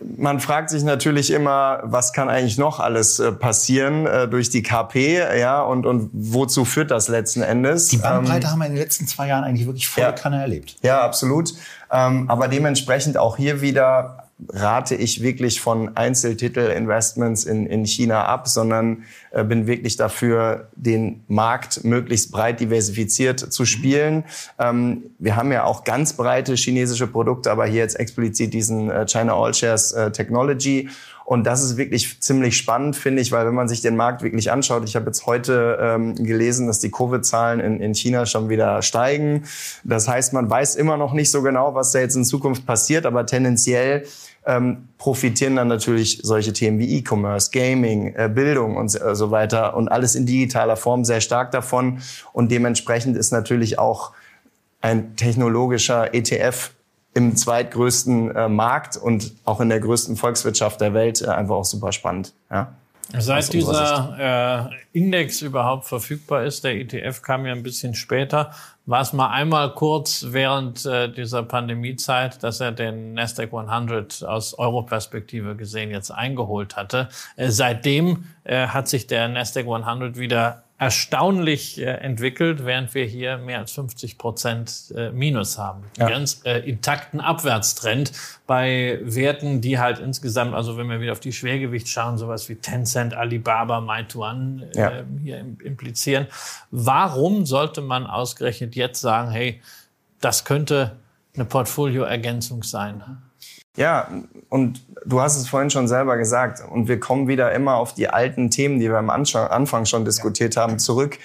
Man 0.02 0.40
fragt 0.40 0.70
sich 0.70 0.84
natürlich 0.84 1.32
immer, 1.32 1.80
was 1.84 2.14
kann 2.14 2.30
eigentlich 2.30 2.58
noch 2.58 2.80
alles 2.80 3.20
äh, 3.20 3.32
passieren 3.32 4.06
äh, 4.06 4.28
durch 4.28 4.50
die 4.50 4.64
KP, 4.64 5.20
ja, 5.40 5.62
und, 5.62 5.86
und 5.86 6.10
wozu 6.14 6.66
führt 6.66 6.92
das 6.92 7.08
letzten 7.08 7.42
Endes? 7.42 7.88
Die 7.88 7.98
Bandbreite 7.98 8.46
ähm, 8.46 8.52
haben 8.52 8.60
wir 8.60 8.66
in 8.66 8.74
den 8.74 8.82
letzten 8.82 9.08
zwei 9.08 9.28
Jahren 9.28 9.44
eigentlich 9.44 9.68
wirklich 9.68 9.88
voll 9.88 10.04
ja, 10.04 10.12
Kanne 10.12 10.42
erlebt. 10.42 10.76
Ja, 10.82 11.02
absolut. 11.02 11.54
Ähm, 11.92 12.30
aber 12.30 12.48
dementsprechend 12.48 13.18
auch 13.18 13.38
hier 13.38 13.62
wieder 13.62 14.23
rate 14.50 14.96
ich 14.96 15.22
wirklich 15.22 15.62
von 15.62 15.96
Einzeltitel-Investments 15.96 17.46
in, 17.46 17.66
in 17.66 17.86
China 17.86 18.26
ab, 18.26 18.48
sondern 18.48 19.04
äh, 19.32 19.44
bin 19.44 19.68
wirklich 19.68 19.98
dafür, 19.98 20.70
den 20.76 21.24
Markt 21.28 21.84
möglichst 21.84 22.32
breit 22.32 22.60
diversifiziert 22.60 23.40
zu 23.40 23.66
spielen. 23.66 24.24
Ähm, 24.60 25.04
wir 25.20 25.36
haben 25.36 25.52
ja 25.52 25.64
auch 25.64 25.84
ganz 25.84 26.14
breite 26.14 26.56
chinesische 26.56 27.08
Produkte, 27.08 27.52
aber 27.52 27.66
hier 27.66 27.80
jetzt 27.80 28.00
explizit 28.00 28.54
diesen 28.54 28.90
äh, 28.90 29.06
China 29.08 29.34
All 29.34 29.54
Shares 29.54 29.92
äh, 29.94 30.12
Technology. 30.12 30.90
Und 31.26 31.46
das 31.46 31.64
ist 31.64 31.78
wirklich 31.78 32.20
ziemlich 32.22 32.58
spannend, 32.58 32.96
finde 32.96 33.22
ich, 33.22 33.32
weil 33.32 33.46
wenn 33.46 33.54
man 33.54 33.70
sich 33.70 33.82
den 33.82 33.96
Markt 33.96 34.24
wirklich 34.24 34.52
anschaut, 34.52 34.84
ich 34.84 34.96
habe 34.96 35.06
jetzt 35.06 35.26
heute 35.26 35.78
ähm, 35.82 36.16
gelesen, 36.16 36.68
dass 36.68 36.80
die 36.80 36.92
Covid-Zahlen 36.92 37.60
in, 37.60 37.80
in 37.80 37.96
China 37.96 38.26
schon 38.26 38.50
wieder 38.50 38.82
steigen. 38.82 39.44
Das 39.84 40.08
heißt, 40.08 40.34
man 40.34 40.50
weiß 40.50 40.76
immer 40.76 40.98
noch 40.98 41.14
nicht 41.14 41.32
so 41.32 41.42
genau, 41.42 41.76
was 41.76 41.92
da 41.92 42.00
jetzt 42.00 42.16
in 42.16 42.26
Zukunft 42.26 42.66
passiert, 42.66 43.06
aber 43.06 43.26
tendenziell 43.26 44.04
ähm, 44.46 44.90
profitieren 44.98 45.56
dann 45.56 45.68
natürlich 45.68 46.20
solche 46.24 46.54
Themen 46.54 46.80
wie 46.80 46.98
E-Commerce, 46.98 47.52
Gaming, 47.52 48.14
äh, 48.16 48.30
Bildung 48.34 48.78
und 48.78 49.00
äh, 49.00 49.16
so 49.16 49.32
weiter 49.32 49.76
und 49.76 49.88
alles 49.90 50.16
in 50.16 50.26
digitaler 50.26 50.76
Form 50.76 51.06
sehr 51.06 51.22
stark 51.22 51.52
davon. 51.52 52.00
Und 52.34 52.52
dementsprechend 52.52 53.18
ist 53.18 53.32
natürlich 53.32 53.80
auch 53.80 54.12
ein 54.82 55.16
technologischer 55.16 56.14
ETF 56.14 56.72
im 57.14 57.36
zweitgrößten 57.36 58.36
äh, 58.36 58.50
Markt 58.50 58.98
und 58.98 59.34
auch 59.46 59.62
in 59.62 59.70
der 59.70 59.80
größten 59.80 60.16
Volkswirtschaft 60.16 60.82
der 60.82 60.94
Welt 60.94 61.22
äh, 61.22 61.28
einfach 61.28 61.56
auch 61.56 61.66
super 61.66 61.92
spannend. 61.92 62.34
Ja. 62.52 62.74
Seit 63.16 63.54
dieser 63.54 64.70
äh, 64.72 64.98
Index 64.98 65.44
überhaupt 65.44 65.86
verfügbar 65.86 66.46
ist, 66.46 66.64
der 66.64 66.76
ETF 66.76 67.22
kam 67.22 67.46
ja 67.46 67.52
ein 67.52 67.62
bisschen 67.62 67.94
später, 67.94 68.52
war 68.88 69.02
es 69.02 69.14
mal 69.14 69.30
einmal 69.30 69.74
kurz 69.76 70.26
während 70.30 70.86
äh, 70.86 71.10
dieser 71.12 71.44
Pandemiezeit, 71.44 72.42
dass 72.42 72.60
er 72.60 72.72
den 72.72 73.14
Nasdaq 73.14 73.54
100 73.54 74.24
aus 74.24 74.58
Euro-Perspektive 74.58 75.56
gesehen 75.56 75.92
jetzt 75.92 76.10
eingeholt 76.10 76.76
hatte. 76.76 77.08
Äh, 77.36 77.50
seitdem 77.50 78.26
äh, 78.46 78.68
hat 78.68 78.88
sich 78.88 79.06
der 79.06 79.28
Nasdaq 79.28 79.68
100 79.68 80.18
wieder 80.18 80.63
erstaunlich 80.84 81.80
äh, 81.80 81.86
entwickelt, 81.86 82.66
während 82.66 82.94
wir 82.94 83.06
hier 83.06 83.38
mehr 83.38 83.60
als 83.60 83.72
50 83.72 84.18
Prozent 84.18 84.94
äh, 84.96 85.12
Minus 85.12 85.58
haben. 85.58 85.84
Ja. 85.98 86.10
Ganz 86.10 86.42
äh, 86.44 86.60
intakten 86.60 87.22
Abwärtstrend 87.22 88.12
bei 88.46 89.00
Werten, 89.04 89.62
die 89.62 89.80
halt 89.80 90.00
insgesamt, 90.00 90.54
also 90.54 90.78
wenn 90.78 90.90
wir 90.90 91.00
wieder 91.00 91.14
auf 91.14 91.22
die 91.22 91.32
Schwergewicht 91.32 91.88
schauen, 91.88 92.18
sowas 92.18 92.50
wie 92.50 92.56
Tencent, 92.56 93.14
Alibaba, 93.14 93.80
Meituan 93.80 94.66
äh, 94.76 94.80
ja. 94.80 94.92
hier 95.22 95.40
implizieren. 95.64 96.28
Warum 96.70 97.46
sollte 97.46 97.80
man 97.80 98.06
ausgerechnet 98.06 98.76
jetzt 98.76 99.00
sagen, 99.00 99.32
hey, 99.32 99.62
das 100.20 100.44
könnte 100.44 100.98
eine 101.34 101.46
Portfolioergänzung 101.46 102.64
sein? 102.64 103.04
Ja, 103.76 104.08
und 104.50 104.84
du 105.06 105.20
hast 105.20 105.38
es 105.38 105.48
vorhin 105.48 105.72
schon 105.72 105.88
selber 105.88 106.18
gesagt. 106.18 106.64
Und 106.70 106.88
wir 106.88 107.00
kommen 107.00 107.28
wieder 107.28 107.52
immer 107.54 107.76
auf 107.76 107.94
die 107.94 108.08
alten 108.08 108.52
Themen, 108.52 108.80
die 108.80 108.90
wir 108.90 108.98
am 108.98 109.10
Anfang 109.10 109.86
schon 109.86 110.06
diskutiert 110.06 110.58
haben, 110.58 110.78
zurück. 110.78 111.18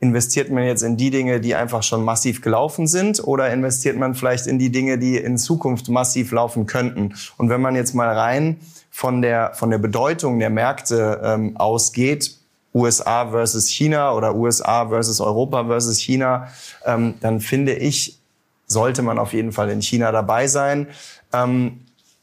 Investiert 0.00 0.50
man 0.50 0.64
jetzt 0.64 0.82
in 0.82 0.96
die 0.96 1.10
Dinge, 1.10 1.40
die 1.40 1.54
einfach 1.54 1.84
schon 1.84 2.04
massiv 2.04 2.42
gelaufen 2.42 2.88
sind 2.88 3.22
oder 3.24 3.52
investiert 3.52 3.96
man 3.96 4.16
vielleicht 4.16 4.48
in 4.48 4.58
die 4.58 4.72
Dinge, 4.72 4.98
die 4.98 5.16
in 5.16 5.38
Zukunft 5.38 5.88
massiv 5.88 6.32
laufen 6.32 6.66
könnten? 6.66 7.14
Und 7.36 7.50
wenn 7.50 7.60
man 7.60 7.76
jetzt 7.76 7.94
mal 7.94 8.08
rein 8.08 8.56
von 8.90 9.22
der, 9.22 9.52
von 9.54 9.70
der 9.70 9.78
Bedeutung 9.78 10.40
der 10.40 10.50
Märkte 10.50 11.20
ähm, 11.22 11.56
ausgeht, 11.56 12.36
USA 12.74 13.30
versus 13.30 13.68
China 13.68 14.12
oder 14.14 14.34
USA 14.34 14.88
versus 14.88 15.20
Europa 15.20 15.66
versus 15.66 15.98
China, 15.98 16.48
ähm, 16.84 17.14
dann 17.20 17.38
finde 17.40 17.74
ich, 17.74 18.18
sollte 18.66 19.02
man 19.02 19.20
auf 19.20 19.32
jeden 19.32 19.52
Fall 19.52 19.70
in 19.70 19.82
China 19.82 20.10
dabei 20.10 20.48
sein. 20.48 20.88
Ähm, 21.32 21.81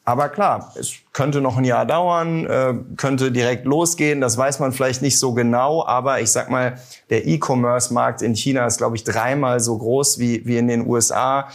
aber 0.09 0.29
klar, 0.29 0.73
es 0.75 0.93
könnte 1.13 1.39
noch 1.39 1.55
ein 1.55 1.63
Jahr 1.63 1.85
dauern, 1.85 2.47
äh, 2.47 2.73
könnte 2.97 3.31
direkt 3.31 3.65
losgehen, 3.65 4.21
das 4.21 4.39
weiß 4.39 4.59
man 4.59 4.71
vielleicht 4.71 5.03
nicht 5.03 5.19
so 5.19 5.33
genau, 5.35 5.85
aber 5.85 6.19
ich 6.19 6.31
sag 6.31 6.49
mal, 6.49 6.79
der 7.11 7.27
E-Commerce-Markt 7.27 8.23
in 8.23 8.33
China 8.33 8.65
ist, 8.65 8.79
glaube 8.79 8.95
ich, 8.95 9.03
dreimal 9.03 9.59
so 9.59 9.77
groß 9.77 10.17
wie, 10.17 10.47
wie 10.47 10.57
in 10.57 10.67
den 10.67 10.87
USA. 10.87 11.49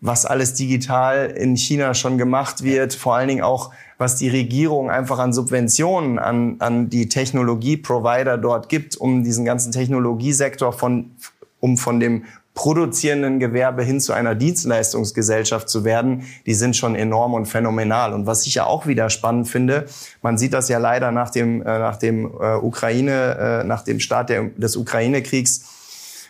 Was 0.00 0.24
alles 0.24 0.54
digital 0.54 1.26
in 1.26 1.56
China 1.56 1.94
schon 1.94 2.16
gemacht 2.16 2.62
wird, 2.62 2.94
vor 2.94 3.16
allen 3.16 3.26
Dingen 3.26 3.42
auch, 3.42 3.72
was 3.98 4.14
die 4.14 4.28
Regierung 4.28 4.88
einfach 4.88 5.18
an 5.18 5.32
Subventionen 5.32 6.20
an, 6.20 6.56
an 6.60 6.90
die 6.90 7.08
Technologieprovider 7.08 8.38
dort 8.38 8.68
gibt, 8.68 8.96
um 8.96 9.24
diesen 9.24 9.44
ganzen 9.44 9.72
Technologiesektor 9.72 10.72
von, 10.72 11.10
um 11.58 11.76
von 11.76 11.98
dem 11.98 12.24
produzierenden 12.54 13.40
Gewerbe 13.40 13.82
hin 13.82 14.00
zu 14.00 14.12
einer 14.12 14.36
Dienstleistungsgesellschaft 14.36 15.68
zu 15.68 15.84
werden, 15.84 16.22
die 16.46 16.54
sind 16.54 16.76
schon 16.76 16.94
enorm 16.94 17.34
und 17.34 17.46
phänomenal. 17.46 18.14
Und 18.14 18.26
was 18.26 18.46
ich 18.46 18.54
ja 18.54 18.64
auch 18.64 18.86
wieder 18.86 19.10
spannend 19.10 19.48
finde, 19.48 19.86
man 20.22 20.38
sieht 20.38 20.52
das 20.54 20.68
ja 20.68 20.78
leider 20.78 21.10
nach 21.10 21.30
dem, 21.30 21.62
äh, 21.62 21.78
nach 21.78 21.96
dem 21.96 22.26
äh, 22.26 22.54
Ukraine, 22.54 23.62
äh, 23.62 23.64
nach 23.64 23.82
dem 23.82 23.98
Start 23.98 24.30
des 24.30 24.76
Ukraine-Kriegs, 24.76 25.64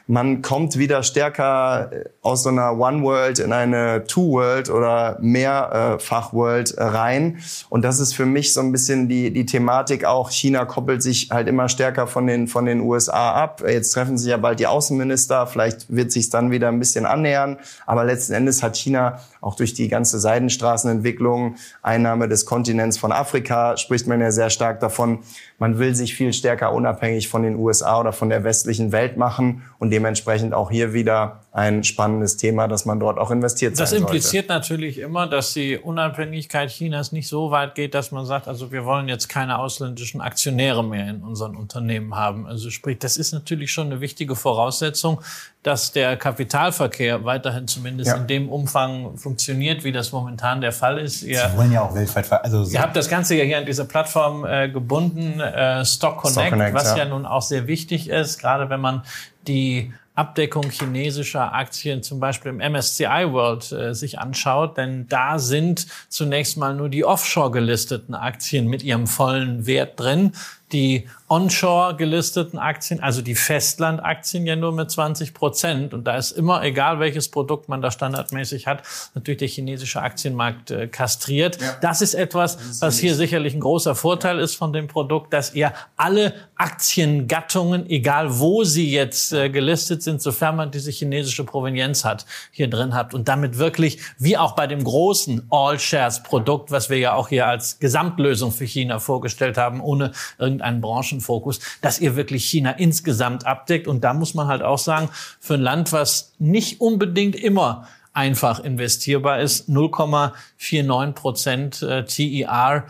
man 0.07 0.43
kommt 0.43 0.77
wieder 0.77 1.03
stärker 1.03 1.91
äh, 1.93 2.05
aus 2.21 2.43
so 2.43 2.51
einer 2.51 2.79
One 2.79 3.03
World 3.03 3.39
in 3.39 3.53
eine 3.53 4.05
Two 4.05 4.33
World 4.33 4.69
oder 4.69 5.17
mehrfach 5.21 6.33
World 6.33 6.73
äh, 6.73 6.83
rein. 6.83 7.39
Und 7.71 7.83
das 7.83 8.01
ist 8.01 8.15
für 8.15 8.27
mich 8.27 8.53
so 8.53 8.61
ein 8.61 8.71
bisschen 8.71 9.09
die, 9.09 9.33
die 9.33 9.47
Thematik 9.47 10.05
auch. 10.05 10.31
China 10.31 10.67
koppelt 10.67 11.03
sich 11.03 11.31
halt 11.31 11.49
immer 11.49 11.69
stärker 11.69 12.07
von 12.07 12.27
den, 12.27 12.49
von 12.49 12.67
den 12.67 12.81
USA 12.81 13.33
ab. 13.33 13.63
Jetzt 13.67 13.93
treffen 13.93 14.19
sich 14.19 14.29
ja 14.29 14.37
bald 14.37 14.61
die 14.61 14.67
Außenminister. 14.67 15.47
Vielleicht 15.47 15.95
wird 15.95 16.13
sich 16.13 16.29
dann 16.29 16.51
wieder 16.51 16.69
ein 16.69 16.79
bisschen 16.79 17.07
annähern. 17.07 17.59
Aber 17.87 18.05
letzten 18.05 18.35
Endes 18.35 18.63
hat 18.63 18.77
China 18.77 19.21
auch 19.45 19.57
durch 19.57 19.75
die 19.75 19.89
ganze 19.89 20.19
Seidenstraßenentwicklung, 20.19 21.57
Einnahme 21.83 22.29
des 22.29 22.47
Kontinents 22.47 22.97
von 22.97 23.13
Afrika, 23.13 23.77
spricht 23.77 24.07
man 24.07 24.21
ja 24.21 24.31
sehr 24.31 24.49
stark 24.49 24.81
davon, 24.81 25.19
man 25.59 25.79
will 25.79 25.95
sich 25.95 26.15
viel 26.15 26.33
stärker 26.33 26.73
unabhängig 26.73 27.29
von 27.29 27.43
den 27.43 27.57
USA 27.57 28.01
oder 28.01 28.13
von 28.13 28.31
der 28.31 28.43
westlichen 28.43 28.91
Welt 28.91 29.17
machen 29.17 29.63
und 29.79 29.91
dementsprechend 29.91 30.55
auch 30.55 30.71
hier 30.71 30.95
wieder 30.95 31.41
ein 31.53 31.85
spannendes 31.85 32.37
Thema, 32.37 32.67
dass 32.67 32.85
man 32.85 32.99
dort 32.99 33.19
auch 33.19 33.31
investiert 33.31 33.77
sein 33.77 33.85
Das 33.85 33.93
impliziert 33.93 34.49
sollte. 34.49 34.53
natürlich 34.61 34.99
immer, 34.99 35.27
dass 35.27 35.53
die 35.53 35.79
Unabhängigkeit 35.79 36.71
Chinas 36.71 37.13
nicht 37.13 37.29
so 37.29 37.51
weit 37.51 37.75
geht, 37.75 37.95
dass 37.95 38.11
man 38.11 38.27
sagt, 38.27 38.49
also 38.49 38.73
wir 38.73 38.85
wollen 38.85 39.09
jetzt 39.09 39.29
keine 39.29 39.59
ausländischen 39.59 40.21
Aktionäre 40.21 40.83
mehr 40.83 41.09
in 41.09 41.23
unseren 41.23 41.55
Unternehmen 41.55 42.17
haben. 42.17 42.47
Also 42.47 42.71
sprich, 42.71 42.99
das 42.99 43.17
ist 43.17 43.33
natürlich 43.33 43.71
schon 43.71 43.87
eine 43.87 44.01
wichtige 44.01 44.35
Voraussetzung, 44.35 45.21
dass 45.65 45.93
der 45.93 46.19
Kapitalverkehr 46.19 47.25
weiterhin 47.25 47.67
zumindest 47.67 48.11
ja. 48.11 48.17
in 48.19 48.27
dem 48.27 48.49
Umfang 48.51 49.17
funktioniert, 49.17 49.83
wie 49.83 49.93
das 49.93 50.13
momentan 50.13 50.61
der 50.61 50.73
Fall 50.73 50.99
ist. 50.99 51.23
Ihr, 51.23 51.49
Sie 51.51 51.57
wollen 51.57 51.73
ja 51.73 51.81
auch 51.81 51.95
weltweit. 51.95 52.31
Also 52.31 52.71
ihr 52.71 52.81
habt 52.83 52.95
das 52.95 53.09
Ganze 53.09 53.35
ja 53.35 53.45
hier 53.45 53.57
an 53.57 53.65
dieser 53.65 53.87
Plattform 53.87 54.45
äh, 54.45 54.69
gebunden, 54.69 55.41
äh, 55.41 55.83
Stock 55.87 56.19
Connect, 56.19 56.33
Stock 56.35 56.51
Connect 56.51 56.75
was 56.75 56.91
ja. 56.91 56.99
ja 56.99 57.05
nun 57.07 57.25
auch 57.25 57.41
sehr 57.41 57.67
wichtig 57.67 58.11
ist, 58.11 58.39
gerade 58.39 58.69
wenn 58.69 58.81
man 58.81 59.05
die 59.49 59.91
Abdeckung 60.15 60.69
chinesischer 60.71 61.55
Aktien 61.55 62.03
zum 62.03 62.21
Beispiel 62.21 62.53
im 62.53 62.59
MSCI 62.59 63.33
World 63.33 63.73
äh, 63.73 63.95
sich 63.95 64.19
anschaut, 64.19 64.77
denn 64.77 65.09
da 65.09 65.39
sind 65.39 65.87
zunächst 66.09 66.59
mal 66.59 66.75
nur 66.75 66.91
die 66.91 67.07
offshore 67.07 67.51
gelisteten 67.51 68.15
Aktien 68.15 68.69
mit 68.69 68.83
ihrem 68.83 69.07
vollen 69.07 69.67
Wert 69.67 69.99
drin 69.99 70.33
die 70.73 71.07
onshore 71.29 71.97
gelisteten 71.97 72.59
Aktien, 72.59 73.01
also 73.01 73.23
die 73.23 73.35
Festlandaktien 73.35 74.47
ja 74.47 74.57
nur 74.57 74.73
mit 74.73 74.91
20 74.91 75.35
Prozent. 75.35 75.95
Und 75.95 76.05
da 76.05 76.17
ist 76.17 76.33
immer, 76.33 76.63
egal 76.63 77.01
welches 77.01 77.29
Produkt 77.29 77.69
man 77.69 77.81
da 77.81 77.91
standardmäßig 77.91 78.67
hat, 78.67 78.83
natürlich 79.15 79.39
der 79.39 79.49
chinesische 79.49 80.03
Aktienmarkt 80.03 80.71
äh, 80.71 80.87
kastriert. 80.87 81.61
Ja. 81.61 81.77
Das 81.81 82.03
ist 82.03 82.15
etwas, 82.15 82.57
das 82.57 82.67
ist 82.67 82.83
was 82.83 82.99
hier 82.99 83.15
sicherlich 83.15 83.55
ein 83.55 83.61
großer 83.61 83.95
Vorteil 83.95 84.39
ist 84.39 84.55
von 84.55 84.73
dem 84.73 84.87
Produkt, 84.87 85.33
dass 85.33 85.55
ihr 85.55 85.73
alle 85.97 86.35
Aktiengattungen, 86.57 87.89
egal 87.89 88.39
wo 88.39 88.65
sie 88.65 88.91
jetzt 88.91 89.33
äh, 89.33 89.49
gelistet 89.51 90.03
sind, 90.03 90.23
sofern 90.23 90.57
man 90.57 90.71
diese 90.71 90.91
chinesische 90.91 91.45
Provenienz 91.45 92.05
hat, 92.05 92.27
hier 92.51 92.69
drin 92.69 92.95
habt. 92.95 93.15
Und 93.15 93.29
damit 93.29 93.59
wirklich, 93.59 94.01
wie 94.19 94.37
auch 94.37 94.53
bei 94.53 94.67
dem 94.67 94.85
großen 94.85 95.47
All-Shares-Produkt, 95.51 96.71
was 96.71 96.91
wir 96.91 96.99
ja 96.99 97.15
auch 97.15 97.29
hier 97.29 97.47
als 97.47 97.79
Gesamtlösung 97.79 98.53
für 98.53 98.67
China 98.67 98.99
vorgestellt 98.99 99.57
haben, 99.57 99.81
ohne 99.81 100.13
irgendein 100.39 100.54
einen 100.63 100.81
Branchenfokus, 100.81 101.61
dass 101.81 102.01
ihr 102.01 102.17
wirklich 102.17 102.45
China 102.45 102.71
insgesamt 102.71 103.47
abdeckt. 103.47 103.89
Und 103.89 104.05
da 104.05 104.15
muss 104.15 104.35
man 104.35 104.47
halt 104.47 104.63
auch 104.63 104.79
sagen, 104.79 105.09
für 105.41 105.55
ein 105.55 105.61
Land, 105.61 105.93
was 105.93 106.33
nicht 106.39 106.81
unbedingt 106.81 107.37
immer 107.37 107.89
einfach 108.13 108.61
investierbar 108.61 109.41
ist, 109.41 109.69
0,49 109.69 111.13
Prozent 111.13 111.83
äh, 111.83 112.05
TER 112.05 112.85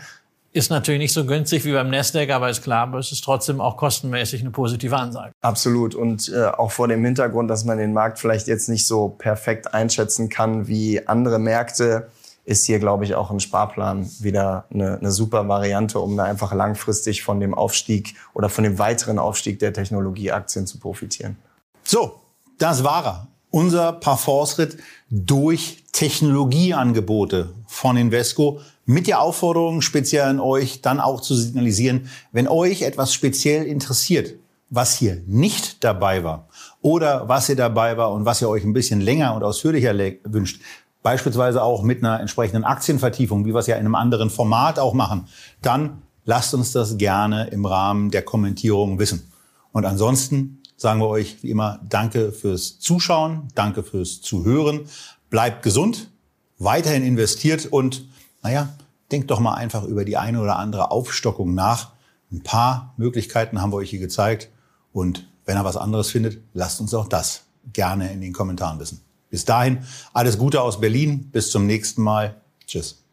ist 0.55 0.69
natürlich 0.69 0.99
nicht 0.99 1.13
so 1.13 1.25
günstig 1.25 1.65
wie 1.65 1.73
beim 1.73 1.89
Nasdaq, 1.89 2.29
aber 2.29 2.49
ist 2.49 2.63
klar, 2.63 2.83
aber 2.83 2.99
es 2.99 3.11
ist 3.11 3.25
trotzdem 3.25 3.59
auch 3.59 3.75
kostenmäßig 3.75 4.39
eine 4.39 4.51
positive 4.51 4.95
Ansage. 4.95 5.33
Absolut 5.41 5.95
und 5.95 6.31
äh, 6.33 6.45
auch 6.45 6.71
vor 6.71 6.87
dem 6.87 7.03
Hintergrund, 7.03 7.49
dass 7.49 7.65
man 7.65 7.77
den 7.77 7.91
Markt 7.91 8.19
vielleicht 8.19 8.47
jetzt 8.47 8.69
nicht 8.69 8.87
so 8.87 9.09
perfekt 9.09 9.73
einschätzen 9.73 10.29
kann 10.29 10.67
wie 10.67 11.05
andere 11.05 11.39
Märkte, 11.39 12.07
ist 12.45 12.65
hier, 12.65 12.79
glaube 12.79 13.03
ich, 13.03 13.15
auch 13.15 13.31
ein 13.31 13.39
Sparplan 13.39 14.09
wieder 14.19 14.65
eine, 14.71 14.97
eine 14.99 15.11
super 15.11 15.47
Variante, 15.47 15.99
um 15.99 16.15
da 16.15 16.23
einfach 16.23 16.53
langfristig 16.53 17.23
von 17.23 17.39
dem 17.39 17.53
Aufstieg 17.53 18.15
oder 18.33 18.49
von 18.49 18.63
dem 18.63 18.77
weiteren 18.77 19.19
Aufstieg 19.19 19.59
der 19.59 19.73
Technologieaktien 19.73 20.67
zu 20.67 20.79
profitieren. 20.79 21.37
So, 21.83 22.19
das 22.57 22.83
war 22.83 23.05
er. 23.05 23.27
Unser 23.49 23.93
Parforce-Ritt 23.93 24.77
durch 25.09 25.83
Technologieangebote 25.91 27.53
von 27.67 27.97
Invesco 27.97 28.59
mit 28.85 29.07
der 29.07 29.21
Aufforderung 29.21 29.81
speziell 29.81 30.23
an 30.23 30.39
euch 30.39 30.81
dann 30.81 30.99
auch 30.99 31.21
zu 31.21 31.35
signalisieren, 31.35 32.09
wenn 32.31 32.47
euch 32.47 32.81
etwas 32.81 33.13
speziell 33.13 33.65
interessiert, 33.65 34.35
was 34.69 34.97
hier 34.97 35.21
nicht 35.25 35.83
dabei 35.83 36.23
war 36.23 36.49
oder 36.81 37.29
was 37.29 37.49
ihr 37.49 37.55
dabei 37.55 37.97
war 37.97 38.11
und 38.11 38.25
was 38.25 38.41
ihr 38.41 38.49
euch 38.49 38.63
ein 38.63 38.73
bisschen 38.73 39.01
länger 39.01 39.33
und 39.35 39.43
ausführlicher 39.43 39.95
wünscht, 40.23 40.61
beispielsweise 41.05 41.61
auch 41.61 41.83
mit 41.83 42.03
einer 42.03 42.19
entsprechenden 42.19 42.63
Aktienvertiefung, 42.63 43.45
wie 43.45 43.53
wir 43.53 43.59
es 43.59 43.67
ja 43.67 43.75
in 43.75 43.81
einem 43.81 43.93
anderen 43.93 44.31
Format 44.31 44.79
auch 44.79 44.95
machen, 44.95 45.27
dann 45.61 46.01
lasst 46.25 46.55
uns 46.55 46.71
das 46.71 46.97
gerne 46.97 47.45
im 47.49 47.67
Rahmen 47.67 48.09
der 48.09 48.23
Kommentierung 48.23 48.97
wissen. 48.97 49.31
Und 49.71 49.85
ansonsten 49.85 50.63
sagen 50.77 50.99
wir 50.99 51.07
euch 51.07 51.43
wie 51.43 51.51
immer 51.51 51.79
Danke 51.87 52.31
fürs 52.31 52.79
Zuschauen, 52.79 53.49
danke 53.53 53.83
fürs 53.83 54.21
Zuhören, 54.21 54.87
bleibt 55.29 55.61
gesund, 55.61 56.09
weiterhin 56.57 57.03
investiert 57.03 57.67
und 57.67 58.07
naja, 58.41 58.69
denkt 59.11 59.29
doch 59.29 59.39
mal 59.39 59.53
einfach 59.53 59.83
über 59.83 60.05
die 60.05 60.17
eine 60.17 60.41
oder 60.41 60.57
andere 60.57 60.89
Aufstockung 60.89 61.53
nach. 61.53 61.91
Ein 62.31 62.41
paar 62.41 62.95
Möglichkeiten 62.97 63.61
haben 63.61 63.71
wir 63.71 63.77
euch 63.77 63.91
hier 63.91 63.99
gezeigt 63.99 64.49
und 64.91 65.27
wenn 65.45 65.55
ihr 65.55 65.65
was 65.65 65.77
anderes 65.77 66.09
findet, 66.09 66.41
lasst 66.53 66.81
uns 66.81 66.95
auch 66.95 67.07
das 67.07 67.43
gerne 67.73 68.11
in 68.11 68.21
den 68.21 68.33
Kommentaren 68.33 68.79
wissen. 68.79 69.04
Bis 69.35 69.43
dahin, 69.43 69.79
alles 70.13 70.37
Gute 70.37 70.61
aus 70.61 70.79
Berlin. 70.79 71.29
Bis 71.29 71.51
zum 71.51 71.65
nächsten 71.65 72.01
Mal. 72.01 72.39
Tschüss. 72.65 73.03